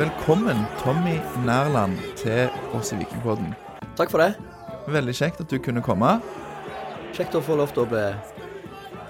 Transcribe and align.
Velkommen, 0.00 0.56
Tommy 0.80 1.18
Nærland, 1.44 1.98
til 2.16 2.48
oss 2.72 2.88
i 2.94 2.96
Vikingpodden. 2.96 3.50
Takk 3.98 4.08
for 4.08 4.22
det. 4.22 4.30
Veldig 4.88 5.12
kjekt 5.12 5.42
at 5.42 5.50
du 5.52 5.58
kunne 5.60 5.82
komme. 5.84 6.14
Kjekt 7.12 7.36
å 7.36 7.42
få 7.44 7.58
lov 7.58 7.74
til 7.76 7.82
å 7.82 7.90
bli, 7.90 8.06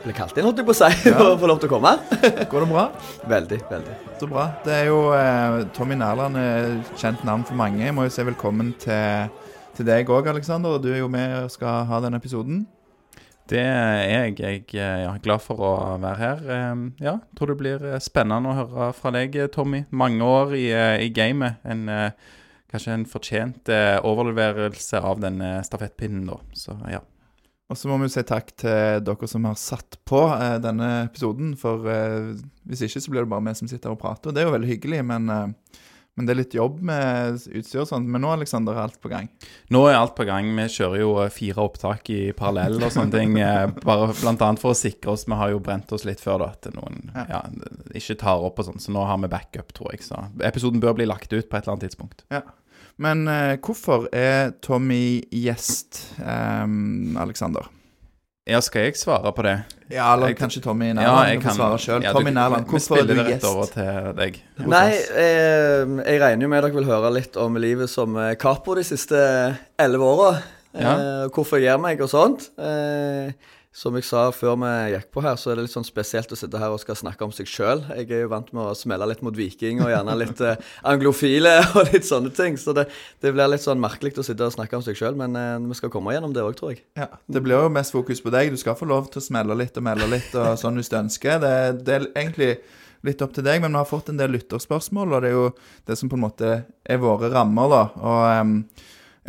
bli 0.03 0.15
kalt 0.19 0.35
inn, 0.35 0.49
holdt 0.49 0.59
jeg 0.59 0.66
på 0.66 0.75
å 0.75 0.79
si. 0.80 0.89
Ja. 1.07 1.29
Få 1.45 1.47
lov 1.47 1.61
til 1.63 1.71
å 1.71 1.77
komme. 1.77 1.93
Går 2.51 2.66
det 2.66 2.69
bra? 2.73 2.89
veldig, 3.30 3.61
veldig. 3.71 3.95
Så 4.19 4.27
bra. 4.33 4.49
Det 4.66 4.75
er 4.80 4.91
jo 4.91 4.99
eh, 5.15 5.61
Tommy 5.79 5.95
Nærland 6.01 6.43
er 6.43 6.66
kjent 6.99 7.23
navn 7.29 7.47
for 7.47 7.61
mange. 7.63 7.85
Jeg 7.87 7.95
må 7.95 8.09
jo 8.09 8.16
si 8.16 8.27
velkommen 8.27 8.75
til, 8.83 9.30
til 9.79 9.91
deg 9.93 10.11
òg, 10.11 10.33
Aleksander. 10.35 10.83
Du 10.83 10.91
er 10.91 11.05
jo 11.05 11.13
med 11.13 11.45
og 11.45 11.55
skal 11.55 11.87
ha 11.87 12.02
den 12.02 12.19
episoden. 12.19 12.65
Det 13.50 13.59
er 13.59 14.04
jeg. 14.06 14.34
Jeg 14.38 14.64
er 14.78 15.00
ja, 15.04 15.14
glad 15.22 15.42
for 15.42 15.59
å 15.59 15.70
være 15.98 16.18
her. 16.20 16.42
Eh, 16.54 16.82
Ja, 17.02 17.16
tror 17.36 17.50
det 17.50 17.59
blir 17.59 17.86
eh, 17.88 17.98
spennende 18.02 18.52
å 18.52 18.59
høre 18.60 18.90
fra 18.95 19.10
deg, 19.16 19.34
eh, 19.36 19.50
Tommy. 19.50 19.84
Mange 19.90 20.23
år 20.23 20.54
i, 20.54 20.68
eh, 20.70 20.98
i 21.06 21.10
gamet. 21.10 21.59
En, 21.64 21.88
eh, 21.88 22.12
kanskje 22.70 22.95
en 22.95 23.07
fortjent 23.10 23.68
eh, 23.74 23.98
overleverelse 24.07 25.01
av 25.02 25.18
den 25.24 25.40
eh, 25.42 25.62
stafettpinnen, 25.66 26.29
da. 26.30 26.38
Så 26.54 26.76
ja. 26.92 27.02
Og 27.70 27.79
så 27.79 27.87
må 27.90 27.98
vi 28.02 28.09
si 28.10 28.23
takk 28.26 28.48
til 28.59 29.02
dere 29.07 29.29
som 29.30 29.45
har 29.46 29.59
satt 29.59 29.98
på 30.07 30.23
eh, 30.35 30.57
denne 30.62 31.09
episoden. 31.09 31.57
For 31.59 31.87
eh, 31.90 32.32
hvis 32.70 32.87
ikke 32.87 33.02
så 33.02 33.10
blir 33.14 33.26
det 33.26 33.30
bare 33.35 33.46
vi 33.51 33.59
som 33.59 33.70
sitter 33.70 33.90
og 33.95 34.01
prater. 34.02 34.30
Og 34.30 34.35
det 34.35 34.42
er 34.45 34.48
jo 34.48 34.54
veldig 34.57 34.70
hyggelig, 34.76 35.04
men, 35.10 35.29
eh, 35.30 35.80
men 36.19 36.27
det 36.27 36.33
er 36.35 36.39
litt 36.41 36.55
jobb 36.59 36.80
med 36.85 37.39
utstyr 37.57 37.80
og 37.85 37.89
sånt. 37.89 38.09
Men 38.11 38.21
nå, 38.25 38.33
Alexander, 38.35 38.75
er 38.77 38.83
alt 38.89 38.99
på 39.01 39.09
gang. 39.09 39.29
Nå 39.73 39.85
er 39.89 39.97
alt 39.97 40.13
på 40.19 40.27
gang. 40.29 40.51
Vi 40.59 40.66
kjører 40.75 41.01
jo 41.01 41.13
eh, 41.23 41.30
fire 41.33 41.63
opptak 41.65 42.11
i 42.13 42.19
parallell 42.37 42.77
og 42.83 42.93
sånne 42.93 43.15
ting. 43.15 43.37
eh, 43.41 43.66
Bare 43.87 44.11
blant 44.21 44.43
annet 44.45 44.61
for 44.61 44.75
å 44.75 44.79
sikre 44.79 45.15
oss. 45.15 45.25
Vi 45.31 45.38
har 45.38 45.55
jo 45.55 45.63
brent 45.65 45.93
oss 45.97 46.05
litt 46.05 46.21
før 46.21 46.43
da, 46.45 46.51
at 46.59 46.69
noen 46.77 47.11
Ja. 47.15 47.25
ja, 47.31 47.43
ikke 47.97 48.19
tar 48.21 48.43
opp 48.51 48.59
og 48.61 48.69
sånn. 48.69 48.83
Så 48.83 48.93
nå 48.93 49.07
har 49.09 49.19
vi 49.23 49.31
backup, 49.33 49.73
tror 49.77 49.95
jeg. 49.95 50.05
Så 50.05 50.19
episoden 50.45 50.83
bør 50.83 50.99
bli 51.01 51.07
lagt 51.09 51.33
ut 51.33 51.49
på 51.49 51.57
et 51.57 51.63
eller 51.65 51.77
annet 51.79 51.88
tidspunkt. 51.88 52.27
Ja. 52.35 52.43
Men 53.01 53.25
eh, 53.33 53.57
hvorfor 53.65 54.09
er 54.13 54.51
Tommy 54.61 55.23
gjest, 55.33 56.03
um, 56.21 57.16
Aleksander? 57.16 57.71
Ja, 58.49 58.60
skal 58.65 58.87
jeg 58.88 58.96
svare 58.96 59.30
på 59.37 59.43
det? 59.45 59.57
Ja, 59.93 60.15
eller 60.15 60.29
Jeg- 60.29 60.37
kanskje 60.38 60.63
Tommy 60.63 60.87
Ja, 60.88 60.93
Nærland 60.95 61.29
jeg 61.29 61.41
kan 61.41 61.51
kan 61.51 61.57
svare 61.57 61.79
sjøl. 61.79 62.02
ja, 62.02 62.13
Tommy 62.13 62.30
Nærland, 62.30 62.65
vi 62.65 62.71
hvorfor 62.71 62.97
er 62.97 62.99
spiller 63.02 63.15
du 63.15 63.23
det 63.24 63.35
rett 63.35 63.45
over 63.45 63.65
til 63.66 64.15
deg. 64.16 64.43
hos 64.59 64.66
Nei, 64.66 64.88
oss. 64.93 65.10
eh, 65.10 66.12
jeg 66.12 66.21
regner 66.21 66.43
jo 66.43 66.49
med 66.49 66.62
dere 66.62 66.72
vil 66.75 66.84
høre 66.84 67.12
litt 67.12 67.37
om 67.37 67.55
livet 67.56 67.88
som 67.91 68.16
eh, 68.16 68.34
capo 68.37 68.75
de 68.75 68.82
siste 68.82 69.56
elleve 69.78 70.00
åra. 70.03 70.43
Ja. 70.75 70.93
Eh, 70.94 71.28
hvorfor 71.28 71.59
jeg 71.60 71.69
gjør 71.69 71.81
meg 71.82 72.00
og 72.00 72.09
sånt. 72.09 72.49
Eh, 72.59 73.32
som 73.71 73.94
jeg 73.94 74.03
sa 74.03 74.25
før 74.34 74.56
vi 74.59 74.71
gikk 74.97 75.12
på 75.15 75.22
her, 75.22 75.37
så 75.38 75.53
er 75.53 75.59
det 75.59 75.69
litt 75.69 75.75
sånn 75.76 75.87
spesielt 75.87 76.32
å 76.34 76.38
sitte 76.38 76.59
her 76.59 76.72
og 76.75 76.81
skal 76.82 76.97
snakke 76.99 77.22
om 77.22 77.31
seg 77.34 77.47
sjøl. 77.47 77.84
Jeg 77.94 78.09
er 78.10 78.25
jo 78.25 78.32
vant 78.32 78.49
med 78.56 78.65
å 78.66 78.75
smelle 78.75 79.06
litt 79.06 79.22
mot 79.22 79.37
Viking 79.37 79.78
og 79.84 79.93
gjerne 79.93 80.16
litt 80.19 80.43
eh, 80.43 80.59
anglofile 80.91 81.53
og 81.78 81.93
litt 81.93 82.09
sånne 82.09 82.32
ting. 82.34 82.59
Så 82.59 82.75
det, 82.75 82.88
det 83.22 83.31
blir 83.37 83.53
litt 83.53 83.62
sånn 83.62 83.82
merkelig 83.82 84.16
å 84.19 84.26
sitte 84.26 84.48
og 84.48 84.56
snakke 84.56 84.81
om 84.81 84.82
seg 84.87 84.98
sjøl, 84.98 85.15
men 85.21 85.38
eh, 85.38 85.54
vi 85.71 85.78
skal 85.78 85.94
komme 85.94 86.16
gjennom 86.16 86.34
det 86.34 86.43
òg, 86.43 86.56
tror 86.59 86.75
jeg. 86.75 86.82
Ja, 86.98 87.12
Det 87.31 87.44
blir 87.47 87.62
jo 87.62 87.70
mest 87.72 87.94
fokus 87.94 88.22
på 88.25 88.34
deg. 88.34 88.50
Du 88.50 88.58
skal 88.58 88.78
få 88.78 88.91
lov 88.91 89.06
til 89.14 89.22
å 89.22 89.26
smelle 89.28 89.58
litt 89.62 89.78
og 89.78 89.87
melde 89.87 90.10
litt 90.10 90.34
og 90.34 90.58
sånn 90.58 90.82
hvis 90.82 90.91
du 90.91 90.98
ønsker. 91.04 91.38
Det, 91.44 91.54
det 91.87 91.97
er 91.97 92.10
egentlig 92.10 92.52
litt 93.06 93.22
opp 93.22 93.38
til 93.38 93.47
deg, 93.47 93.62
men 93.62 93.70
vi 93.72 93.81
har 93.81 93.88
fått 93.88 94.10
en 94.10 94.19
del 94.19 94.34
lytterspørsmål, 94.34 95.14
og 95.14 95.22
det 95.22 95.31
er 95.31 95.38
jo 95.38 95.48
det 95.88 95.97
som 95.97 96.10
på 96.10 96.19
en 96.19 96.26
måte 96.26 96.54
er 96.66 97.00
våre 97.00 97.31
rammer, 97.32 97.70
da. 97.70 97.82
Og 98.02 98.25
um, 98.42 98.56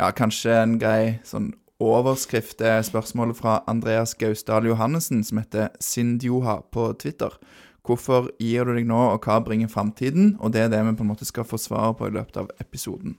ja, 0.01 0.09
kanskje 0.17 0.57
en 0.63 0.79
grei 0.81 1.19
sånn 1.27 1.53
overskrift 1.81 2.61
er 2.61 2.83
spørsmålet 2.85 3.37
fra 3.39 3.59
Andreas 3.67 4.13
Gausdal 4.15 4.69
Johannessen, 4.69 5.23
som 5.25 5.41
heter 5.41 5.71
Sindjoha 5.81 6.61
på 6.71 6.91
Twitter. 7.01 7.33
Hvorfor 7.81 8.29
gir 8.39 8.67
du 8.69 8.75
deg 8.77 8.85
nå, 8.89 8.99
og 9.15 9.25
hva 9.25 9.39
bringer 9.41 9.71
framtiden? 9.71 10.35
Og 10.39 10.53
det 10.53 10.65
er 10.65 10.71
det 10.71 10.83
vi 10.85 10.95
på 10.99 11.05
en 11.05 11.11
måte 11.11 11.25
skal 11.25 11.47
få 11.47 11.57
svar 11.57 11.95
på 11.97 12.09
i 12.09 12.13
løpet 12.13 12.37
av 12.43 12.51
episoden. 12.61 13.17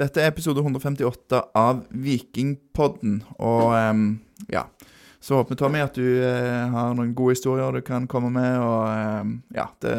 Dette 0.00 0.22
er 0.22 0.32
episode 0.32 0.62
158 0.64 1.42
av 1.60 1.84
Vikingpodden, 1.92 3.20
og 3.36 3.74
um, 3.76 4.06
ja. 4.48 4.64
Så 5.20 5.36
håper 5.36 5.52
vi, 5.52 5.60
Tommy, 5.60 5.82
at 5.84 5.98
du 5.98 6.06
uh, 6.24 6.72
har 6.72 6.96
noen 6.96 7.12
gode 7.12 7.36
historier 7.36 7.76
du 7.76 7.84
kan 7.84 8.08
komme 8.08 8.32
med, 8.32 8.56
og 8.64 8.88
um, 9.20 9.36
ja, 9.52 9.68
det 9.84 9.96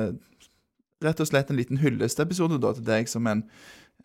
rett 1.02 1.22
og 1.22 1.30
slett 1.30 1.50
en 1.50 1.58
liten 1.58 1.80
hyllestepisode 1.82 2.60
da 2.62 2.74
til 2.78 2.86
deg 2.86 3.10
som 3.10 3.26
en 3.30 3.44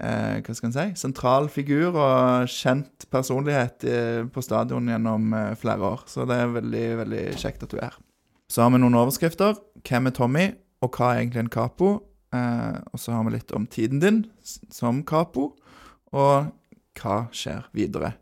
eh, 0.01 0.41
hva 0.43 0.57
skal 0.57 0.71
en 0.71 0.75
si, 0.77 0.87
sentral 1.01 1.49
figur 1.53 1.95
og 1.95 2.51
kjent 2.51 3.07
personlighet 3.13 3.87
eh, 3.89 4.25
på 4.33 4.45
stadion 4.45 4.91
gjennom 4.91 5.33
eh, 5.37 5.55
flere 5.61 5.93
år. 5.95 6.05
Så 6.11 6.27
det 6.29 6.41
er 6.41 6.53
veldig, 6.57 6.87
veldig 7.03 7.25
kjekt 7.41 7.65
at 7.67 7.73
du 7.73 7.81
er. 7.81 7.97
Så 8.51 8.63
har 8.63 8.71
vi 8.75 8.83
noen 8.83 8.99
overskrifter. 8.99 9.57
Hvem 9.87 10.11
er 10.11 10.17
Tommy, 10.17 10.47
og 10.85 10.95
hva 10.95 11.13
er 11.13 11.25
egentlig 11.25 11.47
en 11.47 11.55
capo? 11.57 11.95
Eh, 12.35 12.77
og 12.93 13.01
så 13.01 13.17
har 13.17 13.27
vi 13.27 13.37
litt 13.37 13.57
om 13.57 13.67
tiden 13.71 14.03
din 14.03 14.23
som 14.45 15.03
capo, 15.07 15.51
og 16.15 16.53
hva 16.97 17.19
skjer 17.35 17.67
videre. 17.77 18.15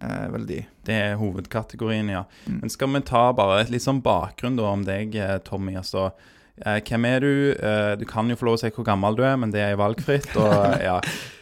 Eh, 0.00 0.26
veldig 0.30 0.66
Det 0.86 0.94
er 0.94 1.16
hovedkategorien, 1.18 2.08
ja. 2.08 2.24
Mm. 2.46 2.60
Men 2.60 2.70
skal 2.70 2.92
vi 2.94 3.00
ta 3.02 3.32
bare 3.32 3.64
litt 3.68 3.82
sånn 3.82 4.02
bakgrunn 4.02 4.56
da 4.56 4.70
om 4.70 4.84
deg, 4.86 5.14
eh, 5.16 5.38
Tommy. 5.38 5.74
Altså, 5.76 6.12
eh, 6.64 6.80
hvem 6.84 7.06
er 7.08 7.24
du? 7.24 7.32
Eh, 7.54 7.92
du 8.00 8.04
kan 8.08 8.28
jo 8.30 8.36
få 8.38 8.48
lov 8.48 8.58
å 8.58 8.60
si 8.62 8.70
hvor 8.74 8.86
gammel 8.86 9.18
du 9.18 9.24
er, 9.26 9.38
men 9.40 9.54
det 9.54 9.62
er 9.64 9.78
valgfritt. 9.80 10.30
Og 10.38 10.54
ja, 10.88 10.98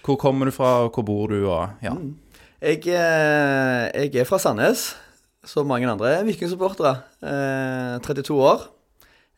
hvor 0.06 0.21
kommer 0.21 0.49
du 0.49 0.54
fra, 0.54 0.78
og 0.87 0.97
hvor 0.97 1.06
bor 1.09 1.32
du, 1.32 1.43
og 1.49 1.82
ja. 1.84 1.94
Mm. 1.97 2.15
Jeg, 2.56 2.87
eh, 2.88 3.91
jeg 3.93 4.15
er 4.22 4.28
fra 4.28 4.41
Sandnes, 4.41 4.88
som 5.47 5.69
mange 5.69 5.88
andre 5.91 6.19
vikingsupportere. 6.27 6.97
Eh, 7.22 7.99
32 8.06 8.41
år. 8.41 8.66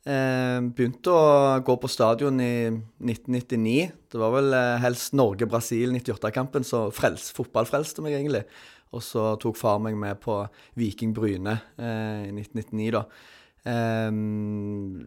Eh, 0.09 0.59
begynte 0.73 1.13
å 1.13 1.59
gå 1.67 1.75
på 1.83 1.91
stadion 1.91 2.39
i 2.41 2.71
1999. 2.71 3.91
Det 4.09 4.21
var 4.21 4.33
vel 4.33 4.55
eh, 4.57 4.79
helst 4.85 5.17
Norge-Brasil 5.19 5.93
98-kampen 5.99 6.65
som 6.65 6.93
fotballfrelste 6.95 8.05
meg, 8.05 8.17
egentlig. 8.17 8.45
Og 8.97 9.05
så 9.05 9.35
tok 9.43 9.59
far 9.61 9.83
meg 9.85 9.99
med 10.01 10.17
på 10.23 10.39
Viking 10.81 11.13
Bryne 11.17 11.59
eh, 11.77 12.31
i 12.31 12.33
1999, 12.33 12.95
da. 12.97 13.05
Eh, 13.69 14.11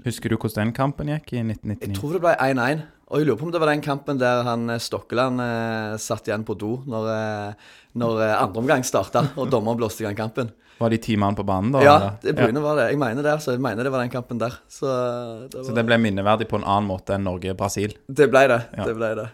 Husker 0.05 0.29
du 0.33 0.37
hvordan 0.37 0.67
den 0.69 0.73
kampen 0.77 1.09
gikk 1.11 1.33
i 1.33 1.41
1999? 1.43 1.87
jeg 1.87 1.97
tror 1.97 2.17
det 2.17 2.21
ble 2.25 2.33
1-1. 2.37 2.83
Og 3.11 3.19
jeg 3.19 3.27
lurer 3.27 3.39
på 3.41 3.47
om 3.49 3.51
det 3.51 3.59
var 3.59 3.71
den 3.73 3.81
kampen 3.83 4.19
der 4.21 4.43
han 4.47 4.69
eh, 4.71 4.79
Stokkeland 4.79 5.41
eh, 5.43 5.95
satt 5.99 6.29
igjen 6.29 6.45
på 6.47 6.55
do 6.59 6.77
når, 6.87 7.09
eh, 7.11 7.71
når 7.99 8.21
eh, 8.23 8.35
andre 8.39 8.61
omgang 8.63 8.85
starta, 8.87 9.25
og 9.35 9.49
dommeren 9.53 9.79
blåste 9.81 10.05
i 10.05 10.07
gang 10.07 10.15
kampen. 10.19 10.53
Var 10.81 10.89
de 10.89 10.97
ti 10.97 11.13
mann 11.19 11.35
på 11.37 11.43
banen 11.45 11.73
da? 11.75 11.81
Ja, 11.85 11.95
det 12.23 12.31
Bryne 12.39 12.61
var 12.63 12.79
det. 12.79 12.87
Jeg 12.89 12.97
mener 12.97 13.21
det, 13.21 13.35
Så 13.43 13.51
Jeg 13.53 13.61
mener 13.61 13.85
det 13.85 13.91
var 13.93 14.01
den 14.01 14.09
kampen 14.09 14.39
der. 14.41 14.55
Så 14.71 14.87
det, 14.89 15.51
det, 15.53 15.65
Så 15.67 15.75
det 15.77 15.83
ble 15.85 15.97
minneverdig 16.01 16.47
på 16.49 16.57
en 16.57 16.65
annen 16.65 16.87
måte 16.89 17.13
enn 17.19 17.27
Norge-Brasil? 17.27 17.93
det 18.09 18.29
ble 18.31 18.47
det. 18.49 18.57
Ja. 18.79 18.87
Det 18.89 18.95
ble 18.97 19.11
det. 19.19 19.27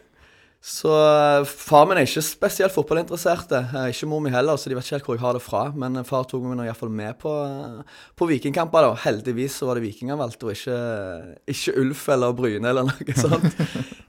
Så 0.68 0.90
eh, 0.92 1.46
far 1.48 1.86
min 1.88 1.96
er 2.02 2.04
ikke 2.04 2.22
spesielt 2.28 2.74
fotballinteressert. 2.76 3.54
eh, 3.56 3.76
Ikke 3.94 4.10
mor 4.12 4.20
mi 4.20 4.34
heller, 4.34 4.58
så 4.60 4.68
de 4.68 4.76
vet 4.76 4.84
ikke 4.84 4.98
helt 4.98 5.06
hvor 5.08 5.16
jeg 5.16 5.24
har 5.24 5.38
det 5.38 5.42
fra. 5.46 5.62
Men 5.80 5.96
eh, 6.02 6.04
far 6.08 6.26
tok 6.28 6.44
meg 6.44 6.66
iallfall 6.68 6.92
med 6.92 7.16
på, 7.22 7.32
på 8.20 8.28
vikingkamper. 8.34 8.84
da. 8.90 8.98
Heldigvis 9.06 9.56
så 9.62 9.70
var 9.70 9.80
det 9.80 9.86
Viking 9.86 10.12
han 10.12 10.20
valgte, 10.20 10.50
og 10.50 10.58
ikke, 10.58 10.76
ikke 11.56 11.78
Ulf 11.86 12.04
eller 12.18 12.36
Bryne 12.36 12.68
eller 12.74 12.90
noe 12.90 13.16
sånt. 13.24 13.48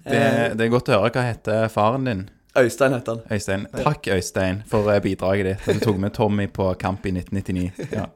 Det, 0.03 0.25
det 0.59 0.67
er 0.67 0.75
godt 0.75 0.91
å 0.91 0.99
høre. 0.99 1.15
Hva 1.15 1.27
heter 1.31 1.71
faren 1.71 2.11
din? 2.11 2.27
Øystein 2.59 2.97
heter 2.97 3.15
han. 3.21 3.23
Øystein. 3.39 3.67
Takk, 3.79 4.09
Øystein, 4.19 4.63
for 4.67 4.91
bidraget 5.05 5.53
ditt. 5.53 5.69
Du 5.79 5.85
tok 5.93 6.03
med 6.03 6.17
Tommy 6.19 6.49
på 6.51 6.73
kamp 6.83 7.07
i 7.07 7.15
1999. 7.15 7.93
Ja. 7.95 8.09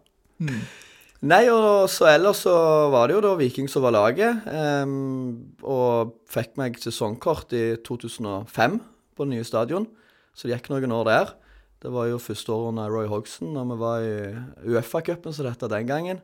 Nei, 1.23 1.45
og 1.55 1.87
så 1.87 2.09
ellers 2.11 2.41
så 2.43 2.53
var 2.91 3.07
det 3.07 3.15
jo 3.15 3.23
da 3.23 3.37
Viking 3.39 3.69
som 3.71 3.85
var 3.85 3.95
laget. 3.95 4.43
Um, 4.51 5.55
og 5.63 6.17
fikk 6.27 6.57
meg 6.59 6.81
sesongkort 6.83 7.55
i 7.55 7.77
2005 7.87 8.81
på 9.15 9.27
det 9.29 9.31
nye 9.31 9.47
stadion. 9.47 9.87
Så 10.35 10.49
det 10.49 10.57
gikk 10.57 10.73
noen 10.73 10.95
år 10.97 11.07
der. 11.07 11.31
Det 11.83 11.93
var 11.95 12.09
jo 12.11 12.19
første 12.23 12.51
året 12.51 12.73
under 12.73 12.91
Roy 12.91 13.07
Hogson, 13.11 13.55
da 13.55 13.63
vi 13.71 13.79
var 13.79 14.03
i 14.03 14.17
Uefa-cupen 14.67 15.35
som 15.35 15.47
det 15.47 15.55
het 15.55 15.65
den 15.71 15.87
gangen. 15.87 16.23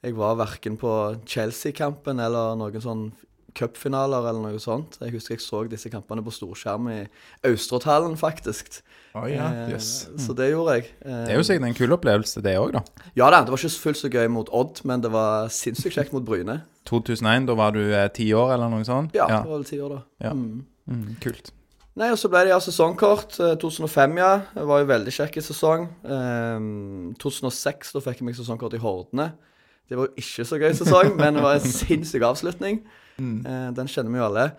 Jeg 0.00 0.16
var 0.16 0.40
verken 0.40 0.80
på 0.80 0.92
Chelsea-kampen 1.28 2.20
eller 2.24 2.56
noen 2.56 2.84
sånn 2.84 3.06
cupfinaler 3.56 4.28
eller 4.30 4.40
noe 4.44 4.60
sånt. 4.62 4.96
Jeg 5.00 5.14
husker 5.14 5.34
jeg 5.36 5.42
så 5.44 5.62
disse 5.70 5.90
kampene 5.92 6.22
på 6.24 6.32
storskjerm 6.34 6.88
i 6.92 6.98
Austråthallen, 7.50 8.16
faktisk. 8.20 8.80
Oh, 9.14 9.24
ja, 9.26 9.48
Eh, 9.50 9.72
mm. 9.74 10.18
Så 10.22 10.34
det 10.38 10.50
gjorde 10.52 10.76
jeg. 10.78 10.84
Det 11.02 11.32
er 11.32 11.38
jo 11.40 11.42
sikkert 11.46 11.66
en 11.66 11.74
kul 11.74 11.92
opplevelse, 11.96 12.42
det 12.46 12.56
òg, 12.60 12.72
da. 12.76 12.82
Ja 13.18 13.30
da, 13.30 13.40
det 13.42 13.50
var 13.50 13.58
ikke 13.58 13.82
fullt 13.82 13.98
så 13.98 14.10
gøy 14.12 14.28
mot 14.30 14.50
Odd, 14.54 14.82
men 14.86 15.02
det 15.02 15.10
var 15.10 15.48
sinnssykt 15.50 15.96
kjekt 15.98 16.12
mot 16.14 16.24
Bryne. 16.24 16.60
2001, 16.86 17.48
da 17.50 17.56
var 17.58 17.74
du 17.74 17.82
eh, 17.90 18.06
ti 18.14 18.28
år 18.32 18.54
eller 18.54 18.70
noe 18.70 18.86
sånt? 18.86 19.14
Ja, 19.14 19.26
det 19.26 19.42
var 19.48 19.56
vel 19.58 19.66
ti 19.66 19.80
år, 19.82 19.96
da. 19.96 20.28
Ja. 20.28 20.34
Mm. 20.36 20.62
Mm, 20.90 21.16
kult. 21.22 21.50
Nei, 21.98 22.08
og 22.14 22.18
så 22.22 22.30
ble 22.30 22.44
det 22.46 22.52
ja 22.54 22.60
sesongkort. 22.62 23.34
eh, 23.42 23.56
2005, 23.60 24.16
ja. 24.22 24.30
Det 24.54 24.66
var 24.70 24.80
jo 24.84 24.88
veldig 24.88 25.12
kjekk 25.12 25.40
sesong. 25.42 25.88
Um, 26.06 27.14
2006, 27.20 27.92
da 27.96 28.02
fikk 28.04 28.22
jeg 28.22 28.28
meg 28.30 28.38
sesongkort 28.38 28.74
i 28.78 28.80
Hordene. 28.82 29.32
Det 29.88 29.98
var 29.98 30.10
jo 30.10 30.22
ikke 30.22 30.46
så 30.46 30.58
gøy 30.60 30.74
sesong, 30.76 31.14
men 31.20 31.38
det 31.38 31.44
var 31.44 31.58
en 31.58 31.72
sinnssyk 31.78 32.26
avslutning. 32.26 32.82
Eh, 33.20 33.70
den 33.76 33.90
kjenner 33.90 34.14
vi 34.14 34.20
jo 34.20 34.28
alle. 34.28 34.50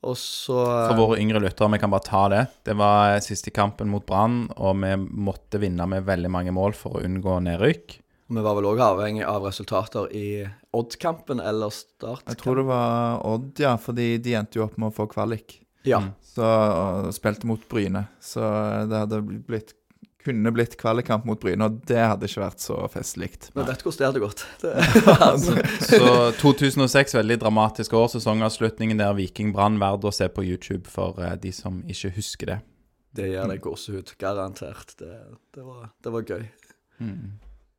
Og 0.00 0.16
så 0.16 0.56
For 0.88 0.96
våre 0.96 1.18
yngre 1.20 1.42
lyttere, 1.44 1.68
vi 1.74 1.80
kan 1.82 1.92
bare 1.92 2.06
ta 2.06 2.22
det. 2.32 2.44
Det 2.64 2.76
var 2.78 3.18
siste 3.24 3.52
kampen 3.52 3.90
mot 3.92 4.06
Brann, 4.08 4.46
og 4.56 4.78
vi 4.80 4.94
måtte 4.96 5.60
vinne 5.60 5.84
med 5.90 6.06
veldig 6.08 6.30
mange 6.32 6.54
mål 6.56 6.76
for 6.78 6.96
å 6.96 7.02
unngå 7.04 7.36
nedrykk. 7.44 7.98
Vi 8.30 8.42
var 8.46 8.54
vel 8.56 8.68
òg 8.70 8.80
avhengig 8.84 9.24
av 9.26 9.42
resultater 9.48 10.06
i 10.14 10.44
Odd-kampen 10.76 11.42
eller 11.42 11.72
Start. 11.74 12.22
Jeg 12.30 12.38
tror 12.38 12.60
det 12.60 12.66
var 12.68 13.24
Odd, 13.26 13.50
ja, 13.58 13.74
fordi 13.80 14.14
de 14.22 14.36
endte 14.38 14.60
jo 14.60 14.68
opp 14.68 14.78
med 14.78 14.92
å 14.92 14.94
få 14.94 15.08
kvalik. 15.10 15.58
Ja. 15.88 15.98
Så 16.22 16.46
og 16.46 17.10
spilte 17.16 17.48
mot 17.50 17.62
Bryne. 17.68 18.06
Så 18.22 18.44
det 18.88 19.02
hadde 19.02 19.20
blitt 19.24 19.74
kunne 20.24 20.52
blitt 20.54 20.76
kvalikkamp 20.80 21.24
mot 21.28 21.40
Bryne, 21.40 21.66
og 21.66 21.80
det 21.88 22.00
hadde 22.00 22.28
ikke 22.28 22.42
vært 22.42 22.64
så 22.64 22.76
festlig. 22.92 23.30
Vi 23.54 23.64
vet 23.64 23.84
hvordan 23.84 23.98
det 23.98 24.08
hadde 24.08 24.22
gått. 24.24 24.44
Det 24.62 24.72
altså. 25.26 25.56
Så 25.90 26.10
2006, 26.40 27.16
veldig 27.16 27.38
dramatisk 27.44 27.94
år. 27.96 28.10
Sesongavslutningen 28.14 29.00
der 29.00 29.14
Viking 29.16 29.54
Brann 29.56 29.80
verd 29.80 30.04
å 30.04 30.12
se 30.14 30.28
på 30.32 30.44
YouTube 30.46 30.90
for 30.90 31.20
eh, 31.24 31.36
de 31.40 31.52
som 31.56 31.80
ikke 31.88 32.12
husker 32.18 32.54
det. 32.54 32.58
Det 33.16 33.30
gir 33.32 33.48
deg 33.50 33.62
gåsehud, 33.64 34.12
garantert. 34.20 34.94
Det, 35.00 35.14
det, 35.56 35.64
var, 35.66 35.88
det 36.04 36.12
var 36.14 36.26
gøy. 36.28 36.44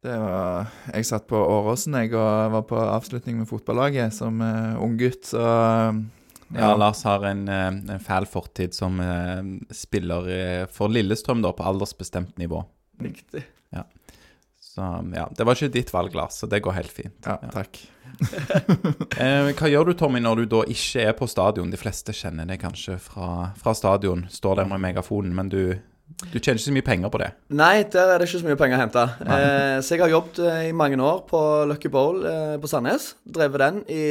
Det 0.02 0.16
var, 0.18 0.72
jeg 0.96 1.06
satt 1.06 1.28
på 1.30 1.38
Åråsen 1.38 1.94
jeg, 2.00 2.16
og 2.18 2.56
var 2.56 2.66
på 2.68 2.80
avslutning 2.82 3.38
med 3.38 3.48
fotballaget 3.48 4.16
som 4.18 4.42
uh, 4.42 4.82
unggutt, 4.82 5.30
så 5.30 5.46
Ja, 6.57 6.74
Lars 6.75 7.03
har 7.07 7.24
en, 7.30 7.48
eh, 7.48 7.68
en 7.95 8.03
fæl 8.03 8.27
fortid 8.27 8.75
som 8.75 9.00
eh, 9.03 9.42
spiller 9.75 10.30
eh, 10.31 10.65
for 10.71 10.92
Lillestrøm 10.92 11.44
da, 11.45 11.53
på 11.56 11.65
aldersbestemt 11.68 12.38
nivå. 12.42 12.63
Riktig. 13.01 13.45
Så 14.71 15.12
ja, 15.15 15.25
det 15.36 15.44
var 15.44 15.57
ikke 15.57 15.74
ditt 15.74 15.89
valg, 15.92 16.13
Lars, 16.15 16.38
så 16.39 16.48
det 16.48 16.62
går 16.63 16.77
helt 16.77 16.94
fint. 16.95 17.18
Ja, 17.27 17.39
takk. 17.53 17.81
Eh, 19.21 19.50
hva 19.56 19.68
gjør 19.69 19.89
du, 19.89 19.92
Tommy, 19.98 20.19
når 20.24 20.42
du 20.42 20.50
da 20.51 20.59
ikke 20.69 21.03
er 21.03 21.13
på 21.18 21.27
stadion? 21.30 21.69
De 21.71 21.77
fleste 21.80 22.13
kjenner 22.15 22.48
det 22.50 22.57
kanskje 22.62 22.95
fra, 23.01 23.51
fra 23.59 23.74
stadion, 23.77 24.24
står 24.31 24.62
der 24.62 24.69
med 24.69 24.81
megafonen, 24.83 25.33
men 25.36 25.50
du, 25.51 25.59
du 26.31 26.38
tjener 26.40 26.60
ikke 26.60 26.68
så 26.68 26.74
mye 26.75 26.86
penger 26.86 27.12
på 27.13 27.19
det. 27.22 27.30
Nei, 27.58 27.84
der 27.92 28.13
er 28.13 28.22
det 28.22 28.28
ikke 28.28 28.42
så 28.42 28.48
mye 28.48 28.60
penger 28.60 28.78
å 28.78 28.81
hente. 28.84 29.04
Eh, 29.25 29.78
så 29.84 29.96
jeg 29.96 30.04
har 30.04 30.12
jobbet 30.13 30.42
eh, 30.46 30.62
i 30.69 30.75
mange 30.78 31.00
år 31.02 31.24
på 31.30 31.42
Lucky 31.69 31.92
Bowl 31.94 32.22
eh, 32.28 32.56
på 32.62 32.69
Sandnes. 32.69 33.12
Drevet 33.25 33.63
den 33.63 33.81
i 33.92 34.04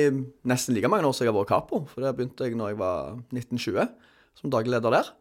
nesten 0.49 0.77
like 0.77 0.91
mange 0.91 1.09
år 1.09 1.17
som 1.17 1.27
jeg 1.27 1.33
har 1.33 1.39
vært 1.39 1.53
capo. 1.53 1.83
For 1.91 2.05
det 2.05 2.15
begynte 2.19 2.49
jeg 2.49 2.59
når 2.59 2.73
jeg 2.73 2.81
var 2.81 3.17
1920, 3.35 3.91
som 4.41 4.55
daglig 4.55 4.75
leder 4.77 4.97
der. 4.97 5.13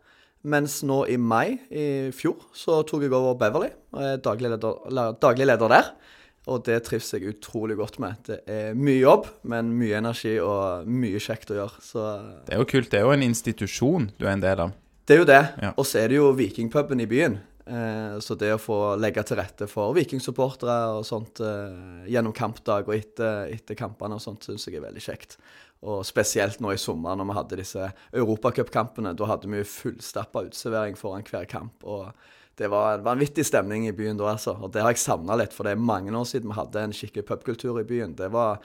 Mens 0.49 0.79
nå 0.87 1.01
i 1.11 1.17
mai 1.19 1.59
i 1.67 1.85
fjor 2.15 2.47
så 2.55 2.79
tok 2.87 3.03
jeg 3.03 3.11
over 3.11 3.35
Beverly 3.41 3.73
og 3.91 4.05
er 4.05 4.21
daglig 4.23 4.53
leder, 4.53 5.15
daglig 5.19 5.49
leder 5.49 5.73
der. 5.75 5.93
Og 6.49 6.63
det 6.65 6.79
trives 6.87 7.11
jeg 7.13 7.27
utrolig 7.29 7.75
godt 7.77 7.99
med. 8.01 8.21
Det 8.25 8.39
er 8.49 8.77
mye 8.77 9.01
jobb, 9.01 9.27
men 9.51 9.73
mye 9.77 9.99
energi 9.99 10.37
og 10.41 10.87
mye 10.89 11.19
kjekt 11.21 11.51
å 11.51 11.59
gjøre. 11.59 11.83
Så 11.83 12.05
Det 12.47 12.55
er 12.55 12.63
jo 12.63 12.69
kult. 12.71 12.89
Det 12.91 13.01
er 13.01 13.05
jo 13.05 13.17
en 13.17 13.27
institusjon 13.27 14.09
du 14.15 14.25
er 14.25 14.37
en 14.37 14.45
del 14.45 14.63
av. 14.67 14.77
det 15.09 15.15
er 15.15 15.23
jo 15.23 15.29
det. 15.29 15.43
Ja. 15.57 15.71
Og 15.73 15.87
så 15.89 16.03
er 16.03 16.11
det 16.11 16.19
jo 16.19 16.27
Vikingpuben 16.37 17.01
i 17.01 17.07
byen. 17.09 17.39
Eh, 17.65 18.17
så 18.21 18.35
det 18.37 18.51
å 18.53 18.61
få 18.61 18.77
legge 19.01 19.23
til 19.25 19.39
rette 19.39 19.65
for 19.69 19.93
vikingsupportere 19.97 20.75
og 20.99 21.05
sånt 21.05 21.41
eh, 21.41 22.05
gjennom 22.13 22.33
kampdag 22.37 22.89
og 22.89 22.93
etter, 22.93 23.49
etter 23.55 23.77
kampene 23.77 24.17
og 24.17 24.21
sånt, 24.21 24.45
syns 24.45 24.67
jeg 24.67 24.77
er 24.77 24.85
veldig 24.85 25.01
kjekt. 25.01 25.39
Og 25.81 26.03
spesielt 26.05 26.61
nå 26.61 26.75
i 26.75 26.81
sommer 26.81 27.17
når 27.17 27.29
vi 27.29 27.37
hadde 27.39 27.59
disse 27.61 27.87
europacupkampene. 28.21 29.15
Da 29.17 29.29
hadde 29.31 29.49
vi 29.49 29.63
fullstappa 29.65 30.45
uteservering 30.45 30.99
foran 30.99 31.25
hver 31.25 31.49
kamp. 31.49 31.81
og 31.83 32.11
det 32.59 32.67
var 32.67 32.97
en 32.97 33.05
vanvittig 33.05 33.45
stemning 33.47 33.85
i 33.87 33.93
byen 33.95 34.17
da, 34.19 34.33
altså. 34.33 34.57
Og 34.59 34.73
det 34.75 34.81
har 34.83 34.91
jeg 34.91 34.99
savna 34.99 35.37
litt, 35.39 35.53
for 35.55 35.63
det 35.63 35.77
er 35.77 35.89
mange 35.89 36.11
år 36.11 36.25
siden 36.27 36.51
vi 36.51 36.57
hadde 36.57 36.81
en 36.83 36.95
skikkelig 36.95 37.23
pubkultur 37.29 37.79
i 37.79 37.85
byen. 37.87 38.17
Det 38.19 38.27
var 38.33 38.59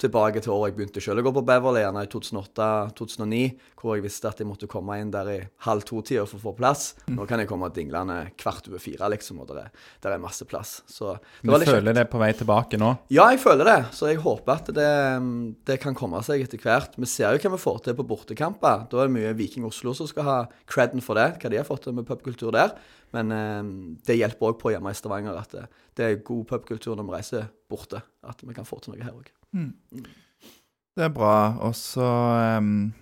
tilbake 0.00 0.40
til 0.42 0.50
året 0.50 0.72
jeg 0.72 0.76
begynte 0.78 1.00
selv 1.04 1.22
å 1.22 1.24
gå 1.28 1.32
på 1.36 1.42
Beverly, 1.46 1.82
gjerne 1.84 2.02
i 2.02 2.08
2008-2009, 2.10 3.42
hvor 3.78 3.94
jeg 3.94 4.04
visste 4.04 4.30
at 4.30 4.40
jeg 4.42 4.48
måtte 4.48 4.68
komme 4.70 4.96
inn 4.98 5.12
der 5.14 5.28
i 5.30 5.36
halv 5.66 5.84
to-tida 5.86 6.24
for 6.26 6.40
å 6.40 6.44
få 6.48 6.52
plass. 6.58 6.86
Nå 7.14 7.26
kan 7.30 7.42
jeg 7.42 7.48
komme 7.50 7.68
dinglende 7.74 8.16
kvart 8.40 8.66
over 8.70 8.82
fire, 8.82 9.06
liksom, 9.14 9.38
og 9.44 9.52
der 9.54 9.68
er, 9.68 10.18
masse 10.22 10.46
plass. 10.48 10.76
Så 10.90 11.12
det 11.14 11.44
Du 11.44 11.52
litt 11.52 11.66
kjekt. 11.68 11.76
føler 11.78 11.98
det 12.00 12.06
på 12.10 12.20
vei 12.22 12.32
tilbake 12.34 12.80
nå? 12.80 12.90
Ja, 13.14 13.28
jeg 13.34 13.42
føler 13.42 13.70
det. 13.70 13.78
Så 13.94 14.08
jeg 14.10 14.22
håper 14.24 14.56
at 14.56 14.72
det, 14.74 14.90
det 15.68 15.78
kan 15.82 15.96
komme 15.98 16.22
seg 16.26 16.42
etter 16.42 16.58
hvert. 16.62 16.98
Vi 16.98 17.06
ser 17.10 17.36
jo 17.36 17.44
hva 17.44 17.54
vi 17.54 17.62
får 17.62 17.84
til 17.84 17.98
på 17.98 18.08
bortekamper. 18.08 18.88
Da 18.90 19.04
er 19.04 19.10
det 19.10 19.16
mye 19.18 19.36
Viking 19.38 19.68
Oslo 19.68 19.94
som 19.94 20.10
skal 20.10 20.28
ha 20.28 20.36
creden 20.70 21.04
for 21.04 21.18
det, 21.20 21.36
hva 21.38 21.52
de 21.52 21.60
har 21.60 21.68
fått 21.68 21.86
til 21.86 21.96
med 21.96 22.08
pubkultur 22.08 22.54
der. 22.54 22.74
Men 23.14 23.30
eh, 23.30 23.62
det 24.08 24.18
hjelper 24.18 24.50
òg 24.50 24.58
på 24.58 24.74
hjemme 24.74 24.90
i 24.90 24.98
Stavanger 24.98 25.38
at 25.38 25.54
det, 25.54 25.68
det 25.94 26.08
er 26.08 26.20
god 26.26 26.48
pubkultur 26.50 26.98
når 26.98 27.06
vi 27.06 27.16
reiser 27.18 27.48
borte. 27.70 28.02
At 28.26 28.42
vi 28.42 28.56
kan 28.56 28.66
få 28.66 28.80
til 28.82 28.96
noe 28.96 29.04
her 29.04 29.14
òg. 29.14 29.30
Det 29.54 31.06
er 31.06 31.14
bra. 31.14 31.56
Og 31.66 31.74
så 31.78 32.06
um, 32.58 32.92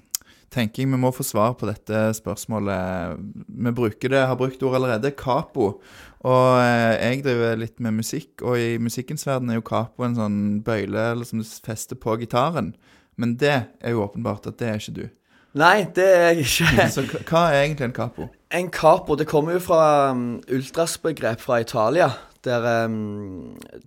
tenker 0.53 0.85
jeg 0.85 0.93
vi 0.93 1.01
må 1.01 1.13
få 1.15 1.25
svar 1.27 1.57
på 1.61 1.69
dette 1.69 2.05
spørsmålet. 2.17 3.21
Vi 3.49 3.75
bruker 3.77 4.13
det, 4.13 4.27
har 4.29 4.39
brukt 4.41 4.63
ord 4.65 4.79
allerede, 4.81 5.15
capo. 5.17 5.75
Og 6.23 6.49
uh, 6.61 6.93
jeg 6.97 7.25
driver 7.27 7.59
litt 7.61 7.81
med 7.83 7.99
musikk, 7.99 8.45
og 8.45 8.61
i 8.61 8.77
musikkens 8.81 9.27
verden 9.29 9.51
er 9.51 9.61
jo 9.61 9.67
capo 9.67 10.07
en 10.07 10.17
sånn 10.19 10.41
bøyle 10.65 11.11
eller 11.13 11.29
som 11.29 11.43
du 11.43 11.49
fester 11.67 11.99
på 11.99 12.17
gitaren. 12.23 12.73
Men 13.21 13.37
det 13.41 13.59
er 13.81 13.93
jo 13.93 14.07
åpenbart 14.07 14.49
at 14.49 14.61
det 14.61 14.71
er 14.71 14.81
ikke 14.81 14.97
du. 15.01 15.05
Nei, 15.59 15.85
det 15.93 16.05
er 16.09 16.31
jeg 16.31 16.47
ikke. 16.47 16.85
Så 16.89 17.03
hva 17.29 17.43
er 17.51 17.67
egentlig 17.67 17.91
en 17.91 17.97
capo? 17.97 18.29
En 18.57 18.71
capo 18.73 19.17
det 19.21 19.27
kommer 19.29 19.59
jo 19.59 19.65
fra 19.65 19.83
um, 20.13 20.39
ultrasbegrep 20.49 21.43
fra 21.45 21.61
Italia, 21.61 22.09
der, 22.45 22.67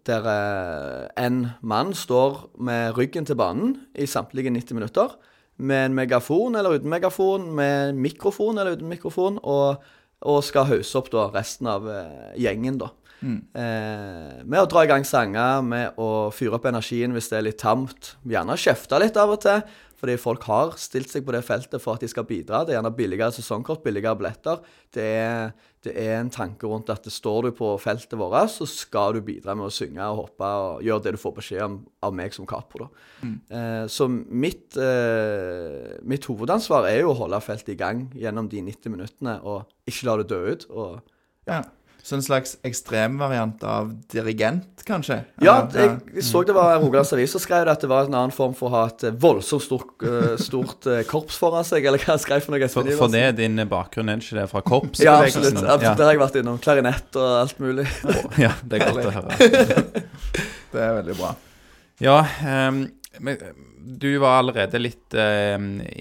der 0.07 0.27
uh, 0.29 1.25
en 1.25 1.41
mann 1.61 1.93
står 1.93 2.51
med 2.57 2.97
ryggen 2.97 3.27
til 3.27 3.37
banen 3.39 3.75
i 3.95 4.07
samtlige 4.07 4.53
90 4.53 4.77
minutter, 4.77 5.15
med 5.57 5.85
en 5.85 5.95
megafon 5.95 6.55
eller 6.55 6.75
uten 6.75 6.91
megafon, 6.91 7.51
med 7.55 7.89
en 7.89 7.99
mikrofon 8.03 8.57
eller 8.57 8.75
uten 8.75 8.91
mikrofon, 8.91 9.39
og, 9.43 9.83
og 10.21 10.43
skal 10.43 10.67
hause 10.71 10.99
opp 10.99 11.11
da 11.13 11.29
resten 11.35 11.71
av 11.71 11.87
uh, 11.87 12.31
gjengen, 12.39 12.79
da. 12.81 12.91
Eh, 13.25 14.43
med 14.45 14.59
å 14.59 14.67
dra 14.69 14.83
i 14.85 14.89
gang 14.89 15.05
sanger, 15.07 15.63
med 15.65 15.97
å 16.01 16.29
fyre 16.35 16.59
opp 16.59 16.67
energien 16.69 17.15
hvis 17.15 17.31
det 17.31 17.39
er 17.39 17.47
litt 17.47 17.61
tamt. 17.61 18.13
Gjerne 18.27 18.57
kjefte 18.59 18.99
litt 19.01 19.17
av 19.17 19.33
og 19.33 19.41
til, 19.45 19.63
fordi 20.05 20.17
folk 20.21 20.43
har 20.45 20.75
stilt 20.77 21.09
seg 21.09 21.25
på 21.25 21.33
det 21.33 21.41
feltet 21.45 21.81
for 21.81 21.97
at 21.97 22.03
de 22.03 22.09
skal 22.11 22.27
bidra. 22.29 22.61
Det 22.63 22.75
er 22.75 22.77
gjerne 22.77 22.93
billigere 22.93 23.33
sesongkort, 23.33 23.81
billigere 23.85 24.13
billetter. 24.19 24.61
Det 24.93 25.05
er, 25.17 25.55
det 25.85 25.95
er 25.97 26.19
en 26.19 26.29
tanke 26.33 26.69
rundt 26.69 26.91
at 26.93 27.07
står 27.09 27.47
du 27.47 27.55
på 27.57 27.71
feltet 27.81 28.13
vårt, 28.19 28.51
så 28.53 28.67
skal 28.69 29.17
du 29.17 29.23
bidra 29.25 29.55
med 29.57 29.67
å 29.67 29.73
synge 29.73 30.05
og 30.05 30.21
hoppe 30.21 30.51
og 30.61 30.85
gjøre 30.85 31.07
det 31.07 31.15
du 31.15 31.21
får 31.21 31.35
beskjed 31.39 31.65
om 31.65 31.79
av 32.05 32.13
meg 32.13 32.35
som 32.37 32.45
capo. 32.49 32.91
Mm. 33.23 33.37
Eh, 33.49 33.85
så 33.89 34.05
mitt, 34.11 34.77
eh, 34.77 35.95
mitt 36.05 36.27
hovedansvar 36.29 36.85
er 36.91 37.01
jo 37.01 37.15
å 37.15 37.19
holde 37.23 37.41
feltet 37.41 37.73
i 37.73 37.79
gang 37.79 38.05
gjennom 38.13 38.51
de 38.51 38.61
90 38.61 38.93
minuttene, 38.93 39.39
og 39.41 39.65
ikke 39.89 40.05
la 40.05 40.19
det 40.21 40.29
dø 40.29 40.43
ut. 40.51 40.69
og 40.69 41.01
Ja. 41.49 41.63
Så 42.05 42.13
en 42.19 42.21
slags 42.21 42.51
ekstremvariant 42.61 43.63
av 43.65 43.87
dirigent, 44.13 44.83
kanskje? 44.85 45.15
Ja, 45.41 45.55
jeg 45.73 46.21
så 46.21 46.43
det 46.45 46.53
var 46.53 46.75
Rogalands 46.83 47.09
Avis 47.15 47.31
som 47.33 47.41
skrev 47.41 47.63
det, 47.65 47.73
at 47.73 47.81
det 47.81 47.89
var 47.89 48.05
en 48.05 48.13
annen 48.13 48.33
form 48.35 48.53
for 48.53 48.69
å 48.69 48.73
ha 48.75 48.81
et 48.91 49.07
eh, 49.09 49.15
voldsomt 49.23 49.63
stort, 49.65 49.95
eh, 50.05 50.35
stort 50.37 50.85
eh, 50.85 50.99
korps 51.09 51.39
foran 51.41 51.65
seg, 51.65 51.87
eller 51.89 51.97
hva 52.03 52.13
jeg 52.13 52.21
skrev 52.27 52.45
for 52.45 52.53
noe. 52.53 52.69
For, 52.69 52.91
for 52.99 53.09
det 53.09 53.23
er 53.31 53.33
din 53.39 53.57
bakgrunn, 53.71 54.11
er 54.13 54.21
det 54.21 54.27
ikke 54.27 54.37
det? 54.37 54.45
Fra 54.51 54.61
Ja, 54.61 54.67
korpsbevegelsen? 54.69 55.57
absolutt. 55.57 55.87
ja. 55.87 55.95
Det 55.97 56.05
har 56.05 56.13
jeg 56.13 56.21
vært 56.21 56.37
innom. 56.43 56.59
Klarinett 56.61 57.17
og 57.23 57.31
alt 57.39 57.63
mulig. 57.65 57.87
Ja, 58.45 58.53
det 58.61 58.77
er 58.77 58.85
godt 58.91 59.09
å 59.09 59.15
høre. 59.17 59.39
Det 60.75 60.81
er 60.83 60.93
veldig 60.99 61.13
bra. 61.17 61.29
Ja, 62.03 62.19
ehm, 62.43 62.81
men, 63.19 63.37
du 63.99 64.09
var 64.21 64.39
allerede 64.39 64.81
litt 64.81 65.15
eh, 65.17 65.55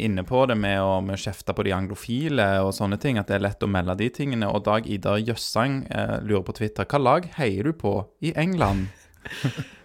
inne 0.06 0.24
på 0.26 0.44
det 0.50 0.56
med 0.58 0.80
å, 0.82 0.98
med 1.04 1.18
å 1.18 1.22
kjefte 1.24 1.54
på 1.54 1.66
de 1.66 1.74
anglofile 1.76 2.48
og 2.64 2.72
sånne 2.76 2.98
ting, 3.02 3.20
at 3.20 3.30
det 3.30 3.38
er 3.38 3.46
lett 3.46 3.64
å 3.64 3.70
melde 3.70 3.98
de 4.00 4.10
tingene. 4.14 4.48
Og 4.50 4.64
Dag 4.66 4.88
Idar 4.90 5.20
Jøssang 5.22 5.82
eh, 5.90 6.16
lurer 6.24 6.46
på 6.48 6.56
Twitter 6.60 6.88
hva 6.88 7.02
lag 7.02 7.30
heier 7.38 7.70
du 7.70 7.76
på 7.76 7.98
i 8.24 8.34
England? 8.36 8.90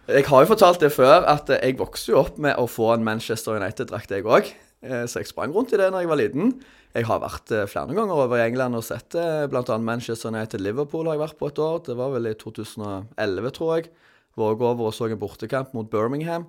Jeg 0.09 0.25
har 0.25 0.41
jo 0.41 0.49
fortalt 0.49 0.81
det 0.81 0.89
før, 0.89 1.21
at 1.29 1.51
eh, 1.53 1.59
jeg 1.67 1.77
vokste 1.77 2.15
jo 2.15 2.23
opp 2.23 2.39
med 2.41 2.57
å 2.57 2.63
få 2.65 2.95
en 2.95 3.03
Manchester 3.05 3.59
United-drakt, 3.59 4.09
jeg 4.09 4.25
òg. 4.25 4.47
Så 4.81 5.19
jeg 5.19 5.27
sprang 5.29 5.51
rundt 5.53 5.75
i 5.75 5.77
det 5.77 5.91
når 5.91 6.01
jeg 6.01 6.09
var 6.09 6.17
liten. 6.17 6.53
Jeg 6.97 7.05
har 7.05 7.21
vært 7.21 7.51
eh, 7.53 7.67
flere 7.69 7.93
ganger 7.93 8.17
over 8.23 8.39
i 8.39 8.47
England 8.47 8.77
og 8.79 8.85
sett 8.85 9.11
det. 9.13 9.49
Blant 9.51 9.69
annet 9.69 9.85
Manchester 9.85 10.31
United-Liverpool 10.33 11.05
har 11.05 11.17
jeg 11.17 11.21
vært 11.27 11.37
på 11.37 11.49
et 11.51 11.61
år. 11.61 11.83
Det 11.85 11.95
var 11.99 12.15
vel 12.15 12.31
i 12.31 12.37
2011, 12.37 13.51
tror 13.57 13.75
jeg. 13.75 13.91
Våg 14.39 14.63
over 14.65 14.89
og 14.89 14.95
så 14.95 15.05
en 15.05 15.21
bortekamp 15.21 15.75
mot 15.77 15.89
Birmingham. 15.91 16.47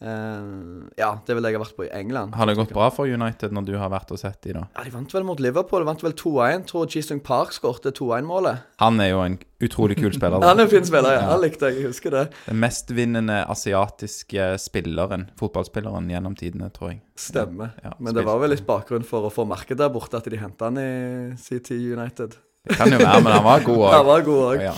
Eh, 0.00 0.86
ja, 0.96 1.10
det 1.26 1.34
vil 1.36 1.44
jeg 1.44 1.56
ha 1.58 1.60
vært 1.60 1.76
på 1.76 1.84
i 1.84 1.90
England. 1.92 2.32
Har 2.38 2.48
det 2.48 2.54
gått 2.56 2.70
bra 2.72 2.86
for 2.94 3.04
United 3.10 3.52
når 3.52 3.66
du 3.68 3.74
har 3.76 3.90
vært 3.92 4.12
og 4.14 4.20
sett 4.22 4.38
de 4.46 4.54
da? 4.56 4.62
Ja, 4.76 4.84
De 4.86 4.92
vant 4.94 5.12
vel 5.12 5.26
mot 5.28 5.40
Liverpool. 5.44 5.82
De 5.84 5.88
vant 5.90 6.04
vel 6.06 6.14
2-1. 6.16 6.64
Tror 6.70 6.88
Cheestung 6.88 7.20
Park 7.24 7.52
skårte 7.52 7.92
2-1-målet. 7.96 8.62
Han 8.80 9.00
er 9.04 9.10
jo 9.12 9.20
en 9.26 9.36
utrolig 9.60 9.98
kul 10.00 10.12
spiller. 10.16 10.40
Han 10.48 10.62
er 10.62 10.64
en 10.64 10.72
fin 10.72 10.88
spiller, 10.88 11.18
ja. 11.18 11.26
Han 11.30 11.42
likte 11.44 11.68
jeg. 11.68 11.82
Jeg 11.82 11.90
husker 11.92 12.16
det. 12.16 12.24
Den 12.46 12.60
mestvinnende 12.64 13.42
asiatiske 13.52 14.54
spilleren, 14.62 15.28
fotballspilleren 15.40 16.08
gjennom 16.10 16.36
tidene, 16.40 16.70
tror 16.72 16.94
jeg. 16.94 17.02
Stemmer. 17.20 17.74
Ja, 17.84 17.92
Men 18.00 18.16
det 18.16 18.24
var 18.24 18.40
vel 18.40 18.54
litt 18.54 18.64
bakgrunn 18.68 19.04
for 19.04 19.28
å 19.28 19.32
få 19.34 19.44
merket 19.48 19.76
der 19.82 19.92
borte, 19.92 20.16
at 20.16 20.30
de 20.32 20.40
henta 20.40 20.70
han 20.70 20.80
i 20.80 21.36
CT 21.36 21.76
United. 21.92 22.38
Det 22.64 22.76
kan 22.76 22.92
jo 22.92 22.98
være, 23.00 23.20
men 23.24 23.32
han 23.36 23.44
var 23.44 23.62
god 23.64 23.84
Han 23.94 24.00
òg. 24.00 24.08
var 24.14 24.24
god 24.26 24.42
òg. 24.48 24.64
Ja. 24.70 24.72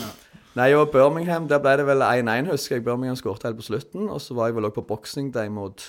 Nei, 0.53 0.69
og 0.77 0.91
Birmingham, 0.93 1.47
der 1.49 1.63
ble 1.65 1.79
det 1.81 1.87
vel 1.89 2.05
1-1, 2.05 2.51
husker 2.53 2.77
jeg. 2.77 2.85
Birmingham 2.85 3.17
skåret 3.17 3.47
helt 3.47 3.57
på 3.57 3.65
slutten. 3.71 4.11
Og 4.13 4.21
så 4.21 4.37
var 4.37 4.51
jeg 4.51 4.59
vel 4.59 4.69
òg 4.69 4.75
på 4.77 4.85
Boxing 4.85 5.31
Day 5.33 5.49
mot 5.49 5.81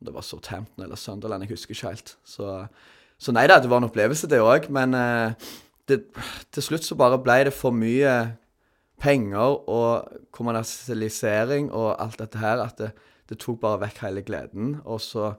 om 0.00 0.08
det 0.08 0.14
var 0.16 0.26
Southampton 0.26 0.84
eller 0.84 0.98
Sunderland, 0.98 1.44
jeg 1.44 1.54
husker 1.54 1.74
ikke 1.74 1.92
helt. 1.92 2.16
Så, 2.26 2.66
så 3.18 3.32
nei 3.32 3.46
da, 3.46 3.60
det 3.62 3.70
var 3.70 3.78
en 3.78 3.86
opplevelse, 3.86 4.28
det 4.30 4.42
òg. 4.42 4.66
Men 4.74 4.96
eh, 4.98 5.52
det, 5.88 6.00
til 6.52 6.66
slutt 6.66 6.86
så 6.86 6.98
bare 6.98 7.20
ble 7.22 7.38
det 7.48 7.54
for 7.54 7.74
mye 7.76 8.16
penger 9.00 9.62
og 9.70 10.18
kommersialisering 10.34 11.70
og 11.70 11.94
alt 12.02 12.18
dette 12.18 12.40
her 12.42 12.62
at 12.64 12.78
det, 12.80 12.90
det 13.30 13.38
tok 13.42 13.60
bare 13.62 13.84
vekk 13.86 14.02
hele 14.08 14.26
gleden. 14.26 14.76
Og 14.84 15.00
så 15.00 15.34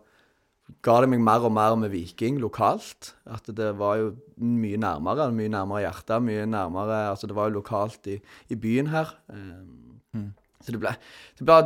ga 0.85 0.95
det 1.03 1.09
meg 1.11 1.21
mer 1.21 1.45
og 1.45 1.53
mer 1.53 1.75
med 1.77 1.91
Viking 1.93 2.39
lokalt. 2.41 3.13
At 3.29 3.49
det 3.57 3.71
var 3.79 3.99
jo 4.01 4.07
mye 4.41 4.79
nærmere, 4.81 5.29
mye 5.35 5.51
nærmere 5.53 5.85
hjertet. 5.85 6.23
mye 6.25 6.45
nærmere, 6.49 7.09
altså 7.11 7.27
Det 7.27 7.35
var 7.35 7.49
jo 7.49 7.59
lokalt 7.59 8.07
i, 8.07 8.19
i 8.49 8.55
byen 8.55 8.87
her. 8.87 9.13
Mm. 9.29 10.33
Så 10.61 10.73
det 10.73 10.81
ble, 10.81 10.95
det 11.37 11.45
ble 11.45 11.61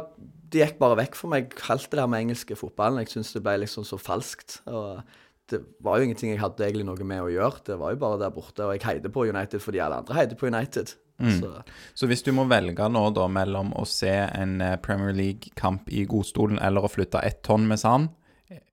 Det 0.49 0.63
gikk 0.63 0.79
bare 0.79 0.97
vekk 0.97 1.15
for 1.15 1.29
meg, 1.29 1.53
alt 1.69 1.91
det 1.91 1.99
der 1.99 2.07
med 2.07 2.25
engelske 2.25 2.55
fotballen. 2.57 2.99
Jeg 3.03 3.13
syns 3.13 3.33
det 3.33 3.43
ble 3.45 3.59
liksom 3.61 3.85
så 3.85 3.99
falskt. 4.01 4.61
og 4.65 5.03
det 5.49 5.63
var 5.81 5.97
jo 5.97 6.05
ingenting 6.05 6.29
jeg 6.29 6.41
hadde 6.41 6.61
egentlig 6.61 6.85
noe 6.85 7.05
med 7.05 7.23
å 7.23 7.29
gjøre. 7.31 7.63
Det 7.65 7.77
var 7.79 7.93
jo 7.93 8.01
bare 8.01 8.19
der 8.21 8.33
borte. 8.33 8.65
Og 8.65 8.75
jeg 8.75 8.85
heide 8.85 9.09
på 9.09 9.25
United 9.29 9.61
fordi 9.63 9.81
alle 9.81 10.01
andre 10.03 10.17
heide 10.17 10.37
på 10.37 10.49
United. 10.49 10.93
Så 11.19 11.63
Så 11.95 12.07
hvis 12.07 12.23
du 12.23 12.31
må 12.31 12.45
velge 12.47 12.85
nå 12.89 13.01
da 13.11 13.27
mellom 13.27 13.73
å 13.75 13.85
se 13.87 14.11
en 14.11 14.61
eh, 14.61 14.77
Premier 14.79 15.11
League-kamp 15.11 15.89
i 15.91 16.05
godstolen 16.07 16.59
eller 16.63 16.85
å 16.85 16.91
flytte 16.91 17.19
ett 17.19 17.41
tonn 17.43 17.67
med 17.67 17.81
sand, 17.81 18.13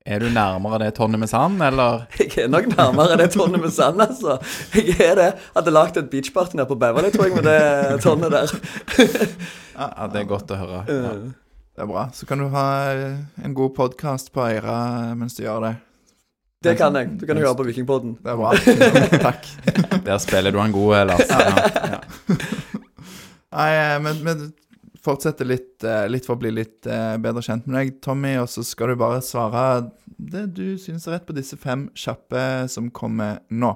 er 0.05 0.19
du 0.19 0.29
nærmere 0.33 0.79
det 0.81 0.93
tonnet 0.97 1.19
med 1.21 1.29
sand, 1.29 1.61
eller? 1.63 2.05
jeg 2.19 2.45
er 2.45 2.51
nok 2.51 2.69
nærmere 2.71 3.17
det 3.21 3.31
tonnet 3.35 3.61
med 3.61 3.73
sand, 3.75 4.01
altså. 4.01 4.37
Jeg 4.73 4.97
er 5.05 5.15
det. 5.19 5.31
Hadde 5.55 5.73
lagd 5.75 5.97
et 6.01 6.09
beachparty 6.09 6.57
nede 6.57 6.67
på 6.69 6.77
Beverly, 6.81 7.11
tror 7.13 7.27
jeg, 7.29 7.35
med 7.37 7.49
det 7.49 8.01
tonnet 8.01 8.31
der. 8.33 8.55
Ja, 9.77 10.07
det 10.13 10.23
er 10.23 10.31
godt 10.31 10.53
å 10.53 10.57
høre. 10.57 10.85
Ja. 10.89 11.11
Det 11.77 11.85
er 11.85 11.89
bra. 11.91 12.07
Så 12.13 12.25
kan 12.25 12.41
du 12.41 12.47
ha 12.49 12.65
eh, 12.89 13.19
en 13.45 13.53
god 13.53 13.75
podkast 13.77 14.31
på 14.33 14.41
Eira 14.47 15.13
mens 15.13 15.37
du 15.37 15.43
gjør 15.43 15.67
det. 15.67 15.75
Det 16.65 16.73
kan 16.79 16.95
jeg. 16.97 17.11
Du 17.21 17.27
kan 17.29 17.37
høre 17.37 17.53
på 17.59 17.67
Vikingpodden. 17.67 18.15
Det 18.23 18.31
er 18.33 18.39
bra. 18.39 18.55
Takk. 19.27 19.45
Der 20.07 20.17
spiller 20.17 20.55
du 20.55 20.57
han 20.57 20.73
god, 20.73 21.03
Lars. 21.11 21.29
Ja. 21.29 21.67
Ja. 21.93 21.99
Nei, 23.53 23.67
eh, 23.77 23.93
men, 24.01 24.23
men 24.25 24.41
fortsette 25.07 25.45
litt, 25.47 25.83
eh, 25.87 26.05
litt 26.11 26.27
for 26.27 26.35
å 26.35 26.41
bli 26.41 26.51
litt 26.53 26.87
eh, 26.89 27.15
bedre 27.23 27.41
kjent 27.45 27.65
med 27.67 27.79
deg, 27.79 27.97
Tommy. 28.03 28.35
Og 28.41 28.49
så 28.51 28.63
skal 28.67 28.91
du 28.91 28.99
bare 28.99 29.23
svare 29.25 29.63
det 30.17 30.45
du 30.57 30.77
syns 30.81 31.07
er 31.07 31.17
rett 31.17 31.27
på 31.27 31.35
disse 31.37 31.57
fem 31.61 31.87
kjappe 31.97 32.67
som 32.71 32.91
kommer 32.91 33.39
nå. 33.49 33.71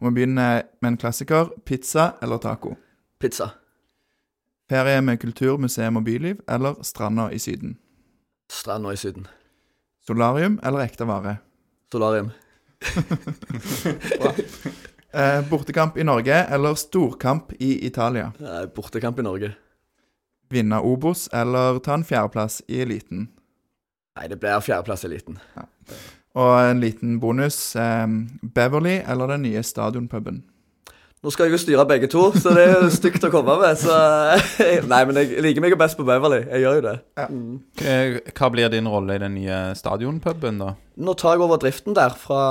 Og 0.00 0.08
Vi 0.08 0.14
begynner 0.18 0.64
med 0.82 0.92
en 0.92 1.00
klassiker. 1.00 1.52
Pizza 1.64 2.14
eller 2.22 2.42
taco? 2.42 2.74
Pizza. 3.22 3.52
Ferie 4.72 5.02
med 5.04 5.20
kultur, 5.20 5.58
museum 5.60 5.98
og 6.00 6.06
byliv 6.06 6.40
eller 6.48 6.78
stranda 6.86 7.28
i 7.32 7.38
Syden? 7.42 7.76
Stranda 8.50 8.92
i 8.92 8.96
Syden. 9.00 9.26
Solarium 10.06 10.58
eller 10.64 10.86
ekte 10.86 11.06
vare? 11.06 11.38
Solarium. 11.92 12.32
Eh, 15.12 15.42
bortekamp 15.44 15.98
i 16.00 16.04
Norge 16.08 16.32
eller 16.32 16.74
storkamp 16.74 17.50
i 17.60 17.86
Italia? 17.86 18.30
Eh, 18.40 18.62
Bortekamp 18.72 19.18
i 19.18 19.22
Norge. 19.26 19.50
Vinne 20.52 20.80
Obos 20.84 21.26
eller 21.32 21.80
ta 21.84 21.96
en 21.98 22.06
fjerdeplass 22.06 22.60
i 22.68 22.82
eliten? 22.84 23.28
Nei, 24.18 24.28
det 24.28 24.38
blir 24.40 24.60
fjerdeplass 24.60 25.06
i 25.06 25.10
eliten. 25.10 25.38
Og 26.36 26.54
en 26.60 26.80
liten 26.80 27.18
bonus. 27.20 27.74
Eh, 27.76 28.06
Beverly 28.54 29.00
eller 29.08 29.34
den 29.34 29.46
nye 29.48 29.62
stadionpuben? 29.64 30.42
Nå 31.22 31.30
skal 31.30 31.46
jeg 31.46 31.54
jo 31.54 31.58
styre 31.62 31.84
begge 31.86 32.08
to, 32.10 32.22
så 32.34 32.50
det 32.50 32.64
er 32.66 32.72
jo 32.82 32.88
stygt 32.90 33.22
å 33.22 33.30
komme 33.30 33.54
med. 33.60 33.78
Så 33.78 33.94
Nei, 34.90 35.02
men 35.06 35.20
jeg 35.20 35.44
liker 35.44 35.62
meg 35.62 35.70
jo 35.70 35.78
best 35.78 35.94
på 35.94 36.06
Beverly. 36.08 36.40
Jeg 36.48 36.64
gjør 36.64 36.78
jo 36.80 36.84
det. 36.88 36.94
Mm. 37.30 37.52
Eh, 37.78 38.16
Hva 38.34 38.48
blir 38.50 38.72
din 38.72 38.90
rolle 38.90 39.14
i 39.14 39.22
den 39.22 39.36
nye 39.38 39.60
stadionpuben, 39.78 40.58
da? 40.58 40.72
Nå 40.98 41.14
tar 41.20 41.36
jeg 41.36 41.44
over 41.46 41.62
driften 41.62 41.94
der 41.94 42.16
fra, 42.18 42.42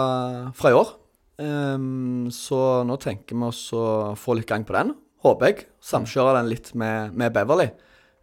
fra 0.55 0.72
i 0.72 0.77
år. 0.77 0.93
Um, 1.41 2.29
så 2.31 2.86
nå 2.88 2.96
tenker 3.01 3.36
vi 3.36 3.48
oss 3.50 3.65
å 3.75 3.84
få 4.20 4.38
litt 4.38 4.48
gang 4.48 4.63
på 4.63 4.77
den, 4.77 4.96
håper 5.25 5.50
jeg. 5.51 5.67
Samkjøre 5.84 6.38
den 6.39 6.51
litt 6.53 6.72
med, 6.77 7.12
med 7.17 7.36
Beverly. 7.36 7.72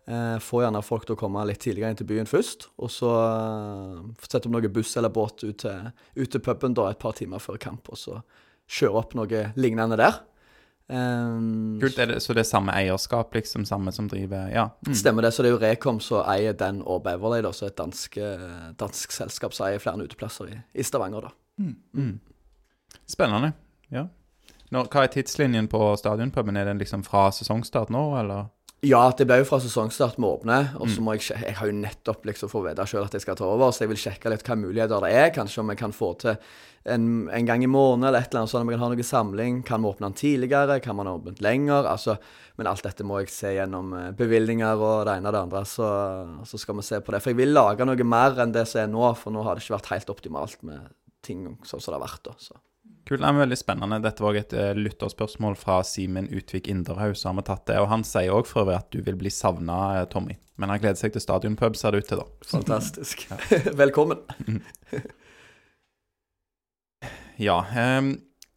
Eh, 0.09 0.39
få 0.41 0.63
gjerne 0.63 0.81
folk 0.81 1.05
til 1.05 1.19
å 1.19 1.21
komme 1.21 1.43
litt 1.45 1.61
tidligere 1.61 1.93
inn 1.93 1.99
til 1.99 2.09
byen 2.09 2.29
først. 2.29 2.71
Og 2.81 2.89
så 2.93 3.11
eh, 3.13 3.99
sette 4.25 4.49
opp 4.49 4.55
noe 4.55 4.71
buss 4.73 4.95
eller 4.97 5.13
båt 5.13 5.45
ut 5.45 5.59
til, 5.61 5.91
ut 6.17 6.31
til 6.33 6.45
puben 6.45 6.77
da 6.77 6.87
et 6.89 7.03
par 7.03 7.17
timer 7.19 7.43
før 7.45 7.61
kamp, 7.61 7.91
og 7.93 8.01
så 8.01 8.23
kjøre 8.79 9.03
opp 9.03 9.13
noe 9.19 9.43
lignende 9.61 9.99
der. 10.01 10.23
Um, 10.89 11.77
Kult, 11.83 11.99
det, 12.01 12.23
Så 12.25 12.33
det 12.33 12.47
er 12.47 12.49
samme 12.49 12.73
eierskap, 12.73 13.35
liksom? 13.37 13.67
Samme 13.69 13.93
som 13.93 14.09
driver 14.09 14.49
Ja. 14.49 14.71
Mm. 14.87 14.95
Stemmer 14.97 15.27
det. 15.27 15.35
Så 15.37 15.45
det 15.45 15.51
er 15.51 15.57
jo 15.59 15.61
Rekom 15.61 16.01
som 16.01 16.25
eier 16.25 16.57
den 16.57 16.81
og 16.81 17.03
Beverly, 17.05 17.43
da, 17.45 17.53
så 17.53 17.69
et 17.69 17.77
dansk, 17.77 18.17
dansk 18.81 19.13
selskap 19.13 19.53
som 19.53 19.69
eier 19.69 19.83
flere 19.83 20.09
uteplasser 20.09 20.55
i, 20.55 20.61
i 20.73 20.87
Stavanger. 20.89 21.29
da. 21.29 21.35
Mm. 21.61 22.15
Spennende. 23.05 23.53
Ja. 23.93 24.07
Når, 24.73 24.89
hva 24.89 25.05
er 25.05 25.13
tidslinjen 25.13 25.69
på 25.69 25.81
stadionpuben? 26.01 26.57
Er 26.57 26.71
den 26.71 26.81
liksom 26.81 27.05
fra 27.05 27.29
sesongstart 27.37 27.93
nå, 27.93 28.15
eller? 28.21 28.49
Ja, 28.87 29.09
det 29.11 29.25
ble 29.27 29.41
jo 29.41 29.47
fra 29.49 29.59
sesongstart 29.59 30.21
vi 30.21 30.27
åpner. 30.29 30.69
Og 30.79 30.87
så 30.93 31.03
må 31.03 31.17
jeg 31.17 31.35
Jeg 31.35 31.57
har 31.59 31.67
jo 31.67 31.75
nettopp 31.75 32.25
liksom 32.29 32.51
fått 32.53 32.69
vite 32.69 32.87
sjøl 32.87 33.05
at 33.09 33.13
jeg 33.17 33.25
skal 33.25 33.35
ta 33.35 33.45
over, 33.45 33.73
så 33.73 33.85
jeg 33.85 33.91
vil 33.91 33.99
sjekke 33.99 34.31
litt 34.31 34.47
hva 34.47 34.55
muligheter 34.55 35.03
det 35.03 35.11
er. 35.11 35.33
Kanskje 35.35 35.63
om 35.65 35.73
jeg 35.73 35.81
kan 35.81 35.93
få 35.93 36.13
til 36.23 36.37
en, 36.89 37.29
en 37.29 37.47
gang 37.49 37.65
i 37.65 37.67
måneden 37.67 38.07
eller 38.07 38.23
et 38.23 38.31
eller 38.31 38.45
annet 38.45 38.53
sånn 38.53 38.63
om 38.63 38.71
vi 38.71 38.77
kan 38.77 38.85
ha 38.85 38.91
noe 38.93 39.07
samling. 39.09 39.63
Kan 39.67 39.83
vi 39.83 39.91
åpne 39.91 40.07
den 40.07 40.19
tidligere? 40.21 40.79
Kan 40.81 40.97
man 40.97 41.11
åpne 41.11 41.35
den 41.35 41.43
lenger? 41.43 41.89
Altså, 41.91 42.17
men 42.57 42.71
alt 42.71 42.87
dette 42.87 43.03
må 43.03 43.19
jeg 43.19 43.35
se 43.35 43.51
gjennom 43.57 43.91
eh, 43.99 44.13
bevilgninger 44.19 44.79
og 44.79 45.09
det 45.09 45.19
ene 45.19 45.33
og 45.33 45.35
det 45.35 45.43
andre. 45.43 45.65
Så, 45.67 45.91
så 46.47 46.63
skal 46.63 46.79
vi 46.79 46.87
se 46.87 47.03
på 47.03 47.13
det. 47.13 47.23
For 47.25 47.35
jeg 47.35 47.41
vil 47.43 47.55
lage 47.59 47.89
noe 47.89 48.07
mer 48.07 48.39
enn 48.45 48.55
det 48.55 48.63
som 48.71 48.85
er 48.85 48.95
nå, 48.95 49.11
for 49.19 49.35
nå 49.35 49.43
har 49.43 49.59
det 49.59 49.67
ikke 49.67 49.75
vært 49.81 49.93
helt 49.97 50.15
optimalt 50.15 50.63
med 50.71 50.87
ting 51.27 51.45
sånn 51.67 51.83
som 51.83 51.91
det 51.91 51.99
har 51.99 52.07
vært. 52.07 52.23
da, 52.31 52.39
så. 52.39 52.63
Kult, 53.09 53.23
det 53.23 53.29
er 53.29 53.39
veldig 53.39 53.57
spennende. 53.57 54.03
Dette 54.05 54.21
var 54.21 54.37
et 54.37 54.53
uh, 54.53 54.75
lytterspørsmål 54.77 55.57
fra 55.57 55.79
Simen 55.87 56.29
Utvik 56.29 56.69
Inderhaug, 56.69 57.17
så 57.17 57.31
har 57.31 57.39
vi 57.39 57.47
tatt 57.49 57.65
det. 57.71 57.79
Og 57.81 57.89
han 57.89 58.05
sier 58.05 58.35
òg 58.37 58.45
for 58.51 58.67
øvrig 58.67 58.77
at 58.83 58.91
du 58.93 59.01
vil 59.07 59.17
bli 59.17 59.33
savna, 59.33 60.05
Tommy. 60.13 60.37
Men 60.61 60.75
han 60.75 60.83
gleder 60.83 61.01
seg 61.01 61.15
til 61.15 61.25
stadionpub, 61.25 61.79
ser 61.79 61.95
det 61.95 62.03
ut 62.03 62.11
til, 62.11 62.21
da. 62.21 62.49
Fantastisk. 62.53 63.25
Velkommen. 63.85 64.21
Ja. 67.39 67.61
Um, 67.71 68.17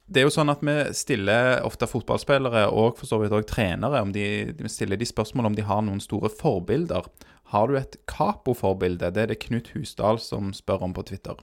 det 0.09 0.23
er 0.23 0.25
jo 0.25 0.33
sånn 0.33 0.49
at 0.49 0.63
vi 0.65 0.73
stiller 0.97 1.61
ofte 1.67 1.85
fotballspillere 1.85 2.63
og 2.73 2.97
for 2.97 3.07
så 3.07 3.19
vidt 3.21 3.35
òg 3.37 3.45
trenere 3.45 4.01
om 4.01 4.09
de, 4.15 4.25
de 4.57 4.71
stiller 4.73 4.97
de 4.97 5.05
spørsmål 5.05 5.51
om 5.51 5.57
de 5.59 5.67
har 5.67 5.83
noen 5.85 6.01
store 6.01 6.31
forbilder. 6.33 7.05
Har 7.53 7.69
du 7.69 7.77
et 7.77 7.95
Capo-forbilde? 8.09 9.13
Det 9.13 9.21
er 9.21 9.31
det 9.31 9.39
Knut 9.45 9.69
Husdal 9.75 10.19
som 10.23 10.49
spør 10.57 10.87
om 10.89 10.97
på 10.97 11.05
Twitter. 11.07 11.37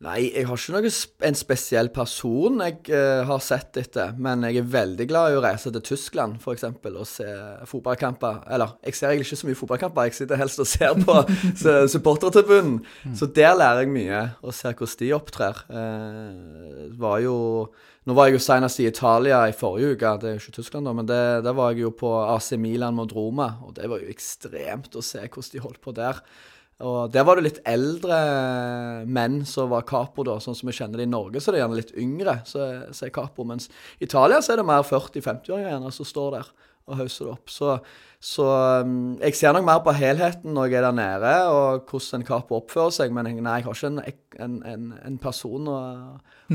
Nei, 0.00 0.30
jeg 0.32 0.46
har 0.48 0.56
ikke 0.56 0.72
noe, 0.72 0.90
en 1.28 1.36
spesiell 1.36 1.90
person 1.92 2.62
jeg 2.64 2.86
eh, 2.96 3.18
har 3.28 3.40
sett 3.44 3.76
etter. 3.82 4.14
Men 4.16 4.46
jeg 4.46 4.62
er 4.62 4.70
veldig 4.72 5.06
glad 5.10 5.34
i 5.34 5.36
å 5.36 5.42
reise 5.44 5.68
til 5.74 5.82
Tyskland 5.84 6.38
for 6.40 6.56
eksempel, 6.56 6.94
og 6.96 7.08
se 7.08 7.26
fotballkamper. 7.68 8.38
Eller, 8.48 8.72
jeg 8.86 8.96
ser 8.96 9.10
egentlig 9.10 9.28
ikke 9.28 9.40
så 9.42 9.48
mye 9.50 9.58
fotballkamper, 9.58 10.08
jeg 10.08 10.16
sitter 10.16 10.40
helst 10.40 10.62
og 10.64 10.70
ser 10.70 10.96
på 11.04 11.18
supportertribunen. 11.92 12.78
Mm. 12.80 13.18
Så 13.20 13.28
der 13.36 13.52
lærer 13.60 13.84
jeg 13.84 13.92
mye, 13.92 14.22
og 14.40 14.56
ser 14.56 14.72
hvordan 14.72 15.02
de 15.02 15.10
opptrer. 15.18 15.60
Eh, 15.68 16.86
var 17.02 17.18
jo, 17.26 17.36
nå 18.08 18.16
var 18.16 18.30
jeg 18.30 18.38
jo 18.38 18.42
senest 18.46 18.80
i 18.80 18.88
Italia 18.88 19.42
i 19.50 19.56
forrige 19.58 19.98
uke, 19.98 20.14
det 20.22 20.30
er 20.30 20.38
jo 20.38 20.46
ikke 20.46 20.56
Tyskland 20.62 20.88
da, 20.88 20.94
men 20.96 21.10
det, 21.12 21.20
der 21.44 21.58
var 21.60 21.74
jeg 21.74 21.84
jo 21.84 21.92
på 22.00 22.14
AC 22.24 22.54
Milan 22.56 22.96
mot 22.96 23.12
Roma, 23.12 23.50
og 23.68 23.76
det 23.76 23.92
var 23.92 24.00
jo 24.00 24.08
ekstremt 24.08 24.96
å 24.96 25.04
se 25.04 25.20
hvordan 25.26 25.52
de 25.52 25.62
holdt 25.66 25.84
på 25.84 25.92
der. 26.00 26.24
Og 26.86 27.12
der 27.12 27.24
var 27.28 27.36
det 27.36 27.44
litt 27.44 27.60
eldre 27.68 28.18
menn 29.04 29.42
som 29.48 29.70
var 29.72 29.86
capo, 29.88 30.24
da, 30.24 30.38
sånn 30.40 30.56
som 30.56 30.70
vi 30.70 30.76
kjenner 30.76 31.00
det 31.00 31.08
i 31.08 31.12
Norge. 31.12 31.42
Så 31.42 31.52
det 31.52 31.60
er 31.60 31.66
gjerne 31.66 31.80
litt 31.80 31.94
yngre 31.98 32.40
som 32.48 32.60
er- 32.64 33.14
capo. 33.14 33.44
Mens 33.44 33.68
i 33.98 34.04
Italia 34.08 34.40
så 34.40 34.54
er 34.54 34.60
det 34.60 34.68
mer 34.70 34.86
40-50-åringer 34.88 35.74
gjerne 35.74 35.92
som 35.92 36.08
står 36.08 36.30
der 36.38 36.52
og 36.90 36.96
hauser 36.96 37.26
det 37.26 37.32
opp. 37.32 37.50
Så, 37.52 37.74
så 38.18 38.46
um, 38.82 39.18
jeg 39.20 39.36
ser 39.38 39.52
nok 39.54 39.66
mer 39.68 39.82
på 39.84 39.92
helheten 39.94 40.56
når 40.56 40.70
jeg 40.70 40.80
er 40.80 40.86
der 40.88 40.96
nede, 40.96 41.34
og 41.52 41.84
hvordan 41.86 42.20
en 42.22 42.26
capo 42.26 42.56
oppfører 42.58 42.96
seg. 42.96 43.12
Men 43.14 43.28
jeg, 43.28 43.42
nei, 43.44 43.58
jeg 43.60 43.68
har 43.68 43.76
ikke 43.76 43.92
en, 43.92 44.00
en, 44.40 44.56
en, 44.72 44.88
en 45.06 45.20
person 45.22 45.68
å, 45.70 45.82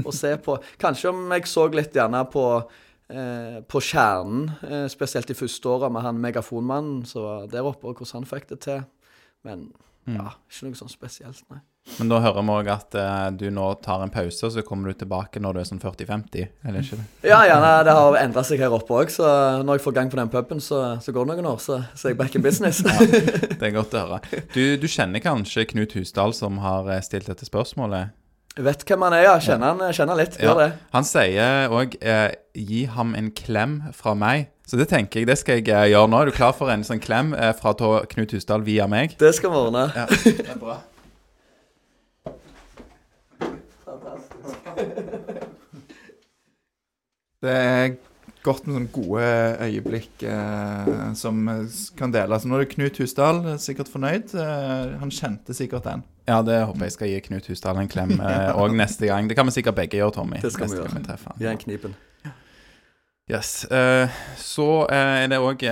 å 0.01 0.15
se 0.15 0.33
på. 0.43 0.57
Kanskje 0.83 1.13
om 1.13 1.23
jeg 1.37 1.47
så 1.47 1.69
litt 1.71 1.95
gjerne 1.95 2.25
på 2.33 2.47
Eh, 3.05 3.61
på 3.69 3.77
kjernen, 3.85 4.47
eh, 4.65 4.87
spesielt 4.89 5.27
de 5.29 5.35
første 5.37 5.69
åra 5.69 5.91
med 5.93 6.01
han 6.01 6.17
megafonmannen 6.17 7.03
som 7.05 7.21
var 7.21 7.43
der 7.51 7.67
oppe, 7.69 7.85
og 7.85 7.99
hvordan 7.99 8.23
han 8.23 8.25
fikk 8.25 8.47
det 8.49 8.59
til. 8.65 8.79
Men 9.45 9.67
Ja, 10.05 10.35
ikke 10.45 10.67
noe 10.67 10.77
sånn 10.77 10.91
spesielt, 10.91 11.41
nei. 11.49 11.61
Men 11.99 12.09
da 12.09 12.17
hører 12.21 12.41
vi 12.41 12.53
òg 12.55 12.69
at 12.73 12.95
eh, 12.97 13.27
du 13.37 13.45
nå 13.53 13.65
tar 13.85 14.01
en 14.01 14.11
pause, 14.13 14.39
og 14.47 14.53
så 14.55 14.63
kommer 14.65 14.89
du 14.89 14.97
tilbake 15.03 15.41
når 15.41 15.53
du 15.53 15.59
er 15.61 15.67
sånn 15.69 15.81
40-50, 15.81 16.47
eller 16.65 16.81
ikke? 16.81 16.97
Ja, 17.25 17.43
ja, 17.45 17.59
nei, 17.61 17.73
det 17.85 17.93
har 17.93 18.17
endra 18.23 18.41
seg 18.45 18.63
her 18.65 18.73
oppe 18.73 18.97
òg, 18.97 19.13
så 19.13 19.29
når 19.61 19.77
jeg 19.77 19.85
får 19.85 19.97
gang 19.99 20.11
på 20.13 20.19
den 20.19 20.33
puben, 20.33 20.61
så, 20.65 20.81
så 21.01 21.13
går 21.13 21.29
det 21.29 21.35
noen 21.35 21.51
år, 21.53 21.61
så, 21.61 21.79
så 21.93 22.09
er 22.09 22.15
jeg 22.15 22.21
back 22.21 22.37
in 22.37 22.45
business. 22.45 22.81
Det 23.59 23.61
er 23.61 23.73
godt 23.75 23.93
å 23.95 24.01
høre. 24.03 24.43
Du, 24.53 24.63
du 24.81 24.87
kjenner 24.89 25.21
kanskje 25.23 25.67
Knut 25.69 25.93
Husdal, 25.97 26.33
som 26.37 26.57
har 26.65 26.89
eh, 26.89 27.03
stilt 27.05 27.29
dette 27.29 27.47
spørsmålet? 27.47 28.13
Vet 28.55 28.83
hvem 28.87 29.01
han 29.03 29.13
er, 29.17 29.23
ja. 29.25 29.33
Kjenner 29.43 29.73
han 29.73 29.93
kjenner 29.93 30.15
han 30.15 30.19
litt. 30.21 30.37
Gjør 30.39 30.59
det. 30.61 30.67
Han 30.95 31.03
sier 31.07 31.73
òg 31.75 31.97
eh, 31.99 32.31
'gi 32.55 32.85
ham 32.95 33.11
en 33.19 33.31
klem 33.35 33.81
fra 33.93 34.13
meg'. 34.15 34.45
Så 34.65 34.79
det 34.79 34.87
tenker 34.89 35.19
jeg, 35.21 35.27
det 35.27 35.37
skal 35.37 35.59
jeg 35.59 35.67
eh, 35.69 35.89
gjøre 35.91 36.07
nå. 36.09 36.21
Er 36.21 36.31
du 36.31 36.31
klar 36.37 36.53
for 36.55 36.71
en 36.71 36.83
sånn 36.87 37.03
klem 37.03 37.33
eh, 37.35 37.51
fra 37.53 37.73
to- 37.77 38.05
Knut 38.15 38.31
Husdal 38.31 38.63
via 38.65 38.87
meg? 38.87 39.17
Det 39.19 39.33
skal 39.35 39.51
vi 39.51 39.59
ordne. 39.59 39.89
Ja, 39.93 40.05
det 40.23 40.47
er 40.55 40.61
bra. 40.61 40.79
Det 47.41 47.51
er 47.51 47.95
godt 48.45 48.67
med 48.67 48.77
sånne 48.77 48.93
gode 48.93 49.27
øyeblikk 49.65 50.25
eh, 50.29 50.89
som 51.17 51.43
kan 51.97 52.13
deles. 52.13 52.45
Nå 52.45 52.57
er 52.57 52.65
det 52.65 52.71
Knut 52.75 52.99
Husdal 53.01 53.41
eh, 53.43 53.59
sikkert 53.61 53.91
fornøyd. 53.91 54.35
Eh, 54.37 54.95
han 55.01 55.13
kjente 55.13 55.55
sikkert 55.57 55.87
den. 55.89 56.05
Ja, 56.29 56.41
det 56.45 56.63
håper 56.65 56.87
jeg 56.87 56.95
skal 56.95 57.11
gi 57.11 57.21
Knut 57.27 57.51
Husdal 57.51 57.81
en 57.81 57.91
klem 57.91 58.17
òg 58.61 58.75
neste 58.77 59.09
gang. 59.11 59.29
Det 59.29 59.37
kan 59.37 59.49
vi 59.49 59.57
sikkert 59.57 59.77
begge 59.81 60.01
gjøre, 60.01 60.17
Tommy. 60.19 60.41
Det 60.43 60.53
skal 60.53 60.71
vi 60.71 60.81
gjøre. 60.81 61.17
Gi 61.41 61.49
en 61.51 61.61
knipen. 61.61 61.97
Yes. 63.25 63.65
eh, 63.73 64.09
så 64.37 64.85
eh, 64.93 65.23
er 65.23 65.31
det 65.31 65.39
òg 65.41 65.63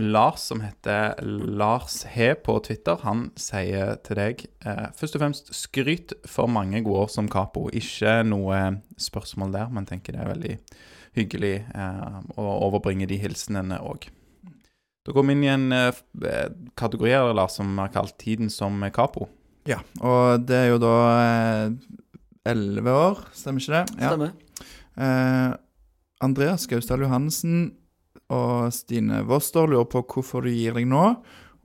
Lars 0.00 0.46
som 0.48 0.62
heter 0.64 1.18
Lars 1.20 1.98
He 2.14 2.30
på 2.32 2.56
Twitter. 2.64 2.96
Han 3.04 3.26
sier 3.36 3.98
til 4.06 4.16
deg 4.16 4.46
eh, 4.64 4.86
først 4.96 5.18
og 5.18 5.20
fremst 5.20 5.52
skryt 5.52 6.16
for 6.24 6.48
mange 6.48 6.80
gode 6.86 7.04
år 7.04 7.12
som 7.12 7.28
kapo. 7.28 7.66
Ikke 7.76 8.22
noe 8.24 8.80
spørsmål 8.96 9.52
der, 9.52 9.68
men 9.68 9.84
tenker 9.90 10.16
det 10.16 10.24
er 10.24 10.32
veldig 10.32 10.56
hyggelig 11.14 11.56
eh, 11.74 12.20
å 12.36 12.46
overbringe 12.66 13.08
de 13.10 13.18
hilsenene 13.22 13.80
òg. 13.84 14.08
Da 15.04 15.12
går 15.12 15.26
vi 15.26 15.36
inn 15.36 15.44
i 15.44 15.52
en 15.52 15.66
eh, 15.76 16.02
eh, 16.24 16.48
kategori 16.80 17.34
Lars, 17.36 17.58
som 17.60 17.78
er 17.78 17.92
kalt 17.94 18.16
'Tiden 18.18 18.50
som 18.50 18.80
kapo'. 18.92 19.28
Ja, 19.68 19.80
og 20.00 20.44
det 20.44 20.56
er 20.56 20.68
jo 20.74 20.80
da 20.82 20.96
elleve 22.44 22.92
år, 22.92 23.22
stemmer 23.32 23.62
ikke 23.62 23.78
det? 23.78 24.02
Ja. 24.02 24.10
Stemmer. 24.12 24.34
Eh, 24.96 25.54
Andreas 26.24 26.66
Gausdal 26.68 27.04
Johannessen 27.04 27.72
og 28.32 28.72
Stine 28.72 29.22
Woster 29.28 29.66
lurer 29.68 29.88
på 29.90 30.04
hvorfor 30.04 30.44
du 30.44 30.52
gir 30.52 30.76
deg 30.76 30.88
nå. 30.88 31.06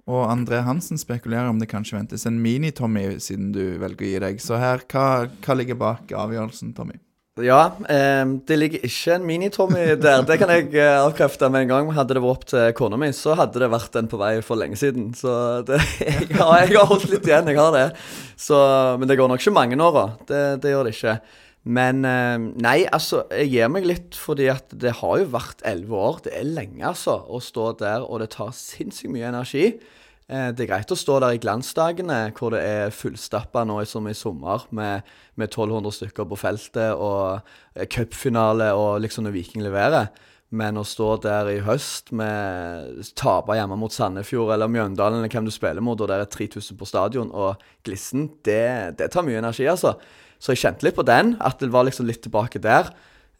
Og 0.10 0.24
André 0.25 0.63
Hansen 0.65 0.98
spekulerer 0.98 1.51
om 1.51 1.60
det 1.62 1.70
kanskje 1.70 2.00
ventes 2.00 2.25
en 2.25 2.39
mini-Tommy, 2.41 3.20
siden 3.22 3.51
du 3.53 3.77
velger 3.77 4.08
å 4.08 4.10
gi 4.10 4.22
deg. 4.24 4.41
Så 4.41 4.58
her, 4.58 4.82
hva, 4.89 5.27
hva 5.29 5.56
ligger 5.58 5.77
bak 5.77 6.10
avgjørelsen, 6.18 6.74
Tommy? 6.74 6.98
Ja, 7.46 7.60
um, 7.79 8.36
det 8.48 8.58
ligger 8.60 8.86
ikke 8.88 9.15
en 9.15 9.27
mini-Tommy 9.27 9.84
der. 10.01 10.24
Det 10.27 10.39
kan 10.41 10.53
jeg 10.53 10.69
uh, 10.75 11.05
avkrefte 11.05 11.50
med 11.51 11.65
en 11.65 11.74
gang. 11.74 11.91
Hadde 11.98 12.17
det 12.17 12.24
vært 12.24 12.38
opp 12.38 12.48
til 12.51 12.72
kona 12.77 13.00
mi, 13.00 13.12
så 13.15 13.36
hadde 13.39 13.62
det 13.63 13.72
vært 13.72 13.93
den 13.96 14.10
på 14.12 14.19
vei 14.22 14.34
for 14.46 14.60
lenge 14.60 14.79
siden. 14.79 15.12
Så 15.17 15.34
det, 15.67 15.81
jeg, 16.05 16.31
har, 16.39 16.55
jeg 16.65 16.77
har 16.77 16.89
holdt 16.89 17.10
litt 17.12 17.27
igjen, 17.29 17.51
jeg 17.51 17.60
har 17.60 17.75
det. 17.75 17.86
Så, 18.39 18.58
men 19.00 19.10
det 19.10 19.19
går 19.19 19.31
nok 19.31 19.43
ikke 19.43 19.55
mange 19.55 19.79
åra. 19.84 20.10
Det, 20.29 20.41
det 20.63 20.74
gjør 20.74 20.89
det 20.89 20.98
ikke. 20.98 21.19
Men 21.67 22.05
eh, 22.08 22.38
nei, 22.63 22.77
altså, 22.88 23.25
jeg 23.36 23.51
gir 23.51 23.72
meg 23.72 23.88
litt 23.88 24.17
fordi 24.17 24.48
at 24.51 24.72
det 24.79 24.96
har 25.01 25.19
jo 25.22 25.31
vært 25.34 25.63
elleve 25.67 26.00
år. 26.00 26.22
Det 26.25 26.36
er 26.39 26.48
lenge, 26.48 26.81
altså, 26.88 27.19
å 27.27 27.41
stå 27.43 27.74
der, 27.81 28.05
og 28.05 28.24
det 28.24 28.31
tar 28.38 28.53
sinnssykt 28.55 29.12
mye 29.13 29.27
energi. 29.29 29.74
Eh, 30.29 30.51
Det 30.53 30.65
er 30.65 30.69
greit 30.69 30.91
å 30.93 30.98
stå 30.98 31.19
der 31.24 31.36
i 31.38 31.41
glansdagene 31.41 32.19
hvor 32.38 32.53
det 32.53 32.62
er 32.62 32.93
fullstappa 32.93 33.63
nå 33.65 33.79
som 33.89 34.07
i 34.07 34.13
sommer, 34.17 34.65
med, 34.69 35.07
med 35.36 35.50
1200 35.50 35.95
stykker 35.95 36.27
på 36.29 36.38
feltet 36.38 36.93
og 36.93 37.39
eh, 37.75 37.88
cupfinale 37.89 38.71
og 38.77 39.00
liksom 39.01 39.25
når 39.25 39.38
Viking 39.39 39.65
leverer. 39.65 40.12
Men 40.50 40.79
å 40.81 40.86
stå 40.86 41.12
der 41.21 41.50
i 41.51 41.59
høst 41.62 42.09
med 42.17 43.03
tape 43.17 43.53
hjemme 43.53 43.75
mot 43.77 43.93
Sandefjord 43.93 44.55
eller 44.55 44.71
Mjøndalen 44.71 45.19
eller 45.19 45.29
hvem 45.29 45.45
du 45.45 45.53
spiller 45.53 45.83
mot, 45.86 46.00
og 46.01 46.09
der 46.09 46.24
er 46.24 46.29
3000 46.29 46.77
på 46.79 46.88
stadion 46.89 47.29
og 47.29 47.62
glissen, 47.86 48.31
det, 48.45 48.98
det 48.98 49.12
tar 49.13 49.27
mye 49.27 49.43
energi, 49.43 49.67
altså. 49.69 49.93
Så 50.41 50.55
jeg 50.55 50.63
kjente 50.63 50.88
litt 50.88 50.98
på 50.98 51.05
den, 51.05 51.36
at 51.45 51.62
det 51.62 51.69
var 51.69 51.86
liksom 51.86 52.07
litt 52.09 52.24
tilbake 52.25 52.62
der. 52.63 52.89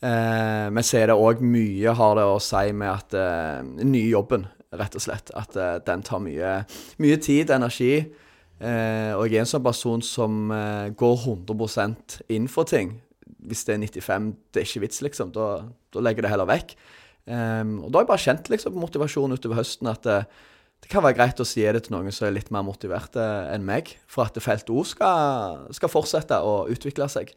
Eh, 0.06 0.68
men 0.70 0.86
så 0.86 1.00
er 1.02 1.10
det 1.10 1.18
òg 1.18 1.42
mye 1.42 1.96
har 1.98 2.14
det 2.20 2.28
å 2.30 2.38
si 2.44 2.66
med 2.78 2.92
at 2.92 3.18
eh, 3.18 3.66
nye 3.90 4.12
jobben, 4.14 4.46
rett 4.76 4.98
og 4.98 5.04
slett. 5.04 5.34
At 5.38 5.58
uh, 5.58 5.78
den 5.86 6.06
tar 6.06 6.22
mye, 6.24 6.56
mye 7.02 7.20
tid, 7.24 7.54
energi. 7.56 7.94
Uh, 8.60 9.16
og 9.16 9.30
jeg 9.30 9.40
er 9.40 9.46
en 9.46 9.54
sånn 9.54 9.66
person 9.66 10.04
som 10.04 10.50
uh, 10.52 10.90
går 11.00 11.22
100% 11.24 12.20
inn 12.36 12.50
for 12.52 12.70
ting. 12.70 12.98
Hvis 13.40 13.64
det 13.68 13.78
er 13.78 13.84
95, 13.86 14.32
det 14.52 14.62
er 14.62 14.68
ikke 14.68 14.84
vits, 14.84 15.04
liksom. 15.06 15.32
Da, 15.36 15.52
da 15.94 16.04
legger 16.04 16.26
det 16.26 16.34
heller 16.34 16.50
vekk. 16.50 16.76
Um, 17.30 17.84
og 17.84 17.92
da 17.92 18.00
har 18.00 18.06
jeg 18.06 18.10
bare 18.10 18.24
kjent 18.24 18.48
liksom, 18.50 18.74
på 18.74 18.82
motivasjonen 18.82 19.38
utover 19.38 19.60
høsten 19.60 19.90
at 19.92 20.08
eh, 20.10 20.24
det 20.82 20.90
kan 20.90 21.04
være 21.06 21.18
greit 21.18 21.42
å 21.44 21.46
si 21.46 21.62
det 21.62 21.84
til 21.86 21.94
noen 21.94 22.14
som 22.16 22.26
er 22.26 22.34
litt 22.34 22.50
mer 22.56 22.64
motiverte 22.66 23.22
enn 23.52 23.68
meg, 23.68 23.92
for 24.10 24.26
at 24.26 24.40
feltet 24.42 24.72
òg 24.74 24.88
skal, 24.88 25.68
skal 25.76 25.92
fortsette 25.92 26.40
å 26.42 26.64
utvikle 26.72 27.06
seg. 27.12 27.36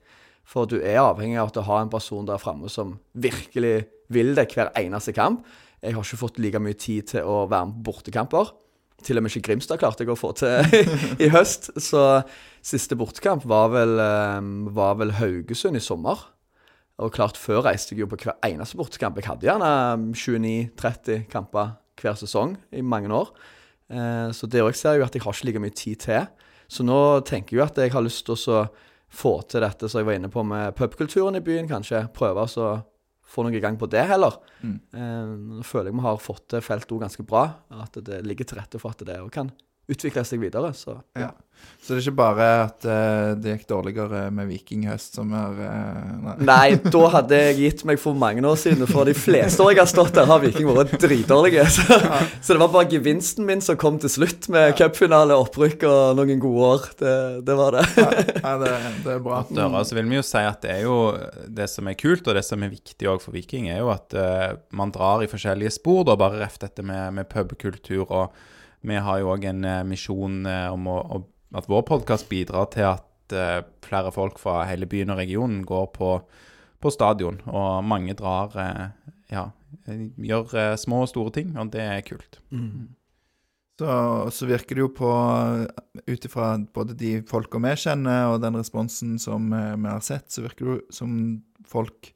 For 0.49 0.71
du 0.71 0.79
er 0.79 1.03
avhengig 1.03 1.37
av 1.43 1.53
å 1.59 1.67
ha 1.67 1.83
en 1.83 1.93
person 1.93 2.25
der 2.29 2.41
framme 2.41 2.71
som 2.73 2.97
virkelig 3.13 3.83
vil 4.13 4.33
deg 4.39 4.55
hver 4.55 4.73
eneste 4.79 5.13
kamp. 5.17 5.45
Jeg 5.83 5.97
har 5.97 6.05
ikke 6.07 6.21
fått 6.21 6.39
like 6.43 6.61
mye 6.63 6.79
tid 6.79 7.09
til 7.11 7.27
å 7.27 7.43
være 7.51 7.69
med 7.69 7.81
på 7.81 7.91
bortekamper. 7.91 8.53
Til 9.03 9.19
og 9.19 9.25
med 9.25 9.33
ikke 9.33 9.49
Grimstad 9.49 9.81
klarte 9.83 10.05
jeg 10.05 10.13
å 10.13 10.19
få 10.19 10.31
til 10.39 10.63
i 11.25 11.31
høst. 11.33 11.73
Så 11.83 12.23
siste 12.63 12.99
bortekamp 12.99 13.47
var 13.51 13.73
vel, 13.75 13.97
eh, 13.99 14.39
var 14.77 15.01
vel 15.01 15.17
Haugesund 15.19 15.79
i 15.79 15.83
sommer. 15.83 16.29
Og 17.03 17.11
klart, 17.17 17.41
før 17.41 17.65
reiste 17.67 17.97
jeg 17.97 18.05
jo 18.05 18.11
på 18.13 18.21
hver 18.23 18.39
eneste 18.47 18.79
bortekamp. 18.79 19.19
Jeg 19.19 19.27
hadde 19.27 19.49
gjerne 19.49 19.73
29-30 20.15 21.27
kamper 21.33 21.75
hver 21.99 22.19
sesong 22.21 22.55
i 22.71 22.85
mange 22.87 23.11
år. 23.11 23.35
Eh, 23.91 24.31
så 24.31 24.47
det 24.47 24.63
òg 24.63 24.79
ser 24.79 24.97
jeg 24.97 25.03
jo 25.03 25.09
at 25.09 25.19
jeg 25.19 25.27
har 25.27 25.35
ikke 25.35 25.51
like 25.51 25.65
mye 25.67 25.79
tid 25.83 26.05
til. 26.07 26.31
Så 26.71 26.87
nå 26.87 27.01
tenker 27.29 27.57
jeg 27.57 27.61
jo 27.61 27.67
at 27.67 27.83
jeg 27.83 27.93
har 27.93 28.07
lyst 28.07 28.29
til 28.29 28.39
å 28.39 28.63
få 29.13 29.35
til 29.51 29.67
dette 29.67 29.91
som 29.91 30.01
jeg 30.01 30.09
var 30.09 30.17
inne 30.17 30.31
på 30.33 30.45
med 30.47 30.77
pubkulturen 30.79 31.37
i 31.37 31.45
byen, 31.45 31.69
kanskje. 31.69 32.07
Prøve 32.15 32.47
å 32.47 32.71
så 33.33 33.39
få 33.39 33.47
noe 33.47 33.57
i 33.57 33.63
gang 33.65 33.79
på 33.81 33.89
det 33.91 34.05
heller. 34.11 34.37
Mm. 34.61 34.79
Eh, 34.93 35.35
Nå 35.59 35.65
føler 35.67 35.91
jeg 35.91 35.97
vi 35.99 36.05
har 36.05 36.21
fått 36.21 36.49
til 36.53 36.65
feltet 36.65 37.01
ganske 37.01 37.25
bra. 37.25 37.47
At 37.83 37.97
det 38.05 38.21
ligger 38.27 38.49
til 38.49 38.61
rette 38.61 38.81
for 38.83 38.93
at 38.93 39.05
det 39.09 39.17
kan 39.33 39.53
utvikle 39.91 40.25
seg 40.27 40.45
videre. 40.45 40.75
Så 40.77 41.01
Ja. 41.19 41.33
Så 41.83 41.97
det 41.97 41.99
er 41.99 42.05
ikke 42.05 42.19
bare 42.21 42.47
at 42.63 42.85
uh, 42.87 43.33
det 43.43 43.57
gikk 43.57 43.65
dårligere 43.73 44.21
med 44.35 44.47
Viking 44.53 44.85
høst 44.87 45.17
som 45.19 45.33
er 45.35 45.57
uh, 45.59 46.13
Nei. 46.23 46.35
Nei, 46.51 46.67
da 46.79 47.01
hadde 47.17 47.41
jeg 47.41 47.57
gitt 47.59 47.83
meg 47.89 47.99
for 47.99 48.19
mange 48.19 48.45
år 48.47 48.59
siden. 48.61 48.87
For 48.87 49.09
de 49.09 49.15
fleste 49.19 49.65
år 49.65 49.73
jeg 49.75 49.81
har 49.81 49.91
stått 49.91 50.13
der, 50.15 50.29
har 50.31 50.43
Viking 50.45 50.69
vært 50.71 50.95
dritdårlige. 51.03 51.65
Så, 51.75 51.97
så 52.43 52.55
det 52.55 52.61
var 52.61 52.71
bare 52.71 52.91
gevinsten 52.91 53.47
min 53.49 53.63
som 53.65 53.79
kom 53.81 53.97
til 54.03 54.11
slutt, 54.13 54.47
med 54.53 54.77
cupfinale, 54.79 55.35
opprykk 55.43 55.87
og 55.89 56.19
noen 56.19 56.41
gode 56.43 56.69
år. 56.69 56.87
Det, 57.01 57.17
det 57.47 57.57
var 57.59 57.79
det. 57.79 57.85
Ja, 57.99 58.55
det, 58.61 58.73
det 59.03 59.15
er 59.17 59.23
bra. 59.25 59.43
Døra. 59.51 59.83
Så 59.89 59.99
vil 59.99 60.11
vi 60.11 60.19
jo 60.19 60.25
si 60.27 60.43
at 60.47 60.63
det 60.63 60.77
er 60.77 60.87
jo 60.87 60.97
det 61.51 61.67
som 61.73 61.91
er 61.91 61.99
kult, 61.99 62.27
og 62.29 62.39
det 62.39 62.45
som 62.47 62.63
er 62.63 62.73
viktig 62.73 63.11
òg 63.11 63.23
for 63.25 63.35
Viking, 63.35 63.71
er 63.73 63.83
jo 63.83 63.91
at 63.95 64.15
uh, 64.15 64.55
man 64.77 64.95
drar 64.95 65.25
i 65.25 65.31
forskjellige 65.31 65.75
spor, 65.81 66.05
da, 66.07 66.19
bare 66.21 66.45
reft 66.45 66.63
dette 66.63 66.85
med, 66.87 67.19
med 67.19 67.31
pubkultur. 67.33 68.07
Og 68.07 68.52
vi 68.83 68.99
har 68.99 69.21
jo 69.23 69.33
òg 69.33 69.47
en 69.51 69.65
eh, 69.67 69.83
misjon 69.87 70.43
eh, 70.49 70.69
om 70.73 70.89
å, 70.91 70.99
å, 71.01 71.21
at 71.59 71.69
vår 71.71 71.85
podkast 71.89 72.29
bidrar 72.31 72.71
til 72.73 72.89
at 72.89 73.35
uh, 73.37 73.61
flere 73.85 74.11
folk 74.15 74.39
fra 74.41 74.63
hele 74.69 74.89
byen 74.89 75.13
og 75.13 75.21
regionen 75.21 75.61
går 75.69 75.91
på, 75.95 76.15
på 76.81 76.93
stadion. 76.93 77.39
Og 77.53 77.85
mange 77.85 78.17
drar 78.19 78.57
uh, 78.57 78.89
Ja, 79.33 79.51
gjør 80.17 80.51
uh, 80.57 80.73
små 80.81 81.05
og 81.05 81.13
store 81.13 81.33
ting, 81.37 81.55
og 81.61 81.71
det 81.75 81.85
er 81.85 82.03
kult. 82.07 82.41
Så, 83.81 83.93
så 84.33 84.49
virker 84.49 84.77
det 84.77 84.83
jo 84.85 84.91
på, 84.97 85.13
ut 86.09 86.27
ifra 86.29 86.51
både 86.75 86.97
de 86.99 87.15
folka 87.29 87.61
vi 87.63 87.73
kjenner, 87.85 88.33
og 88.33 88.43
den 88.45 88.59
responsen 88.61 89.19
som 89.21 89.49
vi 89.53 89.89
har 89.89 90.05
sett, 90.05 90.29
så 90.33 90.45
virker 90.45 90.65
det 90.65 90.75
jo 90.75 90.83
som 90.93 91.15
folk 91.69 92.13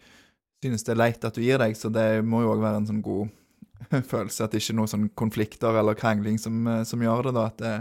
synes 0.65 0.85
det 0.85 0.95
er 0.95 1.01
leit 1.01 1.25
at 1.25 1.37
du 1.37 1.45
gir 1.45 1.61
deg, 1.61 1.77
så 1.79 1.93
det 1.93 2.25
må 2.27 2.43
jo 2.45 2.53
òg 2.55 2.63
være 2.65 2.83
en 2.83 2.89
sånn 2.89 3.05
god 3.05 3.33
følelse 4.13 4.45
at 4.47 4.53
det 4.55 4.63
ikke 4.63 4.75
er 4.75 4.81
noen 4.83 4.93
sånn 4.93 5.09
konflikter 5.19 5.81
eller 5.81 5.99
krangling 5.99 6.39
som, 6.41 6.63
eh, 6.67 6.85
som 6.89 7.03
gjør 7.03 7.29
det, 7.29 7.35
da. 7.37 7.49
At 7.53 7.59
det, 7.63 7.75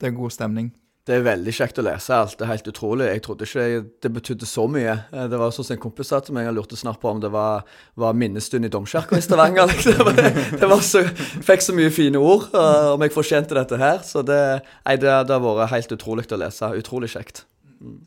det 0.00 0.10
er 0.10 0.16
god 0.20 0.34
stemning. 0.36 0.70
Det 1.08 1.14
er 1.16 1.22
veldig 1.24 1.52
kjekt 1.56 1.78
å 1.80 1.82
lese 1.82 2.12
alt. 2.14 2.34
Det 2.38 2.44
er 2.44 2.50
helt 2.52 2.68
utrolig. 2.70 3.06
Jeg 3.08 3.22
trodde 3.24 3.46
ikke 3.48 3.62
det 4.04 4.10
betydde 4.14 4.46
så 4.46 4.66
mye. 4.70 4.92
Eh, 5.10 5.26
Det 5.32 5.38
var 5.40 5.50
sånn 5.56 5.66
som 5.66 5.74
en 5.74 5.82
kompis 5.82 6.10
sa 6.12 6.20
til 6.22 6.36
meg, 6.36 6.44
jeg 6.46 6.54
lurte 6.58 6.76
snart 6.78 7.00
på 7.02 7.10
om 7.10 7.22
det 7.22 7.30
var, 7.32 7.64
var 7.98 8.14
minnestund 8.14 8.68
i 8.68 8.70
domkirka 8.70 9.16
i 9.18 9.24
Stavanger. 9.24 9.66
Liksom. 9.72 10.12
Det 10.60 10.68
var 10.70 10.84
så, 10.86 11.02
fikk 11.48 11.64
så 11.64 11.74
mye 11.74 11.90
fine 11.94 12.20
ord, 12.20 12.50
eh, 12.52 12.90
om 12.94 13.02
jeg 13.06 13.16
fortjente 13.16 13.56
dette 13.56 13.80
her. 13.80 14.04
Så 14.06 14.22
det, 14.28 14.40
nei, 14.84 14.98
det, 15.00 15.08
det 15.26 15.34
har 15.34 15.42
vært 15.46 15.72
helt 15.72 15.96
utrolig 15.96 16.28
å 16.30 16.40
lese. 16.44 16.70
Utrolig 16.84 17.10
kjekt. 17.16 17.46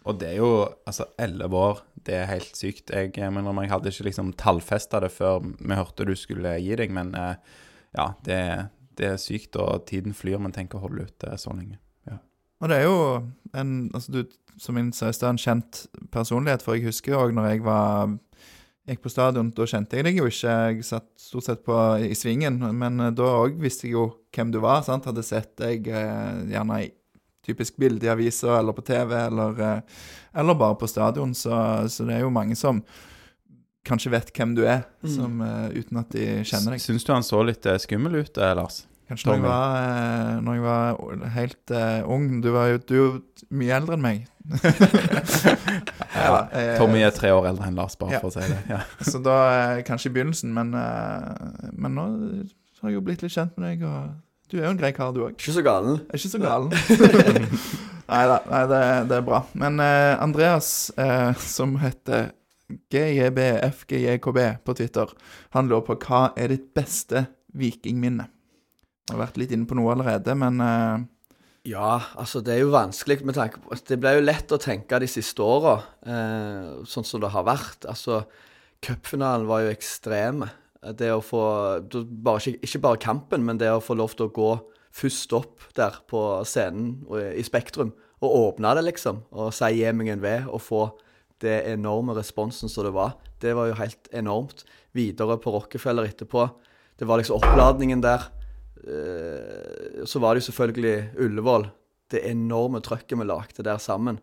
Og 0.06 0.20
det 0.22 0.36
er 0.36 0.38
jo 0.38 0.52
altså 0.86 1.10
elleve 1.18 1.58
år. 1.74 1.82
Det 2.08 2.16
er 2.18 2.30
helt 2.30 2.58
sykt. 2.58 2.92
Jeg, 2.92 3.14
mener, 3.32 3.56
jeg 3.64 3.72
hadde 3.72 3.92
ikke 3.94 4.08
liksom 4.10 4.34
tallfesta 4.40 5.02
det 5.04 5.12
før 5.14 5.44
vi 5.44 5.78
hørte 5.78 6.08
du 6.08 6.16
skulle 6.20 6.58
gi 6.60 6.76
deg, 6.80 6.92
men 6.96 7.14
eh, 7.16 7.36
ja, 7.96 8.10
det, 8.26 8.40
det 9.00 9.10
er 9.14 9.22
sykt, 9.22 9.58
og 9.62 9.86
tiden 9.90 10.16
flyr. 10.18 10.42
Men 10.42 10.56
tenk 10.56 10.76
å 10.76 10.84
holde 10.84 11.08
ut 11.08 11.18
det 11.24 11.38
så 11.42 11.56
lenge. 11.56 11.80
Ja. 12.10 12.20
Og 12.62 12.72
det 12.72 12.82
er 12.82 12.88
jo 12.90 12.98
en 13.54 13.76
altså 13.94 14.20
du, 14.20 14.24
Som 14.62 14.76
min 14.78 14.92
søster, 14.94 15.30
en 15.30 15.42
kjent 15.42 15.88
personlighet. 16.14 16.62
For 16.62 16.78
jeg 16.78 16.86
husker 16.92 17.18
òg 17.18 17.32
når 17.34 17.48
jeg 17.50 17.64
var 17.66 18.12
gikk 18.86 19.02
på 19.02 19.12
stadion, 19.12 19.50
da 19.56 19.66
kjente 19.70 19.98
jeg 19.98 20.06
deg 20.06 20.20
jo 20.20 20.28
ikke. 20.30 20.58
Jeg 20.70 20.86
satt 20.86 21.08
stort 21.18 21.48
sett 21.48 21.64
på 21.66 21.78
i 22.04 22.14
svingen, 22.18 22.60
men 22.78 23.00
eh, 23.00 23.16
da 23.16 23.30
òg 23.46 23.58
visste 23.62 23.88
jeg 23.88 23.96
jo 23.96 24.10
hvem 24.36 24.52
du 24.54 24.60
var. 24.64 24.84
sant? 24.86 25.08
Hadde 25.10 25.26
sett 25.26 25.56
deg 25.62 25.88
eh, 25.88 26.44
gjerne 26.52 26.84
i 26.84 26.92
typisk 27.44 27.76
bilde 27.80 28.06
i 28.08 28.12
avisa 28.14 28.60
eller 28.60 28.74
på 28.78 28.86
TV, 28.88 29.14
eller, 29.28 29.60
eh, 29.60 29.82
eller 30.40 30.56
bare 30.60 30.76
på 30.80 30.88
stadion. 30.90 31.34
Så, 31.36 31.52
så 31.92 32.06
det 32.08 32.16
er 32.20 32.24
jo 32.26 32.30
mange 32.34 32.56
som 32.60 32.84
kanskje 33.84 34.12
vet 34.14 34.32
hvem 34.32 34.56
du 34.56 34.64
er, 34.66 34.86
Mm. 35.04 35.10
som, 35.16 35.42
eh, 35.44 35.70
uten 35.82 35.98
at 36.00 36.10
de 36.16 36.26
kjenner 36.48 36.72
deg. 36.78 36.80
Syns 36.82 37.04
du 37.04 37.12
han 37.14 37.24
så 37.28 37.42
litt 37.46 37.66
eh, 37.68 37.78
skummel 37.84 38.16
ut, 38.24 38.38
Lars? 38.38 38.86
Kanskje 39.10 39.28
når 39.28 39.36
jeg, 39.36 39.44
var, 39.44 40.42
når 40.42 40.54
jeg 40.56 40.64
var 40.64 41.30
helt 41.36 41.72
uh, 41.76 42.08
ung 42.10 42.40
Du 42.42 42.48
var 42.56 42.70
jo 42.72 42.78
du 42.88 43.22
mye 43.52 43.76
eldre 43.76 43.98
enn 43.98 44.02
meg. 44.06 44.22
Ja, 46.16 46.48
Tommy 46.80 47.02
er 47.04 47.12
tre 47.16 47.32
år 47.36 47.50
eldre 47.52 47.68
enn 47.68 47.76
Lars, 47.78 47.98
bare 48.00 48.16
Ja. 48.16 48.22
for 48.24 48.32
å 48.32 48.36
si 48.38 48.48
det. 48.48 48.60
Ja. 48.72 48.80
Så 49.12 49.20
da 49.24 49.82
Kanskje 49.88 50.10
i 50.12 50.14
begynnelsen, 50.16 50.54
men, 50.56 50.72
uh, 50.74 51.70
men 51.74 51.96
nå 51.98 52.06
har 52.82 52.90
jeg 52.92 52.98
jo 52.98 53.04
blitt 53.06 53.24
litt 53.26 53.36
kjent 53.36 53.58
med 53.58 53.74
deg, 53.74 53.84
og 53.88 54.14
du 54.54 54.60
er 54.60 54.68
jo 54.68 54.76
en 54.76 54.78
grei 54.78 54.92
kar, 54.94 55.10
du 55.16 55.24
òg. 55.26 55.34
Ikke 55.34 55.56
så 55.56 55.64
galen. 55.66 56.04
Er 56.14 56.20
ikke 56.20 56.30
så 56.30 56.40
galen. 56.42 56.70
nei 58.06 58.22
da, 58.30 58.38
det, 58.70 58.82
det 59.10 59.16
er 59.18 59.26
bra. 59.26 59.40
Men 59.58 59.82
uh, 59.82 60.14
Andreas, 60.22 60.92
uh, 60.94 61.34
som 61.42 61.74
heter 61.82 62.30
GJBFGJKB 62.94 64.40
på 64.62 64.78
Twitter, 64.78 65.10
han 65.58 65.72
lurer 65.72 65.88
på 65.88 65.98
hva 66.06 66.22
er 66.38 66.54
ditt 66.54 66.70
beste 66.78 67.26
vikingminne? 67.58 68.30
Jeg 69.10 69.16
har 69.16 69.24
vært 69.26 69.42
litt 69.42 69.58
inne 69.58 69.66
på 69.70 69.80
noe 69.80 69.96
allerede, 69.96 70.38
men 70.38 70.62
uh... 70.62 71.02
Ja, 71.66 71.98
altså 72.20 72.44
det 72.46 72.54
er 72.54 72.62
jo 72.62 72.74
vanskelig 72.74 73.24
med 73.24 73.38
tanke 73.38 73.62
på 73.64 73.76
Det 73.88 73.96
ble 73.98 74.18
jo 74.18 74.24
lett 74.26 74.52
å 74.52 74.60
tenke 74.60 75.00
de 75.00 75.08
siste 75.08 75.46
åra, 75.48 75.78
sånn 76.04 77.08
som 77.08 77.22
det 77.24 77.30
har 77.32 77.46
vært. 77.48 77.88
Altså, 77.88 78.26
cupfinalen 78.84 79.48
var 79.48 79.64
jo 79.64 79.72
ekstreme. 79.72 80.50
Det 80.98 81.10
å 81.14 81.22
få 81.24 81.44
bare, 82.04 82.56
ikke, 82.60 82.82
bare 82.84 83.00
kampen, 83.00 83.46
men 83.48 83.60
det 83.62 83.72
å 83.72 83.84
få 83.84 83.96
lov 83.96 84.16
til 84.18 84.28
å 84.28 84.34
gå 84.36 84.52
først 84.94 85.34
opp 85.34 85.64
der 85.78 85.96
på 86.10 86.20
scenen 86.46 87.00
i 87.34 87.44
Spektrum 87.46 87.94
og 88.24 88.36
åpne 88.40 88.76
det, 88.78 88.86
liksom, 88.88 89.24
og 89.36 89.54
si 89.56 89.70
'gi 89.80 89.92
meg 89.92 90.14
en 90.14 90.22
ved', 90.22 90.48
og 90.48 90.62
få 90.62 90.84
det 91.42 91.64
enorme 91.68 92.16
responsen 92.16 92.70
som 92.72 92.86
det 92.86 92.94
var. 92.96 93.18
Det 93.40 93.56
var 93.56 93.68
jo 93.68 93.80
helt 93.80 94.08
enormt. 94.14 94.64
Videre 94.96 95.38
på 95.38 95.52
Rockefeller 95.52 96.08
etterpå. 96.08 96.48
Det 97.00 97.08
var 97.08 97.20
liksom 97.20 97.42
oppladningen 97.42 98.02
der. 98.02 98.30
Eh, 98.84 100.06
så 100.06 100.20
var 100.20 100.34
det 100.34 100.44
jo 100.44 100.52
selvfølgelig 100.52 101.20
Ullevål. 101.20 101.68
Det 102.12 102.24
enorme 102.30 102.80
trøkket 102.80 103.18
vi 103.20 103.26
lagde 103.26 103.64
der 103.64 103.78
sammen. 103.78 104.20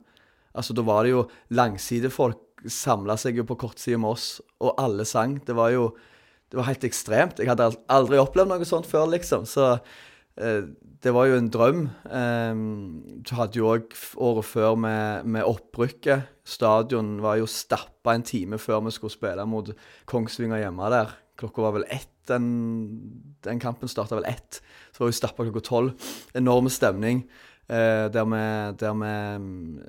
Altså, 0.54 0.72
Da 0.72 0.82
var 0.82 1.04
det 1.04 1.10
jo 1.10 1.28
langsidefolk 1.50 2.38
samla 2.68 3.16
seg 3.16 3.36
jo 3.36 3.44
på 3.44 3.56
kortsida 3.56 3.98
med 3.98 4.10
oss, 4.10 4.40
og 4.60 4.74
alle 4.78 5.04
sang. 5.04 5.40
Det 5.44 5.54
var 5.56 5.70
jo 5.70 5.94
det 6.50 6.58
var 6.58 6.66
helt 6.66 6.84
ekstremt. 6.86 7.38
Jeg 7.38 7.50
hadde 7.50 7.70
aldri 7.90 8.18
opplevd 8.18 8.50
noe 8.50 8.66
sånt 8.66 8.88
før, 8.90 9.06
liksom. 9.12 9.46
Så 9.46 9.72
eh, 10.36 10.66
det 11.00 11.12
var 11.16 11.30
jo 11.30 11.38
en 11.38 11.48
drøm. 11.48 11.84
Du 13.24 13.32
hadde 13.38 13.56
jo 13.56 13.70
òg 13.70 13.94
året 14.20 14.48
før 14.48 14.74
med, 14.76 15.24
med 15.24 15.46
opprykket. 15.48 16.28
Stadion 16.44 17.14
var 17.24 17.38
jo 17.40 17.48
stappa 17.48 18.16
en 18.16 18.26
time 18.26 18.58
før 18.60 18.82
vi 18.84 18.92
skulle 18.92 19.14
spille 19.14 19.46
mot 19.48 19.70
Kongsvinger 20.10 20.60
hjemme 20.60 20.90
der. 20.92 21.14
Klokka 21.40 21.64
var 21.64 21.78
vel 21.78 21.86
ett. 21.88 22.10
Den, 22.28 22.50
den 23.42 23.62
kampen 23.62 23.88
starta 23.90 24.18
vel 24.18 24.28
ett. 24.28 24.60
Så 24.92 25.02
var 25.02 25.10
vi 25.10 25.16
stappa 25.16 25.46
klokka 25.46 25.64
tolv. 25.70 26.10
Enorm 26.36 26.68
stemning. 26.68 27.24
Eh, 27.70 28.08
der 28.10 28.24
vi, 28.26 28.42
der 28.80 28.94
vi 28.98 29.10
mm, 29.38 29.82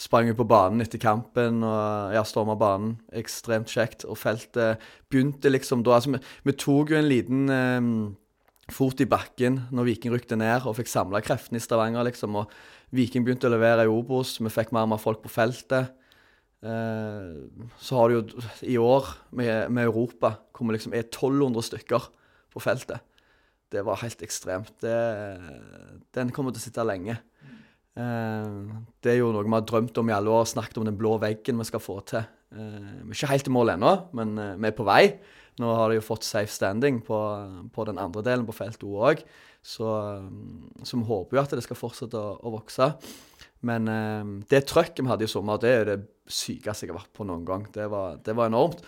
sprang 0.00 0.30
på 0.32 0.46
banen 0.48 0.80
etter 0.80 0.96
kampen 1.02 1.60
og 1.68 2.14
ja, 2.14 2.22
storma 2.24 2.54
banen. 2.56 2.94
Ekstremt 3.12 3.68
kjekt. 3.68 4.06
Og 4.08 4.16
feltet 4.16 4.80
begynte 5.12 5.52
liksom 5.52 5.84
da 5.84 5.98
Altså, 5.98 6.14
vi, 6.14 6.22
vi 6.48 6.56
tok 6.56 6.94
jo 6.94 6.96
en 6.96 7.10
liten 7.10 7.52
eh, 7.52 7.90
fot 8.72 9.02
i 9.04 9.08
bakken 9.10 9.66
når 9.74 9.90
Viking 9.90 10.14
rykte 10.14 10.38
ned 10.38 10.64
og 10.64 10.78
fikk 10.78 10.88
samla 10.88 11.20
kreftene 11.24 11.60
i 11.60 11.64
Stavanger, 11.64 12.06
liksom. 12.08 12.40
Og 12.40 12.56
Viking 12.96 13.26
begynte 13.26 13.50
å 13.50 13.52
levere 13.52 13.84
i 13.84 13.92
Obos. 13.92 14.38
Vi 14.40 14.52
fikk 14.54 14.72
mer 14.72 14.88
og 14.88 14.94
mer 14.94 15.02
folk 15.02 15.20
på 15.20 15.34
feltet. 15.34 15.92
Eh, 16.64 17.36
så 17.84 18.00
har 18.00 18.08
du 18.08 18.16
jo 18.16 18.48
i 18.64 18.80
år 18.80 19.12
med, 19.36 19.68
med 19.68 19.90
Europa, 19.90 20.38
hvor 20.56 20.70
vi 20.70 20.78
liksom 20.78 20.96
er 20.96 21.04
1200 21.04 21.68
stykker 21.68 22.08
på 22.50 22.64
feltet. 22.64 23.04
Det 23.70 23.82
var 23.86 24.00
helt 24.02 24.22
ekstremt. 24.26 24.72
Det, 24.82 24.94
den 26.16 26.32
kommer 26.34 26.54
til 26.54 26.62
å 26.62 26.66
sitte 26.66 26.86
lenge. 26.86 27.20
Eh, 27.98 28.48
det 29.02 29.12
er 29.12 29.20
jo 29.20 29.32
noe 29.34 29.46
vi 29.46 29.54
har 29.54 29.66
drømt 29.66 29.98
om 30.00 30.10
i 30.10 30.14
alle 30.14 30.32
år, 30.32 30.48
snakket 30.48 30.80
om 30.80 30.86
den 30.88 30.98
blå 30.98 31.16
veggen 31.22 31.60
vi 31.60 31.68
skal 31.68 31.82
få 31.82 32.00
til. 32.08 32.24
Eh, 32.54 32.80
vi 33.02 33.12
er 33.12 33.18
ikke 33.18 33.32
helt 33.34 33.50
i 33.50 33.54
mål 33.54 33.74
ennå, 33.76 33.92
men 34.18 34.34
eh, 34.38 34.56
vi 34.58 34.70
er 34.70 34.76
på 34.76 34.86
vei. 34.88 35.02
Nå 35.60 35.74
har 35.76 35.90
de 35.90 35.98
jo 35.98 36.06
fått 36.06 36.26
safe 36.26 36.52
standing 36.52 37.02
på, 37.04 37.18
på 37.74 37.86
den 37.88 38.00
andre 38.00 38.22
delen 38.24 38.46
på 38.48 38.56
feltet 38.56 38.86
òg, 38.86 39.20
så, 39.60 39.90
så 40.86 40.96
vi 40.96 41.04
håper 41.04 41.36
jo 41.36 41.42
at 41.42 41.52
det 41.52 41.66
skal 41.66 41.76
fortsette 41.76 42.16
å, 42.16 42.38
å 42.40 42.54
vokse. 42.54 42.94
Men 43.68 43.90
det 44.48 44.62
trøkket 44.70 45.02
vi 45.02 45.10
hadde 45.10 45.26
i 45.26 45.28
sommer, 45.28 45.58
det 45.60 45.72
er 45.74 45.82
det 45.84 45.98
sykeste 46.32 46.86
jeg 46.86 46.94
har 46.94 47.02
vært 47.02 47.12
på 47.12 47.26
noen 47.28 47.42
gang. 47.44 47.66
Det 47.74 47.90
var, 47.92 48.16
det 48.24 48.32
var 48.38 48.48
enormt. 48.48 48.80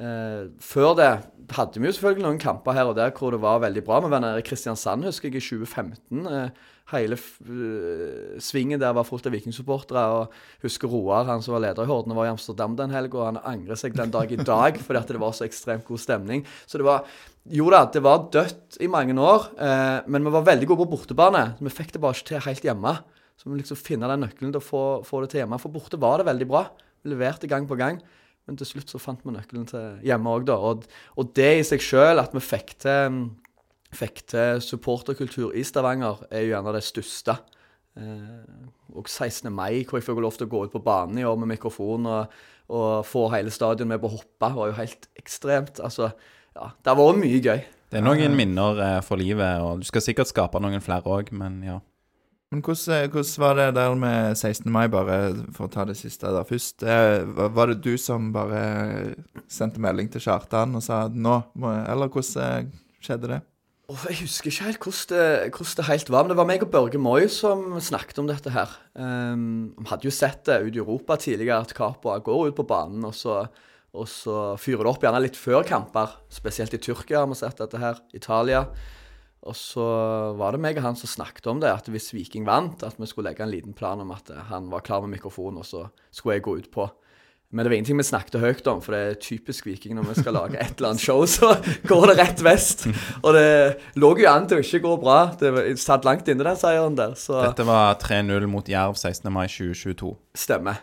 Eh, 0.00 0.48
før 0.64 0.94
det 0.96 1.08
hadde 1.52 1.80
vi 1.80 1.84
jo 1.84 1.92
selvfølgelig 1.92 2.24
noen 2.24 2.40
kamper 2.40 2.72
her 2.72 2.88
og 2.88 2.96
der 2.96 3.10
hvor 3.16 3.34
det 3.34 3.42
var 3.42 3.60
veldig 3.64 3.82
bra. 3.84 4.00
Var 4.04 4.22
nede 4.22 4.40
i 4.40 4.46
Kristiansand, 4.46 5.04
husker 5.04 5.28
jeg, 5.28 5.42
i 5.42 5.44
2015. 5.44 6.22
Eh, 6.32 6.70
hele 6.92 7.16
eh, 7.16 8.38
svingen 8.42 8.80
der 8.80 8.94
var 8.96 9.06
fullt 9.08 9.28
av 9.28 9.34
vikingsupportere. 9.36 10.04
Og 10.16 10.64
husker 10.64 10.90
Roar, 10.90 11.26
han 11.28 11.44
som 11.44 11.56
var 11.56 11.64
leder 11.66 11.84
i 11.84 11.90
Horden, 11.90 12.16
var 12.16 12.28
i 12.28 12.32
Amsterdam 12.32 12.76
den 12.78 12.94
helga, 12.94 13.20
og 13.20 13.28
han 13.30 13.42
angrer 13.54 13.78
seg 13.78 13.96
den 13.98 14.12
dag 14.14 14.32
i 14.32 14.40
dag 14.40 14.80
fordi 14.82 15.02
at 15.02 15.12
det 15.12 15.20
var 15.22 15.36
så 15.36 15.46
ekstremt 15.48 15.86
god 15.88 16.02
stemning. 16.02 16.46
Så 16.66 16.80
det 16.80 16.88
var 16.88 17.04
Jo 17.42 17.64
da, 17.74 17.80
det 17.90 17.98
var 18.04 18.28
dødt 18.30 18.76
i 18.78 18.86
mange 18.86 19.16
år, 19.18 19.48
eh, 19.58 20.04
men 20.06 20.22
vi 20.22 20.30
var 20.30 20.44
veldig 20.46 20.68
gode 20.70 20.84
på 20.84 20.92
bortebane. 20.92 21.56
Vi 21.58 21.72
fikk 21.74 21.90
det 21.96 22.02
bare 22.04 22.14
ikke 22.14 22.28
til 22.28 22.44
helt 22.46 22.68
hjemme. 22.68 22.92
Så 23.34 23.50
vi 23.50 23.58
liksom 23.58 23.80
finne 23.80 24.06
den 24.06 24.22
nøkkelen 24.22 24.52
til 24.54 24.60
å 24.60 24.62
få, 24.62 24.82
få 25.02 25.24
det 25.24 25.32
til 25.32 25.42
hjemme. 25.42 25.58
For 25.58 25.74
borte 25.74 25.98
var 25.98 26.20
det 26.22 26.28
veldig 26.28 26.46
bra. 26.46 26.68
Vi 27.02 27.10
leverte 27.10 27.50
gang 27.50 27.66
på 27.66 27.74
gang. 27.80 27.98
Men 28.48 28.58
til 28.58 28.68
slutt 28.72 28.90
så 28.90 28.98
fant 28.98 29.22
vi 29.22 29.34
nøkkelen 29.34 29.68
til 29.70 30.02
hjemme 30.06 30.34
òg, 30.34 30.46
da. 30.50 30.58
Og, 30.58 30.86
og 31.18 31.32
det 31.38 31.50
i 31.60 31.64
seg 31.66 31.84
sjøl, 31.84 32.18
at 32.22 32.34
vi 32.34 32.42
fikk 32.42 32.74
til, 32.82 33.20
fikk 33.94 34.24
til 34.32 34.62
supporterkultur 34.64 35.54
i 35.54 35.62
Stavanger, 35.66 36.24
er 36.30 36.46
jo 36.46 36.54
gjerne 36.56 36.74
det 36.74 36.82
største. 36.86 37.36
Eh, 38.00 38.64
og 38.96 39.06
16. 39.08 39.46
mai, 39.52 39.84
hvor 39.86 40.00
jeg 40.00 40.08
fikk 40.08 40.22
lov 40.24 40.34
til 40.38 40.48
å 40.48 40.52
gå 40.52 40.64
ut 40.66 40.74
på 40.74 40.82
banen 40.84 41.20
i 41.20 41.26
år 41.28 41.38
med 41.40 41.52
mikrofon 41.54 42.08
og, 42.08 42.34
og 42.72 43.06
få 43.08 43.28
hele 43.36 43.52
stadion 43.54 43.90
med 43.90 44.02
på 44.02 44.10
å 44.10 44.16
hoppe, 44.16 44.50
var 44.56 44.72
jo 44.72 44.78
helt 44.80 45.08
ekstremt. 45.20 45.78
Altså, 45.84 46.10
ja, 46.56 46.72
det 46.82 46.92
har 46.92 46.98
vært 46.98 47.22
mye 47.22 47.40
gøy. 47.40 47.64
Det 47.92 48.00
er 48.00 48.04
noen 48.06 48.36
minner 48.36 48.78
eh, 48.80 48.98
for 49.04 49.20
livet, 49.20 49.62
og 49.62 49.82
du 49.82 49.88
skal 49.88 50.04
sikkert 50.04 50.32
skape 50.32 50.60
noen 50.64 50.82
flere 50.84 51.12
òg, 51.12 51.30
men 51.36 51.60
ja. 51.68 51.78
Men 52.52 52.60
hvordan, 52.60 53.08
hvordan 53.08 53.40
var 53.40 53.54
det 53.56 53.68
der 53.78 53.94
med 53.96 54.36
16. 54.36 54.66
mai, 54.72 54.84
bare 54.92 55.14
for 55.56 55.64
å 55.64 55.72
ta 55.72 55.86
det 55.88 55.96
siste 55.96 56.28
der 56.28 56.44
først? 56.44 56.82
Eh, 56.84 57.24
var- 57.24 57.66
det 57.72 57.80
du 57.80 57.96
som 57.96 58.30
bare 58.32 59.14
sendte 59.48 59.80
melding 59.80 60.10
til 60.12 60.20
Kjartan 60.20 60.76
og 60.76 60.82
sa 60.82 61.08
nå 61.08 61.38
må 61.56 61.72
Eller 61.88 62.08
hvordan 62.12 62.68
eh, 62.68 62.68
skjedde 63.00 63.28
det? 63.28 63.40
Oh, 63.88 64.04
jeg 64.08 64.20
husker 64.22 64.50
ikke 64.50 64.64
helt 64.68 64.84
hvordan 64.84 65.08
det, 65.08 65.52
hvordan 65.56 65.76
det 65.76 65.88
helt 65.88 66.10
var, 66.10 66.22
men 66.22 66.28
det 66.28 66.36
var 66.36 66.46
meg 66.48 66.62
og 66.62 66.70
Børge 66.70 67.00
Moi 67.00 67.26
som 67.28 67.80
snakket 67.80 68.20
om 68.22 68.28
dette 68.28 68.52
her. 68.52 68.70
Um, 68.94 69.74
hadde 69.88 70.06
jo 70.06 70.10
sett 70.14 70.44
det 70.44 70.62
ute 70.62 70.76
i 70.76 70.84
Europa 70.84 71.16
tidligere, 71.16 71.60
at 71.60 71.74
Capoa 71.74 72.18
går 72.20 72.48
ut 72.48 72.56
på 72.56 72.66
banen, 72.68 73.04
og 73.04 73.12
så, 73.12 73.42
og 73.92 74.06
så 74.08 74.56
fyrer 74.56 74.84
det 74.84 74.92
opp 74.92 75.02
gjerne 75.02 75.20
litt 75.24 75.36
før 75.36 75.64
kamper. 75.64 76.14
Spesielt 76.32 76.72
i 76.72 76.80
Tyrkia 76.80 77.24
har 77.24 77.28
vi 77.32 77.34
sett 77.34 77.58
dette 77.60 77.80
her. 77.82 78.00
Italia. 78.14 78.66
Og 79.42 79.56
så 79.58 79.82
var 80.38 80.54
det 80.54 80.60
meg 80.62 80.76
og 80.78 80.84
han 80.86 80.96
som 80.98 81.10
snakket 81.10 81.48
om 81.50 81.58
det, 81.62 81.70
at 81.72 81.88
hvis 81.90 82.12
Viking 82.14 82.44
vant, 82.46 82.82
at 82.86 82.94
vi 83.00 83.08
skulle 83.10 83.30
legge 83.32 83.42
en 83.42 83.50
liten 83.50 83.74
plan 83.74 83.98
om 84.00 84.10
at 84.14 84.30
han 84.50 84.68
var 84.70 84.84
klar 84.86 85.00
med 85.02 85.16
mikrofonen, 85.16 85.58
og 85.58 85.66
så 85.66 85.88
skulle 86.14 86.36
jeg 86.38 86.44
gå 86.46 86.58
ut 86.60 86.68
på. 86.70 86.86
Men 87.52 87.66
det 87.66 87.68
var 87.72 87.74
ingenting 87.76 87.98
vi 88.00 88.04
snakket 88.08 88.38
høyt 88.40 88.68
om, 88.70 88.78
for 88.80 88.94
det 88.96 89.00
er 89.10 89.18
typisk 89.20 89.66
Viking 89.68 89.98
når 89.98 90.06
vi 90.08 90.14
skal 90.22 90.32
lage 90.38 90.56
et 90.62 90.78
eller 90.78 90.94
annet 90.94 91.02
show, 91.04 91.20
så 91.28 91.50
går 91.90 92.06
det 92.12 92.14
rett 92.22 92.40
vest. 92.46 92.86
Og 93.20 93.34
det 93.36 93.48
lå 94.00 94.12
jo 94.22 94.30
an 94.30 94.46
til 94.48 94.62
å 94.62 94.64
ikke 94.64 94.80
gå 94.86 94.94
bra. 95.02 95.18
Det 95.36 95.50
var- 95.52 95.68
satt 95.82 96.06
langt 96.08 96.30
inne, 96.32 96.46
den 96.46 96.56
seieren 96.56 96.96
der. 96.96 97.12
Så 97.18 97.42
Dette 97.42 97.66
var 97.68 97.98
3-0 98.00 98.46
mot 98.48 98.64
Jerv 98.72 98.96
16. 98.96 99.28
mai 99.34 99.48
2022. 99.52 100.14
stemmer. 100.38 100.80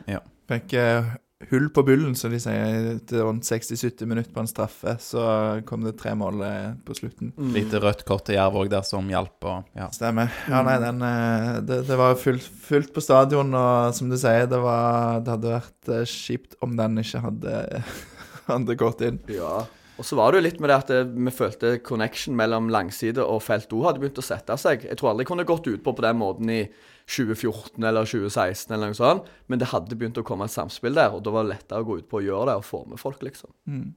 Fikk 0.49 0.73
eh, 0.77 1.09
hull 1.47 1.69
på 1.71 1.83
bullen, 1.87 2.15
som 2.19 2.33
de 2.33 2.39
sier. 2.41 2.89
Etter 2.97 3.23
rundt 3.23 3.47
60-70 3.47 4.09
minutter 4.09 4.33
på 4.35 4.43
en 4.43 4.49
straffe, 4.49 4.95
så 4.99 5.23
kom 5.67 5.85
det 5.87 5.95
tre 6.01 6.11
mål 6.19 6.43
eh, 6.45 6.67
på 6.85 6.97
slutten. 6.97 7.31
Mm. 7.37 7.53
Lite 7.55 7.79
rødt 7.83 8.03
kort 8.07 8.25
til 8.27 8.35
Jerv 8.35 8.59
òg 8.59 8.71
der 8.73 8.83
som 8.87 9.07
hjalp. 9.09 9.37
Og, 9.47 9.71
ja. 9.77 9.87
Stemmer. 9.95 10.33
Ja, 10.51 10.61
nei, 10.67 10.77
den, 10.83 11.01
eh, 11.07 11.49
det, 11.63 11.81
det 11.87 11.99
var 11.99 12.19
fullt, 12.19 12.45
fullt 12.67 12.93
på 12.95 13.03
stadion, 13.03 13.55
og 13.55 13.95
som 13.95 14.11
du 14.11 14.19
sier, 14.19 14.49
det, 14.51 14.59
var, 14.63 15.23
det 15.23 15.37
hadde 15.37 15.55
vært 15.55 15.91
eh, 15.95 16.05
kjipt 16.11 16.59
om 16.65 16.75
den 16.79 16.99
ikke 17.05 17.23
hadde, 17.23 17.83
hadde 18.51 18.79
gått 18.83 19.05
inn. 19.07 19.23
Ja. 19.31 19.63
Og 19.99 20.07
så 20.07 20.15
var 20.15 20.31
det 20.31 20.39
jo 20.39 20.45
litt 20.45 20.61
med 20.63 20.71
det 20.71 20.77
at 20.79 20.91
det, 20.91 20.99
vi 21.11 21.31
følte 21.35 21.73
connection 21.83 22.35
mellom 22.39 22.69
langside 22.71 23.19
og 23.19 23.41
felt 23.43 23.71
O 23.75 23.81
hadde 23.83 23.99
begynt 23.99 24.21
å 24.21 24.23
sette 24.23 24.55
seg. 24.59 24.85
Jeg 24.87 24.99
tror 24.99 25.11
aldri 25.11 25.25
jeg 25.25 25.31
kunne 25.33 25.47
gått 25.47 25.67
utpå 25.67 25.95
på 25.95 26.05
den 26.05 26.19
måten 26.21 26.51
i 26.53 26.61
2014 27.09 27.83
eller 27.83 28.05
2016 28.05 28.73
eller 28.73 28.91
noe 28.91 28.97
sånt. 28.97 29.29
Men 29.49 29.61
det 29.61 29.71
hadde 29.73 29.97
begynt 29.97 30.19
å 30.21 30.25
komme 30.25 30.45
et 30.45 30.53
samspill 30.53 30.97
der, 30.97 31.15
og 31.15 31.23
da 31.25 31.33
var 31.33 31.47
det 31.47 31.55
lettere 31.55 31.81
å 31.81 31.87
gå 31.87 31.99
ut 32.01 32.09
på 32.09 32.19
å 32.19 32.25
gjøre 32.25 32.51
det 32.51 32.59
og 32.61 32.67
få 32.67 32.83
med 32.89 33.01
folk, 33.01 33.23
liksom. 33.25 33.51
Mm. 33.69 33.89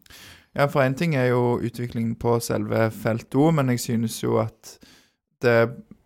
Ja, 0.57 0.67
for 0.69 0.85
én 0.85 0.97
ting 0.99 1.15
er 1.17 1.31
jo 1.31 1.59
utviklingen 1.65 2.17
på 2.21 2.37
selve 2.45 2.91
felt 2.93 3.33
O, 3.41 3.49
men 3.55 3.73
jeg 3.73 3.85
synes 3.87 4.19
jo 4.23 4.37
at 4.43 4.77
det 5.43 5.57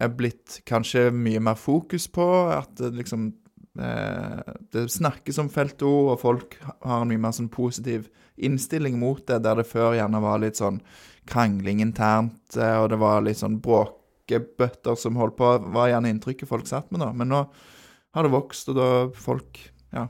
er 0.01 0.13
blitt 0.17 0.61
kanskje 0.69 1.09
mye 1.15 1.43
mer 1.43 1.59
fokus 1.59 2.07
på 2.13 2.27
at 2.55 2.73
det 2.79 2.93
liksom 2.97 3.27
eh, 3.81 4.55
Det 4.73 4.87
snakkes 4.93 5.41
om 5.43 5.51
felt 5.53 5.83
O, 5.83 6.13
og 6.13 6.21
folk 6.23 6.57
har 6.63 7.03
en 7.03 7.11
mye 7.11 7.21
mer 7.21 7.35
sånn 7.37 7.51
positiv 7.53 8.09
innstilling 8.37 8.99
mot 9.01 9.23
det, 9.27 9.41
der 9.45 9.61
det 9.61 9.69
før 9.69 9.97
gjerne 9.97 10.21
var 10.23 10.41
litt 10.43 10.61
sånn 10.61 10.81
krangling 11.27 11.83
internt, 11.83 12.57
eh, 12.57 12.77
og 12.81 12.91
det 12.93 13.01
var 13.03 13.25
litt 13.27 13.41
sånn 13.41 13.59
bråkebøtter 14.27 14.97
som 14.99 15.17
holdt 15.17 15.37
på, 15.39 15.59
var 15.73 15.91
gjerne 15.91 16.11
inntrykket 16.11 16.49
folk 16.49 16.67
satt 16.67 16.91
med 16.91 17.01
da. 17.01 17.13
Men 17.13 17.29
nå 17.31 17.47
har 18.15 18.23
det 18.23 18.33
vokst, 18.33 18.69
og 18.69 18.77
da 18.77 18.89
folk 19.15 19.59
ja, 19.93 20.09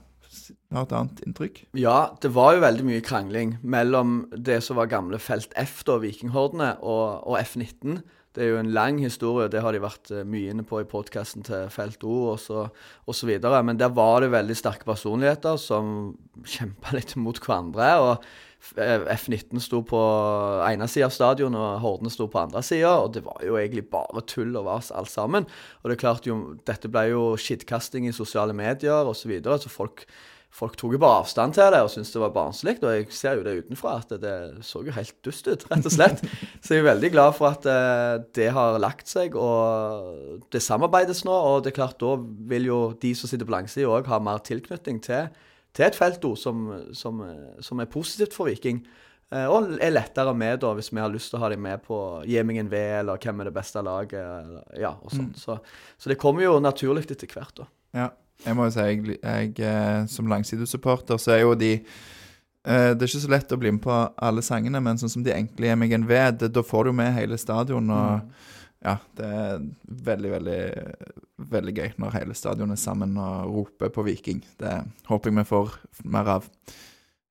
har 0.73 0.87
et 0.87 0.93
annet 0.93 1.23
inntrykk. 1.27 1.67
Ja, 1.77 2.15
det 2.21 2.33
var 2.35 2.55
jo 2.55 2.65
veldig 2.65 2.85
mye 2.87 3.05
krangling 3.05 3.59
mellom 3.63 4.27
det 4.33 4.63
som 4.65 4.77
var 4.77 4.91
gamle 4.91 5.19
Felt 5.19 5.53
F, 5.57 5.83
da, 5.85 5.99
Vikinghordene, 5.99 6.77
og, 6.81 7.27
og 7.27 7.41
F-19. 7.41 8.01
Det 8.37 8.45
er 8.45 8.51
jo 8.53 8.61
en 8.61 8.75
lang 8.77 8.99
historie, 9.01 9.49
det 9.49 9.63
har 9.65 9.73
de 9.73 9.81
vært 9.81 10.11
eh, 10.13 10.27
mye 10.29 10.53
inne 10.53 10.65
på 10.67 10.83
i 10.83 10.89
podkasten 10.89 11.45
til 11.47 11.71
Felt 11.73 12.03
O 12.05 12.37
videre. 12.37 13.63
Men 13.65 13.79
der 13.81 13.95
var 13.97 14.21
det 14.21 14.35
veldig 14.35 14.57
sterke 14.59 14.85
personligheter 14.85 15.57
som 15.57 16.13
kjempa 16.45 16.93
litt 16.99 17.17
mot 17.17 17.41
hverandre. 17.41 17.95
og 17.97 18.27
F-19 18.75 19.63
sto 19.63 19.83
på 19.87 20.01
ene 20.67 20.89
sida 20.91 21.07
av 21.09 21.15
stadion, 21.15 21.55
og 21.57 21.81
Hordene 21.85 22.13
sto 22.13 22.27
på 22.31 22.41
andre 22.43 22.63
sida. 22.67 22.97
Og 23.05 23.13
det 23.15 23.25
var 23.27 23.45
jo 23.47 23.59
egentlig 23.61 23.87
bare 23.93 24.25
tull 24.29 24.57
og 24.59 24.67
vas 24.69 24.93
alt 24.95 25.13
sammen. 25.13 25.47
Og 25.83 25.91
det 25.91 25.97
er 25.97 26.03
klart 26.03 26.27
jo, 26.29 26.41
dette 26.69 26.91
ble 26.93 27.09
jo 27.13 27.27
skittkasting 27.41 28.09
i 28.09 28.17
sosiale 28.17 28.57
medier 28.57 29.05
osv. 29.05 29.27
Så, 29.27 29.31
videre, 29.33 29.59
så 29.59 29.71
folk 29.73 30.05
folk 30.57 30.77
tok 30.79 30.95
jo 30.95 31.01
bare 31.01 31.21
avstand 31.21 31.57
til 31.57 31.69
det 31.75 31.83
og 31.85 31.91
syntes 31.93 32.13
det 32.15 32.23
var 32.23 32.35
barnslig. 32.35 32.77
Og 32.81 32.95
jeg 32.95 33.09
ser 33.15 33.39
jo 33.39 33.45
det 33.47 33.57
utenfra 33.61 33.97
at 34.01 34.13
det, 34.15 34.21
det, 34.25 34.67
så 34.67 34.83
jo 34.87 34.95
helt 34.97 35.17
dust 35.27 35.49
ut, 35.51 35.67
rett 35.71 35.89
og 35.89 35.95
slett. 35.95 36.23
Så 36.65 36.77
jeg 36.77 36.83
er 36.83 36.89
veldig 36.89 37.11
glad 37.13 37.35
for 37.37 37.53
at 37.53 37.67
uh, 37.69 38.23
det 38.37 38.49
har 38.57 38.79
lagt 38.83 39.11
seg, 39.11 39.37
og 39.39 40.47
det 40.53 40.63
samarbeides 40.65 41.25
nå. 41.29 41.35
Og 41.35 41.65
det 41.65 41.73
er 41.73 41.81
klart, 41.81 42.01
da 42.01 42.17
vil 42.51 42.71
jo 42.71 42.81
de 43.03 43.13
som 43.19 43.31
sitter 43.31 43.49
på 43.49 43.55
langsida 43.55 43.91
òg 43.93 44.09
ha 44.11 44.21
mer 44.23 44.41
tilknytning 44.47 45.03
til, 45.05 45.29
til 45.77 45.87
et 45.87 45.99
felto 45.99 46.33
som, 46.39 46.69
som, 46.97 47.21
som, 47.61 47.83
er 47.83 47.91
positivt 47.93 48.37
for 48.37 48.51
Viking. 48.51 48.81
Uh, 49.27 49.49
og 49.51 49.73
er 49.83 49.91
lettere 49.91 50.31
med 50.39 50.61
da, 50.63 50.71
hvis 50.79 50.93
vi 50.93 51.03
har 51.03 51.11
lyst 51.11 51.33
til 51.33 51.41
å 51.41 51.43
ha 51.43 51.51
dem 51.51 51.65
med 51.67 51.83
på 51.83 51.97
Gjemingen 52.31 52.69
V, 52.71 52.83
eller 53.01 53.19
hvem 53.19 53.43
er 53.43 53.49
det 53.49 53.57
beste 53.57 53.83
laget, 53.83 54.21
eller, 54.23 54.63
ja, 54.79 54.93
og 54.95 55.11
sånt. 55.11 55.35
Mm. 55.35 55.41
Så, 55.43 55.59
så, 55.99 56.13
det 56.13 56.19
kommer 56.23 56.47
jo 56.47 56.61
naturlig 56.63 57.09
etter 57.09 57.35
hvert, 57.35 57.57
da. 57.59 57.69
Ja. 57.97 58.13
Jeg 58.45 58.53
må 58.53 58.67
jo 58.67 58.75
si, 58.75 58.83
jeg, 58.85 59.17
jeg 59.17 59.53
eh, 59.65 60.03
som 60.13 60.29
langsidesupporter, 60.29 61.17
så 61.17 61.33
er 61.33 61.39
jo 61.41 61.55
de 61.57 61.71
eh, 61.79 62.91
Det 62.93 63.01
er 63.01 63.09
ikke 63.09 63.23
så 63.23 63.31
lett 63.33 63.55
å 63.55 63.59
bli 63.61 63.73
med 63.73 63.81
på 63.87 63.95
alle 64.29 64.45
sangene, 64.45 64.83
men 64.85 65.01
sånn 65.01 65.13
som 65.15 65.25
de 65.25 65.33
enkle 65.33 65.73
gir 65.73 66.05
V, 66.05 66.19
da 66.45 66.63
får 66.63 66.91
du 66.91 66.93
med 67.01 67.15
hele 67.17 67.39
stadion. 67.41 67.89
og 67.89 68.21
mm. 68.21 68.53
Ja, 68.87 68.97
det 69.19 69.27
er 69.27 69.65
veldig, 70.07 70.31
veldig 70.37 70.61
veldig 71.53 71.75
gøy 71.77 71.95
når 72.01 72.17
hele 72.17 72.37
stadionet 72.37 72.79
er 72.79 72.83
sammen 72.83 73.17
og 73.21 73.53
roper 73.53 73.93
på 73.93 74.05
Viking. 74.07 74.43
Det 74.61 74.73
håper 75.11 75.31
jeg 75.31 75.39
vi 75.41 75.49
får 75.51 75.79
mer 76.09 76.31
av. 76.39 76.51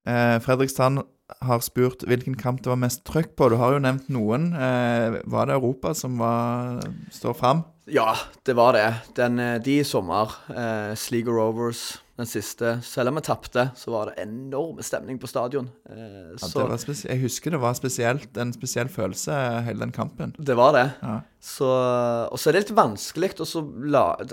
Eh, 0.05 0.37
Fredrik 0.45 0.69
Strand 0.69 1.01
har 1.41 1.63
spurt 1.65 2.05
hvilken 2.05 2.35
kamp 2.37 2.61
det 2.61 2.69
var 2.69 2.81
mest 2.81 3.05
trøkk 3.07 3.33
på. 3.37 3.49
Du 3.49 3.57
har 3.61 3.73
jo 3.73 3.81
nevnt 3.81 4.09
noen. 4.13 4.51
Eh, 4.53 5.21
var 5.25 5.49
det 5.49 5.57
Europa 5.57 5.95
som 5.97 6.19
var, 6.21 6.83
står 7.13 7.37
fram? 7.39 7.65
Ja, 7.85 8.15
det 8.43 8.55
var 8.57 8.73
det. 8.73 8.87
Den, 9.17 9.39
eh, 9.39 9.61
de 9.61 9.79
i 9.79 9.85
sommer, 9.85 10.31
eh, 10.49 10.95
Sligo 10.97 11.31
Rovers, 11.31 12.01
den 12.15 12.25
siste 12.25 12.79
Selv 12.81 13.09
om 13.09 13.15
vi 13.19 13.21
tapte, 13.21 13.69
så 13.75 13.91
var 13.91 14.09
det 14.09 14.23
enorm 14.23 14.79
stemning 14.81 15.19
på 15.19 15.27
stadion. 15.27 15.67
Eh, 15.89 16.31
ja, 16.39 16.77
jeg 17.11 17.21
husker 17.21 17.51
det 17.51 17.59
var 17.59 17.75
spesielt, 17.75 18.37
en 18.37 18.53
spesiell 18.55 18.87
følelse, 18.87 19.35
hele 19.67 19.83
den 19.83 19.91
kampen. 19.91 20.33
Det 20.39 20.55
var 20.55 20.71
det. 20.73 20.85
Ja. 21.01 21.19
Så, 21.39 21.67
og 21.67 22.39
så 22.39 22.49
er 22.49 22.55
det 22.55 22.65
litt 22.65 22.77
vanskelig 22.77 23.35
å 23.43 23.49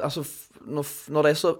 Altså, 0.03 0.25
når, 0.65 0.87
når 1.11 1.23
det 1.23 1.33
er 1.33 1.41
så 1.43 1.57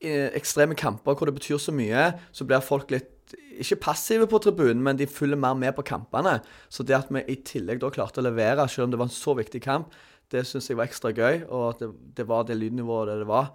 eh, 0.00 0.30
ekstreme 0.38 0.78
kamper 0.78 1.18
hvor 1.18 1.26
det 1.26 1.34
betyr 1.34 1.58
så 1.58 1.74
mye, 1.74 2.12
så 2.32 2.46
blir 2.46 2.62
folk 2.64 2.94
litt 2.94 3.10
ikke 3.34 3.80
passive 3.82 4.26
på 4.30 4.38
tribunen, 4.42 4.82
men 4.82 4.98
de 4.98 5.06
følger 5.10 5.38
mer 5.38 5.54
med 5.58 5.74
på 5.76 5.84
kampene. 5.86 6.38
Så 6.68 6.86
det 6.86 6.96
at 6.96 7.10
vi 7.12 7.22
i 7.30 7.40
tillegg 7.46 7.80
da 7.82 7.90
klarte 7.90 8.22
å 8.22 8.26
levere, 8.26 8.66
selv 8.68 8.86
om 8.86 8.94
det 8.94 9.00
var 9.00 9.10
en 9.10 9.14
så 9.14 9.34
viktig 9.38 9.62
kamp, 9.64 9.94
det 10.32 10.44
syns 10.48 10.70
jeg 10.70 10.78
var 10.78 10.88
ekstra 10.88 11.12
gøy. 11.14 11.44
Og 11.48 11.70
at 11.72 11.84
det, 11.84 11.90
det 12.20 12.28
var 12.28 12.46
det 12.48 12.58
lydnivået 12.58 13.12
det, 13.12 13.22
det 13.24 13.30
var. 13.30 13.52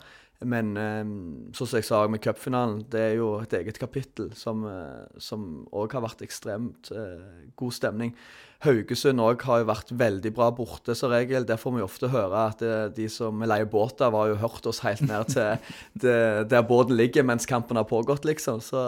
Men 0.48 0.72
sånn 1.52 1.68
som 1.68 1.80
jeg 1.82 1.88
sa 1.90 1.98
med 2.08 2.22
cupfinalen, 2.24 2.86
det 2.92 3.02
er 3.10 3.16
jo 3.20 3.34
et 3.42 3.54
eget 3.58 3.80
kapittel 3.82 4.30
som 4.40 4.64
òg 4.64 5.18
eh, 5.84 5.96
har 5.98 6.06
vært 6.06 6.24
ekstremt 6.24 6.92
eh, 6.96 7.50
god 7.60 7.76
stemning. 7.76 8.14
Haugesund 8.66 9.22
òg 9.24 9.44
har 9.48 9.62
jo 9.62 9.68
vært 9.70 9.92
veldig 9.96 10.32
bra 10.36 10.50
borte 10.52 10.92
som 10.98 11.14
regel. 11.14 11.46
Der 11.48 11.60
får 11.60 11.78
vi 11.78 11.84
ofte 11.86 12.10
høre 12.12 12.42
at 12.52 12.60
det, 12.60 12.74
de 12.98 13.06
som 13.12 13.40
leier 13.40 13.70
båt 13.72 14.04
har 14.04 14.32
jo 14.32 14.40
hørt 14.42 14.68
oss 14.68 14.82
helt 14.84 15.06
ned 15.08 15.32
til 15.32 15.56
det, 16.04 16.18
der 16.52 16.66
båten 16.68 16.98
ligger 17.00 17.24
mens 17.28 17.48
kampen 17.48 17.80
har 17.80 17.88
pågått, 17.88 18.28
liksom. 18.28 18.60
Så 18.64 18.82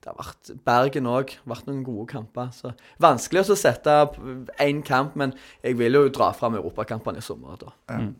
det 0.00 0.08
har 0.08 0.16
vært 0.16 0.54
Bergen 0.64 1.10
òg. 1.10 1.34
Vært 1.50 1.68
noen 1.68 1.82
gode 1.84 2.08
kamper. 2.14 2.48
Så 2.56 2.72
vanskelig 3.02 3.44
å 3.52 3.58
sette 3.58 3.98
én 4.62 4.80
kamp, 4.86 5.18
men 5.20 5.36
jeg 5.60 5.76
vil 5.80 6.00
jo 6.00 6.06
dra 6.08 6.32
fram 6.36 6.56
europakampene 6.56 7.20
i 7.20 7.26
sommer. 7.26 7.60
da. 7.60 7.76
Mm. 7.92 8.14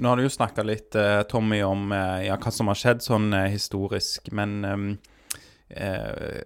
Nå 0.00 0.08
har 0.08 0.16
du 0.16 0.24
jo 0.24 0.32
snakka 0.32 0.64
litt, 0.64 0.96
eh, 0.96 1.22
Tommy, 1.28 1.60
om 1.66 1.92
eh, 1.92 2.26
ja, 2.30 2.40
hva 2.40 2.52
som 2.54 2.72
har 2.72 2.78
skjedd 2.78 3.04
sånn 3.04 3.28
eh, 3.36 3.50
historisk, 3.52 4.32
men 4.32 4.54
um, 4.64 4.86
eh, 5.68 6.40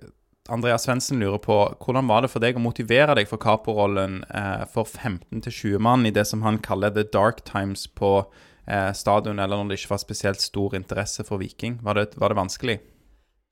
Andreas 0.52 0.86
Svendsen 0.86 1.20
lurer 1.20 1.40
på 1.42 1.56
hvordan 1.82 2.08
var 2.10 2.24
det 2.24 2.30
for 2.32 2.42
deg 2.44 2.58
å 2.58 2.62
motivere 2.62 3.16
deg 3.18 3.28
for 3.30 3.40
caporollen 3.42 4.20
eh, 4.30 4.64
for 4.72 4.88
15-20 4.88 5.80
mann 5.82 6.06
i 6.08 6.12
det 6.14 6.26
som 6.28 6.44
han 6.46 6.60
kaller 6.62 6.94
the 6.94 7.04
dark 7.04 7.42
times 7.48 7.86
på 7.86 8.18
eh, 8.66 8.92
stadion, 8.96 9.40
eller 9.42 9.58
når 9.58 9.72
det 9.72 9.80
ikke 9.80 9.94
var 9.94 10.02
spesielt 10.02 10.44
stor 10.44 10.76
interesse 10.78 11.26
for 11.26 11.42
Viking? 11.42 11.80
Var 11.82 11.98
det, 11.98 12.06
var 12.20 12.32
det 12.32 12.40
vanskelig? 12.40 12.78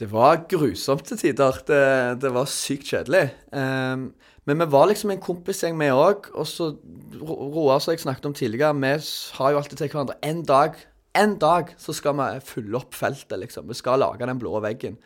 Det 0.01 0.09
var 0.11 0.43
grusomt 0.51 1.05
til 1.07 1.19
tider. 1.21 1.61
Det, 1.67 1.83
det 2.23 2.31
var 2.35 2.51
sykt 2.51 2.89
kjedelig. 2.91 3.29
Um, 3.55 4.09
men 4.45 4.59
vi 4.59 4.67
var 4.73 4.89
liksom 4.91 5.13
en 5.15 5.23
kompisgjeng, 5.23 5.77
vi 5.79 5.93
òg. 5.95 6.33
Og 6.35 6.49
så 6.51 6.73
Roar, 7.21 7.79
som 7.79 7.95
jeg 7.95 8.03
snakket 8.03 8.27
om 8.27 8.35
tidligere, 8.35 8.75
vi 8.75 8.91
har 9.39 9.53
jo 9.55 9.61
alltid 9.61 9.79
til 9.79 9.93
hverandre 9.93 10.19
En 10.27 10.43
dag, 10.43 10.75
en 11.15 11.37
dag 11.39 11.71
så 11.79 11.95
skal 11.95 12.19
vi 12.19 12.27
fylle 12.43 12.81
opp 12.81 12.95
feltet, 12.99 13.39
liksom. 13.39 13.69
Vi 13.71 13.79
skal 13.79 14.03
lage 14.03 14.27
den 14.27 14.43
blå 14.43 14.59
veggen. 14.65 14.99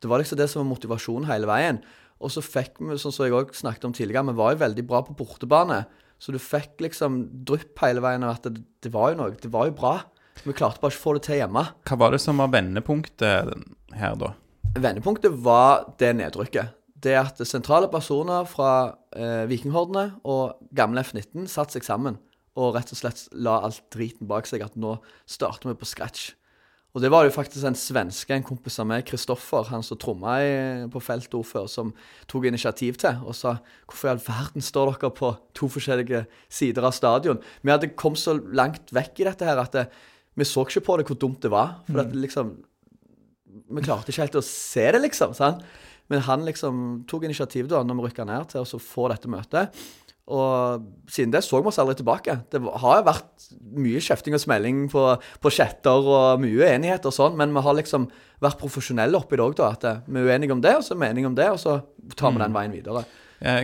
Det 0.00 0.10
var 0.10 0.20
liksom 0.20 0.38
det 0.40 0.48
som 0.52 0.62
var 0.62 0.70
motivasjonen 0.70 1.28
hele 1.30 1.48
veien. 1.50 1.80
Og 2.22 2.32
så 2.32 2.42
fikk 2.44 2.80
vi, 2.80 2.96
sånn 3.00 3.14
som 3.14 3.26
jeg 3.26 3.36
òg 3.36 3.54
snakket 3.56 3.88
om 3.88 3.94
tidligere, 3.96 4.30
vi 4.30 4.38
var 4.38 4.54
jo 4.54 4.62
veldig 4.64 4.84
bra 4.88 5.02
på 5.04 5.16
bortebane. 5.18 5.84
Så 6.18 6.32
du 6.32 6.40
fikk 6.40 6.80
liksom 6.80 7.26
drypp 7.48 7.76
hele 7.84 8.00
veien 8.04 8.24
av 8.24 8.38
at 8.38 8.48
det, 8.48 8.64
det, 8.84 8.92
var 8.94 9.12
jo 9.12 9.20
noe. 9.20 9.36
Det 9.40 9.52
var 9.52 9.68
jo 9.68 9.76
bra. 9.76 9.98
Vi 10.44 10.54
klarte 10.56 10.80
bare 10.80 10.94
ikke 10.94 11.02
å 11.02 11.04
få 11.04 11.14
det 11.16 11.26
til 11.26 11.40
hjemme. 11.42 11.64
Hva 11.88 12.00
var 12.00 12.14
det 12.14 12.22
som 12.24 12.40
var 12.40 12.52
vendepunktet 12.54 13.52
her, 13.96 14.16
da? 14.20 14.32
Vendepunktet 14.76 15.36
var 15.44 15.90
det 16.00 16.14
nedrykket. 16.16 16.72
Det 17.06 17.12
at 17.20 17.40
sentrale 17.44 17.88
personer 17.92 18.48
fra 18.48 18.70
eh, 19.12 19.44
Vikinghordene 19.50 20.16
og 20.24 20.56
gamle 20.76 21.04
F-19 21.04 21.44
satte 21.52 21.76
seg 21.76 21.84
sammen 21.86 22.16
og 22.56 22.72
rett 22.76 22.92
og 22.92 22.98
slett 22.98 23.26
la 23.36 23.58
alt 23.66 23.82
driten 23.92 24.28
bak 24.28 24.48
seg. 24.48 24.64
At 24.64 24.76
nå 24.80 24.96
starter 25.28 25.70
vi 25.70 25.76
på 25.76 25.88
scratch. 25.88 26.30
Og 26.96 27.02
det 27.04 27.10
var 27.12 27.26
jo 27.26 27.32
faktisk 27.34 27.66
en 27.68 27.76
svenske, 27.76 28.32
en 28.32 28.44
kompis 28.46 28.78
av 28.80 28.86
meg, 28.88 29.02
Kristoffer, 29.04 29.66
han 29.68 29.82
som 29.84 29.98
tromma 30.00 30.38
på 30.88 31.02
feltet 31.04 31.36
før, 31.44 31.66
som 31.68 31.90
tok 32.24 32.46
initiativ 32.48 32.96
til 33.02 33.18
og 33.20 33.36
sa 33.36 33.58
hvorfor 33.84 34.08
i 34.08 34.12
all 34.14 34.22
verden 34.24 34.64
står 34.64 34.94
dere 34.94 35.10
på 35.12 35.34
to 35.52 35.68
forskjellige 35.74 36.22
sider 36.48 36.86
av 36.88 36.94
stadion? 36.96 37.42
Vi 37.60 37.74
hadde 37.74 37.92
kommet 38.00 38.22
så 38.22 38.38
langt 38.40 38.94
vekk 38.96 39.20
i 39.20 39.28
dette 39.28 39.44
her 39.44 39.60
at 39.60 39.76
det, 39.76 39.84
vi 40.40 40.48
så 40.48 40.64
ikke 40.64 40.86
på 40.88 40.96
det 40.96 41.06
hvor 41.10 41.20
dumt 41.20 41.44
det 41.44 41.52
var. 41.52 41.82
For 41.90 42.00
at, 42.00 42.16
liksom 42.16 42.56
Vi 43.72 43.82
klarte 43.82 44.12
ikke 44.12 44.24
helt 44.24 44.40
å 44.40 44.44
se 44.44 44.88
det, 44.92 45.00
liksom. 45.00 45.36
sant? 45.36 45.62
Men 46.12 46.24
han 46.24 46.44
liksom 46.48 47.04
tok 47.08 47.24
initiativ 47.28 47.68
da 47.68 47.82
når 47.84 47.98
vi 47.98 48.08
rykka 48.08 48.26
ned 48.28 48.52
til 48.52 48.64
å 48.64 48.80
få 48.80 49.08
dette 49.12 49.30
møtet. 49.32 49.72
Og 50.26 50.86
siden 51.10 51.30
det 51.30 51.44
så 51.46 51.60
vi 51.62 51.70
oss 51.70 51.78
aldri 51.78 51.94
tilbake. 52.00 52.34
Det 52.50 52.58
har 52.82 53.04
vært 53.06 53.50
mye 53.78 54.00
kjefting 54.02 54.34
og 54.34 54.42
smelling 54.42 54.86
på, 54.90 55.04
på 55.42 55.52
chatter 55.54 56.08
og 56.10 56.42
mye 56.42 56.64
uenighet 56.66 57.06
og 57.06 57.14
sånn, 57.14 57.36
men 57.38 57.54
vi 57.54 57.62
har 57.62 57.76
liksom 57.78 58.08
vært 58.42 58.58
profesjonelle 58.60 59.18
oppi 59.18 59.38
det 59.38 59.44
òg, 59.44 59.54
da. 59.60 59.70
At 59.76 60.08
vi 60.08 60.18
er 60.18 60.32
uenige 60.32 60.56
om 60.56 60.64
det, 60.64 60.74
og 60.80 60.82
så 60.82 60.96
er 60.96 61.04
vi 61.04 61.12
enige 61.12 61.30
om 61.30 61.38
det, 61.38 61.46
og 61.54 61.62
så 61.62 61.78
tar 62.16 62.34
vi 62.34 62.40
mm. 62.40 62.42
den 62.42 62.58
veien 62.58 62.74
videre. 62.74 63.04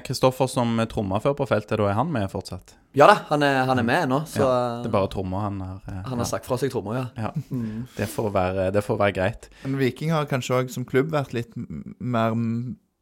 Kristoffer 0.04 0.46
som 0.52 0.76
tromma 0.90 1.18
før 1.24 1.34
på 1.38 1.48
feltet, 1.48 1.80
da 1.80 1.88
er 1.88 1.96
han 1.96 2.10
med 2.12 2.28
fortsatt? 2.30 2.76
Ja 2.94 3.06
da, 3.08 3.16
han 3.30 3.42
er, 3.42 3.62
han 3.64 3.80
er 3.80 3.86
med 3.88 4.04
ennå. 4.04 4.18
Ja, 4.36 4.48
det 4.84 4.90
er 4.90 4.92
bare 4.92 5.08
trommer 5.10 5.46
han 5.46 5.62
har 5.64 5.78
ja. 5.88 6.02
Han 6.10 6.20
har 6.20 6.28
sagt 6.28 6.44
fra 6.44 6.58
seg 6.60 6.74
trommer, 6.74 6.98
ja. 6.98 7.06
ja. 7.16 7.30
Mm. 7.48 7.88
Det, 7.96 8.06
får 8.12 8.28
være, 8.34 8.68
det, 8.74 8.84
får 8.84 9.00
være, 9.00 9.16
greit. 9.16 9.48
Men 9.64 9.78
Viking 9.80 10.12
har 10.12 10.28
kanskje 10.28 10.58
òg 10.60 10.72
som 10.74 10.84
klubb 10.88 11.10
vært 11.14 11.32
litt 11.34 11.56
mer 11.56 12.36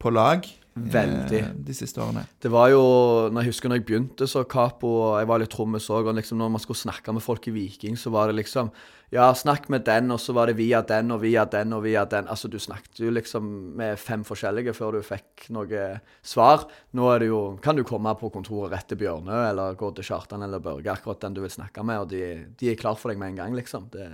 på 0.01 0.13
lag 0.15 0.47
Veldig. 0.73 1.39
eh, 1.39 1.51
de 1.67 1.73
siste 1.75 1.99
årene. 1.99 2.23
Det 2.39 2.47
var 2.51 2.69
jo 2.71 2.79
når 3.27 3.43
Jeg 3.43 3.51
husker 3.51 3.69
når 3.69 3.81
jeg 3.81 3.85
begynte 3.89 4.27
så 4.27 4.45
Capo, 4.47 5.17
jeg 5.19 5.27
var 5.27 5.41
litt 5.41 5.51
trommis 5.51 5.89
òg, 5.91 6.07
og 6.07 6.15
liksom 6.15 6.37
når 6.39 6.51
man 6.53 6.63
skulle 6.63 6.79
snakke 6.79 7.11
med 7.11 7.21
folk 7.21 7.47
i 7.47 7.51
Viking, 7.51 7.97
så 7.99 8.09
var 8.09 8.27
det 8.31 8.37
liksom 8.39 8.71
Ja, 9.11 9.33
snakk 9.35 9.67
med 9.67 9.83
den, 9.83 10.09
og 10.11 10.21
så 10.23 10.31
var 10.31 10.47
det 10.47 10.55
via 10.55 10.79
den 10.81 11.11
og 11.11 11.19
via 11.19 11.43
den 11.43 11.73
og 11.73 11.83
via 11.83 12.05
den. 12.05 12.29
Altså, 12.31 12.47
du 12.47 12.57
snakket 12.57 13.01
jo 13.03 13.11
liksom 13.11 13.43
med 13.75 13.99
fem 13.99 14.23
forskjellige 14.23 14.71
før 14.73 14.93
du 14.95 15.01
fikk 15.03 15.49
noe 15.51 15.99
svar. 16.23 16.63
Nå 16.95 17.09
er 17.11 17.19
det 17.19 17.27
jo 17.27 17.57
Kan 17.61 17.75
du 17.75 17.83
komme 17.83 18.13
på 18.15 18.29
kontoret 18.31 18.71
rett 18.71 18.87
til 18.87 19.01
Bjørnø, 19.01 19.49
eller 19.49 19.75
gå 19.75 19.91
til 19.95 20.07
Kjartan 20.07 20.43
eller 20.43 20.63
Børge, 20.63 20.87
akkurat 20.87 21.19
den 21.19 21.33
du 21.33 21.41
vil 21.41 21.51
snakke 21.51 21.83
med, 21.83 21.99
og 21.99 22.07
de, 22.13 22.45
de 22.55 22.71
er 22.71 22.79
klar 22.79 22.95
for 22.95 23.11
deg 23.11 23.19
med 23.19 23.33
en 23.33 23.41
gang, 23.43 23.53
liksom. 23.53 23.89
Det, 23.91 24.07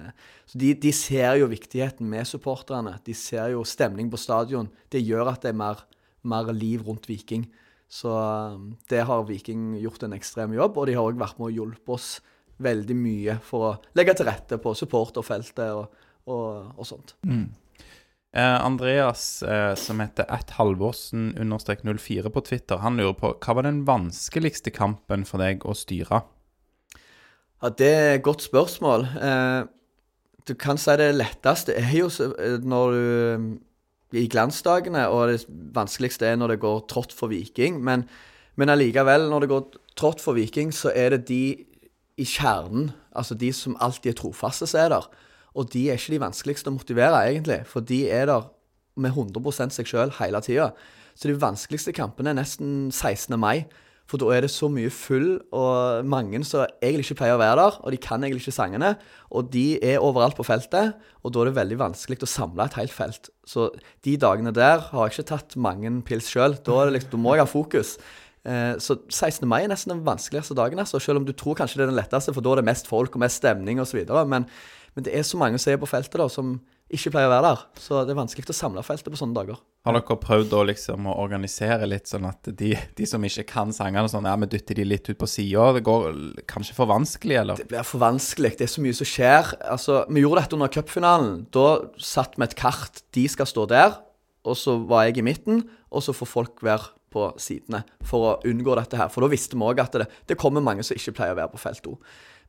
så 0.48 0.58
de, 0.58 0.74
de 0.74 0.92
ser 0.92 1.38
jo 1.38 1.52
viktigheten 1.54 2.10
med 2.10 2.26
supporterne. 2.26 2.98
De 3.06 3.14
ser 3.14 3.54
jo 3.54 3.62
stemning 3.64 4.10
på 4.10 4.18
stadion. 4.18 4.72
Det 4.90 5.06
gjør 5.06 5.30
at 5.36 5.46
det 5.46 5.54
er 5.54 5.62
mer 5.62 5.86
mer 6.30 6.52
liv 6.56 6.84
rundt 6.86 7.08
Viking. 7.10 7.48
Så 7.88 8.12
um, 8.12 8.74
det 8.92 9.06
har 9.08 9.28
Viking 9.28 9.78
gjort 9.80 10.04
en 10.04 10.16
ekstrem 10.18 10.56
jobb, 10.58 10.78
og 10.78 10.90
de 10.90 10.98
har 10.98 11.08
òg 11.08 11.20
vært 11.20 11.40
med 11.40 11.50
og 11.52 11.56
hjulpet 11.56 11.94
oss 11.96 12.10
veldig 12.64 12.98
mye 12.98 13.38
for 13.46 13.68
å 13.68 13.72
legge 13.98 14.18
til 14.18 14.28
rette 14.28 14.58
på 14.62 14.74
supporterfeltet 14.76 15.72
og, 15.78 16.04
og, 16.28 16.74
og 16.76 16.90
sånt. 16.90 17.14
Eh, 18.38 18.66
Andreas, 18.66 19.42
eh, 19.44 19.74
som 19.80 20.02
heter 20.04 20.28
at 20.34 20.52
halvorsen-04 20.58 22.34
på 22.34 22.44
Twitter, 22.50 22.82
han 22.84 23.00
lurer 23.00 23.16
på 23.18 23.32
hva 23.38 23.56
var 23.58 23.68
den 23.70 23.86
vanskeligste 23.88 24.74
kampen 24.76 25.24
for 25.26 25.42
deg 25.42 25.64
å 25.66 25.78
styre? 25.78 26.26
Ja, 27.62 27.70
Det 27.70 27.88
er 27.88 28.16
et 28.18 28.26
godt 28.26 28.44
spørsmål. 28.46 29.08
Eh, 29.18 29.62
du 30.48 30.54
kan 30.56 30.78
si 30.78 30.94
det 31.00 31.16
letteste 31.16 31.74
er 31.76 31.94
jo 31.96 32.12
eh, 32.38 32.60
når 32.62 32.94
du 32.94 33.58
I 34.16 34.28
glansdagene, 34.32 35.08
og 35.12 35.34
det 35.34 35.42
vanskeligste 35.76 36.30
er 36.30 36.38
når 36.40 36.54
det 36.54 36.62
går 36.64 36.86
trått 36.92 37.16
for 37.16 37.32
Viking. 37.32 37.82
Men, 37.84 38.06
men 38.56 38.72
allikevel, 38.72 39.28
når 39.32 39.44
det 39.44 39.50
går 39.52 39.66
trått 40.00 40.24
for 40.24 40.38
Viking, 40.38 40.72
så 40.76 40.94
er 40.96 41.16
det 41.16 41.26
de 41.28 41.42
i 42.18 42.26
kjernen, 42.26 42.92
altså 43.12 43.36
de 43.38 43.52
som 43.54 43.76
alltid 43.84 44.14
er 44.14 44.20
trofaste, 44.22 44.68
som 44.70 44.82
er 44.82 44.94
der. 44.96 45.10
Og 45.58 45.68
de 45.74 45.88
er 45.90 46.00
ikke 46.00 46.16
de 46.16 46.22
vanskeligste 46.24 46.72
å 46.72 46.78
motivere, 46.78 47.20
egentlig. 47.28 47.60
For 47.70 47.86
de 47.86 48.06
er 48.14 48.30
der 48.30 48.48
med 48.98 49.14
100 49.14 49.74
seg 49.76 49.90
sjøl 49.90 50.14
hele 50.20 50.42
tida. 50.46 50.72
Så 51.18 51.30
de 51.30 51.38
vanskeligste 51.42 51.94
kampene 51.98 52.32
er 52.32 52.40
nesten 52.40 52.90
16. 52.92 53.38
mai. 53.42 53.66
For 54.08 54.22
da 54.22 54.30
er 54.32 54.46
det 54.46 54.52
så 54.54 54.70
mye 54.72 54.92
full, 54.94 55.42
og 55.56 56.06
mange 56.08 56.40
som 56.48 56.64
egentlig 56.80 57.10
ikke 57.10 57.20
pleier 57.22 57.36
å 57.36 57.42
være 57.42 57.58
der. 57.60 57.80
Og 57.84 57.92
de 57.92 58.00
kan 58.00 58.24
egentlig 58.24 58.46
ikke 58.46 58.56
sangene. 58.56 58.94
Og 59.36 59.50
de 59.52 59.66
er 59.84 60.00
overalt 60.00 60.38
på 60.38 60.46
feltet, 60.48 60.96
og 61.24 61.34
da 61.36 61.42
er 61.42 61.50
det 61.50 61.58
veldig 61.58 61.80
vanskelig 61.82 62.22
å 62.24 62.30
samle 62.32 62.70
et 62.70 62.78
helt 62.80 62.96
felt. 62.96 63.28
Så 63.48 63.68
de 64.08 64.16
dagene 64.22 64.56
der 64.56 64.86
har 64.94 65.10
jeg 65.10 65.18
ikke 65.18 65.32
tatt 65.34 65.58
mange 65.60 65.92
pils 66.08 66.32
sjøl. 66.32 66.56
Da, 66.64 66.86
liksom, 66.94 67.12
da 67.18 67.22
må 67.26 67.36
jeg 67.36 67.44
ha 67.44 67.52
fokus. 67.52 67.98
Eh, 68.48 68.78
så 68.80 68.96
16. 69.12 69.44
mai 69.50 69.66
er 69.66 69.72
nesten 69.74 69.92
den 69.92 70.06
vanskeligste 70.08 70.56
dagen, 70.56 70.80
altså, 70.80 71.02
selv 71.04 71.20
om 71.20 71.28
du 71.28 71.34
tror 71.36 71.58
kanskje 71.60 71.82
det 71.82 71.88
er 71.88 71.92
den 71.92 72.00
letteste, 72.00 72.32
for 72.32 72.46
da 72.46 72.56
er 72.56 72.62
det 72.62 72.70
mest 72.70 72.88
folk 72.88 73.18
og 73.18 73.26
mest 73.26 73.42
stemning 73.42 73.84
osv. 73.84 74.06
Men, 74.08 74.48
men 74.96 75.08
det 75.08 75.12
er 75.12 75.28
så 75.28 75.40
mange 75.42 75.60
som 75.60 75.74
er 75.74 75.82
på 75.82 75.90
feltet 75.90 76.16
da, 76.22 76.30
som 76.32 76.56
ikke 76.94 77.12
pleier 77.12 77.28
å 77.28 77.34
være 77.34 77.50
der. 77.50 77.64
Så 77.84 78.02
det 78.08 78.14
er 78.14 78.20
vanskelig 78.22 78.48
å 78.54 78.56
samle 78.56 78.84
feltet 78.86 79.12
på 79.12 79.20
sånne 79.20 79.36
dager. 79.36 79.60
Har 79.88 79.96
dere 79.96 80.18
prøvd 80.20 80.54
å 80.56 80.64
liksom 80.68 81.08
å 81.08 81.16
organisere 81.24 81.88
litt 81.88 82.10
sånn 82.12 82.28
at 82.28 82.50
de, 82.60 82.74
de 82.96 83.08
som 83.08 83.24
ikke 83.24 83.46
kan 83.50 83.74
sangene, 83.76 84.08
sånn, 84.12 84.28
ja, 84.28 84.36
vi 84.40 84.50
dytter 84.52 84.80
de 84.80 84.88
litt 84.88 85.08
ut 85.12 85.20
på 85.20 85.30
sida? 85.32 85.70
Det 85.76 85.84
går 85.88 86.20
kanskje 86.50 86.76
for 86.78 86.92
vanskelig, 86.92 87.40
eller? 87.42 87.60
Det 87.60 87.70
blir 87.72 87.88
for 87.88 88.04
vanskelig. 88.04 88.54
Det 88.60 88.68
er 88.68 88.74
så 88.74 88.84
mye 88.84 88.98
som 88.98 89.10
skjer. 89.10 89.54
Altså, 89.68 90.02
Vi 90.08 90.24
gjorde 90.24 90.44
dette 90.44 90.60
under 90.60 90.72
cupfinalen. 90.72 91.34
Da 91.56 91.68
satt 92.00 92.40
vi 92.40 92.48
et 92.48 92.58
kart. 92.60 93.04
De 93.16 93.28
skal 93.32 93.50
stå 93.52 93.68
der, 93.72 94.00
og 94.48 94.60
så 94.60 94.78
var 94.88 95.08
jeg 95.08 95.20
i 95.20 95.28
midten, 95.28 95.66
og 95.92 96.04
så 96.04 96.16
får 96.16 96.32
folk 96.32 96.64
være 96.64 96.94
på 97.14 97.30
sidene 97.40 97.84
for 98.06 98.32
å 98.32 98.34
unngå 98.48 98.76
dette 98.80 99.00
her. 99.00 99.12
For 99.12 99.24
da 99.24 99.32
visste 99.32 99.60
vi 99.60 99.68
òg 99.68 99.80
at 99.84 99.96
det, 99.96 100.08
det 100.28 100.40
kommer 100.40 100.64
mange 100.64 100.84
som 100.88 100.98
ikke 101.00 101.16
pleier 101.20 101.36
å 101.36 101.40
være 101.40 101.54
på 101.56 101.62
felt 101.62 101.88
O. 101.92 101.96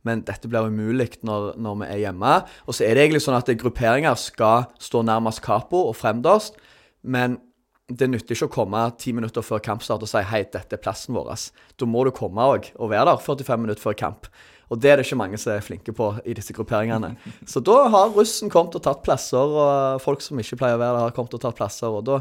Men 0.06 0.22
dette 0.26 0.50
blir 0.50 0.68
umulig 0.70 1.10
når, 1.26 1.54
når 1.58 1.82
vi 1.82 1.90
er 1.90 2.02
hjemme. 2.06 2.34
Og 2.66 2.76
så 2.76 2.86
er 2.86 2.94
det 2.94 3.06
egentlig 3.06 3.24
sånn 3.24 3.38
at 3.38 3.50
grupperinger 3.60 4.18
skal 4.20 4.68
stå 4.82 5.02
nærmest 5.06 5.42
Capo 5.44 5.88
og 5.88 5.96
fremderst. 5.98 6.58
Men 7.02 7.40
det 7.88 8.10
nytter 8.10 8.36
ikke 8.36 8.50
å 8.50 8.52
komme 8.52 8.82
ti 9.00 9.14
minutter 9.16 9.44
før 9.44 9.62
kampstart 9.64 10.04
og 10.04 10.10
si 10.10 10.20
hei, 10.28 10.42
dette 10.52 10.76
er 10.76 10.82
plassen 10.82 11.16
vår. 11.16 11.32
Da 11.80 11.88
må 11.88 12.04
du 12.04 12.12
komme 12.14 12.44
og, 12.52 12.68
og 12.76 12.92
være 12.92 13.14
der 13.14 13.22
45 13.24 13.64
minutter 13.64 13.84
før 13.84 13.96
kamp. 13.96 14.28
Og 14.68 14.80
det 14.82 14.90
er 14.90 15.00
det 15.00 15.06
ikke 15.06 15.20
mange 15.22 15.38
som 15.40 15.54
er 15.54 15.64
flinke 15.64 15.94
på 15.96 16.10
i 16.28 16.34
disse 16.36 16.52
grupperingene. 16.56 17.14
Så 17.50 17.62
da 17.64 17.78
har 17.88 18.12
russen 18.12 18.52
kommet 18.52 18.76
og 18.76 18.84
tatt 18.84 19.00
plasser, 19.06 19.40
og 19.40 20.02
folk 20.04 20.24
som 20.24 20.40
ikke 20.40 20.60
pleier 20.60 20.76
å 20.76 20.82
være 20.82 20.98
der, 20.98 21.06
har 21.06 21.16
kommet 21.16 21.38
og 21.38 21.44
tatt 21.44 21.56
plasser. 21.56 21.88
Og 21.88 22.04
da, 22.08 22.20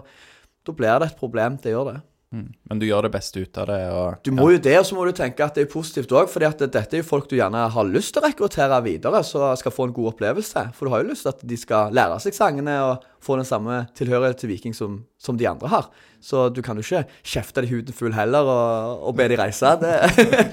da 0.64 0.76
blir 0.76 1.04
det 1.04 1.12
et 1.12 1.20
problem. 1.20 1.60
Det 1.60 1.76
gjør 1.76 1.92
det. 1.92 1.98
Mm. 2.36 2.48
Men 2.68 2.80
du 2.82 2.84
gjør 2.84 3.06
det 3.08 3.14
beste 3.14 3.40
ut 3.40 3.58
av 3.62 3.70
det, 3.70 3.80
og 3.96 4.26
Du 4.28 4.34
må 4.36 4.50
jo 4.52 4.60
det, 4.60 4.74
og 4.82 4.86
så 4.90 4.98
må 4.98 5.06
du 5.08 5.14
tenke 5.16 5.46
at 5.46 5.56
det 5.56 5.64
er 5.64 5.72
positivt 5.72 6.12
òg. 6.12 6.28
For 6.32 6.44
dette 6.44 6.84
er 6.84 7.00
jo 7.00 7.08
folk 7.08 7.30
du 7.32 7.38
gjerne 7.38 7.62
har 7.72 7.88
lyst 7.88 8.14
til 8.16 8.24
å 8.24 8.28
rekruttere 8.28 8.82
videre, 8.84 9.22
så 9.24 9.54
skal 9.60 9.76
få 9.76 9.88
en 9.88 9.96
god 9.96 10.12
opplevelse. 10.12 10.66
For 10.76 10.88
du 10.88 10.94
har 10.94 11.06
jo 11.06 11.14
lyst 11.14 11.24
til 11.28 11.32
at 11.32 11.46
de 11.48 11.60
skal 11.60 11.96
lære 11.96 12.20
seg 12.26 12.36
sangene 12.36 12.76
og 12.84 13.08
få 13.24 13.40
den 13.40 13.48
samme 13.48 13.86
tilhørighet 13.98 14.42
til 14.42 14.52
Viking 14.52 14.76
som, 14.78 15.02
som 15.22 15.38
de 15.40 15.48
andre 15.50 15.72
har. 15.72 15.90
Så 16.24 16.48
du 16.50 16.64
kan 16.66 16.78
jo 16.80 16.84
ikke 16.84 17.06
kjefte 17.26 17.62
de 17.62 17.70
huden 17.70 17.96
full 17.96 18.16
heller 18.16 18.48
og, 18.50 19.04
og 19.10 19.18
be 19.18 19.28
de 19.30 19.38
reise. 19.40 19.70
Det. 19.82 20.48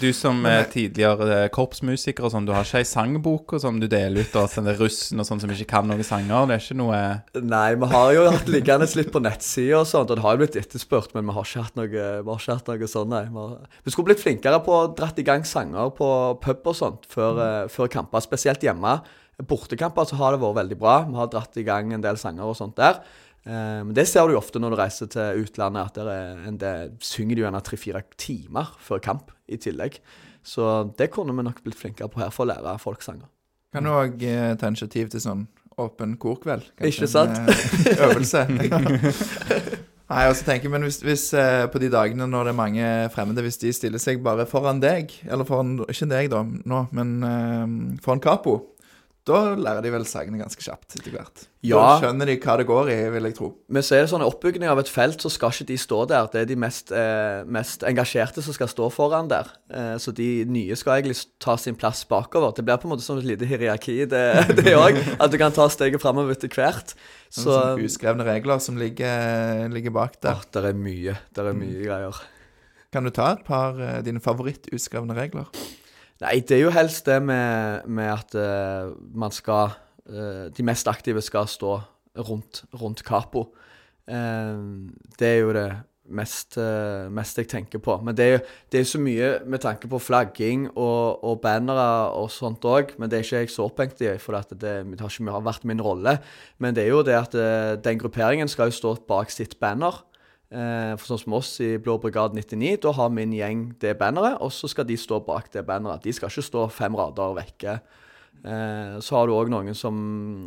Du 0.00 0.06
som 0.16 0.38
er 0.48 0.62
tidligere 0.70 1.26
eh, 1.34 1.48
korpsmusiker 1.52 2.24
og 2.24 2.32
sånn, 2.32 2.46
du 2.48 2.54
har 2.54 2.64
ikke 2.64 2.80
ei 2.80 2.86
sangbok 2.88 3.56
og 3.56 3.60
sånn 3.60 3.82
du 3.82 3.88
deler 3.90 4.24
ut 4.24 4.30
til 4.32 4.64
den 4.64 4.78
russen 4.78 5.20
og 5.20 5.28
sånn 5.28 5.42
som 5.42 5.52
ikke 5.52 5.68
kan 5.74 5.90
noen 5.90 6.06
sanger? 6.06 6.46
Det 6.48 6.56
er 6.56 6.64
ikke 6.64 6.78
noe 6.80 7.00
Nei, 7.44 7.66
vi 7.82 7.90
har 7.92 8.14
jo 8.16 8.24
hatt 8.30 8.48
liggende 8.48 8.88
litt 8.96 9.12
på 9.12 9.20
nettsida 9.20 9.82
og 9.82 9.90
sånt, 9.90 10.08
og 10.08 10.16
det 10.16 10.24
har 10.24 10.38
jo 10.38 10.42
blitt 10.44 10.56
etterspurt, 10.62 11.12
men 11.16 11.28
vi 11.28 11.36
har 11.36 11.50
ikke 11.50 11.66
hatt 11.66 11.76
noe, 11.76 11.90
vi 11.90 12.32
har 12.32 12.40
ikke 12.40 12.56
hatt 12.56 12.72
noe 12.72 12.90
sånt, 12.94 13.12
nei. 13.12 13.24
Vi, 13.28 13.44
har, 13.44 13.80
vi 13.84 13.92
skulle 13.92 14.12
blitt 14.12 14.24
flinkere 14.24 14.62
på 14.64 14.78
å 14.78 14.88
dratt 14.96 15.20
i 15.20 15.26
gang 15.26 15.44
sanger 15.48 15.92
på 15.98 16.10
pub 16.46 16.72
og 16.72 16.78
sånt 16.80 17.04
før, 17.10 17.36
mm. 17.36 17.74
før 17.74 17.92
kamper, 17.92 18.24
spesielt 18.24 18.64
hjemme. 18.64 19.00
Bortekamper 19.48 20.08
så 20.08 20.18
har 20.20 20.34
det 20.34 20.42
vært 20.42 20.58
veldig 20.60 20.78
bra. 20.80 20.94
Vi 21.08 21.18
har 21.18 21.30
dratt 21.32 21.58
i 21.60 21.66
gang 21.66 21.92
en 21.94 22.04
del 22.04 22.18
sanger 22.20 22.48
og 22.48 22.56
sånt 22.58 22.76
der. 22.80 23.00
Eh, 23.44 23.80
Men 23.84 23.94
det 23.96 24.06
ser 24.08 24.26
du 24.26 24.34
jo 24.34 24.40
ofte 24.40 24.60
når 24.62 24.74
du 24.74 24.80
reiser 24.80 25.10
til 25.12 25.44
utlandet, 25.44 25.90
at 25.90 26.00
der 26.00 26.10
er 26.12 26.58
del, 26.60 26.96
synger 27.00 27.36
du 27.38 27.44
gjerne 27.44 27.62
tre-fire 27.64 28.02
timer 28.20 28.74
før 28.80 29.02
kamp 29.04 29.30
i 29.48 29.56
tillegg. 29.60 30.00
Så 30.42 30.90
det 30.96 31.10
kunne 31.12 31.36
vi 31.36 31.44
nok 31.46 31.62
blitt 31.64 31.78
flinkere 31.78 32.08
på 32.08 32.22
her 32.22 32.32
for 32.34 32.46
å 32.46 32.52
lære 32.52 32.78
folk 32.80 33.02
sanger. 33.04 33.28
Kan 33.72 33.86
du 33.86 33.92
òg 33.94 34.22
eh, 34.26 34.54
ta 34.58 34.70
initiativ 34.70 35.12
til 35.12 35.22
sånn 35.22 35.46
åpen 35.80 36.16
korkveld? 36.20 36.72
Ikke 36.82 37.08
sant? 37.08 37.36
En 37.38 37.48
eh, 37.48 38.04
øvelse. 38.08 38.46
Nei, 40.10 40.24
og 40.26 40.34
så 40.34 40.42
tenker 40.42 40.66
jeg, 40.66 40.72
men 40.74 40.82
hvis, 40.82 40.98
hvis 41.06 41.28
eh, 41.38 41.68
på 41.70 41.78
de 41.78 41.86
dagene 41.92 42.26
når 42.26 42.48
det 42.48 42.52
er 42.52 42.58
mange 42.58 42.86
fremmede, 43.14 43.44
hvis 43.46 43.60
de 43.62 43.70
stiller 43.76 44.02
seg 44.02 44.18
bare 44.24 44.42
foran 44.50 44.80
deg, 44.82 45.12
eller 45.22 45.46
foran, 45.46 45.76
ikke 45.86 46.08
deg 46.10 46.32
da, 46.32 46.40
nå, 46.42 46.80
men 46.98 47.12
eh, 47.28 47.76
foran 48.02 48.22
Capo, 48.24 48.56
da 49.30 49.54
lærer 49.56 49.84
de 49.84 49.90
vel 49.94 50.04
sangene 50.08 50.40
ganske 50.40 50.62
kjapt 50.64 50.98
etter 50.98 51.14
hvert. 51.14 51.44
Ja. 51.64 51.78
Da 51.78 51.88
skjønner 52.00 52.28
de 52.30 52.36
hva 52.40 52.54
det 52.60 52.66
går 52.68 52.90
i, 52.92 52.96
vil 53.14 53.28
jeg 53.28 53.36
tro. 53.36 53.48
Men 53.72 53.84
så 53.84 53.96
er 53.96 54.04
det 54.04 54.10
sånn 54.12 54.24
oppbygging 54.24 54.64
av 54.68 54.80
et 54.82 54.90
felt, 54.90 55.20
så 55.22 55.30
skal 55.32 55.52
ikke 55.54 55.68
de 55.68 55.76
stå 55.80 55.98
der. 56.10 56.28
Det 56.32 56.42
er 56.42 56.48
de 56.50 56.56
mest, 56.60 56.92
eh, 56.96 57.42
mest 57.44 57.84
engasjerte 57.88 58.44
som 58.44 58.56
skal 58.56 58.70
stå 58.72 58.88
foran 58.94 59.30
der. 59.30 59.50
Eh, 59.70 59.94
så 60.00 60.14
de 60.16 60.28
nye 60.48 60.76
skal 60.78 60.98
egentlig 60.98 61.18
ta 61.42 61.56
sin 61.60 61.78
plass 61.78 62.02
bakover. 62.08 62.54
Det 62.56 62.64
blir 62.64 62.80
på 62.80 62.88
en 62.88 62.94
måte 62.94 63.06
som 63.06 63.20
et 63.20 63.28
lite 63.28 63.48
hierarki, 63.48 64.02
det 64.10 64.24
det 64.60 64.76
òg. 64.78 65.00
At 65.20 65.30
du 65.32 65.38
kan 65.40 65.54
ta 65.56 65.68
steget 65.72 66.02
framover 66.02 66.36
etter 66.36 66.52
hvert. 66.52 66.94
Så, 67.30 67.44
Så 67.44 67.56
sånn 67.56 67.84
uskrevne 67.86 68.26
regler 68.26 68.60
som 68.60 68.78
ligger, 68.80 69.68
ligger 69.70 69.94
bak 69.94 70.20
der. 70.20 70.40
Åh, 70.40 70.48
der 70.56 70.70
er 70.72 70.78
mye. 70.78 71.18
Der 71.36 71.52
er 71.52 71.56
mye 71.56 71.84
greier. 71.84 72.22
Kan 72.90 73.06
du 73.06 73.12
ta 73.14 73.34
et 73.36 73.44
par 73.46 73.78
eh, 73.78 74.00
dine 74.02 74.18
favoritt-uskrevne 74.22 75.14
regler? 75.14 75.46
Nei, 76.20 76.40
det 76.44 76.58
er 76.58 76.66
jo 76.66 76.72
helst 76.74 77.06
det 77.08 77.16
med, 77.24 77.86
med 77.88 78.10
at 78.12 78.34
uh, 78.36 78.92
man 79.16 79.32
skal 79.32 79.72
uh, 80.10 80.48
De 80.52 80.64
mest 80.66 80.88
aktive 80.90 81.22
skal 81.24 81.48
stå 81.48 81.78
rundt, 82.28 82.64
rundt 82.76 83.04
Capo. 83.06 83.46
Uh, 84.04 84.90
det 85.16 85.28
er 85.28 85.40
jo 85.40 85.54
det 85.56 85.70
mest, 86.10 86.56
mest 87.14 87.38
jeg 87.38 87.46
tenker 87.46 87.78
på. 87.78 87.94
Men 88.02 88.16
det 88.18 88.24
er 88.24 88.32
jo 88.32 88.38
det 88.72 88.80
er 88.80 88.86
så 88.90 88.98
mye 88.98 89.28
med 89.46 89.62
tanke 89.62 89.86
på 89.86 90.00
flagging 90.02 90.64
og, 90.72 91.22
og 91.22 91.38
bannere 91.44 92.10
og 92.18 92.26
sånt 92.34 92.66
òg, 92.66 92.96
men 92.98 93.06
det 93.06 93.20
er 93.20 93.22
ikke 93.22 93.42
jeg 93.44 93.52
så 93.54 93.68
opphengt 93.68 94.02
i, 94.02 94.16
for 94.18 94.34
det, 94.34 94.58
det 94.58 94.98
har 94.98 95.06
ikke 95.06 95.44
vært 95.46 95.68
min 95.70 95.80
rolle. 95.80 96.16
Men 96.58 96.74
det 96.74 96.82
er 96.82 96.90
jo 96.90 97.04
det 97.06 97.14
at 97.14 97.36
den 97.84 98.02
grupperingen 98.02 98.50
skal 98.50 98.72
jo 98.72 98.78
stå 98.80 98.96
bak 99.06 99.30
sitt 99.30 99.54
banner. 99.62 100.02
Eh, 100.50 100.92
for 100.98 101.12
sånn 101.12 101.20
som 101.22 101.34
oss 101.38 101.52
i 101.62 101.76
Blå 101.78 101.94
brigade 102.02 102.34
99, 102.34 102.80
da 102.82 102.90
har 102.96 103.10
min 103.14 103.34
gjeng 103.36 103.68
det 103.82 103.94
banneret, 104.00 104.40
og 104.42 104.50
så 104.50 104.70
skal 104.70 104.88
de 104.88 104.96
stå 104.98 105.20
bak 105.22 105.52
det 105.54 105.62
banneret. 105.66 106.02
De 106.02 106.14
skal 106.14 106.32
ikke 106.32 106.46
stå 106.48 106.64
fem 106.74 106.96
rader 106.98 107.36
vekke. 107.38 107.76
Eh, 108.42 108.96
så 108.98 109.18
har 109.18 109.28
du 109.28 109.36
òg 109.36 109.52
noen 109.52 109.76
som 109.78 110.00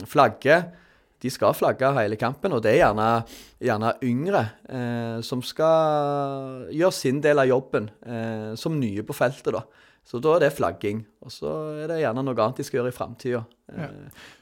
flagger. 0.09 0.65
De 1.23 1.31
skal 1.31 1.55
flagge 1.55 1.87
hele 1.95 2.17
kampen, 2.19 2.51
og 2.51 2.65
det 2.65 2.73
er 2.73 2.81
gjerne, 2.81 3.07
gjerne 3.63 3.93
yngre 4.03 4.41
eh, 4.67 5.21
som 5.23 5.39
skal 5.45 6.67
gjøre 6.75 6.97
sin 6.97 7.23
del 7.23 7.39
av 7.39 7.47
jobben, 7.47 7.87
eh, 8.03 8.51
som 8.59 8.75
nye 8.75 9.05
på 9.07 9.15
feltet, 9.15 9.53
da. 9.55 9.63
Så 10.03 10.19
da 10.19 10.35
er 10.35 10.43
det 10.43 10.51
flagging. 10.57 11.05
Og 11.23 11.31
så 11.31 11.53
er 11.79 11.87
det 11.87 12.01
gjerne 12.01 12.25
noe 12.27 12.35
annet 12.35 12.59
de 12.59 12.67
skal 12.67 12.81
gjøre 12.81 12.91
i 12.91 12.97
framtida. 12.97 13.45
Ja. 13.71 13.87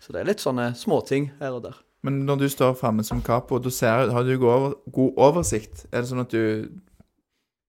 Så 0.01 0.09
det 0.09 0.23
er 0.23 0.31
litt 0.31 0.41
sånne 0.41 0.71
småting 0.73 1.29
her 1.38 1.53
og 1.59 1.67
der. 1.67 1.77
Men 2.03 2.23
når 2.25 2.43
du 2.43 2.47
står 2.49 2.77
framme 2.79 3.03
som 3.05 3.21
capo, 3.21 3.59
da 3.61 3.69
ser, 3.73 4.09
har 4.09 4.23
du 4.25 4.33
god, 4.41 4.79
god 4.91 5.19
oversikt? 5.29 5.85
Er 5.91 6.01
det 6.01 6.09
sånn 6.09 6.23
at 6.23 6.33
du 6.33 6.71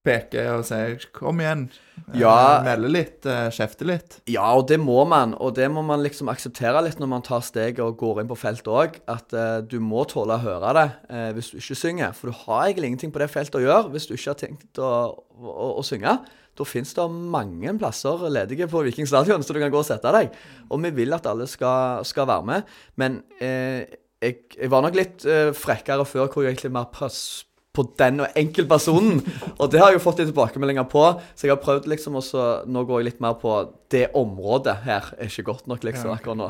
peker 0.03 0.49
og 0.57 0.65
sier 0.67 0.99
'kom 1.13 1.39
igjen', 1.39 1.69
eh, 2.13 2.19
Ja. 2.19 2.61
melder 2.65 2.89
litt, 2.89 3.27
eh, 3.27 3.51
kjefter 3.51 3.87
litt? 3.87 4.21
Ja, 4.27 4.55
og 4.57 4.67
det 4.67 4.81
må 4.81 5.07
man. 5.07 5.35
Og 5.35 5.55
det 5.55 5.71
må 5.71 5.85
man 5.85 6.03
liksom 6.03 6.29
akseptere 6.29 6.83
litt 6.83 6.99
når 6.99 7.09
man 7.09 7.23
tar 7.23 7.41
steget 7.41 7.79
og 7.79 7.99
går 7.99 8.21
inn 8.21 8.29
på 8.29 8.37
feltet 8.37 8.67
òg. 8.67 8.97
At 9.07 9.33
uh, 9.33 9.61
du 9.61 9.79
må 9.79 10.05
tåle 10.05 10.35
å 10.35 10.43
høre 10.43 10.75
det 10.75 10.93
uh, 11.11 11.33
hvis 11.33 11.51
du 11.53 11.59
ikke 11.59 11.77
synger. 11.77 12.13
For 12.15 12.31
du 12.31 12.33
har 12.33 12.67
egentlig 12.67 12.91
ingenting 12.91 13.13
på 13.13 13.21
det 13.21 13.31
feltet 13.31 13.55
å 13.55 13.63
gjøre 13.63 13.91
hvis 13.93 14.07
du 14.09 14.15
ikke 14.15 14.31
har 14.31 14.49
tenkt 14.49 14.79
å, 14.79 15.23
å, 15.41 15.79
å 15.79 15.83
synge. 15.85 16.19
Da 16.59 16.65
finnes 16.65 16.93
det 16.93 17.09
mange 17.09 17.79
plasser 17.79 18.29
ledige 18.29 18.69
på 18.69 18.83
Viking 18.85 19.07
stadion, 19.07 19.43
så 19.43 19.55
du 19.55 19.61
kan 19.61 19.71
gå 19.73 19.79
og 19.79 19.87
sette 19.87 20.13
deg. 20.13 20.33
Og 20.69 20.83
vi 20.83 20.91
vil 20.91 21.15
at 21.15 21.27
alle 21.27 21.47
skal, 21.47 22.05
skal 22.05 22.27
være 22.27 22.45
med. 22.45 22.63
Men 23.01 23.23
eh, 23.41 23.87
jeg, 24.23 24.43
jeg 24.57 24.71
var 24.73 24.85
nok 24.85 24.99
litt 24.99 25.25
uh, 25.27 25.51
frekkere 25.57 26.07
før, 26.09 26.29
hvor 26.31 26.45
jeg 26.45 26.55
egentlig 26.55 26.75
mer 26.75 26.91
pass 26.95 27.43
på 27.73 27.85
den 27.99 28.21
og 28.21 28.35
enkeltpersonen. 28.37 29.21
Og 29.61 29.71
det 29.73 29.81
har 29.81 29.91
jeg 29.91 29.99
jo 29.99 30.05
fått 30.05 30.21
litt 30.21 30.29
tilbakemeldinger 30.29 30.85
på. 30.93 31.05
Så 31.33 31.47
jeg 31.47 31.55
har 31.55 31.63
prøvd 31.63 31.89
liksom 31.89 32.19
også 32.21 32.47
Nå 32.69 32.83
går 32.89 33.01
jeg 33.01 33.09
litt 33.09 33.23
mer 33.25 33.39
på 33.41 33.55
det 33.93 34.07
området 34.17 34.75
her 34.87 35.09
er 35.19 35.29
ikke 35.29 35.45
godt 35.51 35.67
nok, 35.69 35.83
liksom, 35.85 36.13
akkurat 36.15 36.39
nå. 36.39 36.47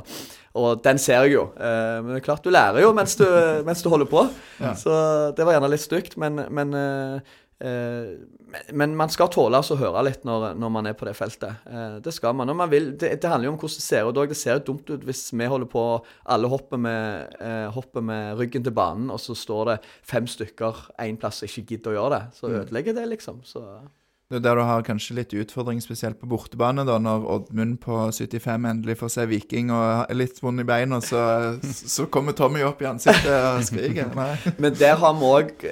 Og 0.58 0.82
den 0.84 1.00
ser 1.02 1.24
jeg 1.26 1.36
jo. 1.36 1.46
Uh, 1.56 2.02
men 2.02 2.12
det 2.12 2.20
er 2.20 2.26
klart, 2.26 2.44
du 2.44 2.54
lærer 2.54 2.84
jo 2.84 2.92
mens 2.94 3.16
du, 3.18 3.24
mens 3.66 3.82
du 3.82 3.90
holder 3.90 4.10
på. 4.10 4.26
Ja. 4.62 4.74
Så 4.78 4.92
det 5.38 5.46
var 5.46 5.56
gjerne 5.56 5.70
litt 5.72 5.82
stygt, 5.82 6.18
men, 6.22 6.38
men 6.54 6.76
eh, 6.78 7.38
men- 7.62 8.76
men 8.76 8.96
man 8.96 9.08
skal 9.08 9.28
tåle 9.28 9.56
å 9.62 9.76
høre 9.78 10.02
litt 10.04 10.24
når, 10.24 10.54
når 10.58 10.70
man 10.70 10.86
er 10.86 10.92
på 10.98 11.06
det 11.06 11.14
feltet. 11.16 11.56
Eh, 11.66 11.98
det 12.00 12.12
skal 12.12 12.34
man. 12.34 12.50
Man 12.56 12.68
vil, 12.70 12.90
det, 12.96 13.20
det 13.20 13.30
handler 13.30 13.48
jo 13.48 13.52
om 13.54 13.58
hvordan 13.58 13.78
det 13.78 13.86
ser 13.86 14.08
ut 14.08 14.16
òg. 14.16 14.28
Det 14.28 14.36
ser 14.36 14.58
jo 14.58 14.64
dumt 14.72 14.90
ut 14.90 15.04
hvis 15.06 15.32
vi 15.32 15.46
holder 15.46 15.66
på 15.72 15.84
alle 16.26 16.48
hopper 16.48 16.76
med, 16.78 17.36
eh, 17.40 17.70
hopper 17.70 18.02
med 18.02 18.36
ryggen 18.38 18.64
til 18.64 18.72
banen, 18.72 19.10
og 19.10 19.18
så 19.22 19.34
står 19.36 19.64
det 19.72 19.78
fem 20.02 20.26
stykker 20.26 20.74
én 20.98 21.16
plass 21.18 21.42
og 21.42 21.48
ikke 21.48 21.66
gidder 21.76 21.92
å 21.92 21.98
gjøre 22.00 22.10
det. 22.18 22.22
Så 22.34 22.48
Mm. 22.50 22.60
ødelegger 22.64 22.94
det, 22.94 23.08
liksom. 23.08 23.40
Så 23.44 23.62
Det 24.32 24.38
er 24.38 24.44
der 24.46 24.56
du 24.56 24.62
har 24.64 24.84
kanskje 24.86 25.18
litt 25.18 25.32
utfordring, 25.36 25.82
spesielt 25.84 26.16
på 26.16 26.24
bortebane, 26.30 26.86
da, 26.88 26.94
når 26.96 27.26
Oddmund 27.34 27.74
på 27.82 27.98
75 28.16 28.64
endelig 28.70 28.94
får 29.02 29.10
se 29.12 29.26
Viking 29.28 29.68
og 29.68 30.06
er 30.06 30.16
litt 30.16 30.38
vond 30.40 30.62
i 30.62 30.64
beina, 30.64 31.02
så, 31.04 31.20
så 31.60 32.06
kommer 32.08 32.32
Tommy 32.32 32.62
opp 32.64 32.80
i 32.80 32.88
ansiktet 32.88 33.28
og 33.28 33.60
skriker. 33.68 34.08
Men 34.56 34.78
der 34.78 34.96
har 35.02 35.18
vi 35.18 35.28
òg 35.28 35.66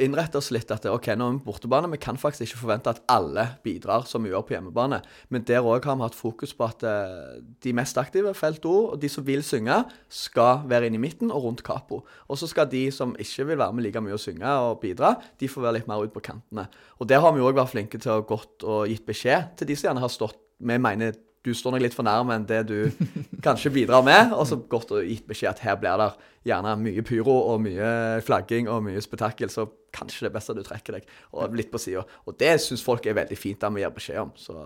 innrettet 0.00 0.38
oss 0.40 0.48
litt 0.56 0.72
at 0.72 0.88
OK, 0.88 1.10
nå 1.20 1.26
er 1.28 1.36
vi 1.36 1.44
bortebane. 1.50 1.90
Vi 1.92 2.00
kan 2.00 2.16
faktisk 2.16 2.46
ikke 2.46 2.62
forvente 2.62 2.94
at 2.94 3.02
alle 3.12 3.44
bidrar 3.66 4.08
som 4.08 4.24
vi 4.24 4.32
gjør 4.32 4.46
på 4.48 4.56
hjemmebane. 4.56 5.02
Men 5.28 5.44
der 5.44 5.68
òg 5.68 5.84
har 5.84 6.00
vi 6.00 6.06
hatt 6.08 6.16
fokus 6.16 6.56
på 6.56 6.64
at 6.64 6.88
eh, 6.88 7.44
de 7.60 7.76
mest 7.76 8.00
aktive, 8.00 8.32
felt 8.38 8.64
O, 8.64 8.94
og 8.94 9.04
de 9.04 9.12
som 9.12 9.28
vil 9.28 9.44
synge, 9.44 9.82
skal 10.08 10.64
være 10.64 10.88
inne 10.88 10.96
i 10.96 11.04
midten 11.04 11.28
og 11.28 11.44
rundt 11.44 11.66
Capo. 11.66 12.00
Og 12.24 12.40
så 12.40 12.48
skal 12.48 12.72
de 12.72 12.86
som 12.88 13.12
ikke 13.20 13.50
vil 13.52 13.60
være 13.60 13.76
med 13.76 13.84
like 13.90 14.00
mye 14.00 14.16
å 14.16 14.24
synge 14.24 14.56
og 14.64 14.80
bidra, 14.80 15.12
de 15.36 15.52
får 15.52 15.68
være 15.68 15.82
litt 15.82 15.92
mer 15.92 16.08
ut 16.08 16.16
på 16.16 16.24
kantene. 16.24 16.70
Og 16.96 17.12
der 17.12 17.20
har 17.20 17.36
vi 17.36 17.44
òg 17.44 17.52
vært 17.60 17.76
flinke 17.76 17.97
til 18.02 18.18
å 18.18 18.26
gått 18.26 18.66
og 18.66 18.90
gitt 18.90 19.06
beskjed 19.08 19.56
til 19.58 19.70
de 19.70 19.76
som 19.78 19.90
gjerne 19.90 20.04
har 20.04 20.12
stått 20.12 20.38
Vi 20.58 20.74
mener 20.74 21.14
du 21.46 21.54
står 21.54 21.76
nok 21.76 21.82
litt 21.84 21.94
for 21.94 22.06
nærme 22.06 22.34
enn 22.34 22.46
det 22.48 22.64
du 22.68 23.06
kanskje 23.46 23.72
bidrar 23.72 24.02
med, 24.06 24.32
og 24.34 24.46
så 24.48 24.58
gått 24.70 24.90
og 24.94 25.06
gitt 25.06 25.26
beskjed 25.28 25.52
at 25.52 25.62
her 25.62 25.78
blir 25.80 26.00
det 26.00 26.08
gjerne 26.50 26.74
mye 26.80 27.04
pyro 27.06 27.36
og 27.52 27.62
mye 27.62 27.90
flagging 28.26 28.68
og 28.70 28.82
mye 28.88 29.02
spetakkel, 29.04 29.52
så 29.52 29.68
kanskje 29.94 30.26
det 30.26 30.32
er 30.32 30.36
best 30.36 30.52
at 30.52 30.58
du 30.58 30.64
trekker 30.66 30.98
deg 30.98 31.08
og 31.32 31.56
litt 31.56 31.70
på 31.72 31.80
sida. 31.80 32.04
Og 32.26 32.36
det 32.40 32.56
syns 32.64 32.84
folk 32.84 33.06
er 33.06 33.16
veldig 33.18 33.38
fint 33.38 33.64
at 33.64 33.74
vi 33.74 33.84
gir 33.84 33.94
beskjed 33.94 34.20
om. 34.24 34.34
Så 34.36 34.58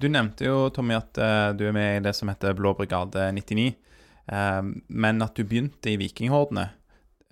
Du 0.00 0.08
nevnte 0.08 0.46
jo, 0.48 0.70
Tommy, 0.72 0.96
at 0.96 1.18
eh, 1.20 1.52
du 1.52 1.66
er 1.68 1.76
med 1.76 1.98
i 1.98 2.04
det 2.08 2.14
som 2.16 2.30
heter 2.32 2.56
Blå 2.56 2.72
brigade 2.78 3.26
99, 3.36 3.66
eh, 4.32 4.60
men 4.88 5.26
at 5.26 5.36
du 5.36 5.44
begynte 5.44 5.92
i 5.92 5.98
Vikinghordene. 6.00 6.70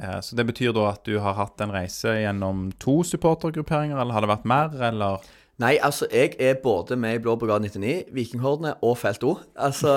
Eh, 0.03 0.21
så 0.21 0.37
det 0.39 0.47
betyr 0.47 0.73
da 0.77 0.93
at 0.93 1.03
du 1.07 1.19
har 1.23 1.37
hatt 1.39 1.61
en 1.65 1.75
reise 1.75 2.15
gjennom 2.21 2.69
to 2.83 3.01
supportergrupperinger, 3.07 3.99
eller 3.99 4.15
har 4.15 4.25
det 4.25 4.31
vært 4.31 4.49
mer, 4.49 4.75
eller? 4.91 5.27
Nei, 5.59 5.73
altså, 5.83 6.07
jeg 6.15 6.37
er 6.39 6.61
både 6.63 6.95
med 6.97 7.17
i 7.17 7.23
Blå 7.23 7.35
brigade 7.35 7.67
99, 7.67 8.13
Vikinghordene 8.15 8.77
og 8.87 8.95
Felt 9.01 9.25
O. 9.27 9.35
Altså 9.59 9.91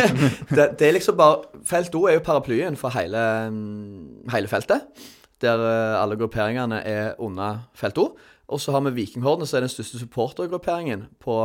det, 0.56 0.70
det 0.80 0.86
er 0.88 0.96
liksom 0.96 1.18
bare 1.18 1.60
Felt 1.68 1.94
O 1.94 2.06
er 2.08 2.16
jo 2.16 2.24
paraplyen 2.24 2.78
for 2.80 2.94
hele, 2.96 3.20
mm, 3.52 4.30
hele 4.32 4.48
feltet. 4.48 4.88
Der 5.44 5.60
eh, 5.60 6.00
alle 6.00 6.16
grupperingene 6.16 6.80
er 6.80 7.20
under 7.20 7.66
Felt 7.76 8.00
O. 8.00 8.14
Og 8.48 8.60
så 8.60 8.72
har 8.72 8.80
vi 8.80 8.94
Vikinghordene, 8.96 9.46
som 9.46 9.58
er 9.58 9.66
den 9.66 9.72
største 9.72 10.00
supportergrupperingen 10.00 11.04
på, 11.20 11.36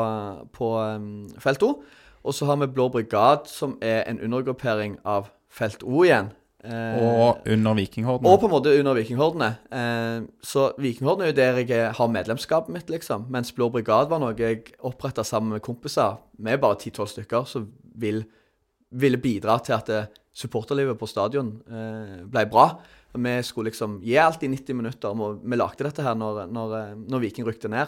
på 0.55 0.71
um, 0.79 1.27
Felt 1.39 1.63
O. 1.63 1.81
Og 2.23 2.33
så 2.33 2.45
har 2.45 2.55
vi 2.63 2.67
Blå 2.67 2.87
brigade, 2.89 3.47
som 3.47 3.77
er 3.81 4.03
en 4.07 4.19
undergruppering 4.23 4.99
av 5.03 5.27
Felt 5.51 5.83
O 5.83 6.03
igjen. 6.03 6.31
Eh, 6.63 6.95
Og 6.99 7.45
under 7.47 7.73
Vikinghordene? 7.77 8.27
og 8.27 8.39
på 8.41 8.47
en 8.49 8.51
måte 8.51 8.73
under 8.79 8.93
Vikinghordene. 8.97 9.47
Eh, 9.71 10.25
så 10.43 10.73
Vikinghordene 10.77 11.29
er 11.29 11.31
jo 11.31 11.37
der 11.37 11.59
jeg 11.63 11.93
har 11.95 12.07
medlemskapet 12.11 12.73
mitt, 12.75 12.89
liksom. 12.91 13.27
Mens 13.31 13.51
Blå 13.55 13.69
brigade 13.71 14.09
var 14.11 14.19
noe 14.19 14.35
jeg 14.35 14.73
oppretta 14.83 15.23
sammen 15.23 15.53
med 15.55 15.61
kompiser. 15.63 16.17
Vi 16.37 16.51
er 16.51 16.57
bare 16.59 16.75
10-12 16.75 17.07
stykker 17.13 17.45
som 17.47 17.69
vil, 17.95 18.25
ville 18.91 19.17
bidra 19.17 19.59
til 19.63 19.73
at 19.77 19.89
eh, 19.89 20.09
supporterlivet 20.35 20.99
på 20.99 21.07
stadion 21.07 21.61
eh, 21.71 22.25
ble 22.27 22.45
bra. 22.51 22.67
Vi 23.15 23.37
skulle 23.41 23.71
liksom 23.71 24.01
gi 24.05 24.17
alt 24.21 24.43
i 24.43 24.47
90 24.51 24.75
minutter. 24.75 25.09
og 25.15 25.39
Vi 25.43 25.55
lagde 25.57 25.87
dette 25.87 26.03
her 26.03 26.13
når, 26.13 26.45
når, 26.51 26.75
når 27.09 27.19
Viking 27.23 27.47
rykte 27.47 27.71
ned. 27.71 27.87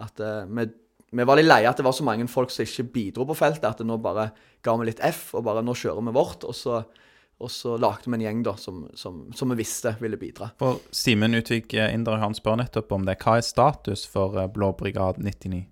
At 0.00 0.16
vi, 0.48 0.64
vi 1.12 1.24
var 1.28 1.36
litt 1.36 1.44
leie 1.50 1.68
at 1.68 1.76
det 1.76 1.84
var 1.84 1.92
så 1.92 2.06
mange 2.06 2.24
folk 2.32 2.50
som 2.50 2.64
ikke 2.64 2.86
bidro 2.94 3.26
på 3.28 3.36
feltet, 3.36 3.66
at 3.68 3.82
det 3.82 3.86
nå 3.86 3.98
bare 4.00 4.30
ga 4.64 4.72
vi 4.80 4.86
litt 4.88 5.02
F, 5.04 5.34
og 5.36 5.44
bare 5.44 5.60
nå 5.60 5.74
kjører 5.76 6.00
vi 6.06 6.14
vårt. 6.16 6.46
Og 6.48 6.54
så, 6.56 6.78
og 7.42 7.50
så 7.50 7.76
lagde 7.80 8.06
vi 8.06 8.16
en 8.18 8.24
gjeng 8.24 8.44
da, 8.46 8.54
som, 8.60 8.84
som, 8.98 9.24
som 9.36 9.52
vi 9.52 9.58
visste 9.62 9.96
ville 10.02 10.18
bidra. 10.20 10.52
For 10.60 10.80
Simen 10.94 11.34
Utvik 11.38 11.74
eh, 11.74 11.92
Indre 11.94 12.20
han 12.22 12.36
spør 12.36 12.60
nettopp 12.62 12.94
om 12.94 13.06
det. 13.08 13.18
Hva 13.22 13.38
er 13.40 13.46
status 13.46 14.06
for 14.10 14.38
eh, 14.38 14.48
Blå 14.52 14.72
brigade 14.78 15.22
99? 15.24 15.64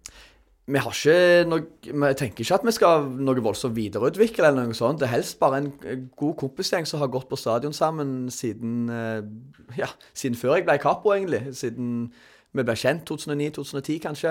Vi 0.70 0.78
har 0.78 0.94
ikke 0.94 1.46
noe, 1.50 1.64
vi 1.82 2.10
tenker 2.18 2.44
ikke 2.44 2.58
at 2.60 2.66
vi 2.66 2.74
skal 2.76 3.06
noe 3.26 3.42
voldsomt 3.42 3.74
videreutvikle 3.74 4.50
eller 4.50 4.68
noe 4.68 4.76
sånt. 4.78 5.00
Det 5.00 5.08
er 5.08 5.16
helst 5.16 5.40
bare 5.40 5.62
en 5.62 5.70
god 6.18 6.36
kompisgjeng 6.42 6.86
som 6.86 7.02
har 7.02 7.10
gått 7.10 7.30
på 7.30 7.38
stadion 7.40 7.74
sammen 7.74 8.28
siden, 8.34 8.84
eh, 8.94 9.80
ja, 9.80 9.90
siden 10.14 10.38
før 10.38 10.58
jeg 10.58 10.68
ble 10.68 10.78
capo, 10.82 11.14
egentlig. 11.16 11.42
Siden 11.58 12.10
vi 12.54 12.66
ble 12.66 12.74
kjent, 12.74 13.06
2009-2010 13.06 13.98
kanskje. 14.02 14.30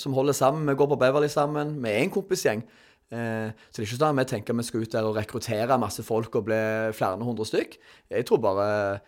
som 0.00 0.14
holder 0.16 0.32
sammen. 0.32 0.64
Vi 0.64 0.74
går 0.80 0.86
på 0.88 0.96
Beverly 0.96 1.28
sammen. 1.28 1.74
Vi 1.84 1.90
er 1.90 2.00
en 2.00 2.12
kompisgjeng. 2.14 2.62
Eh, 3.08 3.48
så 3.56 3.78
det 3.78 3.80
er 3.80 3.86
ikke 3.86 3.96
sånn 3.96 4.10
at 4.10 4.18
vi 4.18 4.24
tenker 4.34 4.56
vi 4.58 4.64
skal 4.66 4.82
ut 4.84 4.92
der 4.92 5.06
og 5.08 5.14
rekruttere 5.16 5.78
masse 5.80 6.02
folk 6.04 6.34
og 6.36 6.44
bli 6.50 6.58
flere 6.96 7.24
hundre 7.24 7.46
stykk. 7.48 7.78
Jeg 8.12 8.26
tror 8.28 8.42
bare 8.44 8.66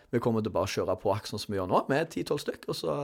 vi 0.09 0.21
kommer 0.23 0.41
til 0.41 0.49
å 0.49 0.55
bare 0.55 0.71
kjøre 0.73 0.95
på 1.01 1.11
akkurat 1.13 1.35
sånn 1.35 1.43
som 1.43 1.53
vi 1.53 1.59
gjør 1.59 1.69
nå, 1.69 1.83
med 1.91 2.09
10-12 2.09 2.41
stykk. 2.41 2.65
Og 2.73 2.79
så, 2.79 2.95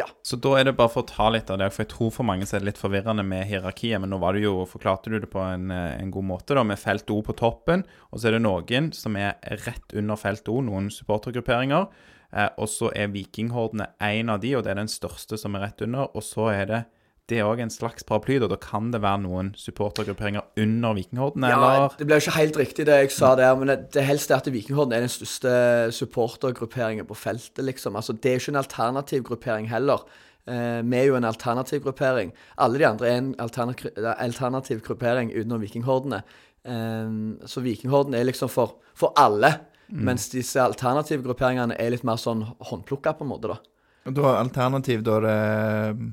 ja. 0.00 0.08
Så 0.26 0.38
da 0.42 0.56
er 0.58 0.66
det 0.66 0.74
bare 0.80 0.90
for 0.90 1.04
å 1.04 1.10
ta 1.10 1.28
litt 1.30 1.52
av 1.52 1.60
det, 1.62 1.70
for 1.74 1.84
jeg 1.84 1.92
tror 1.94 2.10
for 2.16 2.26
mange 2.26 2.48
så 2.48 2.58
er 2.58 2.64
det 2.64 2.72
litt 2.72 2.82
forvirrende 2.82 3.26
med 3.26 3.46
hierarkiet, 3.46 4.00
men 4.02 4.10
nå 4.10 4.18
var 4.22 4.34
det 4.34 4.42
jo, 4.48 4.58
forklarte 4.68 5.14
du 5.14 5.20
det 5.22 5.30
på 5.30 5.44
en, 5.44 5.70
en 5.70 6.12
god 6.14 6.28
måte, 6.32 6.58
da, 6.58 6.66
med 6.66 6.82
felt 6.82 7.10
O 7.14 7.20
på 7.26 7.36
toppen, 7.38 7.86
og 8.10 8.18
så 8.18 8.30
er 8.30 8.36
det 8.36 8.42
noen 8.42 8.90
som 8.96 9.16
er 9.20 9.38
rett 9.62 9.94
under 9.94 10.18
felt 10.18 10.50
O, 10.50 10.58
noen 10.66 10.90
supportergrupperinger, 10.92 11.86
eh, 12.34 12.50
og 12.58 12.66
så 12.72 12.90
er 12.98 13.14
Vikinghordene 13.14 13.92
en 14.02 14.34
av 14.34 14.42
de, 14.42 14.56
og 14.58 14.66
det 14.66 14.74
er 14.74 14.82
den 14.82 14.90
største 14.90 15.38
som 15.38 15.54
er 15.54 15.68
rett 15.68 15.86
under, 15.86 16.10
og 16.10 16.26
så 16.26 16.50
er 16.50 16.70
det 16.72 16.84
det 17.26 17.40
er 17.40 17.48
òg 17.48 17.58
en 17.64 17.72
slags 17.74 18.04
paraply, 18.06 18.36
da. 18.38 18.46
Da 18.50 18.58
kan 18.62 18.92
det 18.94 19.00
være 19.02 19.24
noen 19.24 19.48
supportergrupperinger 19.58 20.44
under 20.62 20.94
Vikinghordene, 20.94 21.48
Ja, 21.50 21.56
eller? 21.58 21.96
Det 21.98 22.06
ble 22.06 22.18
jo 22.20 22.22
ikke 22.22 22.36
helt 22.36 22.58
riktig 22.60 22.86
det 22.86 22.98
jeg 23.00 23.14
sa 23.16 23.32
der, 23.38 23.56
men 23.58 23.72
det, 23.72 23.78
det 23.96 24.04
helst 24.06 24.30
er 24.30 24.38
at 24.38 24.50
Vikinghorden 24.52 24.94
er 24.94 25.02
den 25.02 25.10
største 25.10 25.56
supportergrupperingen 25.96 27.08
på 27.08 27.16
feltet, 27.18 27.64
liksom. 27.66 27.98
Altså, 27.98 28.14
det 28.14 28.30
er 28.30 28.36
jo 28.38 28.44
ikke 28.44 28.54
en 28.54 28.62
alternativ 28.62 29.24
gruppering 29.26 29.66
heller. 29.72 30.04
Eh, 30.46 30.82
vi 30.86 30.98
er 31.00 31.08
jo 31.08 31.16
en 31.18 31.26
alternativ 31.26 31.82
gruppering. 31.82 32.30
Alle 32.62 32.78
de 32.78 32.86
andre 32.86 33.08
er 33.10 33.18
en 33.18 33.32
alternativ, 33.42 33.90
alternativ 34.14 34.84
gruppering 34.86 35.32
utenom 35.34 35.64
Vikinghordene. 35.64 36.20
Eh, 36.62 37.16
så 37.50 37.64
Vikinghorden 37.64 38.14
er 38.14 38.28
liksom 38.28 38.52
for, 38.52 38.78
for 38.94 39.16
alle, 39.18 39.50
mens 39.90 40.28
disse 40.30 40.58
alternative 40.58 41.22
grupperingene 41.22 41.74
er 41.78 41.92
litt 41.94 42.06
mer 42.06 42.18
sånn 42.18 42.40
håndplukka, 42.70 43.16
på 43.18 43.26
en 43.26 43.30
måte, 43.30 43.50
da. 43.50 43.58
Og 44.06 44.14
da 44.14 44.24
er 44.30 44.40
alternativ, 44.40 45.02
da 45.06 45.18
er 45.18 45.26
det 45.26 46.06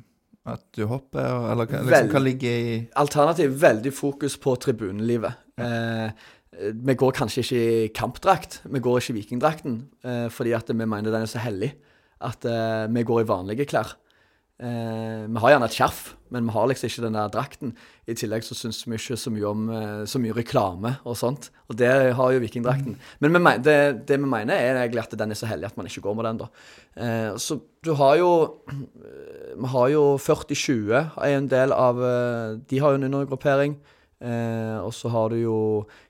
at 0.46 0.64
du 0.76 0.86
hopper, 0.90 1.52
eller 1.52 1.66
hva- 1.66 1.84
liksom, 1.88 2.10
hva 2.12 2.20
ligger 2.24 2.50
i 2.74 2.88
Alternativ 3.00 3.54
veldig 3.62 3.94
fokus 3.96 4.36
på 4.38 4.56
tribunelivet. 4.60 5.34
Eh, 5.58 6.12
vi 6.74 6.94
går 7.00 7.12
kanskje 7.16 7.44
ikke 7.46 7.62
i 7.62 7.88
kampdrakt, 7.96 8.60
vi 8.70 8.80
går 8.84 9.00
ikke 9.00 9.14
i 9.14 9.20
vikingdrakten, 9.22 9.78
eh, 10.04 10.28
fordi 10.30 10.52
at 10.54 10.68
vi 10.70 10.86
mener 10.86 11.12
den 11.12 11.22
er 11.24 11.32
så 11.32 11.40
hellig 11.40 11.72
at 12.22 12.46
eh, 12.46 12.88
vi 12.94 13.04
går 13.04 13.22
i 13.24 13.28
vanlige 13.30 13.66
klær. 13.72 13.96
Eh, 14.64 15.24
vi 15.28 15.42
har 15.44 15.52
gjerne 15.52 15.68
et 15.68 15.76
skjerf, 15.76 16.02
men 16.32 16.48
vi 16.48 16.54
har 16.56 16.68
liksom 16.70 16.88
ikke 16.88 17.04
den 17.04 17.18
der 17.18 17.32
drakten. 17.34 17.74
I 18.08 18.16
tillegg 18.16 18.46
så 18.48 18.56
syns 18.56 18.80
vi 18.86 18.96
ikke 18.96 19.18
så 19.20 19.32
mye 19.34 19.50
om 19.50 19.66
eh, 19.76 20.04
så 20.08 20.22
mye 20.24 20.36
reklame 20.38 20.94
og 21.04 21.18
sånt, 21.20 21.50
og 21.68 21.76
det 21.82 21.90
har 22.16 22.32
jo 22.32 22.42
vikingdrakten. 22.44 22.96
Men 23.20 23.36
vi 23.36 23.56
det, 23.66 23.78
det 24.08 24.20
vi 24.22 24.30
mener, 24.30 24.56
er 24.56 24.80
egentlig 24.86 25.04
at 25.04 25.18
den 25.20 25.36
er 25.36 25.40
så 25.40 25.50
hellig 25.52 25.68
at 25.68 25.80
man 25.80 25.90
ikke 25.90 26.06
går 26.06 26.16
med 26.20 26.30
den, 26.30 26.42
da. 26.46 26.50
Eh, 26.96 27.32
så 27.36 27.60
du 27.84 27.92
har 28.00 28.16
jo 28.22 28.30
Vi 29.54 29.68
har 29.68 29.88
jo 29.92 30.04
40-20 30.18 30.94
er 30.96 31.34
en 31.36 31.48
del 31.50 31.74
av 31.74 32.00
eh, 32.00 32.60
De 32.70 32.80
har 32.80 32.94
jo 32.94 33.02
en 33.02 33.08
undergruppering. 33.10 33.76
Eh, 34.24 34.78
og 34.80 34.94
så 34.96 35.12
har 35.12 35.34
du 35.34 35.42
jo 35.42 35.58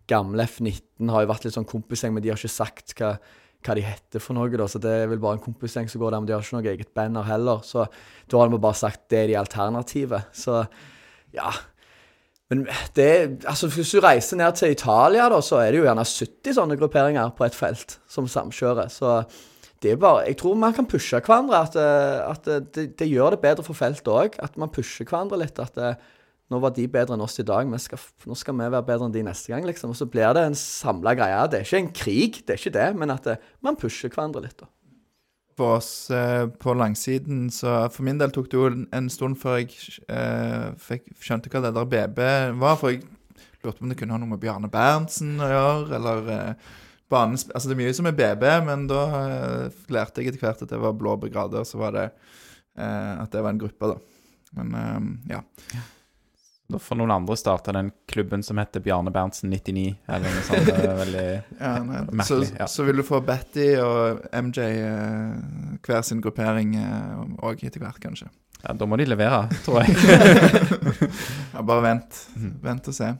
gamle 0.07 0.45
F19 0.45 1.09
har 1.09 1.23
jo 1.23 1.31
vært 1.31 1.47
litt 1.47 1.55
sånn 1.55 1.65
kompisgjeng, 1.65 2.13
men 2.13 2.21
de 2.21 2.29
har 2.29 2.37
ikke 2.37 2.51
sagt 2.51 2.93
hva, 2.99 3.15
hva 3.63 3.75
de 3.77 3.85
heter 3.85 4.21
for 4.23 4.37
noe. 4.37 4.51
da, 4.51 4.67
Så 4.67 4.81
det 4.81 4.91
er 4.91 5.11
vel 5.11 5.21
bare 5.23 5.39
en 5.39 5.43
kompisgjeng 5.43 5.89
som 5.89 6.01
går 6.01 6.11
der, 6.11 6.23
men 6.23 6.29
de 6.29 6.35
har 6.35 6.43
ikke 6.43 6.57
noe 6.57 6.71
eget 6.73 6.93
banner 6.95 7.27
heller. 7.27 7.61
Så 7.65 7.85
da 8.29 8.41
har 8.41 8.49
de 8.49 8.59
bare 8.59 8.79
sagt 8.79 9.07
det 9.09 9.21
er 9.23 9.31
de 9.31 9.39
alternative. 9.39 10.23
Så 10.33 10.65
ja. 11.33 11.51
Men 12.51 12.67
det, 12.95 13.45
altså 13.49 13.69
hvis 13.71 13.93
du 13.95 14.01
reiser 14.03 14.37
ned 14.37 14.59
til 14.59 14.75
Italia, 14.75 15.29
da, 15.31 15.39
så 15.41 15.61
er 15.63 15.71
det 15.71 15.81
jo 15.81 15.87
gjerne 15.87 16.05
70 16.05 16.57
sånne 16.59 16.77
grupperinger 16.77 17.33
på 17.37 17.47
et 17.47 17.57
felt 17.57 17.97
som 18.11 18.27
samkjører. 18.29 18.91
Så 18.93 19.21
det 19.83 19.91
er 19.91 19.99
bare, 19.99 20.25
jeg 20.29 20.37
tror 20.39 20.59
man 20.59 20.75
kan 20.75 20.87
pushe 20.87 21.19
hverandre. 21.19 21.63
At, 21.65 21.75
eh, 21.75 22.19
at 22.29 22.51
det, 22.75 22.91
det, 22.99 23.09
gjør 23.09 23.35
det 23.35 23.43
bedre 23.43 23.65
for 23.65 23.77
feltet 23.77 24.11
òg. 24.11 24.37
At 24.43 24.59
man 24.59 24.71
pusher 24.71 25.07
hverandre 25.07 25.41
litt. 25.41 25.59
At 25.59 25.75
det, 25.79 25.95
eh, 25.95 26.11
nå 26.53 26.61
var 26.61 26.75
de 26.75 26.85
bedre 26.91 27.17
enn 27.17 27.25
oss 27.25 27.39
i 27.41 27.45
dag, 27.47 27.69
skal, 27.81 28.01
nå 28.29 28.37
skal 28.37 28.55
vi 28.59 28.69
være 28.69 28.85
bedre 28.85 29.09
enn 29.09 29.15
de 29.15 29.25
neste 29.25 29.51
gang. 29.53 29.65
liksom. 29.67 29.91
Og 29.93 29.99
så 29.99 30.07
blir 30.09 30.29
det 30.37 30.45
en 30.45 30.57
samla 30.57 31.15
greie. 31.17 31.41
Det 31.49 31.59
er 31.59 31.67
ikke 31.67 31.81
en 31.81 31.91
krig, 32.03 32.39
det 32.45 32.55
er 32.55 32.61
ikke 32.61 32.77
det, 32.77 32.87
men 33.01 33.13
at 33.13 33.27
det, 33.27 33.37
man 33.65 33.79
pusher 33.79 34.13
hverandre 34.13 34.45
litt. 34.45 34.61
da. 34.61 34.69
For 35.57 35.77
oss 35.77 36.09
eh, 36.09 36.47
på 36.47 36.73
langsiden, 36.73 37.49
så 37.53 37.83
for 37.93 38.05
min 38.07 38.17
del 38.21 38.31
tok 38.33 38.47
det 38.49 38.57
jo 38.57 38.69
en 38.73 39.09
stund 39.13 39.37
før 39.41 39.59
jeg 39.61 39.75
eh, 40.09 40.71
fikk, 40.81 41.11
skjønte 41.21 41.51
hva 41.53 41.61
det 41.67 41.75
der 41.75 41.91
BB 41.91 42.23
var. 42.61 42.79
For 42.81 42.95
jeg 42.95 43.03
lurte 43.61 43.77
på 43.77 43.85
om 43.85 43.91
det 43.91 43.99
kunne 43.99 44.15
ha 44.17 44.21
noe 44.21 44.31
med 44.31 44.41
Bjarne 44.41 44.71
Berntsen 44.73 45.35
å 45.37 45.51
gjøre, 45.51 45.99
eller 45.99 46.31
eh, 46.33 46.71
banen, 47.13 47.37
Altså 47.53 47.69
det 47.69 47.75
er 47.75 47.81
mye 47.83 47.93
som 47.97 48.09
er 48.09 48.17
BB, 48.17 48.47
men 48.69 48.87
da 48.89 49.03
eh, 49.19 49.83
lærte 49.93 50.23
jeg 50.23 50.33
etter 50.33 50.41
hvert 50.41 50.65
at 50.65 50.73
det 50.73 50.81
var 50.81 50.97
blå 50.97 51.15
brigader, 51.21 51.67
så 51.69 51.81
var 51.81 51.97
det 51.97 52.07
eh, 52.09 53.13
at 53.21 53.29
det 53.33 53.43
var 53.43 53.53
en 53.53 53.61
gruppe, 53.61 53.93
da. 53.93 53.99
Men 54.57 54.73
eh, 54.79 55.35
ja. 55.35 55.43
Får 56.81 56.97
noen 56.99 57.11
andre 57.13 57.35
starte 57.37 57.73
den 57.75 57.91
klubben 58.09 58.43
som 58.43 58.57
heter 58.61 58.83
Bjarne 58.83 59.11
Berntsen 59.13 59.51
99, 59.53 59.95
eller 60.07 60.33
noe 60.35 60.45
sånt. 60.47 60.69
Det 60.69 60.77
er 60.77 60.95
veldig 60.99 61.25
ja, 61.65 61.73
nei, 61.83 62.03
merkelig. 62.09 62.47
Så, 62.49 62.55
ja. 62.59 62.69
så, 62.71 62.87
vil 62.87 63.01
du 63.01 63.05
få 63.07 63.19
Betty 63.25 63.67
og 63.83 64.23
MJ 64.33 64.63
eh, 64.69 65.35
hver 65.85 66.07
sin 66.07 66.23
gruppering 66.23 66.77
òg 67.41 67.59
eh, 67.61 67.67
etter 67.69 67.83
hvert, 67.83 68.01
kanskje. 68.03 68.29
Ja, 68.63 68.73
Da 68.79 68.87
må 68.87 68.97
de 68.99 69.09
levere, 69.09 69.45
tror 69.65 69.83
jeg. 69.83 69.95
ja, 71.53 71.61
bare 71.61 71.81
vent. 71.83 72.25
Mhm. 72.37 72.57
Vent 72.63 72.89
og 72.91 72.97
se. 72.97 73.13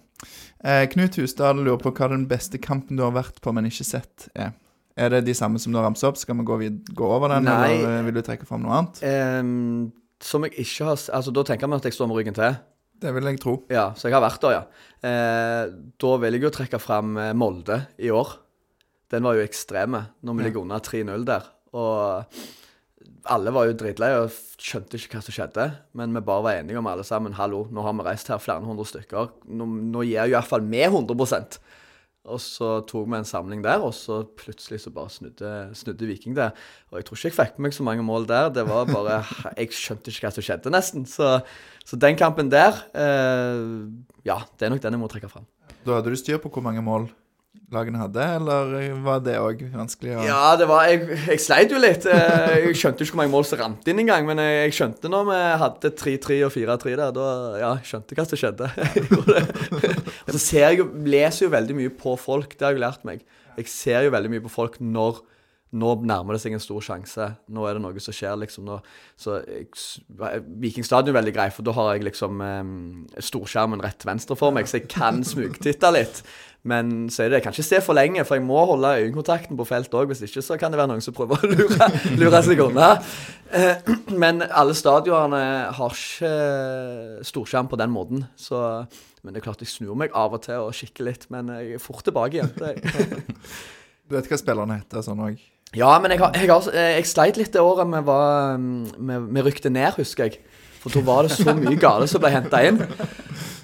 Eh, 0.64 0.86
Knut 0.94 1.18
Husdal 1.20 1.60
lurer 1.60 1.82
på 1.82 1.92
hva 1.92 2.14
den 2.14 2.28
beste 2.30 2.62
kampen 2.64 3.00
du 3.00 3.04
har 3.04 3.16
vært 3.16 3.42
på, 3.44 3.52
men 3.56 3.68
ikke 3.68 3.88
sett, 3.88 4.30
er. 4.34 4.54
Er 4.96 5.10
det 5.10 5.24
de 5.26 5.34
samme 5.34 5.60
som 5.60 5.74
du 5.74 5.80
har 5.80 5.88
ramset 5.88 6.06
opp? 6.08 6.20
Skal 6.22 6.38
vi 6.38 6.46
gå, 6.46 6.60
gå, 6.94 7.06
over 7.10 7.34
den, 7.34 7.48
Nei. 7.50 7.74
eller 7.74 8.06
vil 8.06 8.20
du 8.20 8.22
trekke 8.26 8.46
fram 8.46 8.62
noe 8.62 8.78
annet? 8.78 9.02
Um, 9.02 9.90
som 10.24 10.46
jeg 10.46 10.54
ikke 10.64 10.86
har 10.86 11.00
Altså, 11.18 11.34
Da 11.34 11.44
tenker 11.44 11.68
vi 11.68 11.80
at 11.82 11.88
jeg 11.90 11.98
står 11.98 12.10
med 12.12 12.20
ryggen 12.20 12.38
til. 12.38 12.60
Det 13.04 13.12
vil 13.12 13.28
jeg 13.28 13.42
tro. 13.44 13.58
Ja, 13.74 13.90
så 14.00 14.08
jeg 14.08 14.16
har 14.16 14.24
vært 14.24 14.44
der, 14.46 14.56
ja. 14.56 14.90
Eh, 15.04 15.74
da 16.00 16.12
vil 16.24 16.38
jeg 16.38 16.46
jo 16.46 16.52
trekke 16.56 16.80
fram 16.80 17.18
eh, 17.20 17.34
Molde 17.36 17.82
i 18.00 18.12
år. 18.16 18.38
Den 19.12 19.28
var 19.28 19.36
jo 19.38 19.44
ekstreme 19.44 20.06
når 20.24 20.38
vi 20.38 20.46
ligger 20.48 20.64
under 20.64 20.84
3-0 20.84 21.26
der. 21.28 21.50
Og 21.76 22.38
alle 23.34 23.54
var 23.56 23.68
jo 23.68 23.76
dritleie 23.78 24.22
og 24.24 24.32
skjønte 24.62 24.98
ikke 24.98 25.18
hva 25.18 25.24
som 25.26 25.36
skjedde. 25.36 25.68
Men 26.00 26.16
vi 26.16 26.24
bare 26.24 26.46
var 26.48 26.62
enige 26.62 26.80
om 26.80 26.90
alle 26.90 27.06
sammen 27.08 27.36
hallo, 27.38 27.66
nå 27.72 27.84
har 27.86 27.96
vi 28.00 28.08
reist 28.08 28.32
her 28.32 28.42
flere 28.42 28.64
hundre 28.64 28.88
stykker. 28.88 29.34
Nå, 29.52 29.68
nå 29.94 30.06
gir 30.08 30.32
jo 30.32 30.38
iallfall 30.38 30.64
vi 30.64 30.86
100 30.88 31.60
og 32.24 32.40
så 32.40 32.78
tok 32.88 33.10
vi 33.12 33.18
en 33.18 33.28
samling 33.28 33.64
der, 33.66 33.82
og 33.84 33.92
så 33.96 34.22
plutselig 34.40 34.80
så 34.80 34.94
bare 34.96 35.12
snudde, 35.12 35.50
snudde 35.76 36.08
Viking 36.08 36.38
det. 36.38 36.52
Og 36.92 37.00
jeg 37.02 37.08
tror 37.08 37.20
ikke 37.20 37.30
jeg 37.30 37.36
fikk 37.40 37.58
med 37.58 37.68
meg 37.68 37.76
så 37.76 37.84
mange 37.84 38.06
mål 38.08 38.28
der. 38.30 38.48
Det 38.56 38.64
var 38.70 38.88
bare 38.88 39.18
Jeg 39.60 39.76
skjønte 39.76 40.12
ikke 40.12 40.30
hva 40.30 40.32
som 40.32 40.46
skjedde, 40.48 40.72
nesten. 40.72 41.04
Så, 41.10 41.34
så 41.84 42.00
den 42.00 42.20
kampen 42.20 42.52
der 42.52 42.80
eh, 42.96 43.92
Ja, 44.24 44.40
det 44.56 44.68
er 44.68 44.72
nok 44.72 44.86
den 44.86 44.96
jeg 44.96 45.04
må 45.04 45.12
trekke 45.12 45.32
fram. 45.32 45.50
Da 45.84 45.98
hadde 45.98 46.14
du 46.14 46.20
styr 46.20 46.40
på 46.40 46.52
hvor 46.54 46.64
mange 46.64 46.84
mål 46.86 47.10
lagene 47.74 48.00
hadde, 48.02 48.24
eller 48.38 48.74
var 49.06 49.22
det 49.26 49.36
òg 49.42 49.64
vanskelig? 49.74 50.14
Å... 50.18 50.24
Ja, 50.28 50.54
det 50.60 50.68
var 50.70 50.86
Jeg, 50.90 51.18
jeg 51.26 51.42
sleit 51.42 51.74
jo 51.74 51.82
litt. 51.82 52.06
Eh, 52.10 52.54
jeg 52.68 52.78
skjønte 52.80 53.06
ikke 53.06 53.16
hvor 53.16 53.22
mange 53.24 53.34
mål 53.34 53.48
som 53.50 53.62
rant 53.62 53.90
inn 53.90 54.02
engang, 54.04 54.28
men 54.30 54.42
jeg, 54.44 54.76
skjønte 54.78 55.12
når 55.12 55.28
vi 55.30 55.40
hadde 55.64 55.94
3-3 56.04 56.40
og 56.48 56.54
4-3 56.54 56.96
der. 57.00 57.14
Da 57.16 57.28
ja, 57.62 57.72
jeg 57.82 57.92
skjønte 57.92 58.18
hva 58.20 58.28
som 58.30 58.42
skjedde. 58.42 58.70
og 60.26 60.34
så 60.36 60.42
ser 60.42 60.68
jeg 60.68 60.82
jo, 60.84 60.90
leser 61.08 61.48
jo 61.48 61.54
veldig 61.54 61.78
mye 61.82 61.94
på 62.04 62.16
folk, 62.22 62.58
det 62.58 62.68
har 62.68 62.78
jeg 62.78 62.86
lært 62.86 63.08
meg. 63.10 63.24
Jeg 63.58 63.70
ser 63.70 64.08
jo 64.08 64.14
veldig 64.14 64.34
mye 64.34 64.46
på 64.46 64.54
folk 64.54 64.80
når 64.82 65.22
nå 65.74 65.94
nærmer 66.06 66.36
det 66.36 66.44
seg 66.44 66.54
en 66.54 66.62
stor 66.62 66.84
sjanse. 66.86 67.28
Nå 67.54 67.66
er 67.66 67.78
det 67.78 67.84
noe 67.84 68.02
som 68.04 68.14
skjer, 68.14 68.38
liksom. 68.44 68.68
Nå, 68.70 68.78
så 69.20 69.40
Viking 70.62 70.86
stadion 70.86 71.14
er 71.14 71.20
veldig 71.20 71.36
grei, 71.36 71.50
for 71.54 71.66
da 71.66 71.74
har 71.78 71.96
jeg 71.96 72.08
liksom 72.08 72.42
um, 72.46 72.74
storskjermen 73.18 73.82
rett 73.84 74.06
venstre 74.06 74.38
for 74.38 74.54
meg, 74.56 74.70
så 74.70 74.80
jeg 74.80 74.90
kan 74.94 75.24
smugtitte 75.28 75.94
litt. 75.96 76.22
Men 76.64 77.10
så 77.12 77.26
er 77.26 77.32
det, 77.32 77.42
jeg 77.42 77.44
kan 77.44 77.56
ikke 77.58 77.66
se 77.68 77.80
for 77.84 77.98
lenge, 77.98 78.24
for 78.24 78.40
jeg 78.40 78.46
må 78.46 78.62
holde 78.70 78.94
øyekontakten 79.02 79.58
på 79.60 79.66
feltet 79.68 79.98
òg. 80.00 80.14
Hvis 80.14 80.22
ikke 80.24 80.44
så 80.46 80.56
kan 80.60 80.72
det 80.72 80.80
være 80.80 80.94
noen 80.94 81.04
som 81.04 81.16
prøver 81.16 81.42
å 81.42 81.50
lure, 81.52 81.88
lure 82.22 82.40
seg 82.46 82.62
unna. 82.64 82.94
Eh, 83.52 83.90
men 84.24 84.40
alle 84.48 84.76
stadionene 84.78 85.74
har 85.76 85.98
ikke 85.98 87.26
storskjerm 87.28 87.68
på 87.72 87.80
den 87.82 87.92
måten. 87.92 88.24
Så, 88.40 88.62
men 89.24 89.36
det 89.36 89.42
er 89.42 89.48
klart 89.50 89.66
jeg 89.66 89.74
snur 89.74 89.98
meg 90.00 90.16
av 90.16 90.38
og 90.38 90.46
til 90.46 90.70
og 90.70 90.78
kikker 90.78 91.10
litt, 91.10 91.28
men 91.36 91.52
jeg 91.58 91.76
er 91.76 91.84
fort 91.84 92.06
tilbake 92.08 92.40
igjen. 92.40 92.56
du 94.08 94.16
vet 94.16 94.32
hva 94.32 94.40
spillerne 94.40 94.80
heter 94.80 95.04
sånn 95.04 95.26
òg? 95.26 95.44
Ja, 95.74 95.96
men 96.00 96.14
jeg, 96.14 96.22
har, 96.22 96.34
jeg, 96.38 96.50
har, 96.52 96.68
jeg, 96.78 97.06
sleit 97.10 97.38
litt 97.40 97.54
det 97.54 97.62
året 97.62 97.90
vi, 97.90 98.02
var, 98.06 98.60
vi, 98.60 99.22
vi 99.38 99.46
rykte 99.46 99.74
ned, 99.74 99.96
husker 99.98 100.30
jeg. 100.30 100.42
For 100.84 100.92
da 100.92 101.00
var 101.08 101.24
det 101.24 101.32
så 101.32 101.54
mye 101.56 101.80
gale 101.80 102.10
som 102.12 102.20
ble 102.20 102.30
henta 102.34 102.60
inn, 102.68 102.82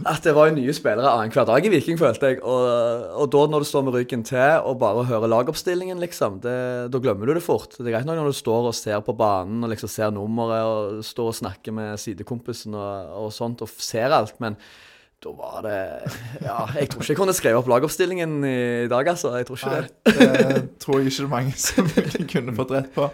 at 0.07 0.23
det 0.23 0.31
var 0.37 0.47
jo 0.47 0.55
nye 0.55 0.73
spillere 0.73 1.11
annenhver 1.11 1.45
dag 1.49 1.65
i 1.67 1.71
Viking, 1.73 1.97
følte 1.99 2.31
jeg. 2.31 2.39
Og, 2.39 2.63
og, 3.11 3.25
da 3.33 3.41
når 3.51 3.65
du 3.65 3.67
står 3.67 3.83
med 3.85 3.97
ryggen 3.97 4.23
til 4.25 4.63
og 4.63 4.79
bare 4.79 5.03
hører 5.09 5.29
lagoppstillingen, 5.33 5.99
liksom, 5.99 6.39
det, 6.45 6.55
da 6.93 7.01
glemmer 7.03 7.27
du 7.27 7.35
det 7.35 7.43
fort. 7.43 7.75
Det 7.75 7.83
er 7.83 7.97
greit 7.97 8.07
nok 8.07 8.21
når 8.21 8.31
du 8.31 8.39
står 8.39 8.69
og 8.71 8.77
ser 8.77 9.03
på 9.03 9.17
banen 9.19 9.67
og 9.67 9.73
liksom 9.73 9.91
ser 9.91 10.15
nummeret 10.15 10.63
og 10.63 11.03
står 11.05 11.33
og 11.33 11.39
snakker 11.41 11.75
med 11.75 11.99
sidekompisen 11.99 12.77
og, 12.79 13.17
og 13.25 13.33
sånt 13.35 13.65
og 13.67 13.75
ser 13.75 14.15
alt, 14.15 14.39
men 14.39 14.55
da 15.23 15.33
var 15.35 15.61
det 15.65 15.79
Ja, 16.45 16.63
jeg 16.79 16.89
tror 16.91 17.03
ikke 17.03 17.11
jeg 17.11 17.19
kunne 17.19 17.35
skrevet 17.35 17.59
opp 17.59 17.69
lagoppstillingen 17.71 18.39
i 18.47 18.87
dag, 18.91 19.11
altså. 19.11 19.33
Jeg 19.37 19.49
tror 19.49 19.59
ikke 19.59 19.75
det. 19.75 20.15
det 20.15 20.63
tror 20.79 20.99
jeg 20.99 21.11
ikke 21.11 21.21
det 21.21 21.27
er 21.27 21.33
mange 21.33 21.55
som 21.59 21.93
kunne 22.33 22.55
fått 22.57 22.75
rett 22.77 22.91
på. 22.95 23.09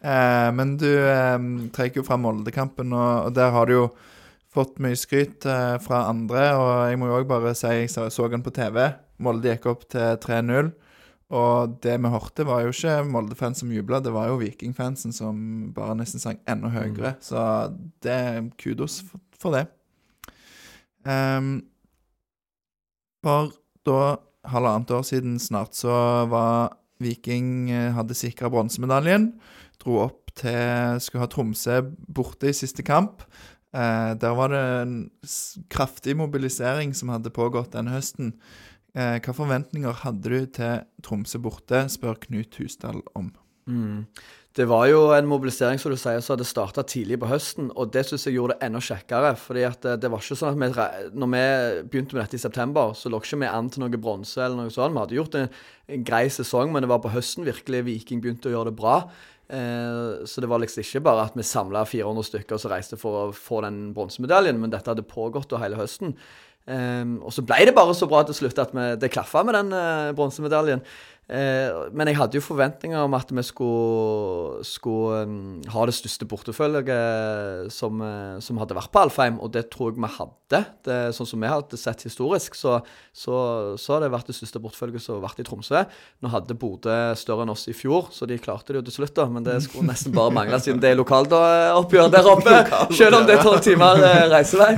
Eh, 0.00 0.50
men 0.54 0.76
du 0.78 0.90
eh, 0.94 1.38
trekker 1.74 2.02
jo 2.02 2.06
fra 2.06 2.18
Moldekampen, 2.20 2.92
og, 2.94 3.28
og, 3.28 3.32
der 3.36 3.54
har 3.54 3.68
du 3.68 3.74
jo 3.74 3.86
fått 4.54 4.78
mye 4.82 4.98
skryt 4.98 5.46
eh, 5.48 5.76
fra 5.84 6.04
andre. 6.10 6.50
Og 6.58 6.74
jeg 6.90 7.00
må 7.00 7.10
jo 7.10 7.20
òg 7.20 7.30
bare 7.30 7.54
si 7.58 7.72
jeg 7.82 7.92
så, 7.92 8.08
så 8.12 8.28
den 8.32 8.44
på 8.44 8.54
TV. 8.54 8.84
Molde 9.24 9.54
gikk 9.54 9.66
opp 9.72 9.88
til 9.92 10.20
3-0. 10.24 10.70
Og 11.38 11.74
det 11.84 11.98
vi 12.00 12.12
hørte, 12.12 12.46
var 12.48 12.62
jo 12.64 12.72
ikke 12.72 13.02
Molde-fans 13.04 13.60
som 13.60 13.72
jubla, 13.72 14.00
det 14.00 14.14
var 14.14 14.30
jo 14.30 14.38
Viking-fansen 14.40 15.12
som 15.12 15.40
bare 15.76 15.96
nesten 15.98 16.22
sang 16.22 16.38
enda 16.48 16.70
høyere. 16.72 17.18
Mm. 17.18 17.24
Så 17.24 17.42
det 18.04 18.14
er 18.14 18.46
kudos 18.60 19.02
for, 19.04 19.20
for 19.36 19.58
det. 19.58 19.66
Um, 21.08 21.62
for 23.24 23.52
da, 23.88 24.18
halvannet 24.48 24.92
år 24.94 25.06
siden 25.06 25.38
snart, 25.42 25.76
så 25.78 25.92
var 26.30 26.76
Viking 27.02 27.70
eh, 27.70 27.92
hadde 27.94 28.16
sikra 28.18 28.50
bronsemedaljen 28.52 29.30
dro 29.82 30.00
opp 30.02 30.32
til 30.38 30.98
Skulle 31.02 31.24
ha 31.24 31.30
Tromsø 31.30 31.80
borte 32.14 32.50
i 32.50 32.56
siste 32.56 32.84
kamp. 32.86 33.24
Eh, 33.74 34.12
der 34.18 34.34
var 34.38 34.52
det 34.52 34.62
en 34.82 34.96
kraftig 35.70 36.16
mobilisering 36.18 36.94
som 36.94 37.12
hadde 37.12 37.34
pågått 37.34 37.74
denne 37.74 37.94
høsten. 37.94 38.34
Eh, 38.94 39.18
hva 39.22 39.34
forventninger 39.34 40.02
hadde 40.04 40.30
du 40.30 40.46
til 40.58 40.84
Tromsø 41.04 41.40
borte, 41.42 41.84
spør 41.90 42.18
Knut 42.26 42.58
Husdal 42.60 43.02
om. 43.18 43.32
Mm. 43.68 44.06
Det 44.56 44.64
var 44.66 44.88
jo 44.88 45.02
en 45.14 45.28
mobilisering 45.28 45.78
som 45.78 45.92
du 45.92 45.98
sier, 46.00 46.22
så 46.24 46.32
hadde 46.32 46.46
starta 46.48 46.82
tidlig 46.88 47.18
på 47.20 47.28
høsten. 47.30 47.68
Og 47.78 47.92
det 47.94 48.06
syns 48.08 48.24
jeg 48.26 48.38
gjorde 48.38 48.56
det 48.56 48.66
enda 48.66 48.80
kjekkere. 48.82 49.34
fordi 49.38 49.64
at 49.68 49.82
det, 49.84 49.96
det 50.02 50.10
var 50.10 50.24
ikke 50.24 50.38
sånn 50.40 50.56
at 50.56 50.58
vi, 50.58 50.86
når 51.20 51.30
vi 51.34 51.42
begynte 51.92 52.16
med 52.16 52.24
dette 52.24 52.40
i 52.40 52.42
september, 52.42 52.94
så 52.96 53.12
lå 53.12 53.20
ikke 53.22 53.38
vi 53.44 53.50
an 53.50 53.68
til 53.70 53.84
noe 53.84 54.00
bronse 54.00 54.40
eller 54.40 54.56
noe 54.58 54.74
sånt. 54.74 54.96
Vi 54.96 55.02
hadde 55.04 55.18
gjort 55.20 55.38
en, 55.38 55.52
en 55.94 56.06
grei 56.10 56.24
sesong, 56.32 56.72
men 56.72 56.82
det 56.82 56.90
var 56.90 57.02
på 57.04 57.12
høsten 57.12 57.46
virkelig 57.46 57.84
Viking 57.86 58.24
begynte 58.24 58.50
å 58.50 58.56
gjøre 58.56 58.72
det 58.72 58.80
bra. 58.80 58.96
Eh, 59.48 60.26
så 60.26 60.42
det 60.42 60.50
var 60.50 60.64
liksom 60.64 60.82
ikke 60.82 61.04
bare 61.06 61.28
at 61.28 61.38
vi 61.38 61.46
samla 61.46 61.84
400 61.88 62.26
stykker 62.32 62.60
som 62.60 62.72
reiste 62.72 62.98
for 63.00 63.20
å 63.20 63.24
få 63.36 63.62
den 63.68 63.92
bronsemedaljen, 63.96 64.58
men 64.58 64.74
dette 64.74 64.90
hadde 64.90 65.06
pågått 65.06 65.54
hele 65.60 65.78
høsten. 65.78 66.16
Um, 66.68 67.14
og 67.24 67.32
så 67.32 67.40
ble 67.48 67.62
det 67.64 67.72
bare 67.72 67.94
så 67.96 68.04
bra 68.04 68.18
til 68.28 68.36
slutt 68.36 68.58
at 68.60 68.74
det 69.00 69.08
klaffa 69.08 69.40
med 69.40 69.56
den 69.56 69.70
bronsemedaljen. 70.18 70.82
Eh, 71.28 71.74
men 71.92 72.08
jeg 72.08 72.16
hadde 72.16 72.38
jo 72.38 72.40
forventninger 72.40 73.02
om 73.04 73.12
at 73.12 73.28
vi 73.28 73.42
skulle, 73.44 74.62
skulle 74.64 75.26
um, 75.28 75.58
ha 75.74 75.82
det 75.84 75.92
største 75.92 76.24
porteføljet 76.24 76.88
som, 77.74 78.00
uh, 78.00 78.38
som, 78.40 78.56
hadde 78.62 78.76
vært 78.78 78.88
på 78.94 79.02
Alfheim, 79.02 79.36
og 79.44 79.52
det 79.52 79.66
tror 79.74 79.92
jeg 79.92 80.00
vi 80.00 80.10
hadde. 80.14 80.62
Det, 80.88 80.96
sånn 81.12 81.28
som 81.28 81.44
vi 81.44 81.50
hadde 81.52 81.76
sett 81.76 82.06
historisk, 82.08 82.56
så, 82.56 82.78
så, 83.12 83.34
så 83.76 83.94
har 83.94 84.06
det 84.06 84.12
vært 84.14 84.30
det 84.32 84.38
største 84.38 84.62
porteføljet 84.64 85.04
som 85.04 85.18
har 85.18 85.26
vært 85.26 85.42
i 85.44 85.46
Tromsø. 85.50 85.82
Nå 86.24 86.32
hadde 86.32 86.56
Bodø 86.56 86.96
større 87.20 87.44
enn 87.44 87.52
oss 87.52 87.66
i 87.68 87.76
fjor, 87.76 88.08
så 88.14 88.24
de 88.28 88.40
klarte 88.40 88.72
det 88.72 88.80
jo 88.80 88.86
til 88.88 88.96
slutt, 89.02 89.16
da. 89.20 89.28
Men 89.28 89.44
det 89.44 89.58
skulle 89.66 89.90
nesten 89.90 90.16
bare 90.16 90.32
mangle 90.32 90.62
siden 90.64 90.80
det 90.80 90.94
er 90.94 91.02
lokaloppgjør 91.02 92.08
der 92.14 92.32
oppe. 92.32 92.62
Selv 93.02 93.20
om 93.20 93.28
det 93.28 93.36
er 93.36 93.44
tolv 93.44 93.60
timer 93.68 94.00
uh, 94.00 94.24
reisevei. 94.32 94.72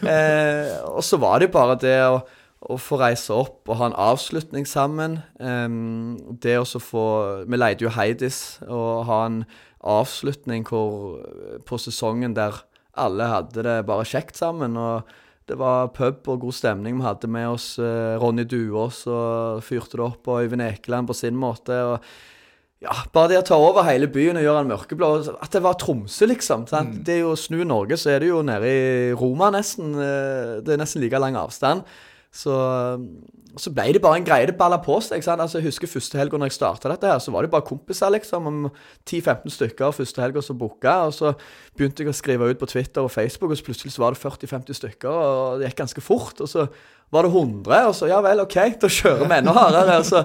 Eh, 0.00 0.76
og 0.88 1.02
så 1.04 1.18
var 1.20 1.42
det 1.42 1.50
bare 1.52 1.76
det 1.80 1.96
å, 2.08 2.20
å 2.68 2.76
få 2.76 2.98
reise 3.00 3.32
opp 3.32 3.68
og 3.70 3.78
ha 3.80 3.86
en 3.88 3.96
avslutning 3.96 4.66
sammen. 4.68 5.20
Det 5.38 6.58
å 6.60 6.64
få 6.82 7.04
Vi 7.48 7.56
leide 7.56 7.86
jo 7.86 7.92
Heidis 7.94 8.58
og 8.68 9.06
ha 9.08 9.22
en 9.30 9.44
avslutning 9.80 10.66
hvor, 10.68 11.22
på 11.64 11.78
sesongen 11.80 12.34
der 12.36 12.58
alle 13.00 13.30
hadde 13.30 13.64
det 13.64 13.78
bare 13.88 14.04
kjekt 14.04 14.36
sammen. 14.36 14.76
og 14.76 15.08
det 15.50 15.56
var 15.58 15.88
pub 15.96 16.28
og 16.30 16.44
god 16.44 16.54
stemning. 16.54 16.98
Vi 17.00 17.02
hadde 17.08 17.26
med 17.26 17.48
oss 17.50 17.72
eh, 17.82 18.14
Ronny 18.22 18.44
Duås 18.46 19.00
og 19.10 19.64
fyrte 19.66 19.98
det 19.98 20.04
opp, 20.04 20.28
og 20.30 20.44
Øyvind 20.44 20.62
Ekeland 20.62 21.08
på 21.10 21.16
sin 21.18 21.34
måte. 21.34 21.74
og 21.74 21.98
ja, 22.84 22.94
Bare 23.12 23.32
det 23.32 23.40
å 23.40 23.46
ta 23.48 23.58
over 23.58 23.82
hele 23.88 24.06
byen 24.06 24.38
og 24.38 24.44
gjøre 24.44 24.60
den 24.62 24.70
mørkeblå 24.70 25.08
At 25.42 25.50
det 25.56 25.62
var 25.64 25.74
Tromsø, 25.80 26.28
liksom. 26.30 26.68
sant? 26.70 27.00
Det 27.04 27.16
er 27.16 27.24
jo 27.24 27.34
Snu 27.34 27.64
Norge, 27.64 27.98
så 27.98 28.12
er 28.14 28.22
det 28.22 28.30
jo 28.30 28.44
nede 28.46 28.70
i 28.70 29.10
Roma, 29.18 29.50
nesten. 29.50 29.90
eh, 29.98 30.60
Det 30.62 30.76
er 30.76 30.84
nesten 30.84 31.02
like 31.02 31.18
lang 31.18 31.34
avstand. 31.40 31.82
Så, 32.30 32.54
så 33.58 33.72
ble 33.74 33.88
det 33.96 34.02
bare 34.04 34.20
en 34.20 34.26
greie. 34.26 34.46
Det 34.46 34.54
balla 34.58 34.78
på 34.82 35.00
seg. 35.02 35.24
Altså, 35.34 35.58
jeg 35.58 35.66
husker 35.66 35.90
første 35.90 36.18
helga 36.20 36.38
når 36.38 36.52
jeg 36.52 36.58
starta 36.60 36.92
dette, 36.92 37.08
her, 37.10 37.18
så 37.22 37.34
var 37.34 37.42
det 37.42 37.50
bare 37.50 37.66
kompiser, 37.66 38.12
liksom. 38.14 38.46
Om 38.46 38.60
10-15 39.02 39.56
stykker 39.56 39.96
første 39.96 40.22
helga 40.22 40.44
som 40.46 40.58
booka. 40.60 40.94
Og 41.08 41.16
så 41.16 41.34
begynte 41.74 42.06
jeg 42.06 42.12
å 42.12 42.16
skrive 42.16 42.52
ut 42.52 42.62
på 42.62 42.70
Twitter 42.70 43.02
og 43.02 43.10
Facebook, 43.10 43.50
og 43.50 43.58
så 43.58 43.66
plutselig 43.66 43.96
så 43.96 44.04
var 44.04 44.14
det 44.14 44.22
40-50 44.22 44.78
stykker, 44.78 45.10
og 45.10 45.58
det 45.58 45.72
gikk 45.72 45.82
ganske 45.82 46.06
fort. 46.06 46.38
Og 46.38 46.52
så 46.52 46.68
var 47.10 47.26
det 47.26 47.34
100, 47.34 47.90
og 47.90 47.94
så 47.98 48.10
ja 48.12 48.22
vel, 48.22 48.46
OK, 48.46 48.58
da 48.78 48.94
kjører 49.00 49.26
vi 49.26 49.38
enda 49.40 49.56
hardere. 49.56 49.98
Og 49.98 50.06
så 50.06 50.24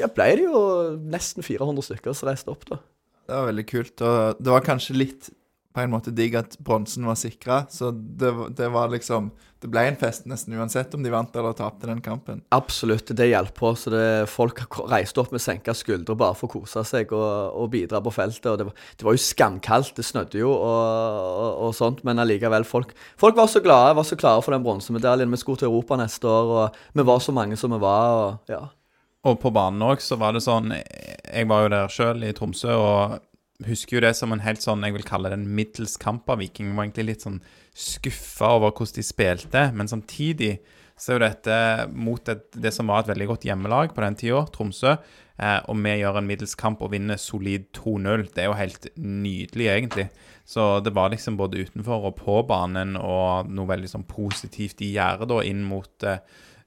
ja, 0.00 0.12
ble 0.12 0.30
det 0.36 0.48
jo 0.48 0.64
nesten 1.12 1.46
400 1.46 1.88
stykker 1.88 2.16
som 2.16 2.28
reiste 2.28 2.52
opp, 2.52 2.68
da. 2.68 2.82
Det 3.30 3.38
var 3.38 3.48
veldig 3.48 3.68
kult. 3.70 3.94
Og 4.02 4.40
det 4.42 4.52
var 4.52 4.64
kanskje 4.66 4.98
litt 4.98 5.30
på 5.74 5.80
en 5.84 5.92
måte 5.92 6.10
digg 6.10 6.34
at 6.34 6.56
bronsen 6.66 7.04
var 7.06 7.14
sikra, 7.14 7.60
så 7.70 7.92
det, 7.94 8.32
var- 8.34 8.48
det 8.58 8.68
var 8.74 8.88
liksom 8.90 9.30
Det 9.60 9.68
ble 9.68 9.82
en 9.90 9.96
fest 10.00 10.24
nesten 10.24 10.54
uansett 10.56 10.94
om 10.96 11.02
de 11.04 11.10
vant 11.12 11.34
eller 11.36 11.52
tapte 11.52 11.84
den 11.86 11.98
kampen. 12.00 12.38
Absolutt, 12.56 13.10
det 13.12 13.26
hjalp 13.28 13.52
på. 13.58 13.74
Så 13.76 13.90
det, 13.92 14.26
folk 14.32 14.62
reiste 14.88 15.20
opp 15.20 15.34
med 15.34 15.42
senka 15.44 15.74
skuldre 15.76 16.16
bare 16.16 16.32
for 16.34 16.48
å 16.48 16.54
kose 16.62 16.80
seg 16.88 17.12
og, 17.12 17.52
og 17.60 17.68
bidra 17.74 18.00
på 18.00 18.08
feltet. 18.16 18.46
Og 18.48 18.56
det, 18.56 18.64
var, 18.70 18.74
det 18.96 19.04
var 19.04 19.18
jo 19.18 19.20
skamkaldt, 19.20 19.92
det 20.00 20.06
snødde 20.08 20.40
jo 20.40 20.48
og, 20.48 20.64
og, 21.44 21.60
og 21.66 21.74
sånt, 21.76 22.00
men 22.08 22.24
allikevel. 22.24 22.64
Folk, 22.64 22.94
folk 23.20 23.36
var 23.36 23.52
så 23.52 23.60
glade, 23.60 23.92
var 24.00 24.08
så 24.08 24.16
klare 24.16 24.40
for 24.40 24.56
den 24.56 24.64
bronsemedaljen. 24.64 25.28
Vi 25.36 25.42
skulle 25.44 25.60
til 25.60 25.68
Europa 25.68 26.00
neste 26.00 26.24
år, 26.32 26.54
og 26.64 26.80
vi 26.96 27.04
var 27.12 27.20
så 27.20 27.36
mange 27.36 27.60
som 27.60 27.76
vi 27.76 27.82
var. 27.84 28.16
og 28.16 28.54
ja. 28.56 28.62
Og 29.28 29.36
på 29.44 29.52
banen 29.52 29.84
òg 29.84 30.00
så 30.00 30.16
var 30.16 30.32
det 30.32 30.40
sånn 30.40 30.72
Jeg 30.72 31.44
var 31.52 31.66
jo 31.66 31.74
der 31.76 31.92
sjøl, 31.92 32.24
i 32.24 32.32
Tromsø, 32.32 32.72
og 32.80 33.20
husker 33.68 33.98
jo 33.98 34.04
det 34.04 34.12
som 34.18 34.32
en 34.32 34.42
helt 34.44 34.62
sånn 34.64 34.84
Jeg 34.86 34.96
vil 34.96 35.06
kalle 35.06 35.30
det 35.32 35.38
en 35.40 35.48
middels 35.56 35.96
kamp 36.00 36.28
av 36.32 36.40
Viking. 36.40 36.70
Jeg 36.70 36.78
var 36.78 36.88
egentlig 36.88 37.08
litt 37.10 37.24
sånn 37.26 37.40
skuffa 37.76 38.54
over 38.58 38.74
hvordan 38.74 38.98
de 38.98 39.06
spilte, 39.06 39.64
men 39.76 39.90
samtidig 39.90 40.54
så 41.00 41.14
er 41.14 41.16
jo 41.16 41.24
dette 41.24 41.58
mot 41.96 42.28
et, 42.28 42.42
det 42.52 42.74
som 42.76 42.90
var 42.92 43.02
et 43.02 43.10
veldig 43.14 43.30
godt 43.30 43.46
hjemmelag 43.48 43.94
på 43.96 44.02
den 44.04 44.18
tida, 44.20 44.42
Tromsø. 44.52 44.98
Eh, 45.40 45.60
og 45.72 45.78
vi 45.80 45.94
gjør 45.96 46.18
en 46.20 46.28
middels 46.28 46.52
kamp 46.60 46.82
og 46.84 46.92
vinner 46.92 47.16
solid 47.20 47.70
2-0. 47.76 48.26
Det 48.34 48.42
er 48.42 48.50
jo 48.50 48.58
helt 48.58 48.90
nydelig, 49.00 49.70
egentlig. 49.72 50.10
Så 50.44 50.66
det 50.84 50.92
var 50.96 51.12
liksom 51.12 51.38
både 51.40 51.64
utenfor 51.64 52.10
og 52.10 52.18
på 52.18 52.36
banen 52.48 52.98
og 53.00 53.48
noe 53.48 53.70
veldig 53.70 53.88
sånn 53.88 54.04
positivt 54.10 54.80
de 54.82 54.90
gjør 54.92 55.24
da 55.30 55.40
inn 55.48 55.64
mot 55.64 56.04
eh, 56.04 56.20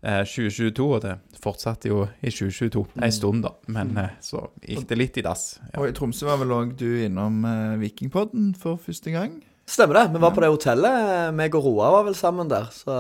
2022. 0.04 0.88
Og 0.98 1.02
det 1.06 1.16
fortsatte 1.44 1.90
jo 1.92 2.04
i 2.22 2.32
2022 2.32 2.84
en 3.00 3.16
stund, 3.16 3.44
da. 3.48 3.54
Men 3.72 3.96
eh, 3.98 4.12
så 4.24 4.46
gikk 4.64 4.86
det 4.90 5.00
litt 5.00 5.18
i 5.22 5.26
dass. 5.26 5.46
Ja. 5.72 5.80
Og 5.82 5.90
i 5.90 5.96
Tromsø 5.96 6.28
var 6.30 6.42
vel 6.44 6.54
òg 6.56 6.76
du 6.80 6.90
innom 7.06 7.42
eh, 7.48 7.78
Vikingpodden 7.82 8.54
for 8.60 8.78
første 8.82 9.14
gang? 9.16 9.40
Stemmer 9.70 10.02
det. 10.02 10.10
Vi 10.12 10.20
var 10.20 10.34
på 10.36 10.44
det 10.44 10.52
hotellet. 10.52 11.32
meg 11.36 11.56
og 11.56 11.64
Roar 11.70 11.94
var 11.96 12.06
vel 12.10 12.16
sammen 12.20 12.50
der. 12.52 12.68
Så 12.76 12.92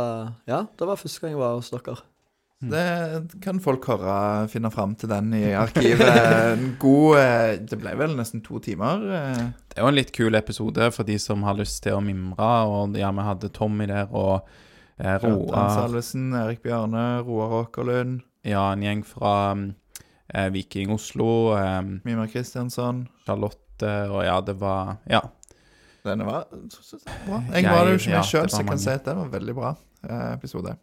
ja, 0.47 0.63
det 0.79 0.87
var 0.87 0.99
første 0.99 1.19
gang 1.25 1.35
jeg 1.35 1.41
var 1.43 1.57
hos 1.59 1.71
dere. 1.75 1.99
Det 2.63 3.39
kan 3.43 3.57
folk 3.59 3.83
høre, 3.91 4.47
finne 4.47 4.69
fram 4.71 4.93
til 4.95 5.09
den 5.11 5.33
i 5.35 5.49
arkivet. 5.59 6.07
En 6.53 6.69
god 6.79 7.17
eh, 7.19 7.57
Det 7.67 7.75
ble 7.81 7.91
vel 7.99 8.13
nesten 8.15 8.39
to 8.45 8.61
timer. 8.63 9.03
eh. 9.03 9.41
Det 9.67 9.75
er 9.75 9.83
jo 9.83 9.89
en 9.91 9.97
litt 9.97 10.13
kul 10.15 10.37
episode 10.39 10.87
for 10.95 11.03
de 11.03 11.17
som 11.19 11.43
har 11.43 11.57
lyst 11.59 11.81
til 11.83 11.97
å 11.97 12.03
mimre. 12.05 12.51
Og 12.71 12.95
ja, 12.95 13.11
vi 13.11 13.25
hadde 13.27 13.51
Tommy 13.51 13.89
der 13.91 14.07
og 14.15 14.47
eh, 14.47 14.61
Roar. 14.99 15.69
Salvesen, 15.73 16.33
Erik 16.33 16.61
Bjarne, 16.63 17.21
Roar 17.25 17.63
Åkerlund, 17.65 18.21
Ja, 18.45 18.71
en 18.73 18.81
gjeng 18.83 19.03
fra 19.07 19.55
eh, 20.33 20.49
Viking 20.51 20.91
Oslo. 20.91 21.55
Eh, 21.57 21.81
Mimar 22.03 22.27
Kristiansson. 22.27 23.07
Charlotte 23.25 23.89
og 24.11 24.23
ja, 24.25 24.39
det 24.41 24.55
var 24.59 24.97
Ja. 25.09 25.21
Denne 26.03 26.25
var 26.27 26.45
bra. 26.51 27.41
Jeg 27.53 27.63
Jeg- 27.63 27.71
var 27.71 27.85
det 27.85 27.91
jo 27.93 27.97
ikke 27.99 28.09
ja, 28.11 28.17
med 28.17 28.25
sjøl, 28.27 28.49
så 28.49 28.57
jeg 28.59 28.67
kan 28.67 28.77
si 28.79 28.89
at 28.89 29.05
det 29.05 29.15
var 29.15 29.23
en 29.25 29.31
veldig 29.31 29.55
bra 29.55 29.75
eh, 30.09 30.33
episode. 30.33 30.75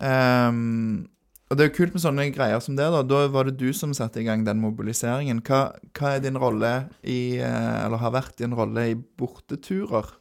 Um, 0.00 1.08
og 1.50 1.58
det 1.58 1.64
er 1.66 1.68
jo 1.68 1.76
kult 1.76 1.92
med 1.92 2.02
sånne 2.02 2.24
greier 2.34 2.60
som 2.64 2.74
det. 2.78 2.86
Da 2.90 3.02
Da 3.02 3.26
var 3.28 3.44
det 3.44 3.58
du 3.60 3.72
som 3.76 3.92
satte 3.92 4.20
i 4.22 4.24
gang 4.24 4.44
den 4.46 4.60
mobiliseringen. 4.62 5.42
Hva, 5.44 5.74
hva 5.92 6.14
er 6.16 6.20
din 6.24 6.38
rolle 6.40 6.88
i 7.04 7.36
eh, 7.38 7.84
Eller 7.84 7.98
har 8.00 8.10
vært 8.14 8.36
din 8.38 8.54
rolle 8.56 8.86
i 8.90 8.94
borteturer? 8.96 10.14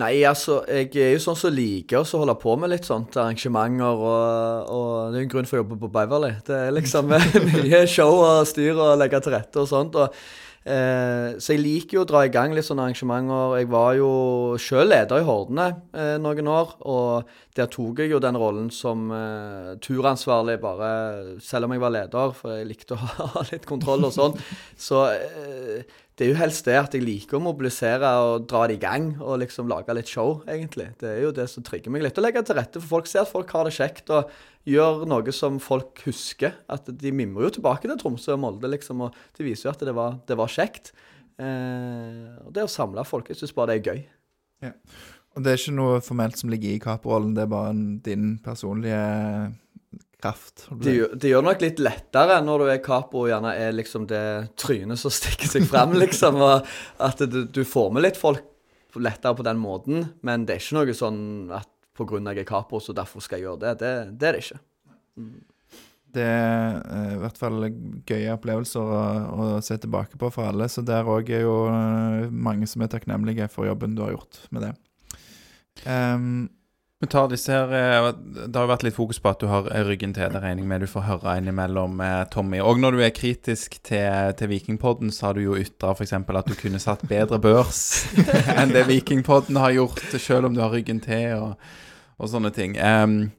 Nei, 0.00 0.22
altså, 0.24 0.60
jeg 0.70 0.94
er 0.96 1.14
jo 1.16 1.22
sånn 1.24 1.36
som 1.36 1.52
liker 1.52 2.00
å 2.00 2.20
holde 2.22 2.36
på 2.40 2.54
med 2.60 2.72
litt 2.72 2.86
sånt 2.88 3.16
arrangementer, 3.20 3.98
og, 4.00 4.70
og 4.72 4.92
det 5.10 5.18
er 5.18 5.24
jo 5.24 5.26
en 5.26 5.32
grunn 5.34 5.48
for 5.50 5.58
å 5.58 5.64
jobbe 5.64 5.80
på 5.82 5.90
Beverly. 5.92 6.30
Det 6.46 6.56
er 6.56 6.76
liksom 6.76 7.10
mye 7.50 7.82
show 7.90 8.22
og 8.22 8.46
styr 8.48 8.78
og 8.78 8.96
legge 9.00 9.20
til 9.20 9.34
rette 9.34 9.60
og 9.60 9.68
sånt. 9.68 9.98
og 10.00 10.14
eh, 10.64 11.36
Så 11.36 11.52
jeg 11.52 11.62
liker 11.66 11.98
jo 11.98 12.04
å 12.06 12.08
dra 12.08 12.24
i 12.24 12.32
gang 12.32 12.54
litt 12.56 12.68
sånne 12.68 12.86
arrangementer. 12.86 13.58
Jeg 13.60 13.70
var 13.74 13.94
jo 13.98 14.10
sjøl 14.62 14.88
leder 14.88 15.20
i 15.20 15.26
Hordene 15.28 15.68
eh, 15.92 16.16
noen 16.22 16.52
år, 16.54 16.76
og 16.88 17.32
der 17.58 17.68
tok 17.68 18.00
jeg 18.00 18.14
jo 18.14 18.22
den 18.24 18.40
rollen 18.40 18.70
som 18.72 19.10
eh, 19.12 19.72
turansvarlig, 19.84 20.60
bare 20.62 20.92
selv 21.44 21.68
om 21.68 21.74
jeg 21.76 21.84
var 21.84 21.96
leder, 21.98 22.36
for 22.38 22.56
jeg 22.56 22.70
likte 22.70 22.96
å 22.96 23.10
ha 23.34 23.44
litt 23.50 23.68
kontroll 23.68 24.08
og 24.08 24.16
sånn. 24.16 24.38
Så 24.80 25.10
eh, 25.12 25.98
det 26.20 26.26
er 26.26 26.34
jo 26.34 26.36
helst 26.36 26.66
det 26.68 26.74
at 26.76 26.92
jeg 26.92 27.00
liker 27.00 27.38
å 27.38 27.40
mobilisere 27.40 28.08
og 28.20 28.42
dra 28.50 28.66
det 28.68 28.74
i 28.76 28.80
gang 28.82 29.06
og 29.24 29.38
liksom 29.40 29.70
lage 29.70 29.94
litt 29.96 30.10
show, 30.12 30.42
egentlig. 30.44 30.90
Det 31.00 31.08
er 31.14 31.22
jo 31.22 31.30
det 31.32 31.46
som 31.48 31.64
trigger 31.64 31.94
meg 31.94 32.04
litt. 32.04 32.20
Å 32.20 32.24
legge 32.26 32.42
til 32.44 32.58
rette 32.58 32.82
for 32.82 32.98
folk, 32.98 33.08
se 33.08 33.22
at 33.22 33.30
folk 33.30 33.48
har 33.56 33.64
det 33.64 33.72
kjekt 33.72 34.12
og 34.12 34.28
gjør 34.68 35.06
noe 35.08 35.32
som 35.32 35.56
folk 35.64 36.02
husker. 36.04 36.58
At 36.68 36.92
de 36.92 37.14
mimrer 37.16 37.48
jo 37.48 37.54
tilbake 37.56 37.88
til 37.88 37.96
Tromsø 38.02 38.34
og 38.34 38.42
Molde, 38.42 38.68
liksom, 38.68 39.00
og 39.06 39.16
det 39.38 39.48
viser 39.48 39.70
jo 39.70 39.72
at 39.72 39.86
det 39.88 39.96
var, 39.96 40.20
det 40.28 40.36
var 40.36 40.52
kjekt. 40.52 40.92
Eh, 41.40 42.36
og 42.44 42.52
det 42.52 42.66
å 42.68 42.74
samle 42.76 43.06
folk, 43.08 43.32
jeg 43.32 43.40
syns 43.40 43.56
bare 43.56 43.72
det 43.72 43.78
er 43.80 43.88
gøy. 43.88 44.04
Og 45.38 45.46
det 45.46 45.54
er 45.54 45.62
ikke 45.62 45.76
noe 45.78 46.04
formelt 46.04 46.36
som 46.36 46.52
ligger 46.52 46.76
i 46.76 46.84
kaperollen, 46.84 47.32
det 47.32 47.46
er 47.46 47.54
bare 47.56 47.72
din 48.04 48.34
personlige 48.44 49.00
kraft. 50.20 50.66
Det 50.70 50.94
gjør, 50.94 51.16
det 51.16 51.32
gjør 51.32 51.44
nok 51.46 51.64
litt 51.64 51.82
lettere 51.82 52.38
når 52.44 52.62
du 52.62 52.70
er 52.72 52.82
capo 52.84 53.24
og 53.24 53.30
gjerne 53.32 53.54
er 53.58 53.74
liksom 53.76 54.06
det 54.10 54.24
trynet 54.60 55.00
som 55.00 55.12
stikker 55.18 55.50
seg 55.50 55.66
frem, 55.70 55.96
liksom. 56.00 56.40
Og 56.44 56.70
at 57.02 57.24
du, 57.26 57.42
du 57.48 57.62
får 57.66 57.92
med 57.94 58.06
litt 58.06 58.20
folk 58.20 58.46
lettere 59.00 59.36
på 59.38 59.46
den 59.46 59.60
måten. 59.62 60.08
Men 60.26 60.46
det 60.46 60.56
er 60.56 60.64
ikke 60.64 60.80
noe 60.80 60.96
sånn 60.96 61.22
at 61.56 61.70
pga. 61.96 62.20
jeg 62.32 62.42
er 62.44 62.48
capo, 62.48 62.80
så 62.80 62.96
derfor 62.96 63.24
skal 63.24 63.40
jeg 63.40 63.48
gjøre 63.48 63.64
det. 63.64 63.78
Det, 63.82 63.94
det 64.20 64.28
er 64.28 64.36
det 64.36 64.44
ikke. 64.44 64.60
Det 66.10 66.26
er 66.26 66.78
eh, 66.82 67.10
i 67.14 67.18
hvert 67.22 67.38
fall 67.38 67.66
gøye 68.08 68.34
opplevelser 68.34 68.82
å, 68.82 69.02
å 69.30 69.50
se 69.62 69.76
tilbake 69.78 70.18
på 70.18 70.30
for 70.34 70.50
alle. 70.50 70.66
Så 70.70 70.82
der 70.86 71.06
òg 71.06 71.30
er 71.30 71.44
jo 71.44 71.56
eh, 71.70 72.30
mange 72.30 72.66
som 72.70 72.82
er 72.82 72.90
takknemlige 72.90 73.50
for 73.52 73.68
jobben 73.70 73.94
du 73.94 74.02
har 74.06 74.16
gjort 74.16 74.42
med 74.50 74.66
det. 74.66 74.72
Ehm, 75.88 76.48
Vi 77.00 77.08
tar 77.08 77.30
disse 77.32 77.52
her 77.52 77.70
eh, 77.72 78.10
Det 78.20 78.52
har 78.52 78.66
jo 78.66 78.70
vært 78.74 78.82
litt 78.84 78.96
fokus 78.96 79.20
på 79.24 79.30
at 79.30 79.40
du 79.40 79.46
har 79.48 79.68
ryggen 79.88 80.12
til. 80.12 80.28
Det 80.34 80.42
regner 80.42 80.66
med 80.68 80.82
du 80.84 80.88
får 80.90 81.06
høre 81.06 81.38
innimellom, 81.40 81.96
eh, 82.04 82.24
Tommy. 82.28 82.60
Og 82.60 82.80
når 82.82 82.96
du 82.96 83.04
er 83.06 83.14
kritisk 83.16 83.78
til, 83.88 84.34
til 84.36 84.50
Vikingpodden, 84.52 85.08
så 85.08 85.30
har 85.30 85.38
du 85.38 85.46
jo 85.46 85.56
ytra 85.56 85.94
f.eks. 85.96 86.12
at 86.12 86.50
du 86.50 86.56
kunne 86.60 86.80
satt 86.82 87.06
bedre 87.08 87.40
børs 87.40 88.04
enn 88.58 88.74
det 88.76 88.84
Vikingpodden 88.90 89.56
har 89.56 89.72
gjort, 89.78 90.02
selv 90.20 90.50
om 90.50 90.56
du 90.56 90.60
har 90.60 90.74
ryggen 90.76 91.00
til 91.00 91.38
og, 91.38 91.70
og 92.20 92.32
sånne 92.34 92.52
ting. 92.52 92.76
Um, 92.76 93.30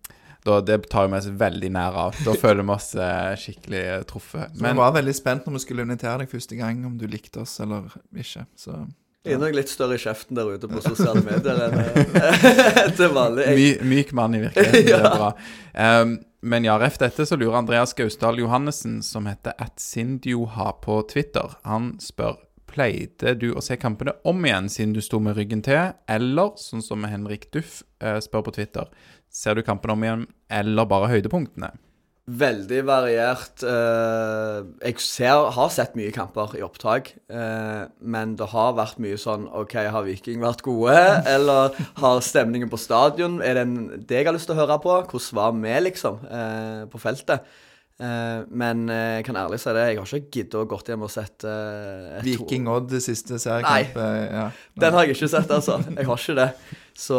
da, 0.41 0.57
det 0.66 0.80
tar 0.89 1.12
vi 1.12 1.20
oss 1.20 1.30
veldig 1.30 1.70
nær 1.76 1.99
av. 2.07 2.18
Da 2.26 2.34
føler 2.34 2.66
vi 2.66 2.74
oss 2.74 2.95
eh, 2.97 3.36
skikkelig 3.38 3.84
truffet. 4.09 4.57
så 4.57 4.72
jeg 4.72 4.80
var 4.80 4.97
veldig 4.97 5.14
spent 5.14 5.45
når 5.45 5.59
vi 5.59 5.64
skulle 5.68 5.86
invitere 5.86 6.24
deg 6.24 6.34
første 6.34 6.57
gang, 6.57 6.82
om 6.89 6.97
du 6.97 7.05
likte 7.05 7.43
oss 7.43 7.59
eller 7.62 7.93
ikke. 8.09 8.47
Så 8.57 8.80
Jeg 9.22 9.36
er 9.36 9.41
nok 9.43 9.53
litt 9.53 9.69
større 9.69 9.99
i 9.99 10.01
kjeften 10.01 10.38
der 10.38 10.47
ute 10.49 10.65
på 10.65 10.82
sosiale 10.82 11.22
medier 11.22 11.59
enn 11.67 11.76
eh, 11.78 12.80
til 12.97 13.11
vanlig. 13.13 13.51
My, 13.53 13.65
myk 13.91 14.13
mann 14.17 14.34
i 14.34 14.39
virkeligheten. 14.47 14.88
Det 14.89 14.95
er 14.97 15.13
bra. 15.13 15.28
Um, 15.78 16.15
men 16.41 16.65
ja, 16.65 16.80
rett 16.82 16.97
dette 16.97 17.28
så 17.30 17.38
lurer 17.38 17.59
Andreas 17.59 17.93
Gausdal 17.93 18.41
Johannessen, 18.41 18.97
som 19.05 19.30
heter 19.30 19.53
atsindioha 19.61 20.72
på 20.82 21.03
Twitter, 21.11 21.53
han 21.69 21.93
spør 22.01 22.39
Pleide 22.72 23.36
du 23.36 23.49
å 23.51 23.61
se 23.61 23.76
kampene 23.78 24.15
om 24.26 24.45
igjen 24.47 24.69
siden 24.72 24.95
du 24.95 25.01
sto 25.03 25.19
med 25.22 25.36
ryggen 25.38 25.61
til, 25.65 25.91
eller, 26.09 26.55
sånn 26.57 26.82
som 26.82 27.03
Henrik 27.05 27.49
Duff 27.53 27.82
eh, 28.01 28.17
spør 28.24 28.47
på 28.47 28.55
Twitter, 28.55 28.89
ser 29.30 29.59
du 29.59 29.61
kampene 29.67 29.93
om 29.97 30.05
igjen, 30.07 30.28
eller 30.49 30.89
bare 30.89 31.11
høydepunktene? 31.11 31.74
Veldig 32.32 32.84
variert. 32.88 33.63
eh, 33.65 34.61
jeg 34.86 34.99
ser, 35.03 35.49
har 35.51 35.71
sett 35.73 35.95
mye 35.99 36.13
kamper 36.15 36.53
i 36.55 36.61
opptak, 36.63 37.09
eh, 37.27 37.88
men 37.99 38.36
det 38.39 38.47
har 38.53 38.75
vært 38.77 39.01
mye 39.03 39.17
sånn 39.19 39.47
OK, 39.49 39.73
har 39.91 40.05
Viking 40.05 40.39
vært 40.43 40.61
gode? 40.63 40.95
Eller 41.34 41.75
har 41.99 42.21
stemningen 42.23 42.69
på 42.71 42.79
stadion 42.79 43.41
Er 43.41 43.57
det 43.57 43.65
en, 43.65 43.75
det 44.07 44.21
jeg 44.21 44.29
har 44.29 44.38
lyst 44.38 44.47
til 44.47 44.55
å 44.55 44.61
høre 44.61 44.77
på? 44.84 44.95
Hvordan 45.11 45.41
var 45.41 45.57
vi, 45.57 45.75
liksom, 45.89 46.21
eh, 46.29 46.86
på 46.93 47.01
feltet? 47.01 47.43
Eh, 48.02 48.43
men 48.49 48.88
eh, 48.89 49.20
jeg 49.20 49.26
kan 49.28 49.38
ærlig 49.43 49.60
si 49.62 49.74
det, 49.78 49.82
jeg 49.91 49.99
har 49.99 50.14
ikke 50.18 50.34
giddet 50.34 50.56
å 50.58 50.68
gått 50.70 50.88
hjem 50.89 51.04
og 51.06 51.12
sett 51.14 51.43
uh, 51.45 52.18
Viking 52.26 52.70
Odd, 52.72 52.88
det 52.89 53.02
siste 53.06 53.38
seriekamp. 53.41 53.97
Nei. 53.99 54.22
Ja. 54.26 54.45
Den 54.82 54.97
har 54.97 55.06
jeg 55.06 55.18
ikke 55.18 55.30
sett, 55.30 55.52
altså. 55.54 55.78
Jeg 55.86 56.08
har 56.10 56.24
ikke 56.24 56.38
det. 56.39 56.47
Så, 56.97 57.18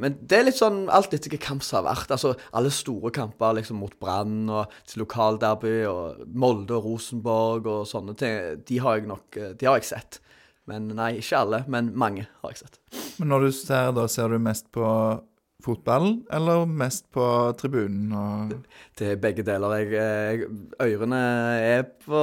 men 0.00 0.16
det 0.22 0.38
er 0.38 0.46
litt 0.46 0.58
sånn 0.58 0.86
alt 0.94 1.10
etter 1.10 1.28
hvilken 1.28 1.42
kamp 1.42 1.66
som 1.66 1.80
har 1.80 1.88
vært. 1.88 2.14
Altså, 2.14 2.32
Alle 2.56 2.70
store 2.74 3.10
kamper 3.14 3.58
liksom 3.58 3.82
mot 3.82 3.92
Brann 4.02 4.46
og 4.46 4.72
til 4.88 5.02
lokalderby 5.02 5.74
og 5.90 6.22
Molde 6.38 6.78
og 6.78 6.86
Rosenborg 6.86 7.66
og 7.70 7.82
sånne 7.90 8.14
ting, 8.18 8.62
de 8.66 8.80
har 8.82 9.00
jeg 9.00 9.10
nok 9.10 9.40
De 9.58 9.68
har 9.68 9.80
jeg 9.80 9.90
sett. 9.90 10.20
Men 10.70 10.88
nei, 10.98 11.16
ikke 11.20 11.42
alle, 11.44 11.62
men 11.70 11.92
mange 11.98 12.24
har 12.42 12.54
jeg 12.54 12.64
sett. 12.64 12.80
Men 13.20 13.34
når 13.34 13.46
du 13.46 13.50
ser, 13.54 13.92
da 13.94 14.06
ser 14.10 14.32
du 14.32 14.38
mest 14.42 14.70
på 14.74 14.86
fotballen, 15.66 16.20
eller 16.32 16.64
mest 16.70 17.04
på 17.14 17.24
tribunen? 17.58 18.12
Og... 18.16 18.54
Det 18.96 19.10
er 19.12 19.20
begge 19.20 19.44
deler. 19.46 19.74
Jeg, 19.80 19.90
jeg, 19.92 20.48
ørene 20.86 21.20
er 21.60 21.84
på 22.06 22.22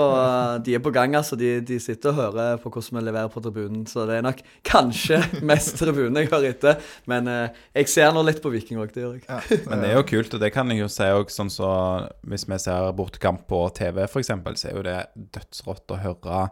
De 0.65 0.75
er 0.77 0.83
på 0.83 0.93
gang, 0.95 1.15
altså. 1.19 1.37
De, 1.39 1.57
de 1.61 1.79
sitter 1.83 2.13
og 2.13 2.19
hører 2.19 2.61
på 2.63 2.71
hvordan 2.71 2.99
vi 2.99 3.05
leverer 3.09 3.31
på 3.33 3.43
tribunen. 3.43 3.85
Så 3.89 4.07
det 4.09 4.17
er 4.17 4.25
nok 4.25 4.41
kanskje 4.67 5.21
mest 5.51 5.77
tribunen 5.81 6.21
jeg 6.21 6.31
hører 6.31 6.49
etter. 6.53 6.91
Men 7.09 7.29
eh, 7.31 7.63
jeg 7.81 7.91
ser 7.93 8.13
nå 8.15 8.25
litt 8.25 8.41
på 8.43 8.51
Viking 8.53 8.81
òg, 8.81 8.93
det 8.95 9.05
gjør 9.05 9.17
jeg. 9.19 9.25
Ja, 9.27 9.41
Men 9.69 9.83
det 9.83 9.91
er 9.91 9.99
jo 9.99 10.07
kult, 10.15 10.33
og 10.33 10.43
det 10.43 10.53
kan 10.55 10.71
jeg 10.71 10.83
jo 10.83 10.91
si 10.91 11.09
òg, 11.13 11.33
sånn 11.33 11.51
så 11.53 11.71
Hvis 12.27 12.47
vi 12.49 12.59
ser 12.61 12.91
bortekamp 12.97 13.45
på 13.49 13.65
TV, 13.75 14.05
f.eks., 14.07 14.33
så 14.33 14.69
er 14.69 14.77
jo 14.77 14.85
det 14.85 14.99
dødsrått 15.35 15.93
å 15.93 15.99
høre 16.03 16.45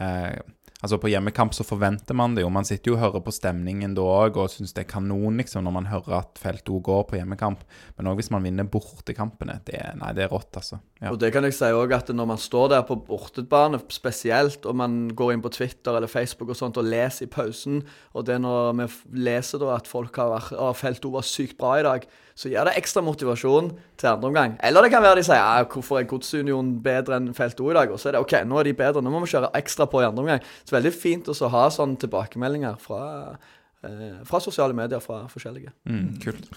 eh, 0.00 0.38
Altså 0.84 0.98
På 1.00 1.08
hjemmekamp 1.08 1.54
så 1.56 1.64
forventer 1.64 2.16
man 2.18 2.34
det 2.36 2.42
jo. 2.44 2.50
Man 2.52 2.66
sitter 2.68 2.90
jo 2.90 2.96
og 2.98 3.00
hører 3.00 3.22
på 3.24 3.32
stemningen 3.32 3.94
da 3.96 4.04
òg 4.04 4.36
og 4.42 4.50
syns 4.52 4.74
det 4.76 4.82
er 4.84 4.90
kanon 4.90 5.38
liksom 5.40 5.64
når 5.64 5.72
man 5.72 5.88
hører 5.88 6.18
at 6.18 6.40
felt 6.40 6.68
O 6.68 6.82
går 6.84 7.06
på 7.08 7.16
hjemmekamp. 7.16 7.62
Men 7.96 8.10
òg 8.10 8.20
hvis 8.20 8.28
man 8.34 8.44
vinner 8.44 8.68
bortekampene. 8.68 9.56
Det, 9.64 9.80
nei, 9.96 10.12
det 10.18 10.26
er 10.26 10.34
rått, 10.34 10.50
altså. 10.60 10.82
Ja. 11.00 11.14
Og 11.14 11.20
det 11.22 11.32
kan 11.32 11.48
jeg 11.48 11.56
si 11.56 11.70
også 11.72 11.96
at 11.96 12.12
når 12.16 12.28
man 12.28 12.42
står 12.42 12.68
der 12.74 12.84
på 12.88 12.98
bortebane 13.08 13.80
spesielt, 13.92 14.68
og 14.68 14.76
man 14.76 15.00
går 15.16 15.32
inn 15.32 15.44
på 15.44 15.54
Twitter 15.56 15.96
eller 15.96 16.12
Facebook 16.12 16.52
og 16.52 16.60
sånt 16.60 16.76
og 16.80 16.88
leser 16.88 17.24
i 17.24 17.32
pausen, 17.32 17.80
og 18.12 18.28
det 18.28 18.36
når 18.44 18.76
vi 18.82 18.90
leser 19.24 19.64
da 19.64 19.78
at 19.78 19.88
folk 19.88 20.20
har 20.20 20.34
vært 20.36 20.80
felt 20.82 21.08
O 21.08 21.16
var 21.16 21.24
sykt 21.24 21.56
bra 21.60 21.78
i 21.80 21.88
dag, 21.88 22.04
så 22.36 22.50
gir 22.52 22.68
det 22.68 22.74
ekstra 22.76 23.00
motivasjon 23.00 23.70
til 23.96 24.10
andre 24.10 24.28
omgang. 24.28 24.56
Eller 24.64 24.84
det 24.84 24.90
kan 24.92 25.04
være 25.04 25.22
de 25.22 25.24
sier 25.24 25.40
ja, 25.40 25.64
hvorfor 25.72 26.00
er 26.00 26.08
Godsunionen 26.10 26.74
bedre 26.84 27.16
enn 27.16 27.30
felt 27.36 27.60
O 27.64 27.70
i 27.72 27.76
dag? 27.76 27.92
Og 27.92 28.00
så 28.00 28.10
er 28.10 28.16
det 28.16 28.24
OK, 28.26 28.34
nå 28.44 28.58
er 28.60 28.68
de 28.68 28.74
bedre, 28.76 29.02
nå 29.04 29.12
må 29.12 29.22
vi 29.24 29.30
kjøre 29.32 29.54
ekstra 29.56 29.88
på 29.88 30.02
i 30.02 30.08
andre 30.08 30.24
omgang. 30.24 30.50
Så 30.68 30.76
veldig 30.76 30.92
fint 30.92 31.30
å 31.32 31.52
ha 31.54 31.64
sånne 31.72 31.96
tilbakemeldinger 32.04 32.76
fra, 32.82 33.38
eh, 33.82 34.20
fra 34.28 34.42
sosiale 34.44 34.76
medier 34.76 35.00
fra 35.00 35.24
forskjellige. 35.32 35.72
Mm, 35.88 36.20
kult. 36.20 36.52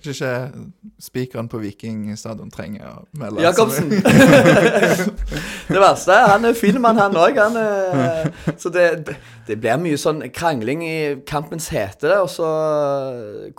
Kanskje 0.00 0.24
ikke 0.24 0.66
spikeren 1.02 1.48
på 1.50 1.58
Viking 1.60 2.06
stadion 2.16 2.48
trenger 2.52 2.86
å 2.88 3.02
melde 3.20 3.42
Jacobsen. 3.44 3.90
det 5.74 5.82
verste 5.82 6.14
er 6.14 6.30
han 6.32 6.48
er 6.48 6.56
fin 6.56 6.78
mann, 6.80 6.96
han 6.96 7.18
òg. 7.20 7.36
Så 8.56 8.72
det, 8.72 8.86
det 9.44 9.58
blir 9.60 9.82
mye 9.82 9.98
sånn 10.00 10.22
krangling 10.32 10.86
i 10.86 10.96
kampens 11.28 11.68
hete. 11.74 12.14
Og 12.22 12.30
så 12.32 12.48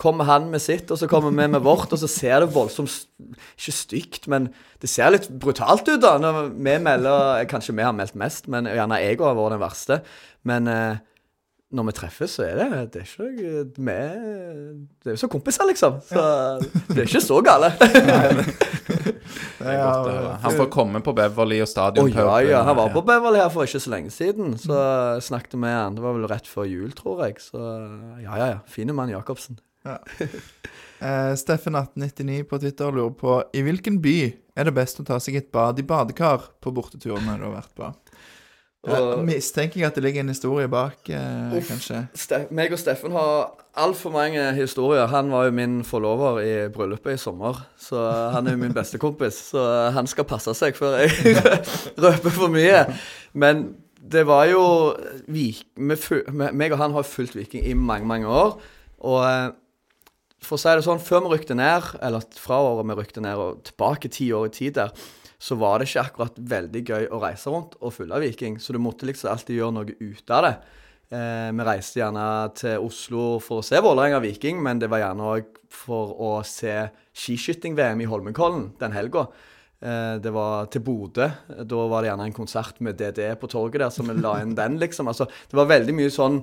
kommer 0.02 0.26
han 0.26 0.50
med 0.50 0.64
sitt, 0.64 0.90
og 0.90 0.98
så 0.98 1.06
kommer 1.10 1.30
vi 1.30 1.46
med 1.54 1.62
vårt, 1.62 1.94
og 1.94 2.02
så 2.02 2.10
ser 2.10 2.42
det 2.42 2.50
voldsomt 2.56 3.06
Ikke 3.54 3.76
stygt, 3.76 4.26
men 4.26 4.50
det 4.82 4.90
ser 4.90 5.14
litt 5.14 5.30
brutalt 5.30 5.86
ut, 5.92 6.02
da. 6.02 6.16
Når 6.18 6.42
vi 6.50 6.76
melder 6.82 7.46
Kanskje 7.50 7.78
vi 7.78 7.86
har 7.86 7.94
meldt 7.94 8.18
mest, 8.18 8.50
men 8.50 8.66
gjerne 8.66 8.98
jeg 9.04 9.22
har 9.22 9.38
vært 9.38 9.54
den 9.54 9.62
verste. 9.62 10.02
Men 10.48 10.66
eh, 10.66 10.98
når 11.72 11.88
vi 11.88 11.94
treffes, 11.96 12.36
så 12.36 12.44
er 12.46 12.58
det 12.60 12.66
Det 12.92 13.02
er 13.02 13.06
ikke 13.08 13.22
noe 13.22 13.32
Vi 13.64 13.96
Det 15.02 15.10
er 15.10 15.16
jo 15.16 15.20
som 15.22 15.32
kompiser, 15.32 15.64
liksom. 15.68 15.98
Så 16.04 16.22
det 16.92 16.98
er 16.98 17.08
ikke 17.08 17.24
så 17.24 17.40
gale. 17.44 17.72
Han 19.62 20.56
får 20.56 20.68
komme 20.74 21.00
på 21.04 21.14
Beverly 21.16 21.60
og 21.62 21.68
Stadion 21.70 22.08
oh, 22.08 22.12
ja, 22.12 22.38
ja. 22.44 22.62
Han 22.66 22.76
var 22.76 22.90
på 22.92 23.02
Beverly 23.06 23.38
her 23.38 23.50
for 23.52 23.66
ikke 23.66 23.80
så 23.82 23.92
lenge 23.94 24.10
siden. 24.10 24.56
Så 24.58 24.74
snakket 25.22 25.54
med 25.60 25.74
han. 25.76 25.94
Det 25.96 26.02
var 26.04 26.16
vel 26.16 26.26
rett 26.30 26.48
før 26.50 26.66
jul, 26.66 26.90
tror 26.98 27.24
jeg. 27.26 27.38
Så 27.42 27.60
ja, 28.22 28.32
ja, 28.36 28.46
ja. 28.56 28.58
Fine 28.66 28.96
mann 28.96 29.12
Jacobsen. 29.12 29.60
Eh, 31.02 31.32
Steffen1899 31.34 32.44
på 32.46 32.58
Twitter 32.62 32.92
lurer 32.94 33.14
på 33.18 33.32
I 33.58 33.64
hvilken 33.66 33.96
by 34.04 34.12
er 34.54 34.68
det 34.68 34.74
best 34.76 35.00
å 35.02 35.04
ta 35.08 35.16
seg 35.18 35.34
et 35.40 35.48
bad 35.50 35.80
i 35.80 35.82
badekar 35.82 36.44
på 36.62 36.70
borteturene 36.70 37.34
du 37.40 37.48
har 37.48 37.56
vært 37.56 37.72
på? 37.74 37.88
Og- 38.82 39.20
mistenker 39.24 39.78
jeg 39.80 39.86
at 39.86 39.94
det 39.94 40.02
ligger 40.02 40.20
en 40.24 40.28
historie 40.32 40.66
bak, 40.68 40.96
eh, 41.08 41.52
Uff. 41.56 41.68
kanskje. 41.70 42.08
Ste 42.18 42.46
meg 42.50 42.72
og 42.72 42.78
Steffen 42.78 43.12
har 43.12 43.52
altfor 43.78 44.10
mange 44.10 44.52
historier. 44.56 45.06
Han 45.06 45.30
var 45.30 45.44
jo 45.44 45.50
min 45.54 45.84
forlover 45.84 46.40
i 46.42 46.68
bryllupet 46.68 47.14
i 47.14 47.16
sommer, 47.16 47.60
så 47.78 48.32
han 48.32 48.46
er 48.46 48.56
jo 48.56 48.56
min 48.64 48.74
bestekompis. 48.74 49.38
Så 49.52 49.90
han 49.94 50.06
skal 50.10 50.24
passe 50.24 50.50
seg 50.58 50.74
før 50.74 50.98
jeg 50.98 51.36
røper 52.02 52.30
for 52.34 52.48
mye. 52.48 52.82
Men 53.34 53.76
det 54.02 54.26
var 54.26 54.46
jo 54.50 54.96
vi, 55.28 55.52
vi, 55.76 55.96
Meg 56.52 56.72
og 56.72 56.78
han 56.78 56.92
har 56.92 57.02
fulgt 57.06 57.36
Viking 57.38 57.64
i 57.64 57.74
mange, 57.78 58.04
mange 58.06 58.26
år. 58.26 58.58
Og 59.06 59.22
eh, 59.24 59.50
for 60.42 60.58
å 60.58 60.58
si 60.58 60.74
det 60.74 60.82
sånn, 60.82 60.98
før 60.98 61.22
vi 61.28 61.36
rykte 61.36 61.54
ned, 61.54 61.82
eller 62.02 62.20
fra 62.34 62.58
året 62.66 62.88
vi 62.90 62.98
rykte 62.98 63.22
ned 63.22 63.38
og 63.38 63.62
tilbake 63.62 64.10
ti 64.10 64.32
år 64.34 64.46
i 64.50 64.54
tid 64.58 64.74
der, 64.74 64.90
så 65.42 65.56
var 65.58 65.80
det 65.80 65.88
ikke 65.88 66.04
akkurat 66.06 66.36
veldig 66.52 66.82
gøy 66.86 67.08
å 67.10 67.18
reise 67.22 67.50
rundt 67.50 67.74
og 67.80 67.94
følge 67.96 68.20
Viking. 68.22 68.60
Så 68.62 68.74
du 68.74 68.78
måtte 68.82 69.08
liksom 69.08 69.32
alltid 69.32 69.58
gjøre 69.58 69.74
noe 69.74 69.96
ut 69.98 70.34
av 70.34 70.44
det. 70.46 70.52
Eh, 71.12 71.48
vi 71.50 71.64
reiste 71.66 71.98
gjerne 71.98 72.26
til 72.56 72.84
Oslo 72.86 73.24
for 73.42 73.60
å 73.60 73.64
se 73.66 73.80
Vålerenga 73.82 74.20
Viking, 74.22 74.60
men 74.62 74.78
det 74.78 74.90
var 74.92 75.02
gjerne 75.02 75.32
òg 75.32 75.48
for 75.72 76.12
å 76.14 76.36
se 76.46 76.76
skiskyting-VM 77.18 78.04
i 78.04 78.06
Holmenkollen 78.08 78.68
den 78.78 78.94
helga. 78.94 79.26
Eh, 79.82 80.20
det 80.22 80.30
var 80.30 80.68
til 80.70 80.84
Bodø. 80.86 81.26
Da 81.50 81.80
var 81.90 82.04
det 82.04 82.12
gjerne 82.12 82.28
en 82.30 82.36
konsert 82.36 82.78
med 82.78 83.00
DDE 83.00 83.32
på 83.40 83.50
torget 83.50 83.82
der, 83.82 83.90
så 83.90 84.06
vi 84.06 84.14
la 84.20 84.36
inn 84.44 84.54
den, 84.54 84.78
liksom. 84.78 85.10
Altså, 85.10 85.26
det 85.26 85.58
var 85.58 85.66
veldig 85.72 85.96
mye 85.98 86.14
sånn 86.14 86.38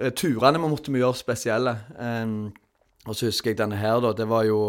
eh, 0.00 0.10
Turene 0.10 0.58
vi 0.58 0.72
måtte 0.74 0.90
vi 0.90 1.04
gjøre 1.04 1.20
spesielle. 1.22 1.76
Eh, 1.94 2.34
og 3.06 3.14
så 3.14 3.30
husker 3.30 3.54
jeg 3.54 3.62
denne 3.62 3.78
her, 3.78 4.02
da. 4.02 4.10
Det 4.18 4.26
var 4.28 4.42
jo 4.48 4.60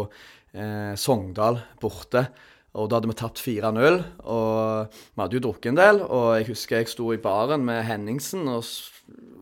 eh, 0.54 0.94
Sogndal 0.94 1.58
borte. 1.82 2.28
Og 2.72 2.88
da 2.88 2.96
hadde 2.96 3.10
vi 3.10 3.16
tapt 3.20 3.40
4-0, 3.44 3.98
og 4.32 4.94
vi 4.94 5.20
hadde 5.20 5.36
jo 5.36 5.42
drukket 5.44 5.74
en 5.74 5.80
del. 5.80 6.00
Og 6.06 6.28
jeg 6.38 6.48
husker 6.48 6.80
jeg 6.80 6.88
sto 6.88 7.10
i 7.12 7.20
baren 7.20 7.66
med 7.68 7.82
Henningsen 7.84 8.48
og 8.48 8.64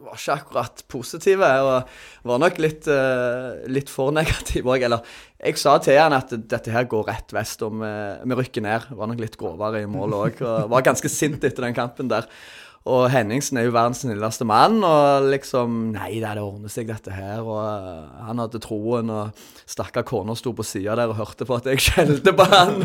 var 0.02 0.18
ikke 0.18 0.34
akkurat 0.34 0.82
positive. 0.90 1.50
Og 1.62 2.30
var 2.30 2.40
nok 2.42 2.58
litt, 2.62 2.88
uh, 2.90 3.60
litt 3.70 3.92
for 3.92 4.14
negativ 4.16 4.66
òg. 4.66 4.82
Eller 4.88 5.04
jeg 5.38 5.60
sa 5.62 5.76
til 5.82 6.00
han 6.00 6.16
at 6.16 6.34
dette 6.34 6.74
her 6.74 6.88
går 6.90 7.06
rett 7.12 7.36
vest 7.36 7.62
og 7.66 7.78
vi, 7.78 7.92
vi 8.26 8.40
rykker 8.40 8.66
ned. 8.66 8.90
Var 8.98 9.12
nok 9.12 9.22
litt 9.22 9.38
grovere 9.40 9.84
i 9.84 9.90
mål 9.90 10.18
òg. 10.24 10.42
Og 10.42 10.74
var 10.74 10.88
ganske 10.90 11.12
sint 11.12 11.46
etter 11.46 11.68
den 11.68 11.76
kampen 11.76 12.10
der. 12.10 12.26
Og 12.88 13.10
Henningsen 13.12 13.58
er 13.60 13.66
jo 13.66 13.74
verdens 13.74 14.00
snilleste 14.00 14.46
mann, 14.48 14.78
og 14.86 15.26
liksom 15.28 15.90
Nei 15.92 16.14
det 16.22 16.30
ordner 16.40 16.72
seg, 16.72 16.88
dette 16.88 17.12
her. 17.12 17.42
Og 17.44 17.58
eh, 17.60 18.20
han 18.24 18.40
hadde 18.40 18.60
troen, 18.64 19.10
og 19.12 19.42
stakkar 19.68 20.06
kona 20.08 20.36
sto 20.38 20.54
på 20.56 20.64
sida 20.64 20.96
der 20.96 21.12
og 21.12 21.18
hørte 21.18 21.44
på 21.48 21.58
at 21.58 21.68
jeg 21.68 21.82
skjelte 21.84 22.32
på 22.36 22.46
han. 22.48 22.80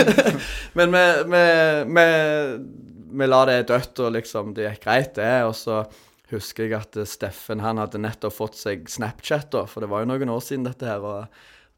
Men 0.78 0.94
vi, 0.94 1.42
vi, 1.90 3.26
la 3.26 3.40
det 3.50 3.64
dødt, 3.72 4.04
og 4.06 4.14
liksom 4.14 4.54
det 4.54 4.68
gikk 4.68 4.86
greit, 4.86 5.16
det. 5.18 5.32
Og 5.48 5.56
så 5.58 5.82
husker 6.30 6.68
jeg 6.68 6.78
at 6.78 7.00
Steffen 7.10 7.64
han 7.64 7.82
hadde 7.82 7.98
nettopp 8.02 8.34
fått 8.34 8.60
seg 8.60 8.86
Snapchat, 8.90 9.50
da, 9.56 9.64
for 9.66 9.82
det 9.82 9.90
var 9.90 10.04
jo 10.04 10.12
noen 10.12 10.36
år 10.36 10.46
siden 10.46 10.68
dette 10.70 10.86
her. 10.86 11.02
og 11.02 11.26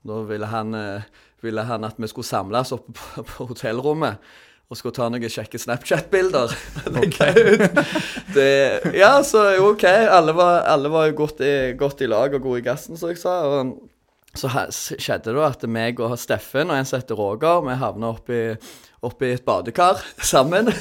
da 0.09 0.21
ville 0.29 0.53
han, 0.53 0.77
eh, 0.77 1.09
ville 1.41 1.65
han 1.65 1.89
at 1.89 1.97
vi 1.97 2.13
skulle 2.13 2.29
samles 2.29 2.75
oppe 2.77 2.93
på, 2.93 3.25
på 3.25 3.49
hotellrommet 3.55 4.21
og 4.69 4.77
skulle 4.77 4.93
ta 4.97 5.07
noen 5.09 5.25
kjekke 5.33 5.57
Snapchat-bilder. 5.61 6.53
Ja, 8.95 9.23
så 9.25 9.41
OK. 9.65 9.85
Alle 9.89 10.33
var, 10.37 10.61
alle 10.69 10.89
var 10.93 11.07
jo 11.09 11.15
godt 11.25 11.41
i, 11.41 11.53
godt 11.79 12.03
i 12.05 12.09
lag 12.11 12.35
og 12.37 12.43
gode 12.45 12.61
i 12.61 12.65
gassen, 12.67 12.97
som 13.01 13.09
jeg 13.13 13.19
sa. 13.23 13.39
og 13.49 13.57
så 14.39 14.47
skjedde 14.77 15.33
det 15.35 15.41
at 15.43 15.65
meg 15.73 15.99
og 16.05 16.13
Steffen 16.21 16.69
og 16.71 16.77
en 16.77 16.85
som 16.87 17.01
heter 17.01 17.17
Roger, 17.19 17.63
vi 17.65 17.73
havna 17.81 18.07
oppi, 18.13 18.43
oppi 19.03 19.27
et 19.35 19.43
badekar 19.47 19.97
sammen. 20.21 20.69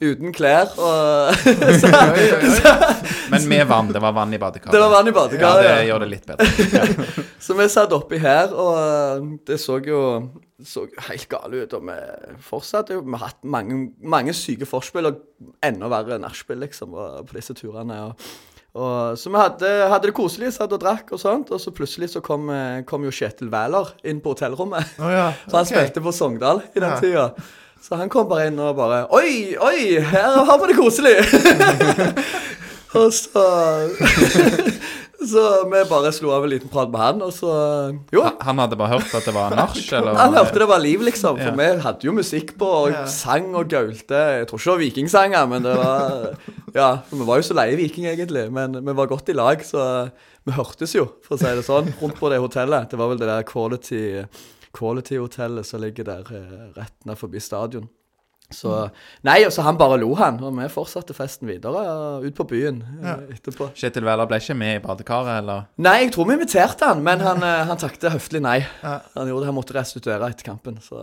Uten 0.00 0.30
klær 0.30 0.70
og 0.78 1.34
så, 1.82 1.90
Men 3.32 3.48
med 3.50 3.66
vann. 3.66 3.90
Det 3.92 3.98
var 4.00 4.12
vann 4.14 4.30
i 4.32 4.38
badekaret. 4.38 4.70
Det 4.72 4.80
var 4.84 4.92
vann 4.94 5.10
i 5.10 5.12
Ja, 5.12 5.16
badekaret. 5.18 5.64
det 5.66 5.72
ja. 5.74 5.82
gjør 5.90 5.98
det 6.04 6.10
litt 6.14 6.26
bedre. 6.30 6.46
Så 7.42 7.50
vi 7.58 7.66
satt 7.74 7.92
oppi 7.98 8.18
her, 8.22 8.54
og 8.54 9.26
det 9.50 9.58
så 9.60 9.80
jo 9.82 10.00
så 10.64 10.86
helt 11.08 11.28
gale 11.28 11.64
ut. 11.66 11.74
Og 11.76 11.82
vi 11.88 11.96
fortsatte 12.48 12.94
jo. 12.96 13.02
Vi 13.04 13.12
har 13.18 13.26
hatt 13.30 13.42
mange, 13.44 13.90
mange 14.00 14.32
syke 14.36 14.66
forspill, 14.68 15.06
og 15.10 15.52
enda 15.64 15.88
verre 15.92 16.18
nachspiel, 16.22 16.62
liksom, 16.64 16.94
på 17.26 17.36
disse 17.36 17.54
turene. 17.58 17.98
Og, 18.10 18.28
Og, 18.76 19.16
så 19.16 19.30
vi 19.32 19.38
hadde, 19.40 19.68
hadde 19.88 20.10
det 20.10 20.14
koselig, 20.16 20.50
satt 20.52 20.72
og 20.76 20.80
drakk 20.82 21.08
og 21.16 21.20
sånt. 21.22 21.48
Og 21.50 21.60
så 21.62 21.70
plutselig 21.72 22.10
så 22.12 22.20
kom, 22.20 22.50
kom 22.84 23.04
jo 23.08 23.12
Kjetil 23.14 23.48
Wæler 23.48 23.94
inn 24.04 24.18
på 24.20 24.34
hotellrommet. 24.34 24.98
Oh, 25.00 25.08
ja. 25.08 25.30
Så 25.48 25.56
han 25.56 25.68
spilte 25.70 26.02
på 26.04 26.12
Sogndal 26.12 26.60
i 26.74 26.80
den 26.82 26.90
Ja. 26.92 26.98
tida. 27.00 27.24
Så 27.80 27.96
han 27.96 28.08
kom 28.12 28.28
bare 28.28 28.48
inn 28.50 28.58
og 28.60 28.74
bare 28.76 29.06
Oi, 29.16 29.54
oi, 29.56 30.00
her 30.00 30.44
har 30.44 30.58
vi 30.60 30.68
det 30.72 30.76
koselig! 30.76 31.16
og 33.00 33.12
så 33.14 33.44
Så 35.30 35.42
vi 35.72 35.80
bare 35.88 36.12
slo 36.12 36.30
av 36.36 36.44
en 36.44 36.50
liten 36.52 36.68
prat 36.70 36.90
med 36.92 37.00
han, 37.00 37.22
og 37.24 37.32
så 37.32 37.50
Jo. 38.12 38.26
Han 38.46 38.58
hadde 38.62 38.78
bare 38.78 38.94
hørt 38.96 39.12
at 39.18 39.26
det 39.28 39.34
var 39.34 39.54
nach, 39.58 39.76
eller? 39.98 40.14
Han 40.20 40.34
hørte 40.38 40.62
det 40.62 40.68
var 40.70 40.80
liv, 40.82 41.02
liksom. 41.06 41.36
For 41.40 41.50
Ja. 41.52 41.56
vi 41.58 41.82
hadde 41.84 42.06
jo 42.08 42.14
musikk 42.16 42.54
på, 42.60 42.68
og 42.86 42.96
sang 43.12 43.50
og 43.58 43.68
gaulte. 43.72 44.20
Jeg 44.40 44.48
tror 44.48 44.58
ikke 44.62 44.70
det 44.70 44.74
var 44.76 44.84
vikingsanger, 44.84 45.48
men 45.52 45.66
det 45.66 45.74
var 45.76 46.30
Ja, 46.76 46.88
vi 47.10 47.24
var 47.24 47.40
jo 47.40 47.46
så 47.48 47.54
leie 47.56 47.76
viking, 47.78 48.04
egentlig. 48.10 48.46
Men 48.52 48.78
vi 48.84 48.92
var 48.98 49.06
godt 49.10 49.30
i 49.32 49.36
lag, 49.36 49.62
så 49.64 50.10
vi 50.46 50.52
hørtes 50.56 50.92
jo, 50.94 51.06
for 51.26 51.36
å 51.36 51.40
si 51.40 51.52
det 51.58 51.64
sånn, 51.66 51.88
rundt 52.02 52.18
på 52.20 52.28
det 52.30 52.38
hotellet. 52.42 52.90
Det 52.92 52.98
var 53.00 53.08
vel 53.12 53.18
det 53.22 53.26
der 53.30 53.46
Quality 53.48 54.02
Quality-hotellet 54.76 55.64
som 55.66 55.80
ligger 55.80 56.04
der 56.04 56.26
eh, 56.36 56.66
rett 56.76 57.06
ned 57.08 57.16
forbi 57.18 57.40
stadion. 57.40 57.86
Så 58.54 58.70
Nei, 59.26 59.40
og 59.44 59.50
så 59.50 59.64
han 59.66 59.74
bare 59.78 59.96
lo, 59.98 60.12
han. 60.14 60.36
Og 60.44 60.52
vi 60.54 60.68
fortsatte 60.70 61.14
festen 61.16 61.48
videre 61.50 61.80
ut 62.22 62.34
på 62.38 62.46
byen 62.46 62.78
eh, 63.02 63.06
Ja. 63.08 63.14
etterpå. 63.34 63.72
Kjetil 63.74 64.06
Wæler 64.06 64.28
ble 64.30 64.38
ikke 64.38 64.54
med 64.56 64.76
i 64.76 64.82
badekaret, 64.84 65.40
eller? 65.42 65.64
Nei, 65.82 65.96
jeg 66.04 66.12
tror 66.14 66.28
vi 66.28 66.36
inviterte 66.38 66.86
han, 66.92 67.02
men 67.02 67.20
han, 67.26 67.42
eh, 67.42 67.64
han 67.66 67.76
takket 67.82 68.06
høflig 68.14 68.40
nei. 68.46 68.60
Ja. 68.84 69.00
Han 69.16 69.26
gjorde 69.32 69.42
det, 69.46 69.50
han 69.50 69.58
måtte 69.58 69.74
restituere 69.78 70.30
etter 70.30 70.46
kampen, 70.52 70.78
så 70.84 71.02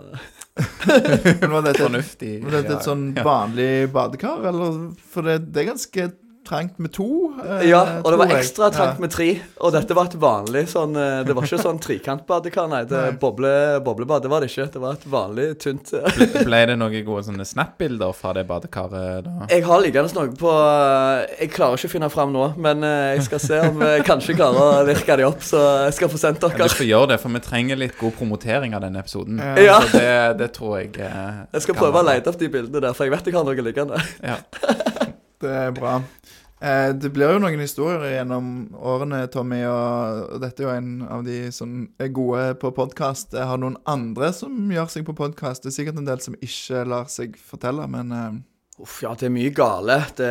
Men 1.41 1.52
var 1.52 1.64
dette, 1.66 1.82
Fornuftig. 1.84 2.34
var 2.46 2.52
dette 2.60 2.76
et 2.78 2.86
sånn 2.88 3.08
vanlig 3.26 3.72
badekar, 3.94 4.44
eller? 4.52 4.82
For 5.14 5.26
det, 5.26 5.39
det 5.54 5.64
er 5.64 5.72
ganske 5.74 6.08
trangt 6.46 6.80
med 6.80 6.91
to. 6.94 7.34
eh, 7.44 7.70
Ja, 7.70 7.82
og 8.04 8.12
det 8.12 8.18
var 8.20 8.28
tror 8.28 8.34
jeg. 8.36 8.44
ekstra 8.44 8.70
trangt 8.74 8.98
Ja. 8.98 9.02
med 9.02 9.12
tre. 9.12 9.28
Og 9.62 9.72
dette 9.74 9.96
var 9.96 10.06
et 10.06 10.18
vanlig 10.20 10.64
sånn 10.68 10.96
eh, 10.96 11.24
Det 11.24 11.34
var 11.36 11.44
ikke 11.48 11.60
sånn 11.62 11.80
trekantbadekar, 11.80 12.68
nei. 12.70 12.84
Det 12.86 13.20
boble, 13.20 13.80
boblebad, 13.84 14.22
det 14.24 14.30
var 14.32 14.41
det 14.41 14.50
ikke. 14.52 14.68
Det 14.74 14.82
var 14.82 14.94
et 14.94 15.06
vanlig, 15.10 15.48
tynt 15.60 15.94
eh. 15.94 16.44
Ble, 16.44 16.66
det 16.68 16.78
noen 16.78 17.06
gode 17.06 17.24
sånne 17.30 17.46
snap-bilder 17.48 18.14
fra 18.14 18.34
det 18.34 18.46
badekaret 18.48 19.24
da? 19.26 19.48
Jeg 19.50 19.64
har 19.64 19.82
liggende 19.82 20.14
noe 20.14 20.28
på 20.36 20.52
eh, 20.52 21.36
Jeg 21.41 21.52
klarer 21.56 21.78
ikke 21.80 21.91
å 21.91 21.94
finne 21.96 22.10
fram 22.12 22.34
nå, 22.34 22.50
men 22.58 22.82
jeg 22.84 23.24
skal 23.24 23.39
se 23.39 23.60
om 23.70 23.80
jeg 23.82 24.04
kanskje 24.06 24.36
klarer 24.36 24.82
å 24.82 24.86
virke 24.88 25.18
de 25.18 25.24
opp, 25.28 25.41
så 25.41 25.62
jeg 25.88 25.94
skal 26.00 26.10
få 26.10 26.18
sendt 26.22 26.41
Ja, 26.44 26.68
Du 26.68 26.76
får 26.76 26.88
gjøre 26.89 27.08
det, 27.14 27.20
for 27.22 27.30
vi 27.30 27.39
trenger 27.39 27.78
litt 27.80 27.98
god 28.00 28.14
promotering 28.20 28.76
av 28.76 28.82
denne 28.82 29.00
episoden. 29.00 29.39
Ja. 29.58 29.80
Så 29.82 29.98
det, 29.98 30.38
det 30.44 30.52
tror 30.54 30.78
jeg 30.82 30.98
eh, 31.00 31.44
Jeg 31.54 31.62
skal 31.68 31.76
prøve 31.76 32.04
å 32.04 32.08
lete 32.08 32.30
opp 32.30 32.38
de 32.39 32.50
bildene 32.50 32.82
der, 32.84 32.94
for 32.94 33.06
jeg 33.08 33.14
vet 33.16 33.26
jeg 33.32 33.36
har 33.36 33.44
noe 33.48 33.68
liggende. 33.70 34.02
Ja. 34.24 34.38
Det 35.44 35.52
er 35.52 35.76
bra. 35.76 35.98
Eh, 36.64 36.89
det 36.96 37.10
blir 37.12 37.34
jo 37.36 37.41
noen 37.44 37.60
historier 37.60 38.06
gjennom 38.14 38.46
årene, 38.80 39.26
Tommy, 39.32 39.60
og, 39.68 40.38
dette 40.39 40.64
er 40.64 40.70
jo 40.70 40.76
en 40.78 40.94
av 41.12 41.26
de 41.28 41.39
som 41.52 41.82
er 42.00 42.14
gode 42.16 42.54
på 42.62 42.72
podkast. 42.78 43.36
Jeg 43.36 43.50
har 43.50 43.60
noen 43.60 43.76
andre 43.89 44.32
som 44.36 44.72
gjør 44.72 44.88
seg 44.94 45.04
på 45.10 45.18
podkast. 45.18 45.66
Det 45.66 45.74
er 45.74 45.78
sikkert 45.82 46.00
en 46.00 46.08
del 46.08 46.24
som 46.24 46.38
ikke 46.39 46.86
lar 46.88 47.12
seg 47.12 47.36
fortelle, 47.52 47.88
men 47.91 48.16
eh, 48.16 48.41
Uff, 48.82 49.04
ja, 49.04 49.12
det 49.14 49.28
er 49.28 49.36
mye 49.36 49.52
gale. 49.54 50.00
Det, 50.18 50.30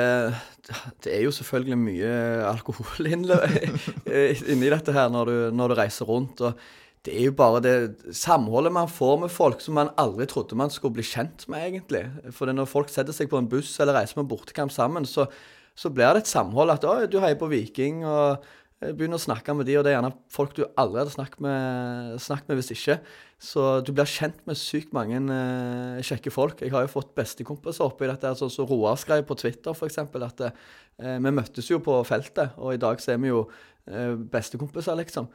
det 1.04 1.12
er 1.14 1.20
jo 1.22 1.30
selvfølgelig 1.30 1.76
mye 1.78 2.14
alkohol 2.48 3.06
inni 3.12 4.72
dette 4.72 4.96
her 4.96 5.12
når 5.14 5.30
du, 5.30 5.36
når 5.54 5.70
du 5.70 5.76
reiser 5.78 6.10
rundt. 6.10 6.42
og 6.42 6.58
det 7.06 7.14
er 7.18 7.26
jo 7.26 7.34
bare 7.34 7.62
det 7.64 7.76
samholdet 8.14 8.74
man 8.74 8.90
får 8.90 9.16
med 9.24 9.32
folk 9.34 9.62
som 9.64 9.74
man 9.74 9.90
aldri 9.98 10.28
trodde 10.30 10.58
man 10.58 10.70
skulle 10.70 10.94
bli 11.00 11.06
kjent 11.06 11.48
med, 11.50 11.64
egentlig. 11.66 12.04
For 12.36 12.46
når 12.46 12.70
folk 12.70 12.92
setter 12.92 13.16
seg 13.16 13.30
på 13.32 13.40
en 13.40 13.50
buss 13.50 13.74
eller 13.82 13.98
reiser 13.98 14.20
på 14.20 14.22
en 14.22 14.30
bortekamp 14.30 14.70
sammen, 14.74 15.06
så, 15.08 15.26
så 15.74 15.90
blir 15.90 16.14
det 16.14 16.22
et 16.22 16.30
samhold. 16.30 16.70
At 16.70 16.86
å, 16.86 17.00
du 17.10 17.18
heier 17.18 17.40
på 17.40 17.50
Viking, 17.50 18.04
og 18.06 18.44
begynner 18.90 19.18
å 19.18 19.22
snakke 19.22 19.54
med 19.54 19.68
de, 19.68 19.76
og 19.78 19.84
det 19.84 19.92
er 19.92 19.96
gjerne 19.98 20.12
folk 20.32 20.54
du 20.56 20.62
aldri 20.80 21.02
hadde 21.02 21.14
snakket 21.14 21.42
med, 21.44 22.16
snakket 22.22 22.50
med 22.50 22.58
hvis 22.58 22.72
ikke. 22.74 22.96
Så 23.42 23.66
du 23.86 23.92
blir 23.94 24.10
kjent 24.10 24.38
med 24.48 24.58
sykt 24.58 24.94
mange 24.96 25.20
uh, 25.26 26.02
kjekke 26.06 26.32
folk. 26.34 26.62
Jeg 26.62 26.74
har 26.74 26.86
jo 26.86 26.92
fått 26.92 27.12
bestekompiser 27.18 27.86
oppi 27.86 28.08
dette, 28.10 28.30
Altså, 28.30 28.48
så 28.50 28.62
som 28.62 28.70
Roar 28.70 28.98
skrev 29.00 29.24
på 29.28 29.38
Twitter 29.38 29.74
f.eks. 29.74 29.98
At 30.02 30.44
uh, 30.46 30.52
vi 30.98 31.34
møttes 31.34 31.70
jo 31.70 31.80
på 31.82 31.98
feltet, 32.08 32.56
og 32.58 32.74
i 32.74 32.82
dag 32.82 33.02
så 33.02 33.14
er 33.14 33.22
vi 33.22 33.30
jo 33.30 33.44
uh, 33.46 34.14
bestekompiser, 34.32 34.98
liksom. 34.98 35.30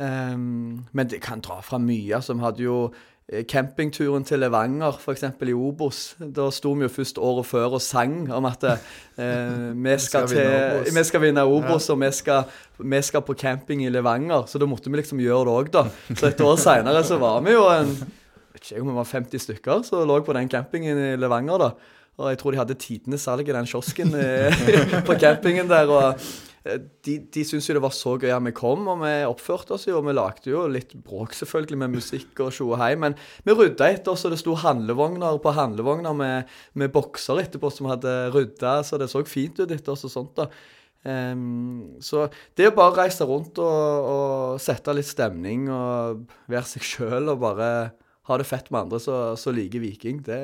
Ehm, 0.00 0.84
men 0.92 1.08
det 1.10 1.20
kan 1.22 1.40
dra 1.44 1.60
fra 1.64 1.78
mye. 1.78 2.14
altså 2.14 2.34
Vi 2.34 2.44
hadde 2.44 2.62
jo 2.62 2.76
eh, 3.28 3.44
campingturen 3.44 4.24
til 4.24 4.40
Levanger, 4.40 4.96
f.eks. 4.98 5.24
i 5.42 5.52
Obos. 5.52 6.16
Da 6.18 6.50
sto 6.50 6.72
vi 6.72 6.86
jo 6.86 6.92
først 6.92 7.18
året 7.18 7.46
før 7.46 7.76
og 7.78 7.82
sang 7.84 8.32
om 8.32 8.48
at 8.48 8.64
uh, 8.64 8.76
vi, 9.84 9.98
skal 9.98 10.28
skal 10.28 10.30
vinne 10.30 10.84
til, 10.84 10.94
vi 10.96 11.04
skal 11.04 11.24
vinne 11.26 11.44
Obos, 11.44 11.90
og 11.90 12.00
vi 12.00 12.12
skal, 12.12 12.48
vi 12.78 13.02
skal 13.02 13.22
på 13.22 13.34
camping 13.34 13.84
i 13.84 13.92
Levanger. 13.92 14.46
Så 14.46 14.58
da 14.58 14.66
måtte 14.66 14.90
vi 14.90 15.02
liksom 15.02 15.20
gjøre 15.20 15.44
det 15.46 15.58
òg, 15.58 15.70
da. 15.74 15.86
Så 16.14 16.32
et 16.32 16.40
år 16.40 16.56
seinere 16.56 17.04
så 17.04 17.20
var 17.20 17.44
vi 17.44 17.54
jo 17.58 17.68
en 17.68 17.94
vet 18.50 18.66
ikke 18.66 18.82
om 18.82 18.90
vi 18.90 18.98
var 18.98 19.08
50 19.08 19.46
stykker 19.46 19.82
som 19.86 20.06
lå 20.08 20.20
på 20.26 20.36
den 20.36 20.48
campingen 20.50 20.98
i 20.98 21.16
Levanger, 21.20 21.58
da. 21.58 21.98
Og 22.20 22.28
jeg 22.28 22.38
tror 22.40 22.52
de 22.52 22.58
hadde 22.60 22.76
tidenes 22.76 23.22
salg 23.24 23.48
i 23.48 23.54
den 23.54 23.68
kiosken 23.68 24.12
eh, 24.18 24.64
på 25.08 25.16
campingen 25.20 25.68
der. 25.70 25.88
og 25.88 26.20
de, 26.64 27.14
de 27.32 27.42
syntes 27.46 27.70
jo 27.70 27.76
det 27.78 27.82
var 27.82 27.94
så 27.96 28.16
gøy 28.20 28.32
at 28.34 28.44
vi 28.44 28.52
kom, 28.56 28.88
og 28.92 29.00
vi 29.00 29.12
oppførte 29.24 29.76
oss 29.76 29.86
jo. 29.88 29.96
Og 30.00 30.08
vi 30.08 30.16
lagde 30.16 30.50
jo 30.52 30.66
litt 30.68 30.92
bråk 31.06 31.32
selvfølgelig 31.38 31.78
med 31.80 31.94
musikk 31.94 32.42
og 32.44 32.52
tjo 32.56 32.68
og 32.74 32.80
hei, 32.82 32.92
men 33.00 33.16
vi 33.46 33.56
rydda 33.56 33.88
etter 33.88 34.12
oss, 34.12 34.26
og 34.28 34.34
det 34.34 34.40
sto 34.42 34.56
handlevogner 34.60 35.40
på 35.40 35.54
handlevogner 35.56 36.16
med, 36.16 36.52
med 36.76 36.92
bokser 36.92 37.40
etterpå 37.44 37.72
som 37.72 37.88
hadde 37.92 38.12
rydda, 38.34 38.80
så 38.84 39.00
det 39.00 39.08
så 39.12 39.24
fint 39.28 39.62
ut 39.62 39.70
etter 39.70 39.94
oss 39.94 40.04
og 40.08 40.12
sånt. 40.12 40.36
da. 40.36 40.50
Um, 41.00 41.96
så 42.04 42.26
det 42.60 42.66
å 42.68 42.74
bare 42.76 43.06
reise 43.06 43.24
rundt 43.24 43.56
og, 43.64 44.10
og 44.10 44.58
sette 44.60 44.92
litt 44.92 45.08
stemning 45.08 45.70
og 45.72 46.26
være 46.52 46.68
seg 46.68 46.84
sjøl 46.84 47.32
og 47.32 47.40
bare 47.40 47.70
ha 48.28 48.36
det 48.36 48.44
fett 48.44 48.68
med 48.68 48.82
andre 48.84 49.00
som 49.00 49.56
liker 49.56 49.80
Viking, 49.80 50.20
det, 50.26 50.42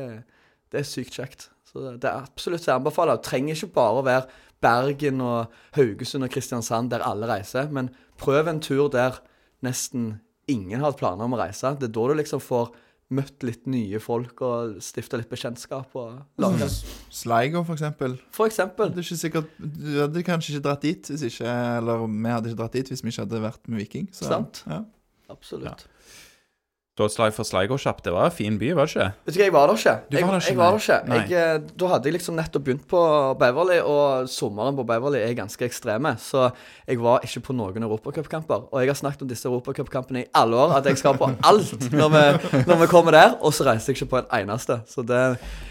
det 0.72 0.80
er 0.80 0.88
sykt 0.88 1.20
kjekt. 1.20 1.50
Så 1.66 1.82
det 2.00 2.08
er 2.08 2.24
absolutt 2.24 2.64
å. 2.72 2.80
Det 2.88 3.18
trenger 3.26 3.56
ikke 3.58 3.74
bare 3.76 4.00
å 4.00 4.06
være 4.06 4.44
Bergen 4.64 5.20
og 5.24 5.52
Haugesund 5.76 6.24
og 6.26 6.32
Kristiansand 6.32 6.90
der 6.90 7.04
alle 7.04 7.28
reiser, 7.30 7.68
men 7.70 7.90
prøv 8.20 8.48
en 8.48 8.62
tur 8.64 8.88
der 8.92 9.20
nesten 9.64 10.20
ingen 10.48 10.80
har 10.80 10.92
hatt 10.92 11.00
planer 11.00 11.26
om 11.26 11.34
å 11.36 11.40
reise. 11.40 11.74
Det 11.78 11.90
er 11.90 11.94
da 11.96 12.08
du 12.08 12.14
liksom 12.18 12.42
får 12.42 12.72
møtt 13.14 13.44
litt 13.46 13.68
nye 13.70 14.00
folk 14.02 14.40
og 14.42 14.78
stifta 14.82 15.18
litt 15.20 15.30
bekjentskap. 15.30 15.94
og 15.94 16.22
lage. 16.42 16.66
Sligo, 17.10 17.62
for 17.62 17.76
eksempel. 17.76 18.16
For 18.34 18.50
eksempel. 18.50 18.90
Det 18.90 19.02
er 19.02 19.06
ikke 19.06 19.20
sikkert, 19.20 19.52
du 19.58 20.00
hadde 20.00 20.24
kanskje 20.26 20.56
ikke 20.56 20.64
dratt 20.66 20.82
dit 20.82 21.10
hvis 21.12 21.22
ikke 21.28 21.46
Eller 21.78 22.02
vi 22.06 22.32
hadde 22.34 22.50
ikke 22.50 22.60
dratt 22.62 22.78
dit 22.78 22.90
hvis 22.90 23.04
vi 23.04 23.12
ikke 23.12 23.26
hadde 23.26 23.42
vært 23.44 23.68
med 23.68 23.84
Viking. 23.84 24.08
Så, 24.12 24.26
Sant. 24.30 24.64
Ja. 24.66 24.82
Absolutt. 25.30 25.86
Da 26.96 27.08
slag 27.12 27.34
for 27.36 27.44
Sligo 27.44 27.76
kjapt. 27.76 28.06
Det 28.06 28.12
var 28.14 28.30
en 28.30 28.32
fin 28.32 28.54
by, 28.56 28.70
var 28.72 28.88
det 28.88 28.94
ikke? 28.94 29.08
Vet 29.26 29.34
du 29.34 29.38
hva, 29.38 29.44
jeg 29.44 29.52
var 29.52 29.66
der 29.68 29.76
ikke. 29.76 29.94
Du 30.08 30.16
var 30.16 30.30
der 30.32 30.38
ikke, 30.40 30.48
jeg 30.48 30.56
var 30.56 30.76
nei. 30.76 30.86
der 30.86 31.18
ikke. 31.20 31.34
Jeg, 31.36 31.56
eh, 31.60 31.74
da 31.82 31.90
hadde 31.92 32.08
jeg 32.08 32.16
liksom 32.16 32.38
nettopp 32.38 32.64
begynt 32.64 32.86
på 32.88 33.00
Beverly, 33.42 33.76
og 33.84 34.30
sommeren 34.32 34.78
på 34.78 34.86
Beverly 34.88 35.20
er 35.20 35.34
ganske 35.36 35.66
ekstreme. 35.68 36.14
Så 36.22 36.46
jeg 36.88 37.00
var 37.04 37.26
ikke 37.26 37.42
på 37.50 37.56
noen 37.58 37.84
europacupkamper. 37.84 38.68
Og 38.70 38.80
jeg 38.80 38.88
har 38.88 38.96
snakket 38.96 39.26
om 39.26 39.28
disse 39.28 39.44
europacupkampene 39.50 40.22
i 40.24 40.28
alle 40.40 40.56
år, 40.56 40.72
at 40.78 40.88
jeg 40.88 41.02
skal 41.02 41.18
på 41.20 41.28
alt 41.50 41.86
når 41.92 42.14
vi, 42.14 42.24
når 42.70 42.80
vi 42.80 42.88
kommer 42.94 43.16
der. 43.18 43.36
Og 43.44 43.52
så 43.52 43.68
reiser 43.68 43.92
jeg 43.92 44.00
ikke 44.00 44.10
på 44.14 44.22
en 44.22 44.32
eneste. 44.40 44.78
Så 44.88 45.04
det 45.04 45.20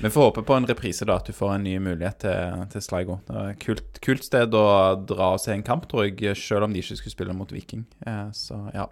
Vi 0.01 0.13
får 0.13 0.29
håpe 0.29 0.45
på 0.45 0.59
en 0.59 0.69
reprise, 0.69 1.09
da. 1.09 1.17
At 1.17 1.25
du 1.25 1.33
får 1.33 1.55
en 1.55 1.65
ny 1.65 1.79
mulighet 1.81 2.21
til, 2.21 2.67
til 2.75 2.85
Sligo. 2.85 3.17
Det 3.25 3.41
er 3.41 3.51
et 3.55 3.65
kult, 3.65 3.99
kult 4.05 4.29
sted 4.29 4.53
å 4.53 4.67
dra 5.09 5.33
og 5.33 5.41
se 5.41 5.57
en 5.57 5.65
kamp, 5.65 5.89
tror 5.89 6.05
jeg, 6.05 6.37
selv 6.37 6.69
om 6.69 6.75
de 6.75 6.85
ikke 6.85 6.99
skulle 7.01 7.17
spille 7.17 7.33
mot 7.33 7.49
Viking. 7.49 7.85
Eh, 8.05 8.29
så 8.37 8.61
ja. 8.75 8.85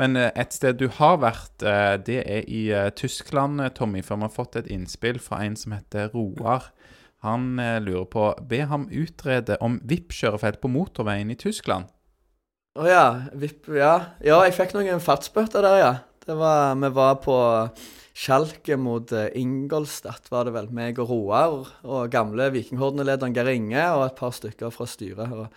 Men 0.00 0.16
eh, 0.16 0.32
et 0.32 0.56
sted 0.56 0.80
du 0.80 0.88
har 0.96 1.20
vært, 1.20 1.52
det 2.04 2.20
er 2.22 2.48
i 2.50 2.66
eh, 2.74 2.90
Tyskland, 2.96 3.60
eh, 3.62 3.72
Tommy. 3.74 4.02
For 4.04 4.20
vi 4.20 4.26
har 4.26 4.34
fått 4.34 4.58
et 4.60 4.70
innspill 4.70 5.20
fra 5.22 5.42
en 5.44 5.56
som 5.58 5.76
heter 5.76 6.12
Roar. 6.14 6.70
Han 7.24 7.58
eh, 7.58 7.80
lurer 7.80 8.06
på 8.10 8.28
Be 8.48 8.62
ham 8.68 8.86
utrede 8.92 9.56
om 9.64 9.78
VIP-kjørefelt 9.84 10.60
på 10.60 10.70
motorveien 10.72 11.32
i 11.32 11.38
Tyskland. 11.40 11.88
Å 12.74 12.88
ja. 12.88 13.04
VIP, 13.32 13.70
ja. 13.78 13.94
Ja, 14.24 14.40
jeg 14.44 14.56
fikk 14.56 14.74
noen 14.76 15.02
fartsbøter 15.02 15.64
der, 15.64 15.78
ja. 15.80 15.92
Det 16.24 16.36
var, 16.36 16.74
vi 16.80 16.90
var 16.96 17.18
på 17.22 17.36
Schalke 18.14 18.76
mot 18.78 19.10
eh, 19.12 19.32
Ingolstadt, 19.40 20.28
var 20.30 20.46
det 20.46 20.54
vel. 20.54 20.68
Meg 20.74 21.00
og 21.02 21.10
Roar 21.10 21.72
og 21.82 22.12
gamle 22.12 22.50
Vikinghordene-lederen 22.54 23.34
Geir 23.34 23.50
Inge 23.54 23.88
og 23.96 24.04
et 24.08 24.18
par 24.18 24.34
stykker 24.36 24.70
fra 24.74 24.86
styret. 24.88 25.48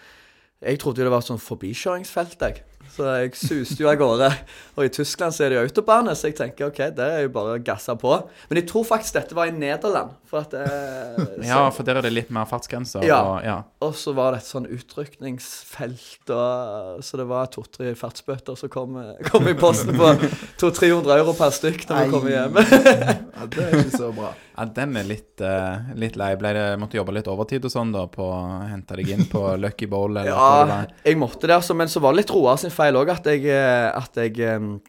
Jeg 0.64 0.82
trodde 0.82 1.04
jo 1.04 1.06
det 1.06 1.14
var 1.14 1.22
et 1.22 1.30
sånn 1.30 1.44
forbikjøringsfelt, 1.44 2.42
jeg. 2.42 2.64
Så 2.94 3.08
jeg 3.22 3.34
suste 3.38 3.82
jo 3.82 3.90
av 3.92 3.98
gårde. 4.00 4.30
Og 4.78 4.86
i 4.88 4.92
Tyskland 4.94 5.36
så 5.36 5.46
er 5.46 5.52
det 5.52 5.58
jo 5.58 5.66
autobane, 5.68 6.14
så 6.18 6.30
jeg 6.30 6.38
tenker 6.40 6.70
OK, 6.70 6.80
der 6.98 7.18
er 7.18 7.26
jo 7.26 7.34
bare 7.36 7.58
å 7.58 7.62
gasse 7.64 7.94
på. 8.00 8.14
Men 8.50 8.62
jeg 8.62 8.68
tror 8.72 8.88
faktisk 8.88 9.18
dette 9.18 9.38
var 9.38 9.52
i 9.52 9.56
Nederland. 9.56 10.16
For 10.28 10.44
at 10.44 10.54
så, 10.54 11.28
Ja, 11.46 11.62
for 11.74 11.88
der 11.88 12.00
er 12.00 12.08
det 12.08 12.14
litt 12.14 12.32
mer 12.34 12.48
fartsgrenser. 12.50 13.06
Ja. 13.08 13.20
Og, 13.24 13.38
ja. 13.46 13.58
og 13.86 13.94
så 13.98 14.14
var 14.18 14.34
det 14.34 14.42
et 14.44 14.50
sånn 14.50 14.68
utrykningsfelt, 14.70 16.34
og, 16.34 17.04
så 17.06 17.22
det 17.22 17.28
var 17.30 17.52
to-tre 17.54 17.94
fartsbøter 17.98 18.58
som 18.60 18.72
kom, 18.74 19.00
kom 19.30 19.48
i 19.50 19.56
posten 19.58 19.96
på 19.98 20.14
200-300 20.62 21.16
euro 21.20 21.38
per 21.38 21.56
stykk 21.56 21.88
når 21.90 22.04
vi 22.04 22.14
kom 22.16 22.30
hjem. 22.34 22.62
ja, 23.38 23.50
det 23.54 23.70
er 23.70 23.82
ikke 23.84 23.98
så 23.98 24.12
bra. 24.16 24.34
Ja, 24.58 24.66
den 24.74 24.98
er 24.98 25.06
litt, 25.06 25.36
uh, 25.46 25.92
litt 26.02 26.16
lei. 26.18 26.32
Ble 26.40 26.50
det, 26.58 26.66
måtte 26.82 26.98
jobbe 26.98 27.14
litt 27.14 27.28
overtid 27.30 27.68
og 27.68 27.70
sånn 27.70 27.92
da 27.94 28.08
på 28.10 28.26
å 28.26 28.38
hente 28.66 28.96
deg 28.98 29.12
inn 29.14 29.28
på 29.30 29.44
Lucky 29.64 29.86
Bowl? 29.90 30.18
Eller 30.18 30.32
Ja, 30.34 30.80
jeg 31.06 31.20
måtte 31.22 31.46
det, 31.46 31.60
altså. 31.60 31.76
Men 31.78 31.92
så 31.94 32.02
var 32.02 32.16
det 32.16 32.24
litt 32.24 32.34
Roar 32.34 32.58
sin 32.58 32.74
feil 32.74 32.98
òg 32.98 33.12
at 33.14 33.30
jeg, 33.30 33.46
eh, 33.54 33.86
at 33.94 34.18
jeg 34.18 34.34
um, 34.58 34.80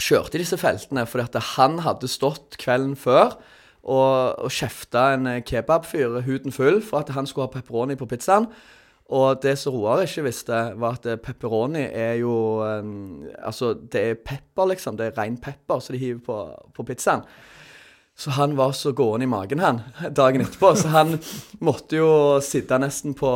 kjørte 0.00 0.38
i 0.38 0.42
disse 0.42 0.56
feltene. 0.60 1.04
Fordi 1.04 1.26
at 1.26 1.52
han 1.58 1.76
hadde 1.84 2.08
stått 2.08 2.56
kvelden 2.62 2.96
før 2.96 3.36
og, 3.84 4.40
og 4.46 4.48
kjefta 4.48 5.10
en 5.18 5.28
kebabfyr 5.44 6.22
huden 6.24 6.56
full 6.56 6.80
for 6.84 7.04
at 7.04 7.12
han 7.12 7.28
skulle 7.28 7.50
ha 7.50 7.52
pepperoni 7.52 7.98
på 8.00 8.08
pizzaen. 8.08 8.48
Og 9.12 9.44
det 9.44 9.58
som 9.60 9.76
Roar 9.76 10.06
ikke 10.06 10.24
visste, 10.24 10.56
var 10.80 10.96
at 10.96 11.20
pepperoni 11.24 11.84
er 11.84 12.16
jo 12.22 12.64
um, 12.64 13.28
Altså, 13.44 13.74
det 13.76 14.06
er 14.06 14.18
pepper, 14.24 14.72
liksom. 14.72 14.96
Det 14.96 15.12
er 15.12 15.20
ren 15.20 15.36
pepper 15.36 15.84
som 15.84 15.92
de 15.92 16.00
hiver 16.00 16.24
på, 16.24 16.40
på 16.72 16.88
pizzaen. 16.88 17.28
Så 18.20 18.30
han 18.30 18.56
var 18.56 18.72
så 18.72 18.90
gående 18.92 19.24
i 19.24 19.26
magen, 19.30 19.60
han, 19.62 19.76
dagen 20.10 20.42
etterpå. 20.42 20.72
Så 20.76 20.88
han 20.90 21.12
måtte 21.62 22.00
jo 22.00 22.08
sitte 22.42 22.74
nesten 22.82 23.12
på, 23.14 23.30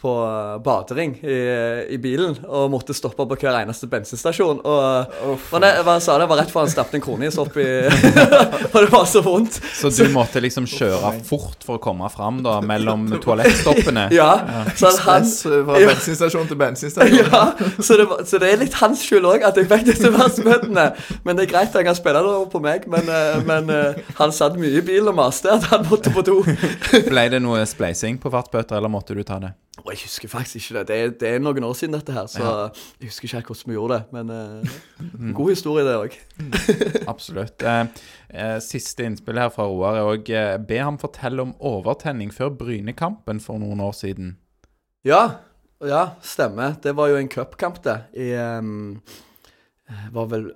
på 0.00 0.12
badering 0.64 1.12
i, 1.20 1.36
i 1.92 1.98
bilen 2.00 2.38
og 2.48 2.70
måtte 2.72 2.96
stoppe 2.96 3.26
på 3.28 3.36
hver 3.42 3.58
eneste 3.58 3.84
bensinstasjon. 3.92 4.62
Og 4.64 5.34
men 5.52 5.66
det, 5.66 5.72
hva 5.84 5.98
han 5.98 6.04
sa 6.04 6.16
det 6.22 6.28
var 6.30 6.40
rett 6.40 6.54
før 6.54 6.64
han 6.64 6.72
stappet 6.72 6.96
en 6.96 7.04
kronis 7.04 7.36
opp 7.36 7.58
i 7.60 7.66
Og 8.72 8.78
det 8.78 8.88
var 8.94 9.04
så 9.12 9.20
vondt. 9.26 9.60
Så 9.76 9.92
du 9.92 10.08
måtte 10.14 10.40
liksom 10.40 10.64
kjøre 10.64 11.12
fort 11.28 11.68
for 11.68 11.76
å 11.76 11.84
komme 11.90 12.08
fram 12.08 12.40
da, 12.46 12.62
mellom 12.64 13.10
toalettstoppene? 13.20 14.06
Ja, 14.16 14.30
så 14.72 14.94
han, 15.04 15.28
fra 15.28 15.82
bensinstasjon 15.84 16.48
til 16.48 16.60
bensinstasjon. 16.64 17.28
ja, 17.28 17.44
så 17.76 18.00
det, 18.00 18.08
så 18.24 18.40
det 18.40 18.54
er 18.54 18.64
litt 18.64 18.80
hans 18.80 19.04
skyld 19.04 19.28
òg 19.34 19.44
at 19.52 19.60
jeg 19.60 19.68
fikk 19.68 19.84
disse 19.92 20.16
verdensmøtene. 20.16 20.88
Men 21.28 21.36
det 21.36 21.44
er 21.44 21.52
greit, 21.52 21.76
han 21.76 21.90
kan 21.92 22.00
spille 22.00 22.24
det 22.24 22.32
over 22.32 22.48
på 22.56 22.64
meg. 22.64 22.88
Men, 22.88 23.12
eh, 23.12 23.44
men 23.44 23.72
eh, 23.76 23.97
han 24.18 24.34
satt 24.34 24.58
mye 24.60 24.80
i 24.80 24.84
bilen 24.84 25.10
og 25.12 25.16
maste 25.18 25.50
at 25.52 25.68
han 25.72 25.86
måtte 25.88 26.12
på 26.14 26.24
do. 26.26 26.40
Ble 27.10 27.24
det 27.32 27.40
noe 27.44 27.64
spleising 27.68 28.20
på 28.22 28.32
fartbøter, 28.32 28.78
eller 28.78 28.92
måtte 28.92 29.16
du 29.16 29.22
ta 29.26 29.38
det? 29.42 29.54
Oh, 29.78 29.92
jeg 29.92 30.02
husker 30.02 30.30
faktisk 30.32 30.58
ikke 30.58 30.80
det. 30.80 30.88
Det 30.88 30.96
er, 30.98 31.12
det 31.20 31.28
er 31.28 31.42
noen 31.42 31.66
år 31.68 31.76
siden 31.78 31.94
dette 31.94 32.14
her, 32.14 32.26
så 32.30 32.42
jeg 32.98 33.10
husker 33.12 33.28
ikke 33.28 33.38
helt 33.38 33.50
hvordan 33.52 33.70
vi 33.70 33.76
gjorde 33.76 33.98
det. 33.98 34.16
Men 34.16 34.32
uh, 34.34 35.32
god 35.38 35.52
historie, 35.52 35.86
det 35.86 35.96
òg. 35.96 36.16
Absolutt. 37.12 37.62
Eh, 37.62 37.84
eh, 38.34 38.56
siste 38.64 39.06
innspill 39.06 39.38
her 39.38 39.52
fra 39.54 39.68
Roar 39.70 40.00
er 40.00 40.10
òg 40.14 40.32
be 40.68 40.80
ham 40.82 40.98
fortelle 41.00 41.46
om 41.46 41.54
overtenning 41.62 42.34
før 42.34 42.50
Brynekampen 42.58 43.42
for 43.44 43.62
noen 43.62 43.84
år 43.84 43.94
siden. 43.96 44.34
Ja, 45.06 45.22
ja, 45.84 46.08
stemmer. 46.26 46.74
Det 46.82 46.96
var 46.98 47.12
jo 47.12 47.20
en 47.20 47.30
cupkamp, 47.30 47.78
det. 47.84 48.00
I 48.18 48.32
um, 48.58 48.98
Var 50.12 50.26
vel 50.32 50.50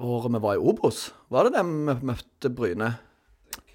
året 0.00 0.32
vi 0.32 0.40
var 0.42 0.56
i 0.56 0.62
Obos? 0.62 1.10
Var 1.34 1.48
det 1.48 1.56
det 1.56 1.62
vi 1.66 1.94
møtte 2.06 2.50
Bryne? 2.54 2.92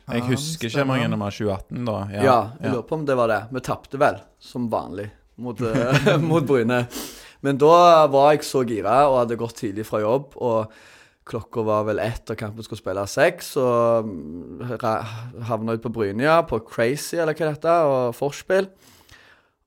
Jeg 0.10 0.24
husker 0.30 0.70
ikke 0.70 0.84
om 0.86 0.94
jeg 0.96 1.10
var 1.12 1.34
2018 1.36 1.90
da. 1.90 1.96
Ja, 2.16 2.38
jeg 2.56 2.72
lurer 2.72 2.86
på 2.88 2.96
om 2.96 3.04
det 3.06 3.18
var 3.20 3.30
det. 3.30 3.40
Vi 3.52 3.62
tapte 3.68 4.00
vel, 4.00 4.22
som 4.42 4.70
vanlig, 4.72 5.10
mot, 5.44 5.60
eh, 5.68 6.14
mot 6.32 6.48
Bryne. 6.48 6.86
Men 7.44 7.60
da 7.60 8.08
var 8.12 8.32
jeg 8.32 8.48
så 8.48 8.64
gira 8.68 9.02
og 9.10 9.20
hadde 9.26 9.38
gått 9.40 9.60
tidlig 9.60 9.86
fra 9.90 10.02
jobb. 10.06 10.40
og 10.40 10.72
Klokka 11.30 11.62
var 11.68 11.84
vel 11.86 12.00
ett, 12.02 12.24
og 12.32 12.40
kampen 12.40 12.66
skulle 12.66 12.80
spille 12.80 13.04
seks. 13.12 13.52
Og 13.60 14.08
mm, 14.08 14.64
havna 15.52 15.76
ut 15.76 15.84
på 15.84 15.92
Brynja, 16.00 16.40
på 16.48 16.64
Crazy, 16.64 17.20
eller 17.20 17.36
hva 17.36 17.44
det 17.44 17.54
heter, 17.60 17.92
og 17.92 18.18
forspill. 18.18 18.72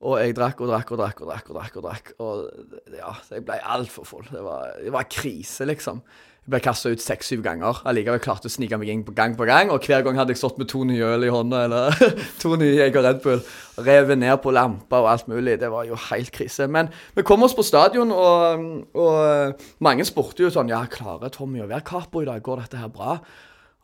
Og 0.03 0.17
jeg 0.19 0.35
drakk 0.35 0.59
og 0.65 0.73
drakk 0.73 0.91
og 0.91 0.99
drakk 0.99 1.21
og 1.23 1.29
drakk. 1.29 1.49
Og 1.53 1.61
drakk 1.61 1.77
og 1.77 1.87
drakk. 1.87 2.13
Og 2.25 2.97
ja, 2.97 3.13
jeg 3.31 3.45
ble 3.47 3.61
altfor 3.77 4.09
full. 4.09 4.27
Det 4.33 4.43
var, 4.43 4.73
det 4.81 4.97
var 4.97 5.11
krise, 5.13 5.69
liksom. 5.69 6.01
Ble 6.43 6.59
kasta 6.59 6.91
ut 6.91 6.99
seks-syv 6.99 7.39
ganger. 7.39 7.77
Allikevel 7.87 8.19
klarte 8.19 8.49
å 8.49 8.51
snike 8.51 8.75
meg 8.75 8.89
inn 8.91 9.03
gang 9.15 9.35
på 9.39 9.45
gang. 9.47 9.69
Og 9.71 9.85
hver 9.87 10.01
gang 10.03 10.17
hadde 10.19 10.33
jeg 10.35 10.41
stått 10.41 10.57
med 10.59 10.67
to 10.67 10.81
nye 10.83 11.13
øl 11.15 11.23
i 11.23 11.31
hånda, 11.31 11.61
eller 11.69 12.01
to 12.41 12.57
nye 12.59 12.73
Jeger 12.81 13.05
Red 13.05 13.21
Bull. 13.23 13.39
Revet 13.79 14.19
ned 14.19 14.35
på 14.43 14.51
lamper 14.51 15.05
og 15.05 15.07
alt 15.13 15.29
mulig. 15.31 15.55
Det 15.61 15.69
var 15.71 15.87
jo 15.87 15.95
helt 16.09 16.33
krise. 16.35 16.67
Men 16.67 16.91
vi 17.15 17.23
kom 17.23 17.47
oss 17.47 17.55
på 17.55 17.63
stadion, 17.63 18.11
og, 18.11 18.67
og 18.91 19.63
mange 19.87 20.03
spurte 20.09 20.43
jo 20.43 20.51
sånn 20.51 20.73
Ja, 20.73 20.83
klarer 20.91 21.31
Tommy 21.31 21.63
å 21.63 21.69
være 21.69 21.87
capo 21.87 22.25
i 22.25 22.27
dag? 22.27 22.43
Går 22.43 22.65
dette 22.65 22.83
her 22.83 22.91
bra? 22.91 23.15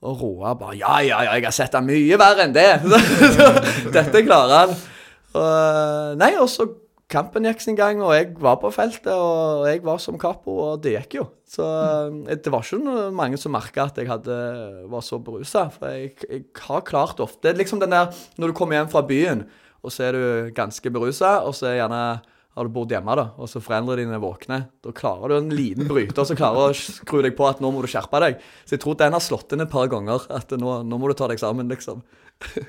Og 0.04 0.20
Roar 0.20 0.60
bare 0.60 0.76
Ja, 0.80 1.00
ja, 1.04 1.24
ja, 1.30 1.40
jeg 1.40 1.48
har 1.48 1.56
sett 1.56 1.80
han 1.80 1.88
mye 1.88 2.20
verre 2.20 2.44
enn 2.44 2.60
det. 2.60 2.70
dette 3.96 4.28
klarer 4.28 4.66
han. 4.66 4.78
Og, 5.30 6.20
nei, 6.20 6.34
og 6.42 6.52
så 6.52 6.68
kampen 7.10 7.48
gikk 7.50 7.64
sin 7.64 7.78
gang, 7.78 8.02
og 8.06 8.14
jeg 8.16 8.34
var 8.42 8.60
på 8.62 8.72
feltet, 8.74 9.12
og 9.12 9.66
jeg 9.70 9.82
var 9.86 10.02
som 10.02 10.18
capo, 10.22 10.56
og 10.68 10.84
det 10.84 10.96
gikk 10.96 11.20
jo. 11.20 11.28
Så 11.50 11.66
eh, 11.66 12.36
det 12.38 12.54
var 12.54 12.66
ikke 12.66 13.10
mange 13.16 13.40
som 13.42 13.56
merka 13.56 13.88
at 13.90 13.98
jeg 13.98 14.10
hadde, 14.10 14.40
var 14.92 15.06
så 15.06 15.22
berusa. 15.24 15.68
For 15.74 15.90
jeg, 15.96 16.14
jeg 16.30 16.44
har 16.68 16.86
klart 16.86 17.22
ofte 17.24 17.48
Det 17.48 17.54
er 17.54 17.64
liksom 17.64 17.82
den 17.82 17.96
der 17.96 18.14
når 18.38 18.52
du 18.52 18.58
kommer 18.58 18.78
hjem 18.78 18.92
fra 18.94 19.06
byen, 19.06 19.48
og 19.80 19.96
så 19.96 20.10
er 20.10 20.18
du 20.18 20.52
ganske 20.56 20.92
berusa, 20.92 21.40
og 21.48 21.56
så 21.56 21.72
er 21.72 21.82
gjerne 21.82 22.04
har 22.58 22.68
du 22.68 22.74
bodd 22.76 22.92
hjemme, 22.92 23.14
da, 23.16 23.30
og 23.40 23.48
så 23.48 23.62
foreldrene 23.64 24.04
dine 24.04 24.20
våkne. 24.20 24.58
Da 24.84 24.92
klarer 24.96 25.32
du 25.32 25.36
en 25.38 25.54
liten 25.54 25.88
bryter 25.88 26.26
som 26.28 26.36
klarer 26.36 26.74
å 26.74 26.76
skru 26.76 27.22
deg 27.24 27.38
på 27.38 27.46
at 27.48 27.62
nå 27.64 27.70
må 27.72 27.84
du 27.86 27.88
skjerpe 27.88 28.20
deg. 28.20 28.42
Så 28.66 28.76
jeg 28.76 28.84
tror 28.84 28.98
den 29.00 29.16
har 29.16 29.24
slått 29.24 29.54
inn 29.56 29.64
et 29.64 29.72
par 29.72 29.88
ganger. 29.92 30.26
At 30.34 30.52
nå, 30.60 30.80
nå 30.84 31.00
må 31.00 31.08
du 31.08 31.16
ta 31.16 31.30
deg 31.32 31.40
sammen, 31.40 31.70
liksom. 31.72 32.02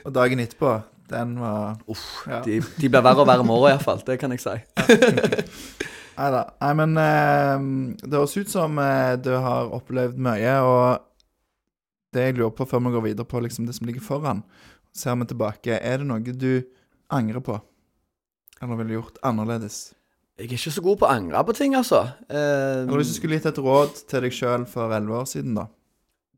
Og 0.04 0.12
dagen 0.14 0.42
etterpå, 0.44 0.76
den 1.10 1.34
var 1.42 1.76
Uff, 1.90 2.04
Ja. 2.30 2.40
de, 2.46 2.60
de 2.62 2.88
blir 2.90 3.02
verre 3.04 3.20
og 3.24 3.28
verre 3.28 3.44
med 3.46 3.54
året, 3.56 3.74
iallfall. 3.76 4.00
Det 4.06 4.16
kan 4.22 4.32
jeg 4.34 4.42
si. 4.44 4.56
Nei 6.20 6.28
da. 6.34 6.40
Nei, 6.60 6.72
men 6.76 6.96
eh, 7.00 7.62
det 8.04 8.16
høres 8.18 8.34
ut 8.36 8.50
som 8.52 8.76
eh, 8.82 9.14
du 9.22 9.30
har 9.40 9.70
opplevd 9.76 10.18
mye, 10.20 10.56
og 10.66 11.06
det 12.14 12.26
jeg 12.26 12.36
lurer 12.40 12.52
på 12.58 12.66
før 12.68 12.82
vi 12.84 12.92
går 12.96 13.04
videre 13.06 13.28
på 13.30 13.40
liksom 13.44 13.68
det 13.68 13.76
som 13.78 13.86
ligger 13.88 14.04
foran, 14.04 14.42
ser 14.92 15.16
vi 15.20 15.28
tilbake, 15.30 15.78
er 15.78 16.02
det 16.02 16.08
noe 16.10 16.20
du 16.34 16.50
angrer 17.14 17.40
på? 17.46 17.56
Eller 18.60 18.76
ville 18.82 18.98
gjort 18.98 19.20
annerledes? 19.24 19.94
Jeg 20.40 20.48
er 20.48 20.56
ikke 20.56 20.72
så 20.74 20.82
god 20.84 20.98
på 21.00 21.06
å 21.08 21.12
angre 21.14 21.40
på 21.48 21.54
ting, 21.56 21.74
altså. 21.78 22.02
Eh, 22.28 22.82
Eller 22.84 23.00
hvis 23.00 23.12
du 23.14 23.16
skulle 23.20 23.36
gitt 23.38 23.48
et 23.48 23.60
råd 23.60 24.02
til 24.10 24.24
deg 24.24 24.32
sjøl 24.36 24.66
for 24.68 24.92
elleve 24.96 25.22
år 25.22 25.28
siden, 25.30 25.56
da? 25.56 25.66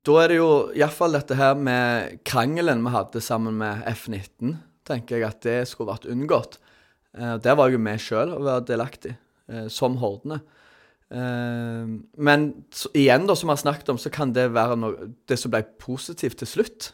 Da 0.03 0.17
er 0.19 0.33
det 0.33 0.41
jo 0.41 0.49
iallfall 0.75 1.15
dette 1.15 1.37
her 1.39 1.55
med 1.55 2.17
krangelen 2.27 2.81
vi 2.83 2.91
hadde 2.91 3.21
sammen 3.23 3.55
med 3.61 3.85
F-19. 3.87 4.57
Tenker 4.89 5.21
jeg 5.21 5.29
at 5.29 5.45
det 5.47 5.61
skulle 5.71 5.93
vært 5.93 6.09
unngått. 6.11 6.57
Eh, 7.15 7.37
der 7.45 7.55
var 7.55 7.69
jeg 7.71 7.79
jo 7.79 7.85
med 7.85 8.03
sjøl 8.03 8.33
og 8.35 8.43
var 8.49 8.65
delaktig, 8.67 9.15
eh, 9.47 9.69
som 9.71 10.01
hordene. 10.03 10.41
Eh, 11.07 11.93
men 12.19 12.49
så, 12.75 12.91
igjen, 12.99 13.29
da, 13.31 13.37
som 13.39 13.53
vi 13.53 13.55
har 13.55 13.63
snakket 13.63 13.93
om, 13.95 14.01
så 14.03 14.11
kan 14.11 14.35
det 14.35 14.49
være 14.57 14.81
noe, 14.81 15.13
det 15.31 15.39
som 15.39 15.55
ble 15.55 15.63
positivt 15.79 16.41
til 16.43 16.51
slutt. 16.51 16.91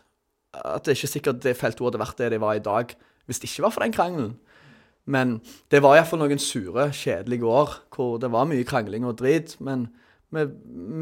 At 0.53 0.85
det 0.85 0.93
er 0.93 1.01
ikke 1.01 1.15
sikkert 1.15 1.41
det 1.47 1.57
feltet 1.57 1.81
hadde 1.87 2.03
vært 2.03 2.21
det 2.21 2.35
det 2.35 2.43
var 2.43 2.59
i 2.59 2.65
dag 2.65 2.93
hvis 3.29 3.41
det 3.41 3.49
ikke 3.49 3.67
var 3.67 3.73
for 3.73 3.85
den 3.85 3.97
krangelen. 3.97 4.37
Men 5.09 5.39
det 5.73 5.81
var 5.85 5.97
iallfall 5.97 6.21
noen 6.21 6.41
sure, 6.41 6.91
kjedelige 6.93 7.49
år 7.49 7.79
hvor 7.95 8.17
det 8.21 8.29
var 8.33 8.49
mye 8.49 8.69
krangling 8.69 9.09
og 9.09 9.17
drit. 9.21 9.55
Men 9.65 9.87
vi, 10.35 10.45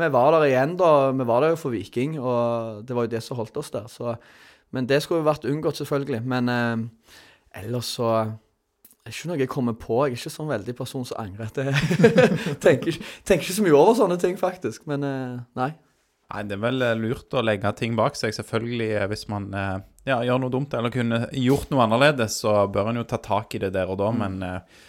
vi 0.01 0.09
var 0.15 0.35
der 0.37 0.47
igjen, 0.47 0.75
da. 0.79 1.11
Vi 1.17 1.27
var 1.27 1.43
der 1.43 1.55
jo 1.55 1.61
for 1.61 1.75
Viking, 1.75 2.19
og 2.21 2.83
det 2.87 2.97
var 2.97 3.07
jo 3.07 3.15
det 3.17 3.23
som 3.25 3.39
holdt 3.41 3.57
oss 3.61 3.73
der. 3.75 3.89
Så, 3.91 4.17
men 4.75 4.89
det 4.91 5.03
skulle 5.03 5.23
jo 5.23 5.29
vært 5.29 5.49
unngått, 5.49 5.81
selvfølgelig. 5.81 6.23
Men 6.27 6.53
eh, 6.53 6.85
ellers 7.63 7.95
så 7.99 8.11
er 8.17 8.35
det 9.07 9.15
ikke 9.15 9.31
noe 9.33 9.41
jeg 9.43 9.53
kommer 9.53 9.79
på. 9.79 9.99
Jeg 10.05 10.17
er 10.17 10.21
ikke 10.21 10.35
sånn 10.37 10.53
veldig 10.53 10.77
person 10.79 11.09
som 11.09 11.21
angrer. 11.23 11.51
Det, 11.55 11.67
tenker, 12.67 13.01
tenker 13.27 13.47
ikke 13.47 13.59
så 13.59 13.67
mye 13.67 13.77
over 13.79 13.99
sånne 13.99 14.21
ting, 14.23 14.39
faktisk. 14.41 14.87
Men 14.91 15.07
eh, 15.07 15.43
nei. 15.59 15.73
Nei, 16.27 16.43
Det 16.47 16.57
er 16.57 16.63
vel 16.63 16.83
eh, 16.83 16.97
lurt 16.99 17.35
å 17.35 17.45
legge 17.45 17.75
ting 17.79 17.99
bak 17.99 18.19
seg. 18.19 18.35
Selvfølgelig, 18.35 18.91
eh, 19.01 19.09
hvis 19.11 19.27
man 19.33 19.51
ja, 20.07 20.21
gjør 20.23 20.43
noe 20.43 20.55
dumt 20.55 20.75
eller 20.79 20.95
kunne 20.95 21.25
gjort 21.35 21.73
noe 21.73 21.83
annerledes, 21.87 22.39
så 22.45 22.61
bør 22.71 22.93
en 22.93 23.01
jo 23.03 23.09
ta 23.11 23.19
tak 23.23 23.57
i 23.59 23.63
det 23.63 23.73
der 23.75 23.91
og 23.91 23.99
da. 24.03 24.13
Men 24.15 24.39
eh, 24.47 24.85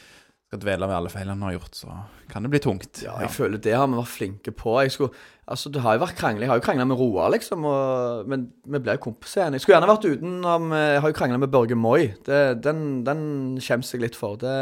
skal 0.48 0.62
dvele 0.64 0.88
ved 0.88 0.95
alle 0.95 1.10
feilene 1.12 1.36
en 1.36 1.43
har 1.43 1.58
gjort, 1.58 1.76
så 1.76 1.95
kan 2.32 2.45
det 2.45 2.52
bli 2.54 2.62
tungt. 2.64 3.02
Ja, 3.04 3.18
jeg 3.20 3.34
føler 3.36 3.60
det 3.60 3.74
har 3.76 3.89
vi 3.91 3.98
vært 4.00 4.14
flinke 4.14 4.54
på. 4.56 4.78
Jeg 4.80 4.93
skulle, 4.95 5.26
altså 5.43 5.70
Det 5.70 5.82
har 5.84 5.98
jo 5.98 6.04
vært 6.06 6.16
krangling. 6.16 6.45
Jeg 6.45 6.54
har 6.54 6.62
jo 6.62 6.64
krangla 6.64 6.86
med 6.88 7.00
Roar, 7.02 7.34
liksom, 7.36 7.66
og, 7.68 8.30
men 8.32 8.48
vi 8.64 8.80
ble 8.80 8.95
jo 8.95 9.04
kompiser 9.10 9.43
igjen. 9.43 9.58
Jeg 9.58 9.66
skulle 9.66 9.76
gjerne 9.76 9.91
vært 9.91 10.08
utenom 10.08 10.72
Jeg 10.72 11.04
har 11.04 11.12
jo 11.12 11.20
krangla 11.20 11.41
med 11.43 11.52
Børge 11.52 11.76
Moi. 11.76 12.14
Det, 12.24 12.39
den, 12.64 13.04
den 13.04 13.22
skjems 13.60 13.91
jeg 13.91 14.06
litt 14.06 14.16
for. 14.16 14.39
Det, 14.39 14.56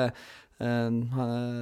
eh, 0.57 0.89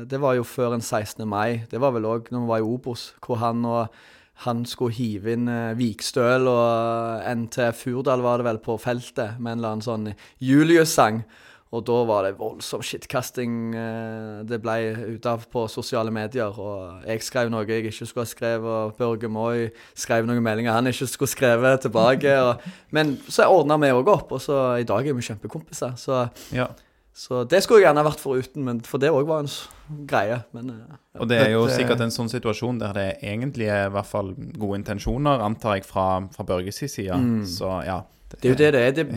det 0.07 0.23
var 0.23 0.39
jo 0.39 0.47
før 0.47 0.77
en 0.77 0.85
16. 0.85 1.27
mai. 1.27 1.65
Det 1.67 1.83
var 1.83 1.91
vel 1.97 2.07
òg 2.07 2.31
når 2.31 2.45
vi 2.45 2.53
var 2.55 2.63
i 2.63 2.67
Obos, 2.71 3.09
hvor 3.27 3.43
han 3.43 3.67
og 3.67 4.03
han 4.47 4.63
skulle 4.65 4.95
hive 4.95 5.35
inn 5.35 5.51
eh, 5.51 5.75
Vikstøl 5.77 6.47
og 6.47 7.27
NT 7.43 7.73
Furdal, 7.75 8.23
var 8.23 8.39
det 8.39 8.47
vel, 8.47 8.63
på 8.63 8.79
feltet 8.79 9.35
med 9.35 9.57
en 9.57 9.59
eller 9.59 9.75
annen 9.75 9.85
sånn 9.85 10.13
Julius-sang. 10.39 11.25
Og 11.73 11.81
da 11.87 11.95
var 12.05 12.27
det 12.27 12.35
voldsom 12.37 12.83
shitcasting 12.85 13.53
eh, 13.73 14.43
det 14.45 14.59
ble 14.61 14.75
ut 15.15 15.25
av 15.25 15.47
på 15.49 15.63
sosiale 15.73 16.11
medier. 16.13 16.53
Og 16.61 17.01
jeg 17.09 17.23
skrev 17.25 17.49
noe 17.49 17.65
jeg 17.65 17.87
ikke 17.89 18.05
skulle 18.05 18.27
ha 18.27 18.29
skrevet, 18.29 18.69
og 18.69 18.93
Børge 18.99 19.29
Moi 19.33 19.71
skrev 19.97 20.27
noen 20.29 20.43
meldinger 20.45 20.75
han 20.77 20.85
ikke 20.91 21.07
skulle 21.09 21.33
skrevet 21.33 21.81
tilbake. 21.87 22.35
Og, 22.45 22.61
men 22.93 23.15
så 23.25 23.47
ordna 23.49 23.79
vi 23.81 23.89
òg 23.95 24.11
opp, 24.13 24.35
og 24.37 24.41
så 24.45 24.59
i 24.83 24.85
dag 24.85 25.07
er 25.09 25.17
vi 25.17 25.25
kjempekompiser. 25.25 25.95
Så, 25.97 26.27
Ja. 26.53 26.67
så 27.13 27.41
det 27.49 27.63
skulle 27.65 27.81
jeg 27.81 27.87
gjerne 27.89 28.05
vært 28.05 28.21
foruten, 28.21 28.63
men 28.69 28.81
for 28.85 29.01
det 29.01 29.09
òg 29.09 29.25
var 29.33 29.41
en 29.47 30.05
greie. 30.09 30.43
Men 30.53 30.69
eh, 30.77 30.95
Og 31.21 31.27
det 31.29 31.41
er 31.41 31.51
jo 31.55 31.65
Dette- 31.65 31.79
sikkert 31.81 32.05
en 32.05 32.13
sånn 32.13 32.29
situasjon 32.29 32.77
der 32.85 32.93
det 32.93 33.07
egentlig 33.25 33.67
er 33.73 33.87
i 33.89 33.93
hvert 33.97 34.11
fall 34.13 34.35
gode 34.61 34.77
intensjoner, 34.83 35.41
antar 35.41 35.79
jeg, 35.81 35.89
fra, 35.89 36.07
fra 36.37 36.45
Børges 36.53 36.83
side. 36.85 37.17
Mm. 37.17 37.41
Så 37.49 37.73
ja, 37.89 38.03
Det 38.37 38.45
er 38.45 38.53
jo 38.53 38.61
det 38.61 38.71
det 38.77 38.81
er. 38.87 38.91
Det, 39.01 39.07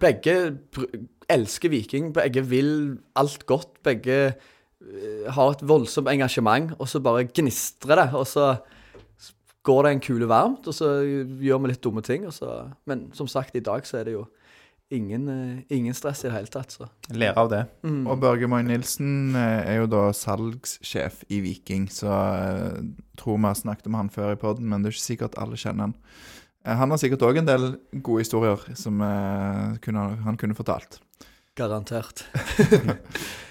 begge 0.00 0.38
elsker 1.32 1.72
Viking. 1.72 2.12
Begge 2.14 2.44
vil 2.46 2.70
alt 3.18 3.46
godt. 3.46 3.82
Begge 3.86 4.18
eh, 4.32 5.26
har 5.32 5.52
et 5.52 5.66
voldsomt 5.66 6.10
engasjement, 6.12 6.72
og 6.78 6.88
så 6.90 7.02
bare 7.02 7.26
gnistrer 7.28 8.02
det. 8.02 8.08
Og 8.14 8.26
så 8.30 8.54
går 9.66 9.82
det 9.82 9.92
en 9.92 10.04
kule 10.04 10.28
varmt, 10.30 10.66
og 10.68 10.74
så 10.74 11.00
gjør 11.02 11.62
vi 11.62 11.72
litt 11.72 11.82
dumme 11.82 12.02
ting. 12.06 12.26
Og 12.28 12.34
så, 12.34 12.66
men 12.86 13.08
som 13.16 13.28
sagt, 13.30 13.56
i 13.56 13.64
dag 13.64 13.86
så 13.86 14.00
er 14.00 14.08
det 14.08 14.16
jo 14.16 14.26
ingen, 14.94 15.26
eh, 15.28 15.64
ingen 15.76 15.94
stress 15.94 16.22
i 16.24 16.28
det 16.28 16.36
hele 16.36 16.52
tatt. 16.52 16.76
Så. 16.76 16.86
Lære 17.10 17.42
av 17.42 17.50
det. 17.50 17.64
Mm. 17.82 18.06
Og 18.06 18.20
Børge 18.22 18.46
Moy 18.50 18.62
Nilsen 18.62 19.34
eh, 19.34 19.72
er 19.72 19.80
jo 19.82 19.90
da 19.90 20.04
salgssjef 20.14 21.24
i 21.28 21.40
Viking, 21.42 21.88
så 21.90 22.12
jeg 22.12 22.86
tror 23.18 23.40
vi 23.40 23.48
har 23.48 23.58
snakket 23.58 23.90
om 23.90 23.98
han 23.98 24.12
før 24.14 24.36
i 24.36 24.40
podden, 24.40 24.70
men 24.70 24.82
det 24.82 24.92
er 24.92 24.98
ikke 24.98 25.08
sikkert 25.10 25.38
alle 25.42 25.58
kjenner 25.58 25.90
han. 25.90 25.98
Han 26.66 26.90
har 26.90 26.98
sikkert 26.98 27.22
òg 27.22 27.36
en 27.38 27.46
del 27.46 27.64
gode 28.02 28.24
historier 28.24 28.62
som 28.74 28.98
kunne, 29.84 30.06
han 30.24 30.38
kunne 30.40 30.56
fortalt. 30.58 30.96
Garantert. 31.56 32.24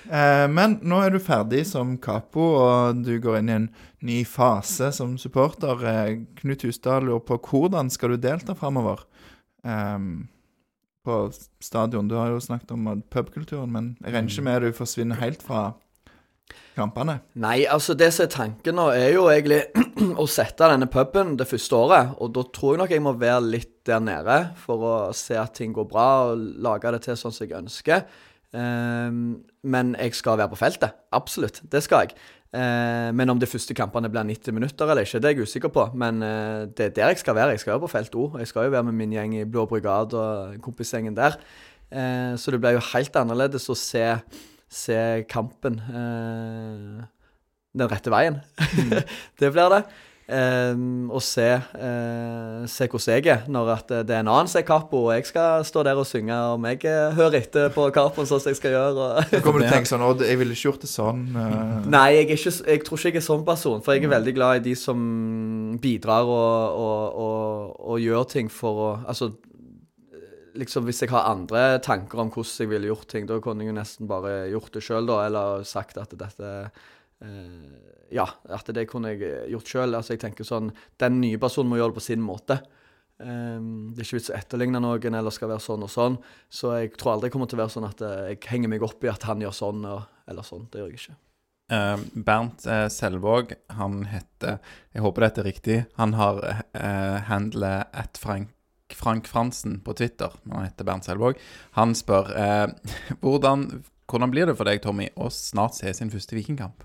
Eh, 0.05 0.47
Men 0.53 0.75
nå 0.85 0.99
er 1.01 1.15
du 1.15 1.17
ferdig 1.17 1.63
som 1.65 1.95
capo, 1.97 2.43
og 2.61 2.99
du 3.01 3.15
går 3.17 3.39
inn 3.39 3.47
i 3.49 3.55
en 3.55 3.63
ny 4.05 4.19
fase 4.29 4.91
som 4.93 5.15
supporter. 5.17 5.81
Eh, 5.81 6.11
Knut 6.43 6.61
Hustad 6.67 7.07
lurer 7.07 7.23
på 7.25 7.39
hvordan 7.41 7.89
skal 7.89 8.13
du 8.13 8.19
delta 8.21 8.53
framover 8.53 9.01
eh, 9.65 9.97
på 11.09 11.15
stadion? 11.57 12.05
Du 12.05 12.13
har 12.19 12.29
jo 12.29 12.37
snakket 12.37 12.75
om 12.77 13.01
pubkulturen, 13.09 13.73
men 13.73 13.89
jeg 14.03 14.13
regner 14.13 14.35
ikke 14.35 14.45
med 14.45 14.61
du 14.67 14.77
forsvinner 14.77 15.23
helt 15.23 15.41
fra 15.41 15.71
kampene? 16.77 17.19
Nei, 17.41 17.63
altså 17.65 17.95
det 17.97 18.11
som 18.13 18.27
er 18.27 18.33
tanken 18.33 18.77
nå, 18.77 18.89
er 18.93 19.15
jo 19.15 19.25
egentlig 19.31 19.63
å 20.21 20.27
sette 20.29 20.69
denne 20.69 20.89
puben 20.91 21.33
det 21.39 21.47
første 21.49 21.79
året. 21.79 22.13
Og 22.21 22.33
da 22.35 22.45
tror 22.53 22.75
jeg 22.75 22.83
nok 22.83 22.93
jeg 22.93 23.05
må 23.05 23.15
være 23.17 23.41
litt 23.57 23.74
der 23.85 24.01
nede 24.03 24.37
for 24.61 24.85
å 24.85 24.95
se 25.15 25.37
at 25.39 25.55
ting 25.57 25.73
går 25.75 25.87
bra, 25.89 26.07
og 26.31 26.47
lage 26.63 26.93
det 26.95 27.03
til 27.05 27.19
sånn 27.19 27.33
som 27.35 27.45
jeg 27.45 27.57
ønsker. 27.57 28.05
Ehm, 28.55 29.43
men 29.65 29.93
jeg 29.99 30.15
skal 30.15 30.39
være 30.39 30.53
på 30.53 30.59
feltet. 30.59 30.95
Absolutt. 31.15 31.61
Det 31.71 31.83
skal 31.83 32.05
jeg. 32.05 32.15
Eh, 32.55 33.09
men 33.11 33.29
om 33.33 33.39
de 33.41 33.49
første 33.49 33.75
kampene 33.75 34.09
blir 34.11 34.23
90 34.23 34.55
minutter 34.55 34.87
eller 34.87 35.03
ikke, 35.03 35.19
det 35.19 35.29
er 35.29 35.35
jeg 35.35 35.49
usikker 35.49 35.73
på. 35.75 35.87
Men 35.97 36.23
eh, 36.23 36.65
det 36.71 36.89
er 36.89 36.95
der 36.95 37.13
jeg 37.13 37.23
skal 37.23 37.35
være. 37.35 37.55
Jeg 37.55 37.65
skal 37.65 37.75
være 37.75 37.85
på 37.85 37.91
felt 37.91 38.15
O. 38.15 38.29
Jeg 38.39 38.47
skal 38.51 38.67
jo 38.67 38.75
være 38.75 38.87
med 38.89 38.99
min 39.01 39.15
gjeng 39.15 39.35
i 39.41 39.45
Blå 39.45 39.65
brigade 39.69 40.15
og 40.15 40.59
kompisgjengen 40.63 41.17
der. 41.17 41.39
Eh, 41.91 42.33
så 42.39 42.51
det 42.51 42.61
blir 42.61 42.77
jo 42.77 42.87
helt 42.93 43.19
annerledes 43.19 43.67
å 43.69 43.77
se, 43.77 44.05
se 44.71 44.99
kampen 45.29 45.81
eh, 45.83 47.03
den 47.75 47.91
rette 47.91 48.13
veien. 48.13 48.39
det 49.39 49.51
blir 49.51 49.73
det. 49.75 49.83
Um, 50.25 51.11
og 51.13 51.21
se, 51.21 51.43
eh, 51.53 52.63
se 52.65 52.87
hvordan 52.89 53.13
jeg 53.13 53.27
er, 53.29 53.43
når 53.45 53.67
at 53.75 53.91
det 54.09 54.15
er 54.15 54.23
en 54.23 54.31
annen 54.33 54.49
som 54.49 54.57
er 54.57 54.65
kapo, 54.65 55.03
og 55.11 55.13
jeg 55.13 55.27
skal 55.29 55.61
stå 55.69 55.83
der 55.85 55.99
og 56.01 56.07
synge 56.09 56.33
om 56.55 56.65
jeg 56.65 56.79
eh, 56.89 57.13
hører 57.13 57.37
etter 57.43 57.69
på 57.75 57.85
kapoen 57.93 58.25
sånn 58.25 58.41
som 58.41 58.49
jeg 58.49 58.57
skal 58.57 58.73
gjøre. 58.73 59.05
Og 59.05 59.35
kommer 59.45 59.61
du 59.61 59.67
til 59.67 59.69
å 59.69 59.75
tenke 59.75 59.89
sånn 59.93 60.05
Odd, 60.07 60.23
jeg 60.25 60.39
ville 60.41 60.57
ikke 60.57 60.71
gjort 60.71 60.81
det 60.81 60.89
sånn. 60.89 61.21
eh, 61.37 61.85
Nei, 61.93 62.07
jeg, 62.15 62.25
er 62.25 62.39
ikke, 62.39 62.55
jeg 62.73 62.83
tror 62.87 63.03
ikke 63.03 63.11
jeg 63.13 63.21
er 63.21 63.27
sånn 63.27 63.45
person. 63.45 63.85
For 63.85 63.93
jeg 63.93 64.07
er 64.07 64.15
veldig 64.15 64.35
glad 64.39 64.63
i 64.63 64.65
de 64.71 64.75
som 64.81 65.05
bidrar 65.83 66.25
og, 66.25 66.81
og, 66.81 67.21
og, 67.27 67.79
og 67.93 68.01
gjør 68.01 68.25
ting 68.33 68.49
for 68.49 68.85
å 68.87 68.91
Altså 69.05 69.29
liksom 70.57 70.87
hvis 70.87 71.03
jeg 71.03 71.11
har 71.11 71.29
andre 71.29 71.67
tanker 71.85 72.23
om 72.23 72.29
hvordan 72.33 72.63
jeg 72.63 72.71
ville 72.71 72.89
gjort 72.89 73.09
ting, 73.11 73.25
da 73.29 73.37
kunne 73.43 73.61
jeg 73.61 73.75
jo 73.75 73.77
nesten 73.77 74.09
bare 74.09 74.47
gjort 74.49 74.73
det 74.73 74.81
sjøl, 74.87 75.05
da. 75.05 75.21
Eller 75.27 75.65
sagt 75.67 75.99
at 76.01 76.17
dette 76.17 76.51
eh, 77.21 77.93
Ja, 78.13 78.27
at 78.53 78.69
det 78.75 78.85
kunne 78.91 79.13
jeg 79.13 79.49
gjort 79.53 79.71
sjøl. 79.71 79.95
Altså, 79.97 80.13
jeg 80.13 80.21
tenker 80.21 80.45
sånn 80.47 80.69
Den 81.01 81.21
nye 81.23 81.39
personen 81.41 81.71
må 81.71 81.79
gjøre 81.79 81.93
det 81.95 81.99
på 81.99 82.09
sin 82.09 82.21
måte. 82.21 82.59
Um, 83.15 83.93
det 83.95 84.01
er 84.01 84.07
ikke 84.09 84.17
vits 84.17 84.31
å 84.33 84.35
etterligne 84.35 84.79
noen 84.83 85.15
eller 85.15 85.31
skal 85.31 85.47
være 85.53 85.63
sånn 85.63 85.85
og 85.87 85.91
sånn. 85.91 86.17
Så 86.51 86.73
jeg 86.75 86.95
tror 86.99 87.13
aldri 87.13 87.29
jeg 87.29 87.35
kommer 87.35 87.47
til 87.51 87.59
å 87.59 87.63
være 87.63 87.75
sånn 87.77 87.87
at 87.87 88.01
eh, 88.03 88.33
jeg 88.33 88.41
henger 88.51 88.73
meg 88.73 88.83
opp 88.83 89.05
i 89.05 89.11
at 89.11 89.23
han 89.29 89.43
gjør 89.43 89.55
sånn 89.55 89.85
og, 89.87 90.01
eller 90.27 90.47
sånn. 90.47 90.65
Det 90.71 90.81
gjør 90.81 90.91
jeg 90.91 90.99
ikke. 90.99 91.15
Uh, 91.71 91.95
Bernt 92.27 92.67
uh, 92.69 92.85
Selvåg, 92.93 93.55
han 93.73 94.03
heter 94.05 94.59
Jeg 94.93 95.01
håper 95.01 95.25
dette 95.25 95.41
er 95.41 95.47
riktig. 95.47 95.77
Han 95.97 96.13
har 96.19 96.43
uh, 96.43 97.17
handlet 97.29 97.95
at 97.95 98.19
Frank, 98.21 98.51
Frank 98.93 99.31
Fransen 99.31 99.79
på 99.81 99.95
Twitter, 99.97 100.35
han 100.51 100.67
heter 100.67 100.85
Bernt 100.85 101.07
Selvåg. 101.07 101.39
Han 101.79 101.95
spør 101.97 102.35
uh, 102.35 102.67
hvordan, 103.23 103.69
hvordan 104.11 104.35
blir 104.35 104.51
det 104.51 104.59
for 104.59 104.67
deg, 104.67 104.83
Tommy, 104.83 105.07
å 105.15 105.31
snart 105.33 105.79
se 105.79 105.95
sin 105.95 106.11
første 106.13 106.35
Vikingkamp? 106.37 106.83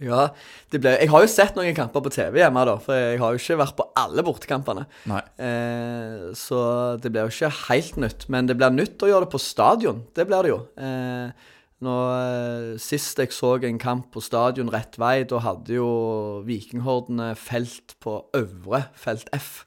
Ja, 0.00 0.30
det 0.72 0.80
ble, 0.80 0.94
Jeg 0.96 1.10
har 1.12 1.22
jo 1.24 1.28
sett 1.28 1.56
noen 1.58 1.76
kamper 1.76 2.00
på 2.00 2.12
TV 2.14 2.40
hjemme, 2.40 2.64
da, 2.64 2.78
for 2.80 2.96
jeg 2.96 3.20
har 3.20 3.34
jo 3.34 3.40
ikke 3.42 3.58
vært 3.60 3.76
på 3.76 3.86
alle 4.00 4.24
bortekampene. 4.24 4.86
Eh, 5.36 6.30
så 6.40 6.60
det 7.02 7.12
blir 7.12 7.28
jo 7.28 7.34
ikke 7.34 7.52
helt 7.68 8.00
nytt. 8.00 8.24
Men 8.32 8.48
det 8.48 8.56
blir 8.56 8.72
nytt 8.72 9.04
å 9.04 9.10
gjøre 9.10 9.28
det 9.28 9.34
på 9.34 9.42
stadion. 9.44 10.04
Det 10.16 10.24
blir 10.28 10.46
det 10.46 10.54
jo. 10.54 10.60
Eh, 10.80 11.50
nå, 11.84 11.96
eh, 12.16 12.80
sist 12.80 13.20
jeg 13.20 13.32
så 13.36 13.54
en 13.68 13.80
kamp 13.80 14.08
på 14.14 14.24
stadion 14.24 14.72
rett 14.72 14.96
vei, 15.00 15.24
da 15.28 15.40
hadde 15.44 15.76
jo 15.76 15.90
Vikinghordene 16.48 17.34
felt 17.36 17.96
på 18.00 18.22
øvre 18.36 18.86
felt 18.96 19.28
F. 19.36 19.66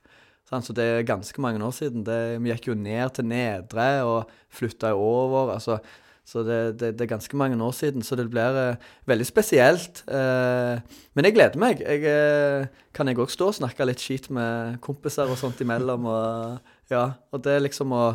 Sant? 0.49 0.65
Så 0.65 0.73
det 0.73 0.83
er 0.83 1.05
ganske 1.05 1.41
mange 1.41 1.61
år 1.61 1.77
siden. 1.77 2.05
Det, 2.05 2.41
vi 2.41 2.49
gikk 2.49 2.71
jo 2.71 2.77
ned 2.77 3.13
til 3.17 3.29
nedre 3.29 3.89
og 4.05 4.33
flytta 4.53 4.95
over. 4.97 5.53
altså 5.53 5.77
så 6.23 6.43
det, 6.47 6.57
det, 6.79 6.93
det 6.95 7.03
er 7.03 7.11
ganske 7.11 7.37
mange 7.37 7.59
år 7.59 7.73
siden, 7.75 8.03
så 8.03 8.15
det 8.15 8.29
blir 8.31 8.57
eh, 8.59 8.91
veldig 9.11 9.25
spesielt. 9.27 10.05
Eh, 10.07 10.79
men 11.13 11.27
jeg 11.27 11.35
gleder 11.35 11.59
meg. 11.59 11.83
Jeg, 11.83 12.05
eh, 12.07 12.83
kan 12.95 13.11
jeg 13.11 13.19
òg 13.19 13.31
stå 13.31 13.49
og 13.51 13.57
snakke 13.59 13.87
litt 13.89 14.01
skit 14.01 14.29
med 14.31 14.79
kompiser 14.83 15.27
og 15.27 15.39
sånt 15.39 15.59
imellom. 15.65 16.07
Og, 16.07 16.75
ja, 16.93 17.09
og 17.27 17.43
det 17.43 17.57
er 17.57 17.65
liksom 17.65 17.91
å, 17.91 18.05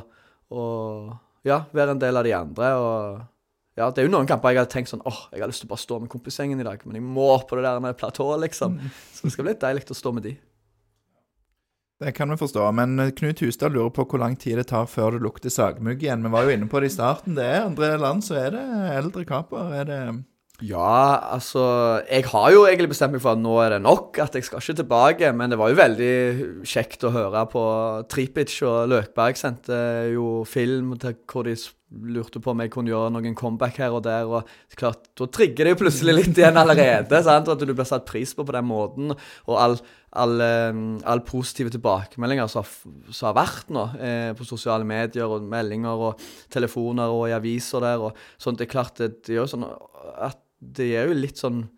å 0.48 0.64
ja, 1.44 1.62
være 1.76 1.98
en 1.98 2.00
del 2.00 2.16
av 2.16 2.24
de 2.24 2.34
andre. 2.38 2.72
og 2.80 3.76
ja, 3.78 3.90
Det 3.92 4.02
er 4.02 4.08
jo 4.08 4.16
noen 4.16 4.26
kamper 4.26 4.56
jeg 4.56 4.62
hadde 4.62 4.72
tenkt 4.72 4.90
sånn 4.90 5.04
åh, 5.06 5.26
jeg 5.30 5.44
har 5.44 5.52
lyst 5.52 5.62
til 5.62 5.68
å 5.68 5.74
bare 5.76 5.84
stå 5.84 6.00
med 6.02 6.10
kompisgjengen 6.10 6.64
i 6.64 6.66
dag, 6.66 6.80
men 6.88 6.96
jeg 6.98 7.04
må 7.04 7.30
på 7.44 7.60
det 7.60 7.68
der 7.68 7.84
med 7.84 8.00
platået, 8.00 8.40
liksom. 8.48 8.80
Så 9.14 9.28
det 9.28 9.36
skal 9.36 9.44
bli 9.44 9.52
litt 9.52 9.62
deilig 9.68 9.84
å 9.92 10.00
stå 10.00 10.16
med 10.16 10.26
de. 10.26 10.38
Det 11.98 12.12
kan 12.14 12.30
vi 12.30 12.38
forstå. 12.38 12.64
Men 12.78 12.98
eh, 13.02 13.10
Knut 13.10 13.40
Hustad 13.42 13.74
lurer 13.74 13.90
på 13.94 14.06
hvor 14.06 14.22
lang 14.22 14.36
tid 14.38 14.60
det 14.60 14.68
tar 14.70 14.86
før 14.90 15.16
det 15.16 15.24
lukter 15.24 15.50
sagmugg 15.50 16.02
igjen. 16.04 16.22
Vi 16.22 16.30
var 16.30 16.46
jo 16.46 16.54
inne 16.54 16.70
på 16.70 16.82
det 16.82 16.92
i 16.92 16.94
starten. 16.94 17.34
Det 17.38 17.46
er 17.46 17.64
andre 17.66 17.96
land, 17.98 18.22
så 18.26 18.38
er 18.38 18.52
det 18.54 18.66
eldre 18.94 19.24
kaper. 19.28 19.72
Er 19.80 19.88
det 19.88 20.02
Ja, 20.62 21.18
altså 21.34 22.02
Jeg 22.10 22.24
har 22.30 22.50
jo 22.50 22.64
egentlig 22.66 22.90
bestemt 22.90 23.14
meg 23.14 23.22
for 23.22 23.34
at 23.34 23.42
nå 23.42 23.56
er 23.62 23.74
det 23.76 23.82
nok. 23.82 24.18
At 24.22 24.34
jeg 24.34 24.46
skal 24.46 24.62
ikke 24.62 24.78
tilbake. 24.82 25.32
Men 25.34 25.50
det 25.50 25.58
var 25.58 25.72
jo 25.72 25.80
veldig 25.82 26.14
kjekt 26.66 27.02
å 27.06 27.14
høre 27.14 27.44
på 27.50 27.64
Tripic 28.10 28.54
og 28.62 28.88
Løkberg 28.94 29.38
sendte 29.38 29.82
jo 30.14 30.44
film 30.46 30.94
til 31.02 31.18
hvor 31.26 31.50
de 31.50 31.58
lurte 31.88 32.40
på 32.42 32.52
om 32.52 32.60
jeg 32.60 32.72
kunne 32.72 32.92
gjøre 32.92 33.12
noen 33.14 33.36
comeback 33.38 33.78
her 33.80 33.94
og 33.96 34.02
der. 34.04 34.28
Og 34.28 34.48
klart, 34.78 35.08
Da 35.16 35.28
trigger 35.32 35.64
det 35.64 35.74
jo 35.74 35.80
plutselig 35.84 36.16
litt 36.16 36.40
igjen 36.40 36.60
allerede. 36.60 37.22
sant? 37.26 37.48
At 37.48 37.62
du 37.62 37.72
blir 37.72 37.88
satt 37.88 38.06
pris 38.08 38.34
på 38.36 38.44
på 38.44 38.56
den 38.56 38.68
måten. 38.68 39.14
Og 39.48 39.54
all, 39.56 39.78
all, 40.12 40.36
eh, 40.44 40.82
all 41.08 41.24
positive 41.26 41.72
tilbakemeldinger 41.74 42.50
som 42.52 42.66
som 42.68 43.30
har 43.30 43.38
vært 43.38 43.70
nå 43.72 43.84
eh, 44.02 44.32
på 44.36 44.44
sosiale 44.46 44.84
medier 44.84 45.30
og 45.30 45.46
meldinger 45.48 46.04
og 46.08 46.28
telefoner 46.52 47.08
og 47.08 47.28
i 47.30 47.36
aviser 47.36 47.84
der. 47.84 48.04
og 48.10 48.16
sånt, 48.36 48.58
Det 48.58 48.68
er 48.68 48.74
klart 48.74 49.00
det, 49.00 49.22
det 49.26 49.38
gjør 49.38 49.50
sånn 49.54 49.66
at 49.68 50.38
det 50.58 50.90
er 50.98 51.08
jo 51.08 51.18
litt 51.18 51.38
sånn 51.38 51.68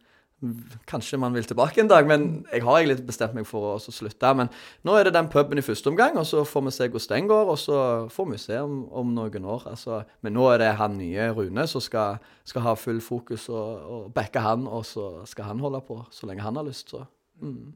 Kanskje 0.88 1.18
man 1.20 1.34
vil 1.36 1.45
tilbake 1.45 1.82
en 1.82 1.88
dag, 1.91 2.07
men 2.09 2.47
jeg 2.49 2.62
har 2.64 2.78
egentlig 2.78 3.05
bestemt 3.11 3.34
meg 3.36 3.45
for 3.49 3.74
å 3.74 3.93
slutte. 3.93 4.30
Men 4.38 4.49
nå 4.88 4.95
er 4.97 5.05
det 5.05 5.12
den 5.12 5.28
puben 5.28 5.61
i 5.61 5.64
første 5.64 5.91
omgang, 5.93 6.16
og 6.16 6.24
så 6.24 6.47
får 6.49 6.64
vi 6.64 6.72
se 6.72 6.88
hvordan 6.88 7.12
den 7.12 7.28
går. 7.28 7.51
Og 7.53 7.59
så 7.61 7.80
får 8.09 8.28
vi 8.30 8.41
se 8.41 8.57
om, 8.64 8.78
om 8.88 9.12
noen 9.16 9.45
år. 9.45 9.66
Altså, 9.74 10.01
men 10.24 10.32
nå 10.38 10.47
er 10.55 10.62
det 10.62 10.70
han 10.80 10.97
nye 10.97 11.28
Rune 11.36 11.66
som 11.68 11.84
skal, 11.84 12.22
skal 12.49 12.64
ha 12.64 12.74
full 12.80 13.03
fokus 13.05 13.51
og, 13.53 13.84
og 13.84 14.09
backe 14.16 14.41
han, 14.41 14.64
og 14.64 14.86
så 14.88 15.11
skal 15.28 15.51
han 15.51 15.61
holde 15.61 15.82
på 15.84 16.01
så 16.14 16.30
lenge 16.30 16.47
han 16.47 16.57
har 16.57 16.68
lyst. 16.70 16.95
Så. 16.95 17.05
Mm. 17.45 17.74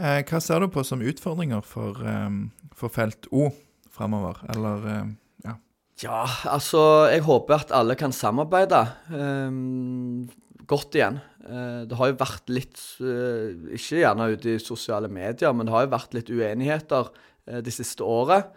eh, 0.00 0.22
Hva 0.24 0.40
ser 0.40 0.64
du 0.64 0.72
på 0.72 0.86
som 0.88 1.04
utfordringer 1.04 1.60
for, 1.60 2.00
eh, 2.08 2.30
for 2.72 2.92
felt 2.94 3.28
O 3.30 3.50
framover? 3.92 4.40
Eller 4.56 4.88
eh, 4.94 5.16
ja. 5.44 5.58
Ja, 6.02 6.22
altså 6.48 7.10
Jeg 7.12 7.26
håper 7.28 7.60
at 7.60 7.74
alle 7.76 8.00
kan 8.00 8.16
samarbeide 8.16 8.86
ehm, 9.12 10.30
godt 10.68 10.98
igjen. 10.98 11.18
Eh, 11.46 11.82
det 11.88 11.98
har 11.98 12.10
jo 12.10 12.18
vært 12.20 12.52
litt 12.52 12.80
eh, 13.02 13.74
Ikke 13.76 14.02
gjerne 14.02 14.28
ute 14.34 14.54
i 14.54 14.62
sosiale 14.62 15.10
medier, 15.12 15.54
men 15.56 15.68
det 15.68 15.74
har 15.74 15.86
jo 15.86 15.94
vært 15.94 16.16
litt 16.16 16.30
uenigheter 16.30 17.10
uh, 17.10 17.58
det 17.64 17.74
siste 17.74 18.06
året. 18.06 18.52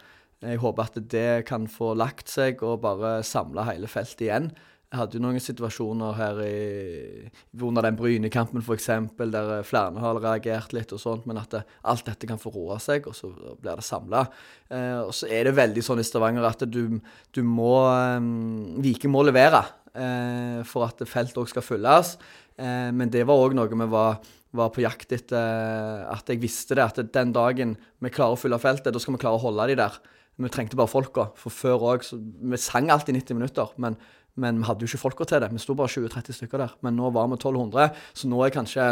Jeg 0.46 0.62
håper 0.62 0.90
at 0.90 1.02
det 1.10 1.30
kan 1.50 1.66
få 1.72 1.94
lagt 1.98 2.30
seg 2.30 2.62
og 2.66 2.84
bare 2.84 3.18
samle 3.26 3.66
hele 3.70 3.90
feltet 3.90 4.28
igjen. 4.28 4.50
Jeg 4.96 5.00
hadde 5.02 5.18
jo 5.18 5.24
noen 5.26 5.42
situasjoner 5.44 6.14
her 6.16 6.38
i, 6.46 7.30
under 7.60 7.84
den 7.84 7.98
Bryne-kampen 8.00 8.62
f.eks., 8.62 8.86
der 9.18 9.50
flere 9.68 10.00
har 10.00 10.20
reagert 10.22 10.76
litt 10.78 10.94
og 10.96 11.02
sånt, 11.02 11.26
men 11.28 11.40
at 11.42 11.52
det, 11.52 11.64
alt 11.90 12.06
dette 12.08 12.30
kan 12.30 12.40
få 12.40 12.54
roe 12.54 12.78
seg, 12.80 13.10
og 13.10 13.18
så 13.18 13.32
blir 13.34 13.74
det 13.74 13.84
samla. 13.84 14.22
Eh, 14.70 15.02
og 15.02 15.12
så 15.18 15.28
er 15.28 15.50
det 15.50 15.58
veldig 15.58 15.84
sånn 15.84 16.00
i 16.00 16.06
Stavanger 16.06 16.48
at 16.48 16.64
du, 16.70 17.02
du 17.36 17.42
må 17.44 17.74
um, 17.92 18.78
Viking 18.86 19.12
må 19.12 19.26
levere 19.28 19.66
eh, 19.66 19.85
for 19.96 20.84
at 20.86 21.00
feltet 21.08 21.38
òg 21.40 21.48
skal 21.48 21.64
fylles. 21.64 22.16
Eh, 22.56 22.90
men 22.96 23.12
det 23.12 23.26
var 23.28 23.42
òg 23.42 23.56
noe 23.56 23.68
vi 23.68 23.88
var, 23.92 24.20
var 24.56 24.74
på 24.74 24.84
jakt 24.86 25.16
etter. 25.16 26.06
At 26.12 26.30
jeg 26.32 26.42
visste 26.44 26.78
det, 26.78 26.86
at 26.86 27.14
den 27.16 27.34
dagen 27.36 27.76
vi 28.04 28.12
klarer 28.14 28.38
å 28.38 28.40
fylle 28.40 28.60
feltet, 28.62 28.94
da 28.94 29.02
skal 29.02 29.18
vi 29.18 29.24
klare 29.24 29.40
å 29.40 29.46
holde 29.48 29.70
de 29.72 29.80
der. 29.82 29.98
Vi 30.36 30.52
trengte 30.52 30.80
bare 30.80 30.92
folka. 30.92 31.30
For 31.40 31.54
før 31.54 31.90
òg 31.94 32.06
Vi 32.12 32.60
sang 32.60 32.92
alltid 32.92 33.16
90 33.16 33.40
minutter, 33.40 33.72
men, 33.78 33.98
men 34.36 34.60
vi 34.60 34.68
hadde 34.68 34.84
jo 34.84 34.92
ikke 34.92 35.04
folka 35.04 35.28
til 35.28 35.44
det. 35.44 35.52
Vi 35.52 35.64
sto 35.64 35.76
bare 35.76 35.92
20-30 35.92 36.40
stykker 36.40 36.64
der. 36.64 36.78
Men 36.86 36.98
nå 37.00 37.12
var 37.16 37.28
vi 37.32 37.40
1200, 37.40 37.92
så 38.14 38.32
nå 38.32 38.44
er 38.44 38.56
kanskje 38.56 38.88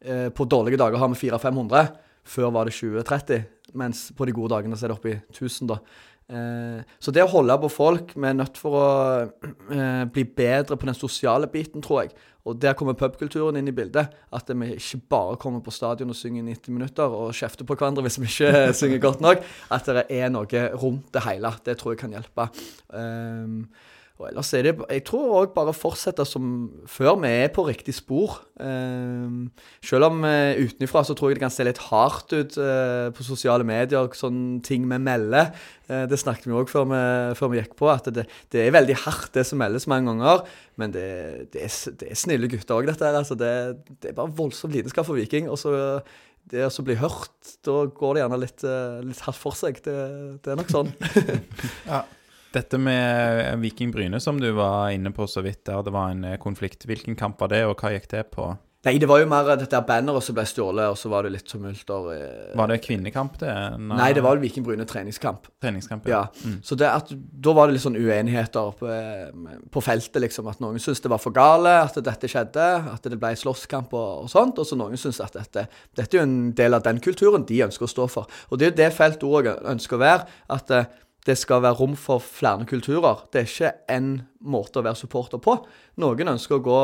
eh, 0.00 0.28
På 0.32 0.48
dårlige 0.48 0.80
dager 0.80 1.00
har 1.00 1.12
vi 1.12 1.28
400-500. 1.28 1.96
Før 2.28 2.52
var 2.52 2.68
det 2.68 2.76
20-30, 2.76 3.44
mens 3.80 4.10
på 4.12 4.26
de 4.28 4.34
gode 4.36 4.52
dagene 4.52 4.76
så 4.76 4.84
er 4.84 4.92
det 4.92 4.98
oppi 4.98 5.14
1000, 5.32 5.70
da. 5.70 5.78
Eh, 6.28 6.80
så 7.00 7.12
det 7.14 7.22
å 7.24 7.30
holde 7.32 7.54
på 7.62 7.70
folk 7.72 8.10
Vi 8.12 8.26
er 8.28 8.34
nødt 8.36 8.58
for 8.60 8.74
å 8.76 8.88
eh, 9.72 10.02
bli 10.12 10.26
bedre 10.28 10.76
på 10.76 10.88
den 10.88 10.96
sosiale 10.96 11.48
biten, 11.48 11.80
tror 11.84 12.02
jeg. 12.04 12.12
Og 12.48 12.56
der 12.60 12.76
kommer 12.76 12.96
pubkulturen 12.96 13.58
inn 13.60 13.68
i 13.68 13.74
bildet. 13.76 14.12
At 14.32 14.48
vi 14.48 14.74
ikke 14.76 15.00
bare 15.12 15.38
kommer 15.40 15.64
på 15.64 15.74
stadion 15.74 16.12
og 16.12 16.16
synger 16.16 16.46
90 16.46 16.76
minutter 16.76 17.16
og 17.20 17.36
kjefter 17.36 17.68
på 17.68 17.76
hverandre 17.76 18.04
hvis 18.06 18.20
vi 18.20 18.28
ikke 18.28 18.72
synger 18.80 19.04
godt 19.04 19.24
nok. 19.24 19.44
At 19.74 19.88
det 19.88 20.06
er 20.16 20.32
noe 20.32 20.64
rundt 20.80 21.12
det 21.16 21.24
hele. 21.28 21.52
Det 21.64 21.76
tror 21.80 21.94
jeg 21.94 22.02
kan 22.04 22.16
hjelpe. 22.16 22.48
Og 24.18 24.26
ellers 24.26 24.50
er 24.56 24.66
det 24.66 24.72
Jeg 24.90 25.04
tror 25.06 25.34
òg 25.38 25.52
bare 25.54 25.72
fortsette 25.76 26.24
som 26.26 26.46
før. 26.90 27.20
Vi 27.22 27.30
er 27.30 27.52
på 27.54 27.62
riktig 27.68 27.94
spor. 27.94 28.40
Uh, 28.58 29.46
selv 29.84 30.08
om 30.08 30.24
uh, 30.26 30.58
utenfra 30.58 31.04
så 31.06 31.14
tror 31.14 31.30
jeg 31.30 31.38
det 31.38 31.44
kan 31.44 31.54
se 31.54 31.66
litt 31.66 31.78
hardt 31.86 32.34
ut 32.34 32.56
uh, 32.58 33.14
på 33.14 33.26
sosiale 33.26 33.66
medier, 33.66 34.10
sånne 34.18 34.58
ting 34.66 34.88
vi 34.90 34.98
melder. 34.98 35.52
Uh, 35.86 36.02
det 36.10 36.18
snakket 36.18 36.50
vi 36.50 36.56
òg 36.58 36.72
før, 36.72 36.90
før, 37.38 37.52
vi 37.54 37.62
gikk 37.62 37.78
på, 37.78 37.92
at 37.94 38.10
det, 38.10 38.26
det, 38.50 38.64
er 38.64 38.74
veldig 38.74 38.98
hardt 39.04 39.38
det 39.38 39.46
som 39.46 39.62
meldes 39.62 39.86
mange 39.86 40.10
ganger. 40.10 40.42
Men 40.82 40.98
det, 40.98 41.08
det, 41.54 41.68
er, 41.68 41.78
det 42.02 42.10
er, 42.10 42.18
snille 42.18 42.50
gutter 42.50 42.80
òg, 42.80 42.90
dette 42.90 43.06
her. 43.06 43.22
Altså 43.22 43.38
det, 43.38 43.54
er 44.02 44.18
bare 44.18 44.34
voldsom 44.34 44.74
lidenskap 44.74 45.06
for 45.06 45.18
Viking. 45.18 45.46
Og 45.46 45.62
så 45.62 45.76
det 46.48 46.66
å 46.66 46.82
bli 46.82 46.98
hørt, 46.98 47.56
da 47.62 47.82
går 47.86 48.16
det 48.16 48.22
gjerne 48.24 48.42
litt, 48.42 48.62
litt 49.06 49.26
hardt 49.28 49.38
for 49.46 49.54
seg. 49.54 49.78
Det, 49.84 49.98
er 50.42 50.58
nok 50.58 50.74
sånn. 50.74 50.94
ja. 51.92 52.02
Dette 52.54 52.78
med 52.80 53.58
Viking 53.60 53.92
Bryne, 53.92 54.20
som 54.20 54.38
du 54.40 54.48
var 54.56 54.94
inne 54.94 55.12
på 55.12 55.26
så 55.28 55.42
vidt 55.44 55.66
der, 55.68 55.82
det 55.84 55.92
var 55.92 56.14
en 56.14 56.24
eh, 56.24 56.40
konflikt. 56.40 56.86
Hvilken 56.88 57.18
kamp 57.18 57.40
var 57.42 57.52
det, 57.52 57.66
og 57.68 57.76
hva 57.76 57.92
gikk 57.92 58.08
det 58.14 58.24
på? 58.32 58.54
Nei, 58.86 58.94
det 59.02 59.08
var 59.10 59.18
jo 59.18 59.26
mer 59.26 59.48
dette 59.58 59.78
banneret 59.82 60.22
som 60.22 60.36
ble 60.36 60.44
stjålet, 60.46 60.86
og 60.92 60.96
så 60.96 61.10
var 61.10 61.26
det 61.26 61.32
litt 61.34 61.48
tumulter. 61.50 62.04
Eh. 62.14 62.52
Var 62.56 62.70
det 62.70 62.76
kvinnekamp, 62.84 63.34
det? 63.40 63.50
Nei, 63.74 63.96
Nei 63.98 64.06
det 64.14 64.22
var 64.24 64.38
Viking 64.38 64.62
Bryne 64.64 64.86
treningskamp. 64.88 65.48
Treningskamp, 65.60 66.06
ja. 66.08 66.20
ja. 66.30 66.44
Mm. 66.46 66.60
Så 66.64 66.78
at, 66.86 67.10
da 67.12 67.54
var 67.58 67.68
det 67.68 67.74
litt 67.74 67.84
sånn 67.84 67.98
uenigheter 67.98 68.70
på, 68.78 68.88
eh, 68.94 69.56
på, 69.74 69.82
feltet, 69.82 70.20
liksom. 70.22 70.46
At 70.48 70.62
noen 70.62 70.78
syntes 70.78 71.02
det 71.04 71.10
var 71.10 71.20
for 71.20 71.34
gale 71.36 71.74
at 71.82 71.98
dette 72.06 72.30
skjedde, 72.30 72.68
at 72.94 73.10
det 73.10 73.18
ble 73.18 73.34
slåsskamp 73.42 73.92
og, 73.98 74.22
og 74.22 74.30
sånt. 74.32 74.62
Og 74.62 74.70
så 74.70 74.78
noen 74.78 74.96
syntes 74.96 75.20
at 75.26 75.36
dette, 75.36 75.66
dette 75.98 76.14
er 76.14 76.22
jo 76.22 76.28
en 76.30 76.38
del 76.56 76.78
av 76.78 76.86
den 76.86 77.02
kulturen 77.02 77.44
de 77.50 77.60
ønsker 77.66 77.90
å 77.90 77.92
stå 77.92 78.08
for. 78.14 78.40
Og 78.48 78.62
det 78.62 78.70
er 78.70 78.72
jo 78.72 78.80
det 78.84 78.88
feltet 78.94 79.28
òg 79.28 79.52
ønsker 79.58 79.98
å 79.98 80.02
være. 80.06 80.40
at 80.54 80.72
det 81.26 81.34
skal 81.36 81.60
være 81.64 81.76
rom 81.80 81.96
for 81.98 82.22
flere 82.22 82.64
kulturer. 82.68 83.24
Det 83.32 83.40
er 83.40 83.48
ikke 83.48 83.72
én 83.92 84.10
måte 84.48 84.80
å 84.80 84.84
være 84.86 84.96
supporter 85.00 85.40
på. 85.42 85.56
Noen 86.00 86.30
ønsker 86.32 86.56
å 86.56 86.64
gå 86.64 86.78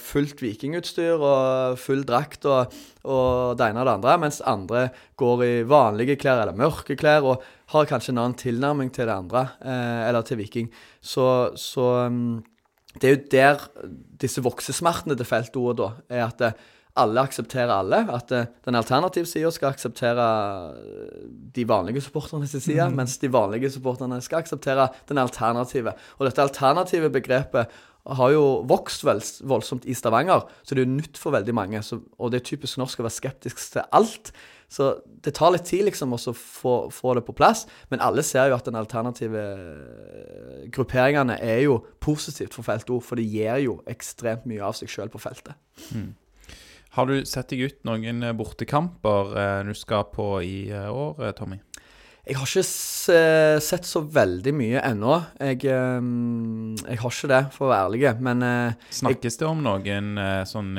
fullt 0.00 0.40
vikingutstyr 0.44 1.18
og 1.18 1.80
full 1.82 2.04
drakt 2.06 2.46
og, 2.48 2.72
og 3.02 3.58
det 3.58 3.68
ene 3.68 3.82
og 3.82 3.88
det 3.88 3.96
andre, 3.98 4.16
mens 4.22 4.40
andre 4.46 4.86
går 5.20 5.44
i 5.44 5.52
vanlige 5.68 6.16
klær 6.22 6.44
eller 6.44 6.56
mørke 6.58 6.96
klær 7.00 7.26
og 7.28 7.44
har 7.74 7.90
kanskje 7.90 8.14
en 8.14 8.22
annen 8.22 8.38
tilnærming 8.40 8.92
til 8.94 9.10
det 9.10 9.16
andre, 9.16 9.48
eh, 9.64 10.02
eller 10.08 10.24
til 10.26 10.38
viking. 10.40 10.70
Så, 11.02 11.26
så 11.58 11.90
um, 12.06 12.38
det 13.00 13.08
er 13.08 13.16
jo 13.16 13.24
der 13.34 13.66
disse 14.22 14.44
voksesmertene 14.44 15.18
til 15.18 15.28
feltordet 15.28 15.80
da, 15.80 15.90
er 16.14 16.26
at 16.28 16.40
det, 16.40 16.54
alle 16.96 17.24
aksepterer 17.26 17.72
alle. 17.74 18.02
At 18.14 18.30
uh, 18.34 18.44
den 18.66 18.78
alternative 18.78 19.26
sida 19.26 19.50
skal 19.54 19.72
akseptere 19.74 20.28
eh, 20.74 21.24
de 21.54 21.66
vanlige 21.68 22.04
supporterne 22.04 22.46
sin 22.50 22.62
side, 22.62 22.86
mm. 22.88 22.94
mens 23.00 23.18
de 23.18 23.32
vanlige 23.32 23.72
supporterne 23.74 24.20
skal 24.22 24.44
akseptere 24.44 24.88
den 25.08 25.18
alternative. 25.18 25.96
Og 26.18 26.28
dette 26.28 26.42
alternative 26.42 27.10
begrepet 27.10 27.82
har 28.04 28.32
jo 28.34 28.42
vokst 28.68 29.04
voldsomt 29.04 29.86
i 29.88 29.94
Stavanger, 29.96 30.44
så 30.62 30.74
det 30.74 30.82
er 30.82 30.86
jo 30.86 30.96
nytt 30.98 31.18
for 31.18 31.32
veldig 31.32 31.54
mange. 31.56 31.80
Så, 31.82 32.02
og 32.18 32.30
det 32.30 32.42
er 32.42 32.50
typisk 32.50 32.78
norsk 32.78 33.00
å 33.00 33.06
være 33.06 33.16
skeptisk 33.16 33.62
til 33.72 33.86
alt. 33.96 34.34
Så 34.74 34.90
det 35.24 35.34
tar 35.36 35.52
litt 35.54 35.66
tid 35.68 35.84
liksom 35.86 36.14
å 36.16 36.18
få, 36.18 36.74
få, 36.92 37.14
det 37.16 37.22
på 37.26 37.34
plass, 37.36 37.64
men 37.92 38.02
alle 38.04 38.24
ser 38.26 38.50
jo 38.50 38.56
at 38.56 38.66
den 38.66 38.78
alternative 38.78 39.44
eh, 39.44 40.64
grupperingene 40.74 41.36
er 41.42 41.62
jo 41.66 41.78
positivt 42.02 42.56
for 42.56 42.66
feltet 42.66 42.90
òg, 42.92 43.02
for 43.04 43.20
det 43.20 43.28
gir 43.28 43.62
jo 43.64 43.78
ekstremt 43.90 44.48
mye 44.50 44.64
av 44.64 44.76
seg 44.76 44.90
sjøl 44.90 45.12
på 45.12 45.22
feltet. 45.22 45.54
Mm. 45.94 46.12
Har 46.94 47.10
du 47.10 47.24
sett 47.26 47.50
deg 47.50 47.64
ut 47.66 47.80
noen 47.88 48.22
eh, 48.22 48.34
bortekamper 48.38 49.32
eh, 49.34 49.60
du 49.66 49.74
skal 49.74 50.06
på 50.14 50.28
i 50.46 50.58
eh, 50.70 50.86
år, 50.86 51.32
Tommy? 51.34 51.58
Jeg 52.24 52.38
har 52.38 52.48
ikke 52.48 53.60
sett 53.60 53.84
så 53.84 54.00
veldig 54.08 54.52
mye 54.56 54.80
ennå. 54.80 55.16
Jeg, 55.44 55.58
jeg, 55.66 56.96
har 57.02 57.10
ikke 57.10 57.28
det, 57.28 57.40
for 57.52 57.66
å 57.66 57.68
være 57.68 57.88
ærlig. 57.90 58.12
Men 58.24 58.44
Snakkes 58.96 59.36
det 59.42 59.44
om 59.44 59.60
noen 59.60 60.16
sånn 60.48 60.70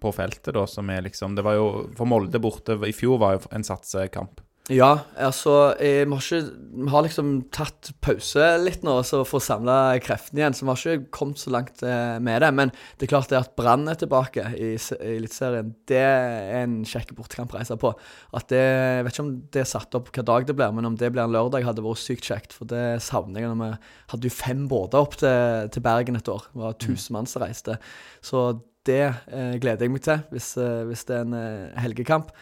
på 0.00 0.12
feltet, 0.16 0.54
da, 0.56 0.62
som 0.64 0.88
er 0.88 1.04
liksom 1.04 1.36
Det 1.36 1.44
var 1.44 1.58
jo 1.58 1.66
For 1.98 2.08
Molde 2.08 2.40
borte 2.40 2.78
i 2.88 2.94
fjor 2.96 3.20
var 3.20 3.36
jo 3.36 3.42
en 3.52 3.68
satsekamp. 3.68 4.40
Ja, 4.66 5.04
altså 5.14 5.76
Vi 5.78 6.02
har, 6.02 6.18
ikke, 6.18 6.88
har 6.90 7.04
liksom 7.06 7.28
tatt 7.54 7.92
pause 8.02 8.48
litt 8.58 8.82
nå 8.82 8.96
så 9.06 9.20
for 9.22 9.38
å 9.38 9.44
samle 9.44 9.76
kreftene 10.02 10.42
igjen. 10.42 10.56
Så 10.58 10.66
vi 10.66 10.72
har 10.72 10.80
ikke 10.96 11.12
kommet 11.14 11.38
så 11.38 11.52
langt 11.54 11.84
eh, 11.86 12.16
med 12.18 12.42
det. 12.42 12.50
Men 12.58 12.72
det 12.98 13.06
er 13.06 13.12
klart 13.12 13.30
det 13.30 13.38
at 13.38 13.54
Brann 13.58 13.86
er 13.86 14.00
tilbake 14.00 14.48
i, 14.58 14.72
i 14.74 15.12
Eliteserien, 15.14 15.70
det 15.86 16.02
er 16.02 16.64
en 16.64 16.80
kjekk 16.88 17.14
bortekamp 17.14 17.54
å 17.54 17.60
reise 17.60 17.78
på. 17.78 17.94
At 18.34 18.50
det, 18.50 18.64
Jeg 18.64 19.06
vet 19.06 19.14
ikke 19.14 19.26
om 19.28 19.32
det 19.54 19.62
er 19.62 19.70
satt 19.70 19.98
opp 20.00 20.10
hva 20.10 20.26
dag 20.34 20.50
det 20.50 20.58
blir, 20.58 20.74
men 20.74 20.90
om 20.90 20.98
det 20.98 21.12
blir 21.14 21.28
en 21.28 21.36
lørdag, 21.38 21.68
hadde 21.68 21.86
vært 21.86 22.02
sykt 22.02 22.26
kjekt. 22.26 22.58
For 22.58 22.66
det 22.70 22.84
savner 23.06 23.46
jeg. 23.46 23.54
når 23.54 23.62
Vi 23.62 23.72
hadde 24.16 24.30
jo 24.32 24.38
fem 24.42 24.66
båter 24.72 25.06
opp 25.06 25.14
til, 25.22 25.70
til 25.70 25.86
Bergen 25.86 26.18
et 26.18 26.32
år. 26.32 26.50
Det 26.50 26.64
var 26.66 26.80
tusen 26.82 27.14
mann 27.14 27.30
som 27.30 27.46
reiste. 27.46 27.78
Så 28.18 28.48
det 28.86 29.02
eh, 29.06 29.56
gleder 29.62 29.86
jeg 29.86 29.94
meg 29.94 30.02
til, 30.02 30.22
hvis, 30.34 30.56
eh, 30.58 30.82
hvis 30.90 31.06
det 31.06 31.20
er 31.20 31.26
en 31.26 31.38
eh, 31.38 31.82
helgekamp. 31.82 32.34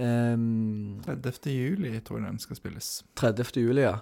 Um, 0.00 1.00
30. 1.04 1.50
juli 1.52 1.98
tror 2.00 2.20
jeg 2.20 2.30
den 2.30 2.40
skal 2.40 2.56
spilles. 2.56 2.92
30. 3.20 3.60
juli, 3.60 3.84
ja. 3.84 3.98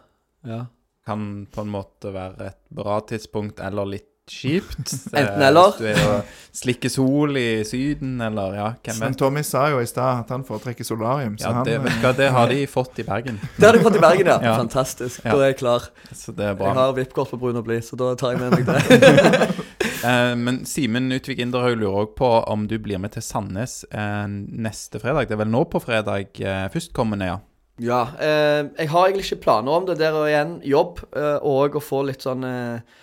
ja. 0.46 0.60
Kan 1.08 1.46
på 1.50 1.64
en 1.64 1.72
måte 1.72 2.12
være 2.14 2.52
et 2.52 2.60
bra 2.74 3.00
tidspunkt, 3.08 3.62
eller 3.64 3.88
litt 3.96 4.12
kjipt. 4.32 4.92
Enten 5.18 5.42
eller. 5.42 5.74
Hvis 5.78 5.82
du 5.82 5.88
er 5.92 6.04
og 6.08 6.36
slikker 6.58 6.90
sol 6.90 7.36
i 7.38 7.62
Syden, 7.66 8.16
eller 8.24 8.56
ja, 8.56 8.68
hvem 8.82 9.02
vet. 9.04 9.18
Tommy 9.20 9.44
sa 9.46 9.68
jo 9.72 9.82
i 9.82 9.88
stad 9.88 10.24
at 10.24 10.32
han 10.34 10.44
foretrekker 10.46 10.86
solarium. 10.86 11.36
ja, 11.40 11.52
han, 11.60 11.66
det, 11.66 11.78
hva, 12.02 12.12
det, 12.16 12.30
har 12.34 12.50
de 12.50 12.64
fått 12.76 12.98
i 12.98 13.06
Bergen. 13.06 13.38
Det 13.56 13.68
har 13.68 13.76
de 13.76 13.82
fått 13.84 13.98
i 13.98 14.02
Bergen, 14.02 14.30
ja. 14.32 14.38
ja. 14.42 14.56
Fantastisk. 14.58 15.22
Da 15.24 15.36
er 15.38 15.52
jeg 15.52 15.60
klar. 15.62 15.90
Så 16.12 16.34
det 16.34 16.50
er 16.50 16.58
bra. 16.58 16.72
Jeg 16.72 16.80
har 16.80 16.96
VIP-kort 16.98 17.34
på 17.34 17.40
Brun 17.40 17.60
og 17.60 17.66
blid, 17.68 17.84
så 17.86 17.98
da 18.00 18.14
tar 18.18 18.34
jeg 18.34 18.44
med 18.44 18.58
meg 18.58 18.68
det. 18.68 19.48
Eh, 19.98 20.36
men 20.38 20.60
Simen 20.62 21.10
Utvik 21.10 21.40
Inderhaug 21.42 21.80
lurer 21.80 22.04
òg 22.04 22.12
på 22.14 22.28
om 22.52 22.68
du 22.70 22.76
blir 22.78 23.00
med 23.02 23.16
til 23.16 23.24
Sandnes 23.26 23.80
eh, 23.90 24.28
neste 24.30 25.00
fredag. 25.02 25.26
Det 25.26 25.34
er 25.34 25.40
vel 25.40 25.50
nå 25.50 25.64
på 25.72 25.80
fredag 25.82 26.38
eh, 26.38 26.68
førstkommende, 26.70 27.26
ja? 27.32 27.40
Ja. 27.82 28.00
Eh, 28.20 28.66
jeg 28.78 28.90
har 28.92 29.06
egentlig 29.06 29.26
ikke 29.26 29.44
planer 29.48 29.74
om 29.74 29.86
det. 29.88 29.98
Der 30.00 30.16
og 30.18 30.28
igjen 30.30 30.58
jobb, 30.66 31.02
eh, 31.16 31.38
og 31.46 31.78
å 31.78 31.82
få 31.82 32.04
litt 32.08 32.24
sånn 32.26 32.46
eh, 32.46 32.98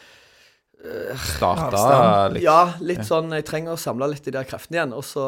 Starta 1.35 2.29
litt 2.33 2.43
Ja, 2.43 2.75
litt 2.83 3.05
sånn 3.07 3.31
Jeg 3.33 3.45
trenger 3.47 3.73
å 3.73 3.79
samle 3.79 4.07
litt 4.11 4.25
de 4.27 4.33
der 4.35 4.47
kreftene 4.47 4.79
igjen. 4.79 4.95
Også 4.97 5.23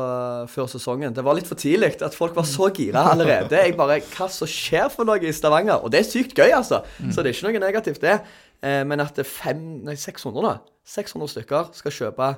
før 0.51 0.69
sesongen. 0.71 1.15
Det 1.15 1.25
var 1.25 1.37
litt 1.37 1.49
for 1.49 1.59
tidlig 1.59 1.95
at 2.05 2.17
folk 2.17 2.35
var 2.37 2.47
så 2.47 2.69
gira 2.75 3.05
allerede. 3.13 3.61
Jeg 3.63 3.77
bare 3.79 3.99
Hva 4.05 4.29
som 4.31 4.49
skjer 4.49 4.91
for 4.93 5.07
noe 5.07 5.21
i 5.21 5.33
Stavanger? 5.35 5.81
Og 5.83 5.93
det 5.93 6.03
er 6.03 6.09
sykt 6.09 6.37
gøy, 6.37 6.51
altså. 6.55 6.83
Mm. 6.99 7.11
Så 7.11 7.23
det 7.23 7.31
er 7.31 7.37
ikke 7.37 7.49
noe 7.49 7.63
negativt, 7.67 8.03
det. 8.03 8.19
Eh, 8.65 8.83
men 8.87 9.01
at 9.03 9.17
det 9.17 9.25
er 9.25 9.29
fem, 9.29 9.63
nei, 9.85 9.97
600 9.99 10.45
da, 10.45 10.55
600 10.87 11.33
stykker 11.35 11.73
skal 11.77 11.93
kjøpe 11.93 12.31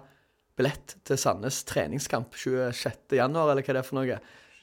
billett 0.59 0.97
til 1.07 1.19
Sandnes 1.19 1.61
treningskamp 1.67 2.35
26. 2.35 3.15
januar, 3.15 3.53
eller 3.53 3.63
hva 3.63 3.75
det 3.77 3.83
er 3.83 3.87
for 3.87 4.01
noe. 4.01 4.19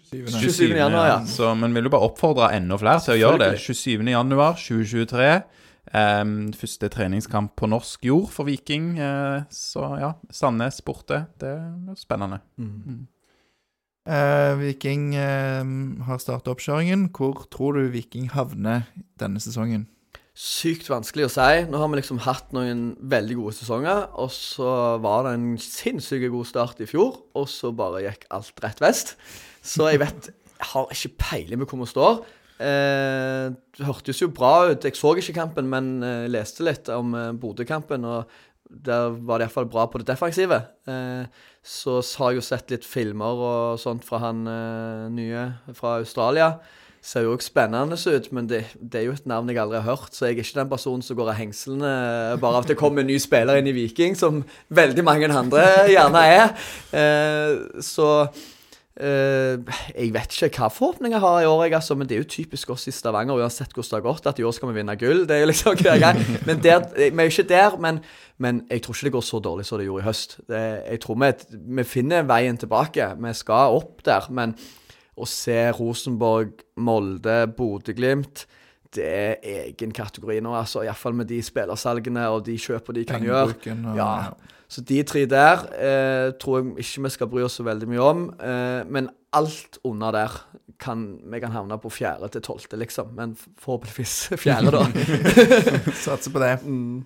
27. 0.06 0.34
27. 0.38 0.76
januar, 0.76 1.06
ja. 1.08 1.20
Så, 1.26 1.48
men 1.58 1.74
vil 1.74 1.88
du 1.88 1.90
bare 1.90 2.06
oppfordre 2.06 2.52
enda 2.54 2.76
flere 2.78 3.02
til 3.02 3.16
å 3.16 3.20
gjøre 3.22 3.40
det. 3.42 3.52
27. 3.64 4.04
januar 4.12 4.58
2023. 4.60 5.30
Um, 5.94 6.52
første 6.56 6.88
treningskamp 6.90 7.54
på 7.56 7.68
norsk 7.70 8.06
jord 8.08 8.30
for 8.34 8.48
Viking. 8.48 8.96
Uh, 8.98 9.44
så 9.50 9.92
ja, 10.00 10.14
Sandnes 10.30 10.80
borte. 10.86 11.26
Det 11.40 11.52
er 11.52 11.98
spennende. 11.98 12.40
Mm. 12.56 12.72
Mm. 12.86 13.02
Uh, 14.06 14.54
Viking 14.60 15.12
uh, 15.14 16.06
har 16.08 16.22
starta 16.22 16.54
oppkjøringen. 16.54 17.10
Hvor 17.14 17.46
tror 17.50 17.78
du 17.78 17.92
Viking 17.94 18.30
havner 18.34 18.88
denne 19.20 19.42
sesongen? 19.42 19.86
sykt 20.36 20.90
vanskelig 20.92 21.26
å 21.26 21.32
si. 21.32 21.64
Nå 21.70 21.80
har 21.80 21.88
vi 21.88 21.98
liksom 21.98 22.20
hatt 22.26 22.50
noen 22.54 22.90
veldig 23.08 23.38
gode 23.38 23.56
sesonger, 23.56 24.02
og 24.20 24.28
så 24.34 24.70
var 25.02 25.24
det 25.24 25.36
en 25.38 25.46
sinnssykt 25.60 26.28
god 26.32 26.48
start 26.48 26.82
i 26.84 26.88
fjor, 26.88 27.22
og 27.36 27.46
så 27.48 27.72
bare 27.76 28.04
gikk 28.04 28.26
alt 28.36 28.60
rett 28.64 28.82
vest. 28.84 29.16
Så 29.64 29.88
jeg 29.90 30.04
vet 30.04 30.32
Jeg 30.56 30.70
har 30.72 30.92
ikke 30.92 31.16
peiling 31.20 31.60
på 31.60 31.66
hvor 31.68 31.82
vi 31.82 31.90
står. 31.90 32.20
Eh, 32.56 33.52
det 33.76 33.84
hørtes 33.84 34.22
jo 34.22 34.30
bra 34.32 34.70
ut. 34.70 34.84
Jeg 34.84 34.96
så 34.96 35.12
ikke 35.16 35.36
kampen, 35.36 35.68
men 35.68 35.96
eh, 36.04 36.28
leste 36.32 36.64
litt 36.64 36.88
om 36.92 37.12
eh, 37.16 37.34
Bodø-kampen, 37.36 38.06
og 38.08 38.30
der 38.66 39.12
var 39.22 39.38
det 39.38 39.46
iallfall 39.46 39.68
bra 39.70 39.84
på 39.90 40.00
det 40.00 40.08
defensive. 40.08 40.62
Eh, 40.88 41.28
så 41.66 42.00
har 42.18 42.32
jeg 42.32 42.40
jo 42.40 42.46
sett 42.46 42.72
litt 42.72 42.86
filmer 42.86 43.44
og 43.44 43.78
sånt 43.82 44.06
fra 44.06 44.22
han 44.24 44.42
eh, 44.50 45.06
nye 45.12 45.46
fra 45.76 45.98
Australia. 46.00 46.56
ser 47.02 47.22
jo 47.22 47.36
også 47.36 47.52
spennende 47.52 47.94
ut, 47.94 48.32
men 48.32 48.48
det, 48.48 48.64
det, 48.80 49.00
er 49.00 49.04
jo 49.06 49.12
et 49.14 49.26
navn 49.26 49.50
jeg 49.50 49.60
aldri 49.62 49.78
har 49.78 49.96
hørt. 49.96 50.14
Så 50.14 50.26
jeg 50.26 50.38
er 50.38 50.42
ikke 50.42 50.60
den 50.60 50.72
personen 50.72 51.02
som 51.02 51.16
går 51.16 51.30
av 51.30 51.38
hengslene 51.38 51.92
bare 52.40 52.56
av 52.56 52.64
at 52.64 52.72
det 52.72 52.78
kommer 52.80 53.04
en 53.04 53.10
ny 53.12 53.18
spiller 53.22 53.60
inn 53.60 53.70
i 53.70 53.76
Viking, 53.76 54.16
som 54.18 54.42
veldig 54.74 55.04
mange 55.06 55.30
andre 55.30 55.62
gjerne 55.92 56.26
er. 56.32 56.54
Eh, 56.90 57.82
så 57.84 58.10
Uh, 58.96 59.60
jeg 59.92 60.08
vet 60.14 60.36
ikke 60.46 60.62
hva 60.62 60.70
forhåpninger 60.72 61.18
jeg 61.18 61.20
har 61.20 61.42
i 61.42 61.48
år, 61.50 61.62
jeg, 61.66 61.74
altså, 61.76 61.96
men 62.00 62.08
det 62.08 62.16
er 62.16 62.22
jo 62.22 62.28
typisk 62.32 62.70
oss 62.72 62.86
i 62.88 62.94
Stavanger, 62.96 63.36
uansett 63.36 63.74
hvordan 63.74 63.90
det 63.90 63.98
har 63.98 64.06
gått, 64.06 64.28
at 64.30 64.40
i 64.40 64.46
år 64.48 64.54
skal 64.56 64.70
vi 64.70 64.78
vinne 64.78 64.96
gull. 64.96 65.26
Det 65.28 65.36
er 65.36 65.42
jo 65.42 65.50
liksom 65.50 65.76
greit. 65.82 66.22
Men 66.48 66.62
der, 66.64 66.86
vi 66.96 67.10
er 67.10 67.28
jo 67.28 67.34
ikke 67.34 67.48
der. 67.50 67.76
Men, 67.82 68.00
men, 68.40 68.64
jeg 68.70 68.86
tror 68.86 68.96
ikke 68.96 69.10
det 69.10 69.14
går 69.18 69.26
så 69.28 69.42
dårlig 69.44 69.68
som 69.68 69.80
det 69.80 69.88
gjorde 69.90 70.04
i 70.04 70.08
høst. 70.08 70.38
Det, 70.48 70.64
jeg 70.94 71.02
tror 71.04 71.20
vi, 71.20 71.32
vi, 71.76 71.86
finner 71.88 72.28
veien 72.28 72.60
tilbake. 72.60 73.12
Vi 73.20 73.34
skal 73.36 73.76
opp 73.76 74.04
der. 74.06 74.30
Men 74.32 74.56
å 75.16 75.28
se 75.28 75.58
Rosenborg, 75.76 76.64
Molde, 76.80 77.42
Bodø-Glimt 77.56 78.46
det 78.96 79.06
er 79.06 79.34
egen 79.66 79.92
kategori 79.92 80.38
nå, 80.44 80.54
altså. 80.56 80.82
Iallfall 80.86 81.16
med 81.18 81.28
de 81.28 81.42
spillersalgene 81.44 82.28
og 82.32 82.44
de 82.46 82.56
kjøpene 82.60 83.00
de 83.00 83.06
kan 83.08 83.24
gjøre. 83.24 83.76
Ja. 83.96 84.10
Så 84.68 84.82
de 84.82 85.02
tre 85.06 85.24
der 85.30 85.64
eh, 85.78 86.32
tror 86.42 86.58
jeg 86.58 86.82
ikke 86.82 87.04
vi 87.06 87.10
skal 87.14 87.30
bry 87.30 87.44
oss 87.46 87.58
så 87.60 87.66
veldig 87.66 87.88
mye 87.90 88.02
om. 88.02 88.22
Eh, 88.40 88.82
men 88.90 89.10
alt 89.36 89.78
under 89.86 90.14
der 90.14 90.38
kan 90.82 91.04
vi 91.32 91.40
kan 91.40 91.54
havne 91.54 91.78
på 91.80 91.90
fjerde 91.92 92.28
til 92.32 92.42
tolvte, 92.44 92.78
liksom. 92.80 93.14
Men 93.16 93.36
forhåpentligvis 93.62 94.16
fjerde, 94.44 94.74
da. 94.74 94.84
Satser 96.06 96.34
på 96.34 96.42
det. 96.42 96.54
Mm. 96.64 97.04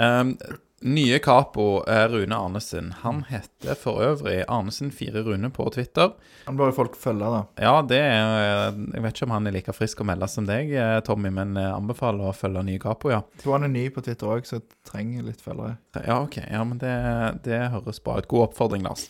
Um, 0.00 0.36
nye 0.82 1.18
Capo 1.22 1.82
er 1.88 2.08
Rune 2.12 2.36
Arnesen. 2.36 2.92
Han 3.02 3.22
heter 3.28 3.76
for 3.78 4.02
øvrig 4.02 4.42
Arnesen4Rune 4.50 5.50
på 5.54 5.66
Twitter. 5.74 6.12
Han 6.46 6.58
bør 6.58 6.72
jo 6.72 6.76
folk 6.76 6.96
følge, 6.98 7.28
da. 7.32 7.42
Ja, 7.62 7.74
det 7.86 8.00
er 8.02 8.72
Jeg 8.72 9.02
vet 9.04 9.14
ikke 9.14 9.28
om 9.28 9.34
han 9.36 9.46
er 9.46 9.54
like 9.56 9.74
frisk 9.76 10.02
å 10.02 10.06
melde 10.08 10.28
som 10.30 10.46
deg, 10.48 10.72
eh, 10.74 11.00
Tommy, 11.06 11.30
men 11.34 11.54
jeg 11.58 11.70
anbefaler 11.74 12.30
å 12.30 12.34
følge 12.36 12.64
nye 12.66 12.82
Capo, 12.82 13.12
ja. 13.12 13.22
Jeg 13.36 13.44
tror 13.44 13.58
han 13.58 13.68
er 13.68 13.74
ny 13.74 13.86
på 13.94 14.02
Twitter 14.04 14.32
òg, 14.34 14.48
så 14.48 14.58
jeg 14.58 14.66
trenger 14.88 15.28
litt 15.28 15.44
følgere. 15.44 15.78
Ja, 16.00 16.18
OK. 16.22 16.40
Ja, 16.42 16.64
men 16.64 16.82
det, 16.82 16.96
det 17.46 17.62
høres 17.74 18.02
bra 18.02 18.18
ut. 18.18 18.28
God 18.30 18.48
oppfordring, 18.50 18.86
Lars. 18.88 19.08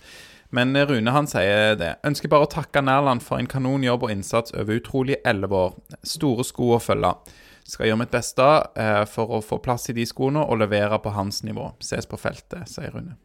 Men 0.53 0.77
Rune 0.77 1.15
han 1.15 1.29
sier 1.31 1.79
det. 1.81 1.95
Ønsker 2.05 2.29
bare 2.29 2.45
å 2.45 2.51
takke 2.53 2.83
Nærland 2.85 3.25
for 3.25 3.41
en 3.41 3.49
kanonjobb 3.49 4.05
og 4.05 4.13
innsats 4.13 4.53
over 4.53 4.77
utrolig 4.77 5.17
elleve 5.25 5.57
år. 5.57 5.79
Store 6.05 6.45
sko 6.45 6.75
å 6.77 6.83
følge. 6.83 7.15
Skal 7.69 7.89
gjøre 7.89 8.01
mitt 8.03 8.15
beste 8.15 8.47
eh, 8.79 9.03
for 9.11 9.39
å 9.39 9.43
få 9.45 9.61
plass 9.63 9.89
i 9.93 9.97
de 9.97 10.07
skoene 10.09 10.43
og 10.43 10.61
levere 10.63 10.99
på 11.03 11.13
hans 11.15 11.43
nivå. 11.47 11.71
Ses 11.83 12.09
på 12.11 12.19
feltet, 12.21 12.67
sier 12.71 12.95
Rune. 12.95 13.17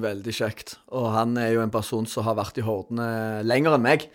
Veldig 0.00 0.32
kjekt. 0.32 0.78
Og 0.96 1.10
han 1.12 1.36
er 1.36 1.52
jo 1.52 1.64
en 1.64 1.72
person 1.72 2.06
som 2.08 2.24
har 2.24 2.38
vært 2.38 2.60
i 2.62 2.64
Hordene 2.64 3.42
lenger 3.44 3.76
enn 3.76 3.84
meg. 3.84 4.06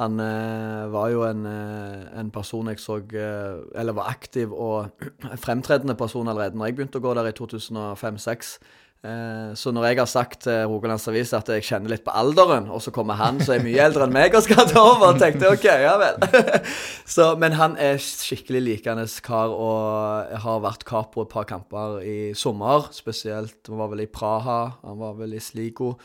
Han 0.00 0.20
eh, 0.24 0.86
var 0.92 1.10
jo 1.12 1.24
en, 1.26 1.44
eh, 1.46 2.04
en, 2.20 2.30
person 2.32 2.68
jeg 2.70 2.80
så 2.80 2.96
eh, 3.12 3.58
Eller 3.76 3.92
var 3.92 4.08
aktiv 4.08 4.52
og 4.52 5.04
fremtredende 5.44 5.96
person 6.00 6.28
allerede 6.28 6.56
når 6.56 6.70
jeg 6.70 6.78
begynte 6.78 7.02
å 7.02 7.04
gå 7.04 7.12
der 7.18 7.28
i 7.28 7.34
2005-2006. 7.36 8.54
Eh, 9.02 9.54
så 9.58 9.72
når 9.74 9.88
jeg 9.88 9.98
har 9.98 10.06
sagt 10.06 10.44
til 10.44 10.60
Rogalands 10.70 11.08
Avis 11.10 11.32
at 11.34 11.48
jeg 11.50 11.64
kjenner 11.66 11.90
litt 11.90 12.04
på 12.06 12.12
alderen, 12.14 12.68
og 12.70 12.78
så 12.84 12.92
kommer 12.94 13.18
han 13.18 13.40
som 13.42 13.56
er 13.56 13.64
mye 13.64 13.82
eldre 13.82 14.06
enn 14.06 14.14
meg 14.14 14.36
og 14.38 14.44
skal 14.46 14.68
ta 14.70 14.78
over, 14.78 15.16
tenkte 15.18 15.48
jeg 15.48 15.58
OK, 15.58 15.66
ja 15.82 15.96
vel. 15.98 16.22
så, 17.14 17.32
men 17.40 17.56
han 17.58 17.74
er 17.82 17.98
skikkelig 18.02 18.62
likende 18.62 19.08
kar 19.26 19.50
og 19.50 20.36
har 20.44 20.62
vært 20.62 20.86
kar 20.86 21.08
på 21.10 21.26
et 21.26 21.32
par 21.34 21.48
kamper 21.50 21.98
i 22.06 22.18
sommer. 22.38 22.92
Spesielt 22.94 23.66
han 23.66 23.82
var 23.82 23.90
vel 23.90 24.04
i 24.06 24.10
Praha, 24.10 24.60
han 24.84 25.02
var 25.02 25.18
vel 25.18 25.34
i 25.34 25.42
Sligo. 25.42 25.96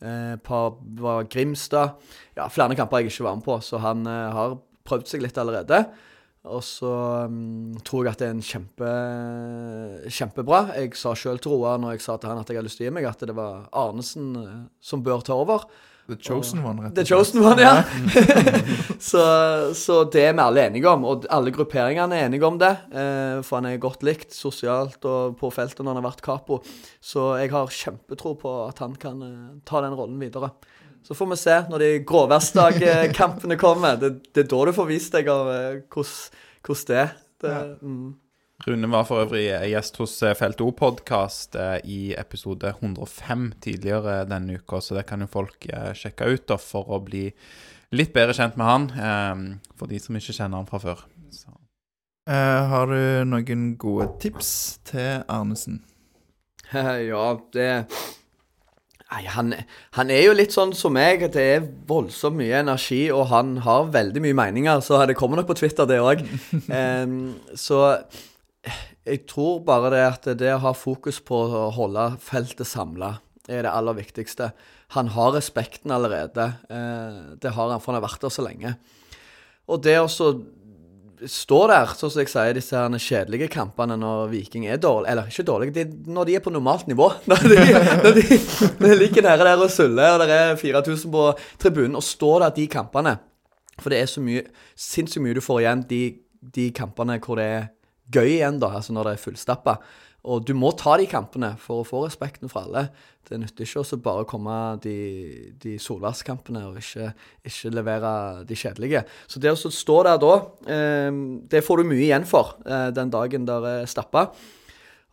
Eh, 0.00 0.34
par, 0.40 0.80
var 1.00 1.28
Grimstad. 1.28 2.00
Ja, 2.40 2.48
flere 2.48 2.76
kamper 2.76 3.04
jeg 3.04 3.12
ikke 3.12 3.28
var 3.28 3.36
med 3.36 3.44
på, 3.44 3.60
så 3.64 3.84
han 3.84 4.08
eh, 4.08 4.32
har 4.32 4.56
prøvd 4.88 5.12
seg 5.12 5.28
litt 5.28 5.36
allerede. 5.40 5.84
Og 6.46 6.62
så 6.62 6.92
um, 7.26 7.74
tror 7.86 8.06
jeg 8.06 8.14
at 8.14 8.22
det 8.22 8.28
er 8.28 8.36
en 8.36 8.44
kjempe, 8.44 8.92
kjempebra. 10.12 10.62
Jeg 10.78 10.94
sa 10.98 11.16
sjøl 11.18 11.40
til 11.42 11.56
Roar 11.56 11.80
når 11.82 11.96
jeg 11.96 12.06
sa 12.06 12.16
til 12.20 12.30
han 12.30 12.40
at 12.42 12.50
jeg 12.50 12.60
hadde 12.60 12.68
lyst 12.68 12.80
til 12.80 12.86
å 12.86 12.90
gi 12.90 12.96
meg, 12.98 13.08
at 13.10 13.26
det 13.26 13.36
var 13.36 13.66
Arnesen 13.74 14.32
uh, 14.38 14.56
som 14.80 15.04
bør 15.06 15.26
ta 15.26 15.36
over. 15.36 15.66
The 16.06 16.14
chosen 16.22 16.60
one, 16.62 16.84
rett 16.84 16.92
og 16.92 16.94
slett. 16.94 17.00
The 17.00 17.08
chosen 17.10 17.42
one, 17.42 17.62
ja. 17.64 17.82
så, 19.10 19.22
så, 19.74 19.96
det 20.06 20.22
er 20.22 20.36
vi 20.36 20.44
alle 20.44 20.66
enige 20.68 20.86
om, 20.86 21.02
og 21.08 21.26
alle 21.34 21.50
grupperingene 21.54 22.14
er 22.14 22.28
enige 22.28 22.46
om 22.46 22.60
det. 22.62 22.70
Uh, 22.92 23.42
for 23.42 23.58
han 23.58 23.72
er 23.72 23.82
godt 23.82 24.06
likt 24.06 24.36
sosialt 24.36 25.02
og 25.08 25.34
på 25.40 25.50
feltet 25.54 25.82
når 25.82 25.96
han 25.96 26.00
har 26.04 26.06
vært 26.12 26.22
capo. 26.22 26.60
Så 27.02 27.32
jeg 27.40 27.50
har 27.50 27.74
kjempetro 27.74 28.36
på 28.38 28.54
at 28.68 28.84
han 28.84 28.94
kan 29.02 29.18
uh, 29.18 29.56
ta 29.66 29.82
den 29.82 29.98
rollen 29.98 30.22
videre. 30.22 30.52
Så 31.06 31.14
får 31.14 31.26
vi 31.30 31.36
se 31.38 31.56
når 31.70 31.82
de 31.82 31.88
gråværsdagkampene 32.02 33.56
kommer. 33.62 33.98
Det, 34.00 34.10
det, 34.32 34.42
er 34.42 34.48
da 34.50 34.62
du 34.66 34.72
får 34.74 34.88
vist 34.88 35.14
deg 35.14 35.28
av 35.30 35.50
eh, 35.52 35.82
hvordan 35.94 36.86
det 36.88 36.96
er. 36.98 37.12
Det, 37.44 37.52
mm. 37.82 38.08
Rune 38.66 38.90
var 38.90 39.04
for 39.06 39.22
øvrig 39.22 39.44
gjest 39.70 40.00
hos 40.00 40.16
eh, 40.26 40.34
Felt 40.34 40.64
O-podkast 40.64 41.54
eh, 41.62 41.76
i 41.86 42.00
episode 42.18 42.74
105 42.80 43.46
tidligere 43.62 44.24
denne 44.26 44.58
uka, 44.58 44.80
så 44.82 44.98
det 44.98 45.06
kan 45.06 45.22
jo 45.22 45.30
folk 45.30 45.68
sjekke 45.94 46.26
ut 46.32 46.48
da, 46.50 46.58
for 46.58 46.90
å 46.90 46.98
bli 47.06 47.28
litt 47.94 48.10
bedre 48.16 48.34
kjent 48.34 48.58
med 48.58 48.66
han, 48.66 48.90
for 49.78 49.86
de 49.86 50.00
som 50.02 50.16
ikke 50.18 50.34
kjenner 50.34 50.58
han 50.58 50.66
fra 50.66 50.82
før. 50.82 51.06
Uh, 52.26 52.66
har 52.66 52.90
du 52.90 53.28
noen 53.30 53.76
gode 53.78 54.08
tips 54.18 54.48
til 54.90 55.22
Arnesen? 55.30 55.84
ja, 56.74 57.26
det 57.54 57.70
Nei, 59.06 59.22
han, 59.30 59.52
han, 59.94 60.08
er 60.10 60.24
jo 60.24 60.34
litt 60.34 60.54
sånn 60.54 60.72
som 60.74 60.96
meg. 60.96 61.22
Det 61.30 61.42
er 61.56 61.66
voldsomt 61.86 62.40
mye 62.40 62.58
energi, 62.58 63.04
og 63.14 63.28
han 63.30 63.54
har 63.62 63.92
veldig 63.94 64.22
mye 64.24 64.36
meninger. 64.36 64.82
Så 64.82 64.98
det 65.06 65.14
kommer 65.18 65.38
nok 65.38 65.50
på 65.52 65.58
Twitter, 65.60 65.86
det 65.86 66.00
òg. 66.02 66.24
um, 66.66 67.36
så 67.66 67.82
jeg 69.06 69.22
tror 69.30 69.60
bare 69.66 69.92
det 69.94 70.02
at 70.02 70.26
det 70.40 70.50
å 70.56 70.64
ha 70.64 70.74
fokus 70.74 71.20
på 71.22 71.38
å 71.46 71.68
holde 71.76 72.08
feltet 72.24 72.66
samla, 72.66 73.14
er 73.46 73.62
det 73.62 73.70
aller 73.70 73.94
viktigste. 73.94 74.50
Han 74.98 75.12
har 75.14 75.36
respekten 75.36 75.94
allerede. 75.94 76.50
Uh, 76.66 77.38
det 77.38 77.54
har 77.54 77.70
han, 77.70 77.78
for 77.78 77.94
han 77.94 78.00
har 78.00 78.08
vært 78.08 78.26
der 78.26 78.34
så 78.34 78.42
lenge. 78.42 78.74
Og 79.70 79.82
det 79.86 80.00
å 80.02 80.10
står 81.24 81.70
der, 81.72 81.92
sånn 81.96 82.12
som 82.12 82.20
jeg 82.22 82.30
sier, 82.32 82.56
disse 82.56 82.76
her 82.76 82.96
kjedelige 83.00 83.48
kampene 83.52 83.96
når 84.00 84.28
Viking 84.32 84.66
er 84.68 84.80
dårlig 84.82 85.10
Eller 85.12 85.30
ikke 85.30 85.46
dårlige, 85.48 85.74
de, 85.76 86.12
når 86.12 86.28
de 86.28 86.36
er 86.36 86.44
på 86.44 86.52
normalt 86.52 86.88
nivå. 86.90 87.08
Når 87.30 87.46
de, 87.48 87.60
når 88.04 88.18
de, 88.18 88.24
når 88.80 88.88
de 88.88 88.98
ligger 89.00 89.26
nede 89.26 89.46
der 89.48 89.62
og 89.62 89.70
suller, 89.72 90.16
og 90.16 90.20
det 90.22 90.36
er 90.36 90.60
4000 90.60 91.12
på 91.12 91.24
tribunen, 91.62 91.96
og 91.96 92.04
står 92.04 92.44
der 92.44 92.56
de 92.58 92.66
kampene 92.70 93.16
For 93.80 93.92
det 93.92 94.00
er 94.00 94.10
så 94.10 94.22
mye 94.24 94.44
sinnssykt 94.76 95.24
mye 95.24 95.36
du 95.36 95.42
får 95.44 95.62
igjen 95.64 95.84
de, 95.90 96.02
de 96.54 96.70
kampene 96.76 97.18
hvor 97.24 97.40
det 97.40 97.46
er 97.46 97.66
gøy 98.12 98.36
igjen, 98.36 98.60
da, 98.62 98.70
altså 98.78 98.94
når 98.94 99.08
det 99.08 99.14
er 99.16 99.24
fullstappa. 99.24 99.76
Og 100.26 100.42
du 100.42 100.52
må 100.58 100.72
ta 100.74 100.96
de 100.98 101.06
kampene 101.06 101.52
for 101.62 101.82
å 101.82 101.86
få 101.86 102.02
respekten 102.02 102.50
fra 102.50 102.64
alle. 102.66 102.82
Det 103.26 103.38
nytter 103.38 103.66
ikke 103.66 103.84
å 103.84 103.98
bare 104.02 104.26
komme 104.28 104.56
de, 104.82 104.96
de 105.62 105.76
solværskampene 105.82 106.64
og 106.68 106.80
ikke, 106.80 107.12
ikke, 107.46 107.72
levere 107.74 108.12
de 108.46 108.58
kjedelige. 108.58 109.04
Så 109.30 109.42
det 109.42 109.54
å 109.54 109.58
stå 109.58 110.00
der 110.08 110.20
da, 110.22 110.34
eh, 110.66 111.10
det 111.50 111.62
får 111.66 111.82
du 111.82 111.90
mye 111.92 112.04
igjen 112.08 112.26
for 112.28 112.56
eh, 112.66 112.90
den 112.96 113.12
dagen 113.14 113.46
der 113.48 113.68
er 113.70 113.90
stappa. 113.90 114.28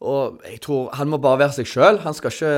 Og 0.03 0.41
jeg 0.49 0.59
tror 0.65 0.89
han 0.97 1.13
må 1.13 1.21
bare 1.21 1.43
være 1.45 1.55
seg 1.61 1.69
sjøl. 1.69 2.01
Han 2.03 2.17
skal 2.17 2.33
ikke 2.33 2.55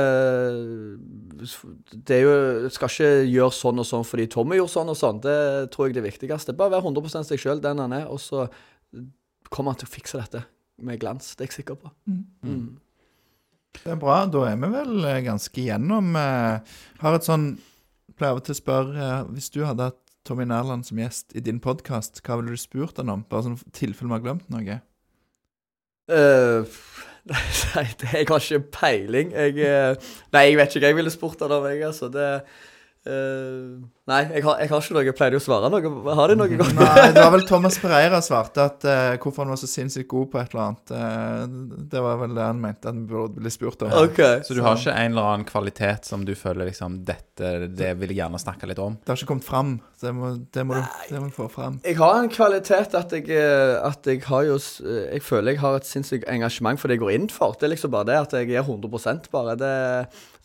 Det 2.08 2.16
er 2.16 2.24
jo, 2.24 2.72
skal 2.74 2.90
ikke 2.90 3.12
gjøre 3.30 3.54
sånn 3.60 3.84
og 3.84 3.86
sånn 3.92 4.08
fordi 4.08 4.26
Tommy 4.34 4.58
gjorde 4.58 4.78
sånn 4.80 4.96
og 4.96 4.98
sånn. 4.98 5.22
Det 5.22 5.38
tror 5.76 5.90
jeg 5.90 5.98
er 5.98 6.00
det 6.00 6.08
viktigste. 6.08 6.58
Bare 6.58 6.78
være 6.80 6.88
100% 6.88 7.30
seg 7.30 7.44
sjøl, 7.44 7.62
den 7.62 7.84
han 7.84 8.00
er, 8.00 8.10
og 8.10 8.24
så 8.24 8.48
kommer 9.52 9.76
han 9.76 9.84
til 9.84 9.92
å 9.92 9.96
fikse 10.00 10.24
dette 10.24 10.48
med 10.82 11.00
glans. 11.00 11.34
Det 11.36 11.46
er 11.46 11.52
jeg 11.52 11.60
sikker 11.62 11.78
på. 11.80 11.92
Mm. 12.10 12.24
Mm. 12.44 12.66
Det 13.76 13.92
er 13.92 14.00
bra. 14.00 14.24
Da 14.32 14.46
er 14.50 14.58
vi 14.62 14.72
vel 14.72 15.06
eh, 15.06 15.22
ganske 15.26 15.62
igjennom. 15.62 16.16
Eh, 16.20 16.76
har 17.04 17.18
et 17.18 17.28
sånn 17.28 17.56
Pleier 18.16 18.40
til 18.40 18.54
å 18.54 18.56
spørre 18.56 18.94
eh, 18.96 19.32
Hvis 19.36 19.50
du 19.52 19.58
hadde 19.68 19.90
hatt 19.90 19.98
Tommy 20.26 20.46
Nærland 20.48 20.86
som 20.88 21.00
gjest 21.02 21.36
i 21.36 21.42
din 21.44 21.60
podkast, 21.62 22.22
hva 22.24 22.38
ville 22.40 22.56
du 22.56 22.60
spurt 22.62 23.02
han 23.02 23.12
om? 23.12 23.26
Bare 23.30 23.46
sånn 23.46 23.58
tilfelle 23.76 24.10
vi 24.10 24.16
har 24.16 24.24
glemt 24.24 24.48
noe. 24.50 24.78
Uh, 26.10 26.66
nei, 27.76 27.84
jeg 27.84 28.30
har 28.32 28.40
ikke 28.40 28.62
peiling. 28.74 29.36
Jeg, 29.36 30.00
nei, 30.34 30.44
jeg 30.48 30.58
vet 30.58 30.74
ikke 30.74 30.82
hva 30.82 30.92
jeg 30.94 30.98
ville 30.98 31.14
spurt 31.14 31.44
han 31.46 31.54
om, 31.54 31.68
jeg, 31.70 31.84
altså. 31.86 32.10
Det 32.10 32.26
Uh, 33.06 33.84
nei, 34.10 34.24
jeg 34.34 34.42
har, 34.42 34.56
jeg 34.64 34.70
har, 34.72 34.82
ikke 34.82 34.96
noe 34.96 35.02
jeg 35.06 35.14
pleier 35.14 35.36
å 35.38 35.42
svare 35.44 35.70
noe. 35.70 35.90
Har 36.18 36.32
de 36.32 36.38
noe 36.40 36.50
godt? 36.58 36.72
nei, 36.74 37.12
det 37.14 37.22
var 37.22 37.34
vel 37.36 37.44
Thomas 37.46 37.78
Pereira 37.78 38.18
svarte 38.26 38.66
at 38.66 38.88
uh, 38.90 39.12
hvorfor 39.22 39.46
han 39.46 39.54
var 39.54 39.60
så 39.62 39.70
sinnssykt 39.70 40.10
god 40.10 40.32
på 40.34 40.42
et 40.42 40.56
eller 40.56 40.64
annet. 40.64 40.94
Uh, 40.96 41.84
det 41.94 42.02
var 42.02 42.18
vel 42.24 42.34
det 42.34 42.48
han 42.48 42.64
mente 42.64 42.90
at 42.90 42.98
vi 42.98 43.06
burde 43.12 43.38
bli 43.38 43.54
spurt 43.54 43.86
om. 43.86 43.94
Okay. 44.08 44.42
Så 44.48 44.58
du 44.58 44.64
har 44.66 44.80
ikke 44.80 44.96
en 44.98 45.14
eller 45.14 45.30
annen 45.36 45.46
kvalitet 45.46 46.10
som 46.10 46.26
du 46.26 46.34
føler 46.40 46.72
liksom 46.72 47.04
Dette 47.06 47.24
det 47.36 47.90
vil 48.00 48.14
jeg 48.14 48.22
gjerne 48.22 48.40
snakke 48.40 48.70
litt 48.70 48.80
om? 48.80 48.94
Det 49.04 49.12
har 49.12 49.20
ikke 49.20 49.28
kommet 49.34 49.46
fram. 49.46 49.72
Det 50.02 50.12
må, 50.16 50.30
det 50.56 50.64
må, 50.66 50.78
du, 50.80 51.00
det 51.12 51.20
må 51.20 51.28
du, 51.28 51.34
få 51.36 51.50
fram. 51.52 51.82
Jeg 51.84 51.98
har 52.00 52.20
en 52.22 52.30
kvalitet 52.32 52.96
at 52.96 53.12
jeg, 53.12 53.28
at 53.36 54.08
jeg 54.08 54.22
har 54.24 54.46
jo 54.48 54.56
Jeg 54.56 55.20
føler 55.22 55.52
jeg 55.52 55.62
har 55.62 55.76
et 55.78 55.90
sinnssykt 55.90 56.30
engasjement 56.32 56.80
for 56.80 56.88
det 56.88 56.96
jeg 56.96 57.04
går 57.04 57.18
inn 57.18 57.28
for. 57.34 57.58
Det 57.60 57.68
er 57.68 57.76
liksom 57.76 57.94
bare 57.94 58.10
det 58.10 58.22
at 58.24 58.38
jeg 58.40 58.56
er 58.56 58.64
100% 58.64 59.30
bare. 59.36 59.58
Det 59.60 59.74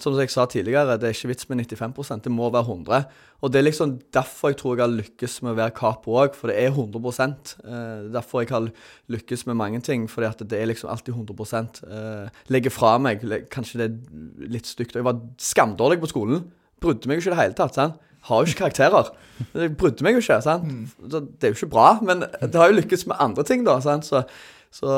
som 0.02 0.16
jeg 0.18 0.32
sa 0.32 0.46
tidligere, 0.50 0.98
det 1.00 1.08
er 1.08 1.14
ikke 1.16 1.30
vits 1.32 1.48
med 1.50 1.62
95% 1.64 2.24
Det 2.24 2.32
må 2.32 2.50
være 2.50 2.66
100. 2.66 3.04
Og 3.40 3.52
det 3.52 3.60
er 3.60 3.66
liksom 3.66 3.94
derfor 4.12 4.52
jeg 4.52 4.58
tror 4.60 4.76
jeg 4.76 4.84
har 4.84 4.92
lykkes 4.92 5.38
med 5.42 5.52
å 5.52 5.58
være 5.58 5.76
capo 5.76 6.18
òg, 6.20 6.36
for 6.36 6.52
det 6.52 6.58
er 6.60 6.74
100 6.74 7.24
eh, 7.64 8.10
Derfor 8.12 8.42
jeg 8.44 8.52
har 8.52 8.68
lykkes 9.12 9.46
med 9.48 9.58
mange 9.60 9.80
ting, 9.80 10.06
fordi 10.10 10.28
at 10.28 10.44
det 10.50 10.60
er 10.60 10.70
liksom 10.70 10.90
alltid 10.92 11.14
100 11.14 11.58
eh, 11.88 12.44
Legger 12.52 12.74
fra 12.74 12.96
meg 12.98 13.24
Kanskje 13.52 13.80
det 13.80 13.88
er 13.88 14.52
litt 14.58 14.68
stygt. 14.68 14.96
Jeg 14.96 15.06
var 15.06 15.20
skamdårlig 15.40 16.00
på 16.02 16.12
skolen. 16.12 16.44
Brydde 16.80 17.08
meg 17.08 17.18
jo 17.18 17.24
ikke 17.24 17.32
i 17.32 17.36
det 17.36 17.42
hele 17.42 17.58
tatt. 17.58 17.76
sant? 17.76 18.00
Har 18.28 18.42
jo 18.42 18.50
ikke 18.50 18.66
karakterer. 18.66 19.12
Jeg 19.56 19.76
brydde 19.80 20.04
meg 20.04 20.18
jo 20.18 20.20
ikke. 20.20 20.40
sant? 20.44 20.68
Det 21.00 21.48
er 21.48 21.54
jo 21.54 21.58
ikke 21.58 21.72
bra, 21.72 21.88
men 22.04 22.24
det 22.26 22.54
har 22.54 22.68
jo 22.68 22.76
lykkes 22.76 23.06
med 23.08 23.16
andre 23.20 23.44
ting, 23.48 23.64
da. 23.64 23.78
sant? 23.80 24.04
Så, 24.04 24.22
så 24.70 24.90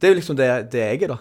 det 0.00 0.08
er 0.08 0.14
jo 0.14 0.20
liksom 0.20 0.38
det, 0.40 0.48
det 0.72 0.80
jeg 0.80 1.04
er, 1.04 1.14
da. 1.14 1.18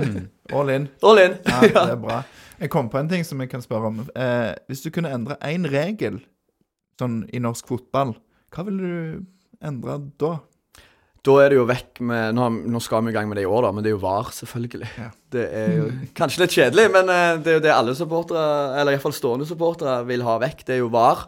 All 0.56 0.72
in. 0.72 0.88
All 1.04 1.20
in. 1.20 1.36
Ja, 1.44 1.60
det 1.66 1.92
er 1.98 2.00
bra. 2.00 2.22
Jeg 2.56 2.72
kom 2.72 2.88
på 2.88 3.00
en 3.00 3.08
ting 3.10 3.24
som 3.26 3.40
jeg 3.42 3.50
kan 3.52 3.64
spørre 3.64 3.90
om. 3.90 4.02
Eh, 4.16 4.52
hvis 4.70 4.84
du 4.84 4.90
kunne 4.94 5.12
endre 5.12 5.36
én 5.44 5.66
regel 5.68 6.22
sånn 7.00 7.24
i 7.36 7.40
norsk 7.42 7.68
fotball, 7.68 8.14
hva 8.54 8.64
ville 8.64 8.80
du 8.80 9.64
endre 9.64 9.98
da? 10.20 10.38
Da 11.26 11.34
er 11.42 11.50
det 11.50 11.58
jo 11.58 11.66
vekk 11.66 12.00
med 12.06 12.36
Nå, 12.38 12.46
nå 12.70 12.80
skal 12.84 13.02
vi 13.02 13.10
i 13.10 13.16
gang 13.16 13.26
med 13.28 13.36
det 13.40 13.44
i 13.44 13.50
år, 13.50 13.66
da, 13.66 13.72
men 13.74 13.84
det 13.84 13.90
er 13.90 13.96
jo 13.96 14.02
VAR, 14.04 14.30
selvfølgelig. 14.32 14.88
Ja. 14.96 15.10
Det 15.34 15.44
er 15.58 15.72
jo 15.74 15.88
kanskje 16.18 16.44
litt 16.44 16.56
kjedelig, 16.56 16.86
men 16.94 17.12
eh, 17.12 17.32
det 17.42 17.52
er 17.52 17.58
jo 17.58 17.64
det 17.66 17.74
alle 17.74 17.96
supportere, 17.98 18.46
eller 18.80 18.96
iallfall 18.96 19.16
stående 19.16 19.48
supportere, 19.48 19.98
vil 20.08 20.24
ha 20.24 20.38
vekk. 20.46 20.64
Det 20.68 20.78
er 20.78 20.84
jo 20.84 20.92
VAR. 20.94 21.26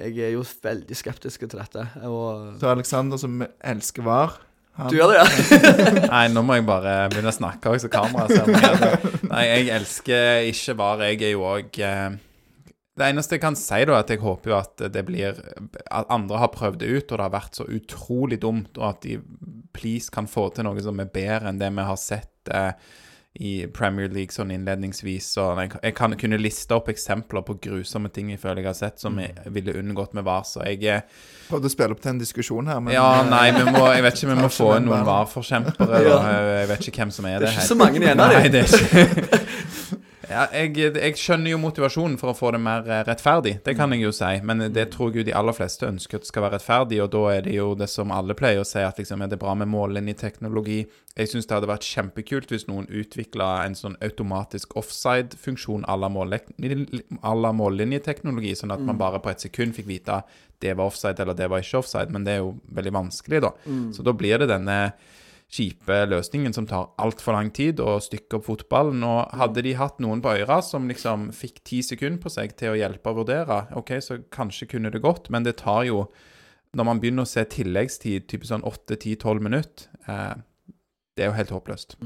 Jeg 0.00 0.16
er 0.24 0.32
jo 0.32 0.46
veldig 0.64 0.96
skeptisk 0.96 1.42
til 1.44 1.58
dette. 1.58 1.82
Og 2.08 2.54
Så 2.62 2.70
Alexander 2.70 3.20
som 3.20 3.42
elsker 3.44 4.06
VAR 4.06 4.38
du 4.88 4.96
gjør 4.96 5.12
det, 5.12 5.20
ja? 5.20 5.60
Nei, 6.14 6.24
nå 6.32 6.42
må 6.46 6.56
jeg 6.58 6.66
bare 6.68 6.94
begynne 7.12 7.32
å 7.32 7.36
snakke 7.36 7.72
også, 7.74 7.88
så 7.88 7.92
kameraet 7.92 8.32
ser 8.32 8.48
meg. 8.48 9.06
Nei, 9.30 9.44
jeg 9.48 9.68
elsker 9.76 10.48
ikke 10.50 10.76
bare 10.80 11.10
Jeg 11.12 11.22
er 11.28 11.34
jo 11.34 11.44
òg 11.50 11.76
Det 11.76 13.06
eneste 13.06 13.36
jeg 13.36 13.42
kan 13.44 13.58
si, 13.58 13.82
da, 13.84 13.94
er 13.94 14.04
at 14.04 14.12
jeg 14.14 14.22
håper 14.22 14.52
jo 14.52 14.56
at 14.58 14.86
det 14.94 15.04
blir 15.08 15.38
At 15.90 16.10
andre 16.12 16.40
har 16.42 16.52
prøvd 16.54 16.80
det 16.82 16.90
ut, 16.90 17.04
og 17.10 17.14
det 17.16 17.26
har 17.26 17.36
vært 17.36 17.60
så 17.60 17.68
utrolig 17.68 18.40
dumt, 18.42 18.72
og 18.80 18.88
at 18.92 19.04
de 19.06 19.20
please 19.76 20.10
kan 20.12 20.26
få 20.30 20.48
til 20.54 20.66
noe 20.66 20.82
som 20.82 20.98
er 21.02 21.12
bedre 21.12 21.50
enn 21.52 21.60
det 21.60 21.70
vi 21.76 21.86
har 21.86 22.00
sett 22.00 22.50
eh, 22.50 22.72
i 23.38 23.66
Premier 23.70 24.08
League 24.10 24.34
sånn 24.34 24.50
innledningsvis. 24.50 25.28
Så 25.36 25.44
jeg, 25.60 25.70
jeg 25.84 25.94
kan 25.94 26.16
kunne 26.18 26.38
liste 26.40 26.74
opp 26.74 26.88
eksempler 26.90 27.44
på 27.46 27.54
grusomme 27.62 28.10
ting 28.10 28.32
jeg 28.32 28.40
føler 28.42 28.64
jeg 28.64 28.66
har 28.72 28.74
sett 28.80 28.98
som 29.00 29.20
jeg 29.22 29.52
ville 29.54 29.76
unngått 29.78 30.16
med 30.18 30.26
VAR. 30.26 30.42
Så 30.48 30.64
jeg 30.66 30.82
er 30.90 31.04
Prøvde 31.50 31.70
å 31.70 31.72
spille 31.72 31.94
opp 31.94 32.02
til 32.02 32.12
en 32.12 32.18
diskusjon 32.20 32.66
her, 32.70 32.80
men 32.82 32.94
Ja, 32.94 33.06
eh, 33.22 33.30
nei, 33.30 33.46
må, 33.70 33.84
jeg 33.94 34.02
vet 34.06 34.18
ikke, 34.18 34.32
vi 34.34 34.38
må 34.44 34.50
få 34.54 34.72
inn 34.80 34.90
noen 34.90 35.06
VAR-forkjempere. 35.06 36.02
Jeg 36.02 36.68
vet 36.74 36.88
ikke 36.90 37.04
hvem 37.04 37.14
som 37.14 37.30
er 37.30 37.38
Det 37.38 37.46
det. 37.46 37.48
er 37.48 37.54
ikke 37.54 37.60
helt. 37.62 37.70
så 37.70 37.78
mange 37.78 38.02
igjen 38.02 38.20
av 38.26 38.30
dem. 38.50 39.99
ja, 40.30 40.44
jeg, 40.54 40.76
jeg 40.94 41.16
skjønner 41.18 41.50
jo 41.52 41.58
motivasjonen 41.60 42.14
for 42.20 42.30
å 42.32 42.36
få 42.38 42.52
det 42.54 42.60
mer 42.62 42.86
eh, 42.88 43.02
rettferdig, 43.08 43.56
det 43.66 43.74
kan 43.76 43.92
jeg 43.92 44.04
jo 44.06 44.12
si. 44.14 44.30
Men 44.46 44.64
det 44.72 44.86
tror 44.94 45.10
jeg 45.10 45.20
jo 45.20 45.26
de 45.28 45.34
aller 45.36 45.56
fleste 45.56 45.88
ønsker 45.88 46.20
at 46.20 46.24
det 46.24 46.30
skal 46.30 46.46
være 46.46 46.56
rettferdig, 46.58 47.00
og 47.04 47.10
da 47.14 47.22
er 47.34 47.44
det 47.46 47.56
jo 47.56 47.72
det 47.78 47.88
som 47.90 48.14
alle 48.14 48.36
pleier 48.38 48.62
å 48.62 48.68
si, 48.68 48.80
at 48.86 49.00
liksom, 49.02 49.24
er 49.26 49.32
det 49.32 49.40
bra 49.42 49.56
med 49.58 49.68
mållinjeteknologi. 49.72 50.80
Jeg 51.18 51.32
syns 51.32 51.50
det 51.50 51.56
hadde 51.58 51.68
vært 51.72 51.88
kjempekult 51.90 52.54
hvis 52.54 52.68
noen 52.70 52.86
utvikla 52.88 53.50
en 53.66 53.74
sånn 53.76 53.98
automatisk 54.06 54.76
offside-funksjon 54.80 55.84
à 55.90 55.98
la 55.98 56.08
målle- 56.08 56.40
à 57.20 57.34
la 57.34 57.50
mållinjeteknologi, 57.52 58.54
sånn 58.56 58.72
at 58.72 58.80
man 58.86 58.96
bare 59.00 59.20
på 59.20 59.30
et 59.34 59.40
sekund 59.44 59.74
fikk 59.76 59.90
vite 59.90 60.22
det 60.60 60.74
var 60.76 60.90
offside 60.90 61.18
eller 61.22 61.32
det 61.34 61.46
var 61.48 61.62
ikke 61.64 61.78
offside, 61.80 62.12
men 62.12 62.24
det 62.24 62.34
er 62.34 62.42
jo 62.42 62.50
veldig 62.76 62.92
vanskelig, 62.92 63.40
da. 63.42 63.50
Så 63.96 64.04
da 64.04 64.12
blir 64.12 64.38
det 64.42 64.50
denne 64.50 64.92
kjipe 65.50 65.96
løsningen 66.06 66.54
som 66.54 66.66
tar 66.70 66.92
altfor 67.02 67.34
lang 67.34 67.50
tid 67.54 67.80
å 67.82 67.96
stykke 68.02 68.38
opp 68.38 68.46
fotballen. 68.46 69.02
Og 69.06 69.34
hadde 69.40 69.64
de 69.66 69.74
hatt 69.78 69.98
noen 70.02 70.22
på 70.22 70.34
øra 70.42 70.60
som 70.64 70.88
liksom 70.90 71.30
fikk 71.36 71.62
ti 71.66 71.80
sekunder 71.86 72.20
på 72.22 72.32
seg 72.32 72.54
til 72.58 72.74
å 72.74 72.78
hjelpe 72.78 73.10
å 73.10 73.18
vurdere, 73.22 73.64
OK, 73.78 73.96
så 74.04 74.20
kanskje 74.32 74.70
kunne 74.70 74.92
det 74.94 75.02
gått, 75.02 75.30
men 75.34 75.46
det 75.46 75.58
tar 75.64 75.86
jo 75.90 76.08
Når 76.70 76.86
man 76.86 77.00
begynner 77.02 77.26
å 77.26 77.26
se 77.26 77.42
tilleggstid, 77.50 78.28
type 78.30 78.46
sånn 78.46 78.62
8-10-12 78.62 79.40
minutter, 79.42 79.88
eh, 80.06 80.36
det 81.18 81.24
er 81.24 81.32
jo 81.32 81.34
helt 81.34 81.50
håpløst. 81.50 81.96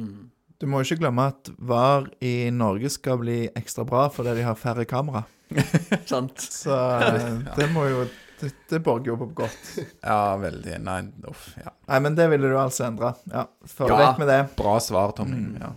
du 0.59 0.67
må 0.67 0.81
ikke 0.81 1.03
glemme 1.03 1.27
at 1.29 1.51
VAR 1.59 2.09
i 2.25 2.49
Norge 2.49 2.89
skal 2.89 3.19
bli 3.21 3.51
ekstra 3.53 3.85
bra 3.85 4.07
fordi 4.09 4.39
de 4.39 4.47
har 4.47 4.57
færre 4.57 4.87
kamera. 4.89 5.27
Sant? 6.09 6.41
Så 6.41 6.73
eh, 6.73 7.45
det 7.59 7.69
må 7.77 7.85
jo 7.91 8.07
Det, 8.45 8.53
det 8.71 8.83
borger 8.85 9.13
jo 9.15 9.17
på 9.23 9.31
godt. 9.43 9.71
Ja, 10.05 10.35
veldig 10.41 10.77
Nei, 10.85 10.99
uff. 11.31 11.47
Ja. 11.61 11.73
Nei, 11.89 12.03
men 12.05 12.19
det 12.19 12.29
ville 12.35 12.51
du 12.53 12.59
altså 12.61 12.87
endre. 12.91 13.15
Ja, 13.33 13.47
Ja. 13.89 14.13
med 14.21 14.29
det. 14.29 14.43
Bra 14.59 14.77
svar, 14.85 15.15
Tommy. 15.17 15.41
Mm. 15.41 15.57
Ja. 15.63 15.73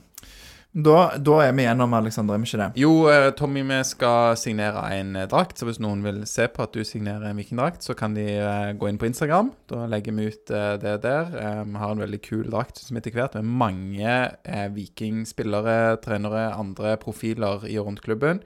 Da, 0.78 0.96
da 1.18 1.36
er 1.42 1.54
vi 1.58 1.64
gjennom, 1.64 1.94
Alexander, 1.98 2.36
er 2.36 2.42
vi 2.44 2.46
ikke 2.52 2.60
det? 2.60 2.66
Jo, 2.78 2.90
eh, 3.10 3.30
Tommy, 3.40 3.64
vi 3.66 3.78
skal 3.88 4.36
signere 4.38 4.84
en 4.94 5.16
eh, 5.18 5.26
drakt, 5.32 5.58
så 5.58 5.66
hvis 5.66 5.80
noen 5.82 6.04
vil 6.06 6.20
se 6.30 6.46
på 6.54 6.62
at 6.68 6.76
du 6.76 6.84
signerer 6.86 7.24
en 7.32 7.40
vikingdrakt, 7.40 7.82
så 7.88 7.96
kan 7.98 8.14
de 8.14 8.26
eh, 8.36 8.74
gå 8.78 8.90
inn 8.92 9.00
på 9.02 9.08
Instagram. 9.10 9.50
Da 9.72 9.88
legger 9.90 10.14
vi 10.20 10.28
ut 10.30 10.52
det 10.84 10.94
der. 11.08 11.32
Vi 11.66 11.82
har 11.82 11.96
en 11.96 12.04
veldig 12.04 12.20
kul 12.28 12.46
drakt 12.54 12.78
som 12.84 13.00
etter 13.00 13.16
hvert 13.16 13.40
med 13.40 13.50
mange 13.64 14.14
vikingspillere, 14.76 15.98
trenere, 16.04 16.46
andre 16.54 16.94
profiler 17.02 17.66
i 17.70 17.80
og 17.82 17.90
rundt 17.90 18.04
klubben. 18.06 18.44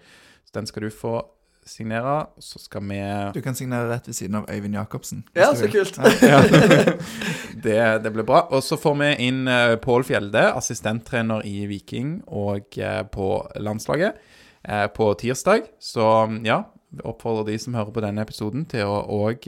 Så 0.47 0.55
den 0.59 0.69
skal 0.69 0.87
du 0.87 0.91
få 0.93 1.17
signere. 1.65 2.25
Så 2.39 2.59
skal 2.59 2.83
vi 2.89 2.99
Du 3.33 3.41
kan 3.41 3.55
signere 3.55 3.89
rett 3.89 4.07
ved 4.07 4.15
siden 4.15 4.35
av 4.35 4.49
Øyvind 4.49 4.75
Jacobsen. 4.75 5.23
Ja, 5.37 5.53
så 5.55 5.69
kult. 5.71 5.97
det, 7.65 7.79
det 8.03 8.13
blir 8.13 8.25
bra. 8.27 8.45
Og 8.51 8.63
så 8.63 8.77
får 8.79 8.97
vi 9.01 9.09
inn 9.27 9.47
uh, 9.47 9.75
Pål 9.81 10.05
Fjelde, 10.07 10.43
assistenttrener 10.57 11.45
i 11.47 11.65
Viking 11.69 12.19
og 12.27 12.77
eh, 12.77 13.01
på 13.11 13.31
landslaget, 13.55 14.19
eh, 14.63 14.87
på 14.95 15.13
tirsdag. 15.19 15.69
Så 15.79 16.05
ja, 16.45 16.63
vi 16.89 17.03
oppfordrer 17.07 17.51
de 17.51 17.57
som 17.61 17.77
hører 17.77 17.93
på 17.95 18.03
denne 18.03 18.25
episoden, 18.25 18.65
til 18.65 18.89
å 18.89 19.01
òg 19.25 19.47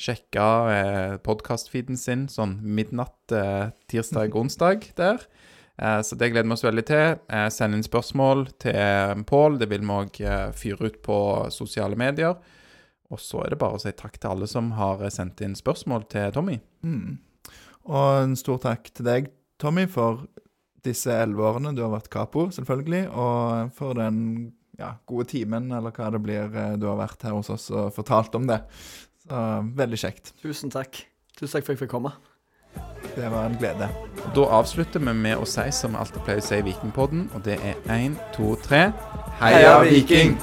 sjekke 0.00 0.44
podkastfeeden 1.26 1.98
sin 2.00 2.24
sånn 2.32 2.56
midnatt 2.64 3.34
tirsdag-onsdag 3.92 4.88
der. 5.00 5.20
Eh, 5.80 6.00
Så 6.02 6.16
det 6.20 6.30
gleder 6.30 6.48
vi 6.48 6.56
oss 6.58 6.64
veldig 6.64 6.86
til. 6.86 7.18
Eh, 7.28 7.48
Send 7.48 7.74
inn 7.74 7.86
spørsmål 7.86 8.46
til 8.60 9.24
Pål. 9.24 9.58
Det 9.58 9.68
vil 9.70 9.80
vi 9.80 9.96
òg 9.96 10.20
fyre 10.54 10.90
ut 10.90 11.02
på 11.02 11.20
sosiale 11.50 11.96
medier. 11.96 12.36
Og 13.10 13.18
så 13.18 13.42
er 13.44 13.50
det 13.52 13.58
bare 13.58 13.78
å 13.78 13.82
si 13.82 13.90
takk 13.96 14.18
til 14.20 14.30
alle 14.30 14.46
som 14.50 14.70
har 14.78 15.02
eh, 15.02 15.10
sendt 15.12 15.42
inn 15.44 15.56
spørsmål 15.58 16.06
til 16.12 16.30
Tommy. 16.36 16.60
Mm. 16.86 17.18
Og 17.90 18.22
en 18.22 18.36
stor 18.38 18.60
takk 18.62 18.92
til 18.94 19.08
deg, 19.08 19.30
Tommy, 19.60 19.86
for 19.90 20.26
disse 20.84 21.12
elleve 21.12 21.48
årene 21.48 21.74
du 21.76 21.82
har 21.82 21.92
vært 21.92 22.10
capo, 22.12 22.46
selvfølgelig, 22.54 23.08
og 23.10 23.74
for 23.76 23.98
den 23.98 24.20
ja, 24.80 24.94
gode 25.10 25.26
timen, 25.34 25.68
eller 25.76 25.92
hva 25.92 26.08
det 26.14 26.22
blir, 26.24 26.54
eh, 26.54 26.76
du 26.80 26.86
har 26.88 27.00
vært 27.02 27.26
her 27.26 27.34
hos 27.36 27.50
oss 27.52 27.68
og 27.74 27.90
fortalt 27.96 28.38
om 28.38 28.46
det. 28.48 28.62
Så 29.26 29.40
veldig 29.76 29.98
kjekt. 30.00 30.32
Tusen 30.40 30.72
takk. 30.72 31.02
Tusen 31.36 31.58
takk 31.58 31.66
for 31.66 31.74
at 31.74 31.76
jeg 31.76 31.82
fikk 31.84 31.96
komme. 31.98 32.14
Det 33.16 33.30
var 33.30 33.46
en 33.46 33.56
glede. 33.58 33.88
Da 34.34 34.46
avslutter 34.60 35.00
vi 35.00 35.12
med 35.16 35.40
å 35.40 35.46
si 35.48 35.66
som 35.74 35.94
vi 35.94 36.02
alltid 36.02 36.22
pleier 36.26 36.42
å 36.42 36.46
si 36.46 36.60
i 36.60 36.64
Vikingpodden, 36.66 37.28
og 37.34 37.44
det 37.44 37.58
er 37.64 37.80
én, 37.96 38.16
to, 38.36 38.54
tre 38.64 38.90
Heia, 39.40 39.80
Viking! 39.86 40.36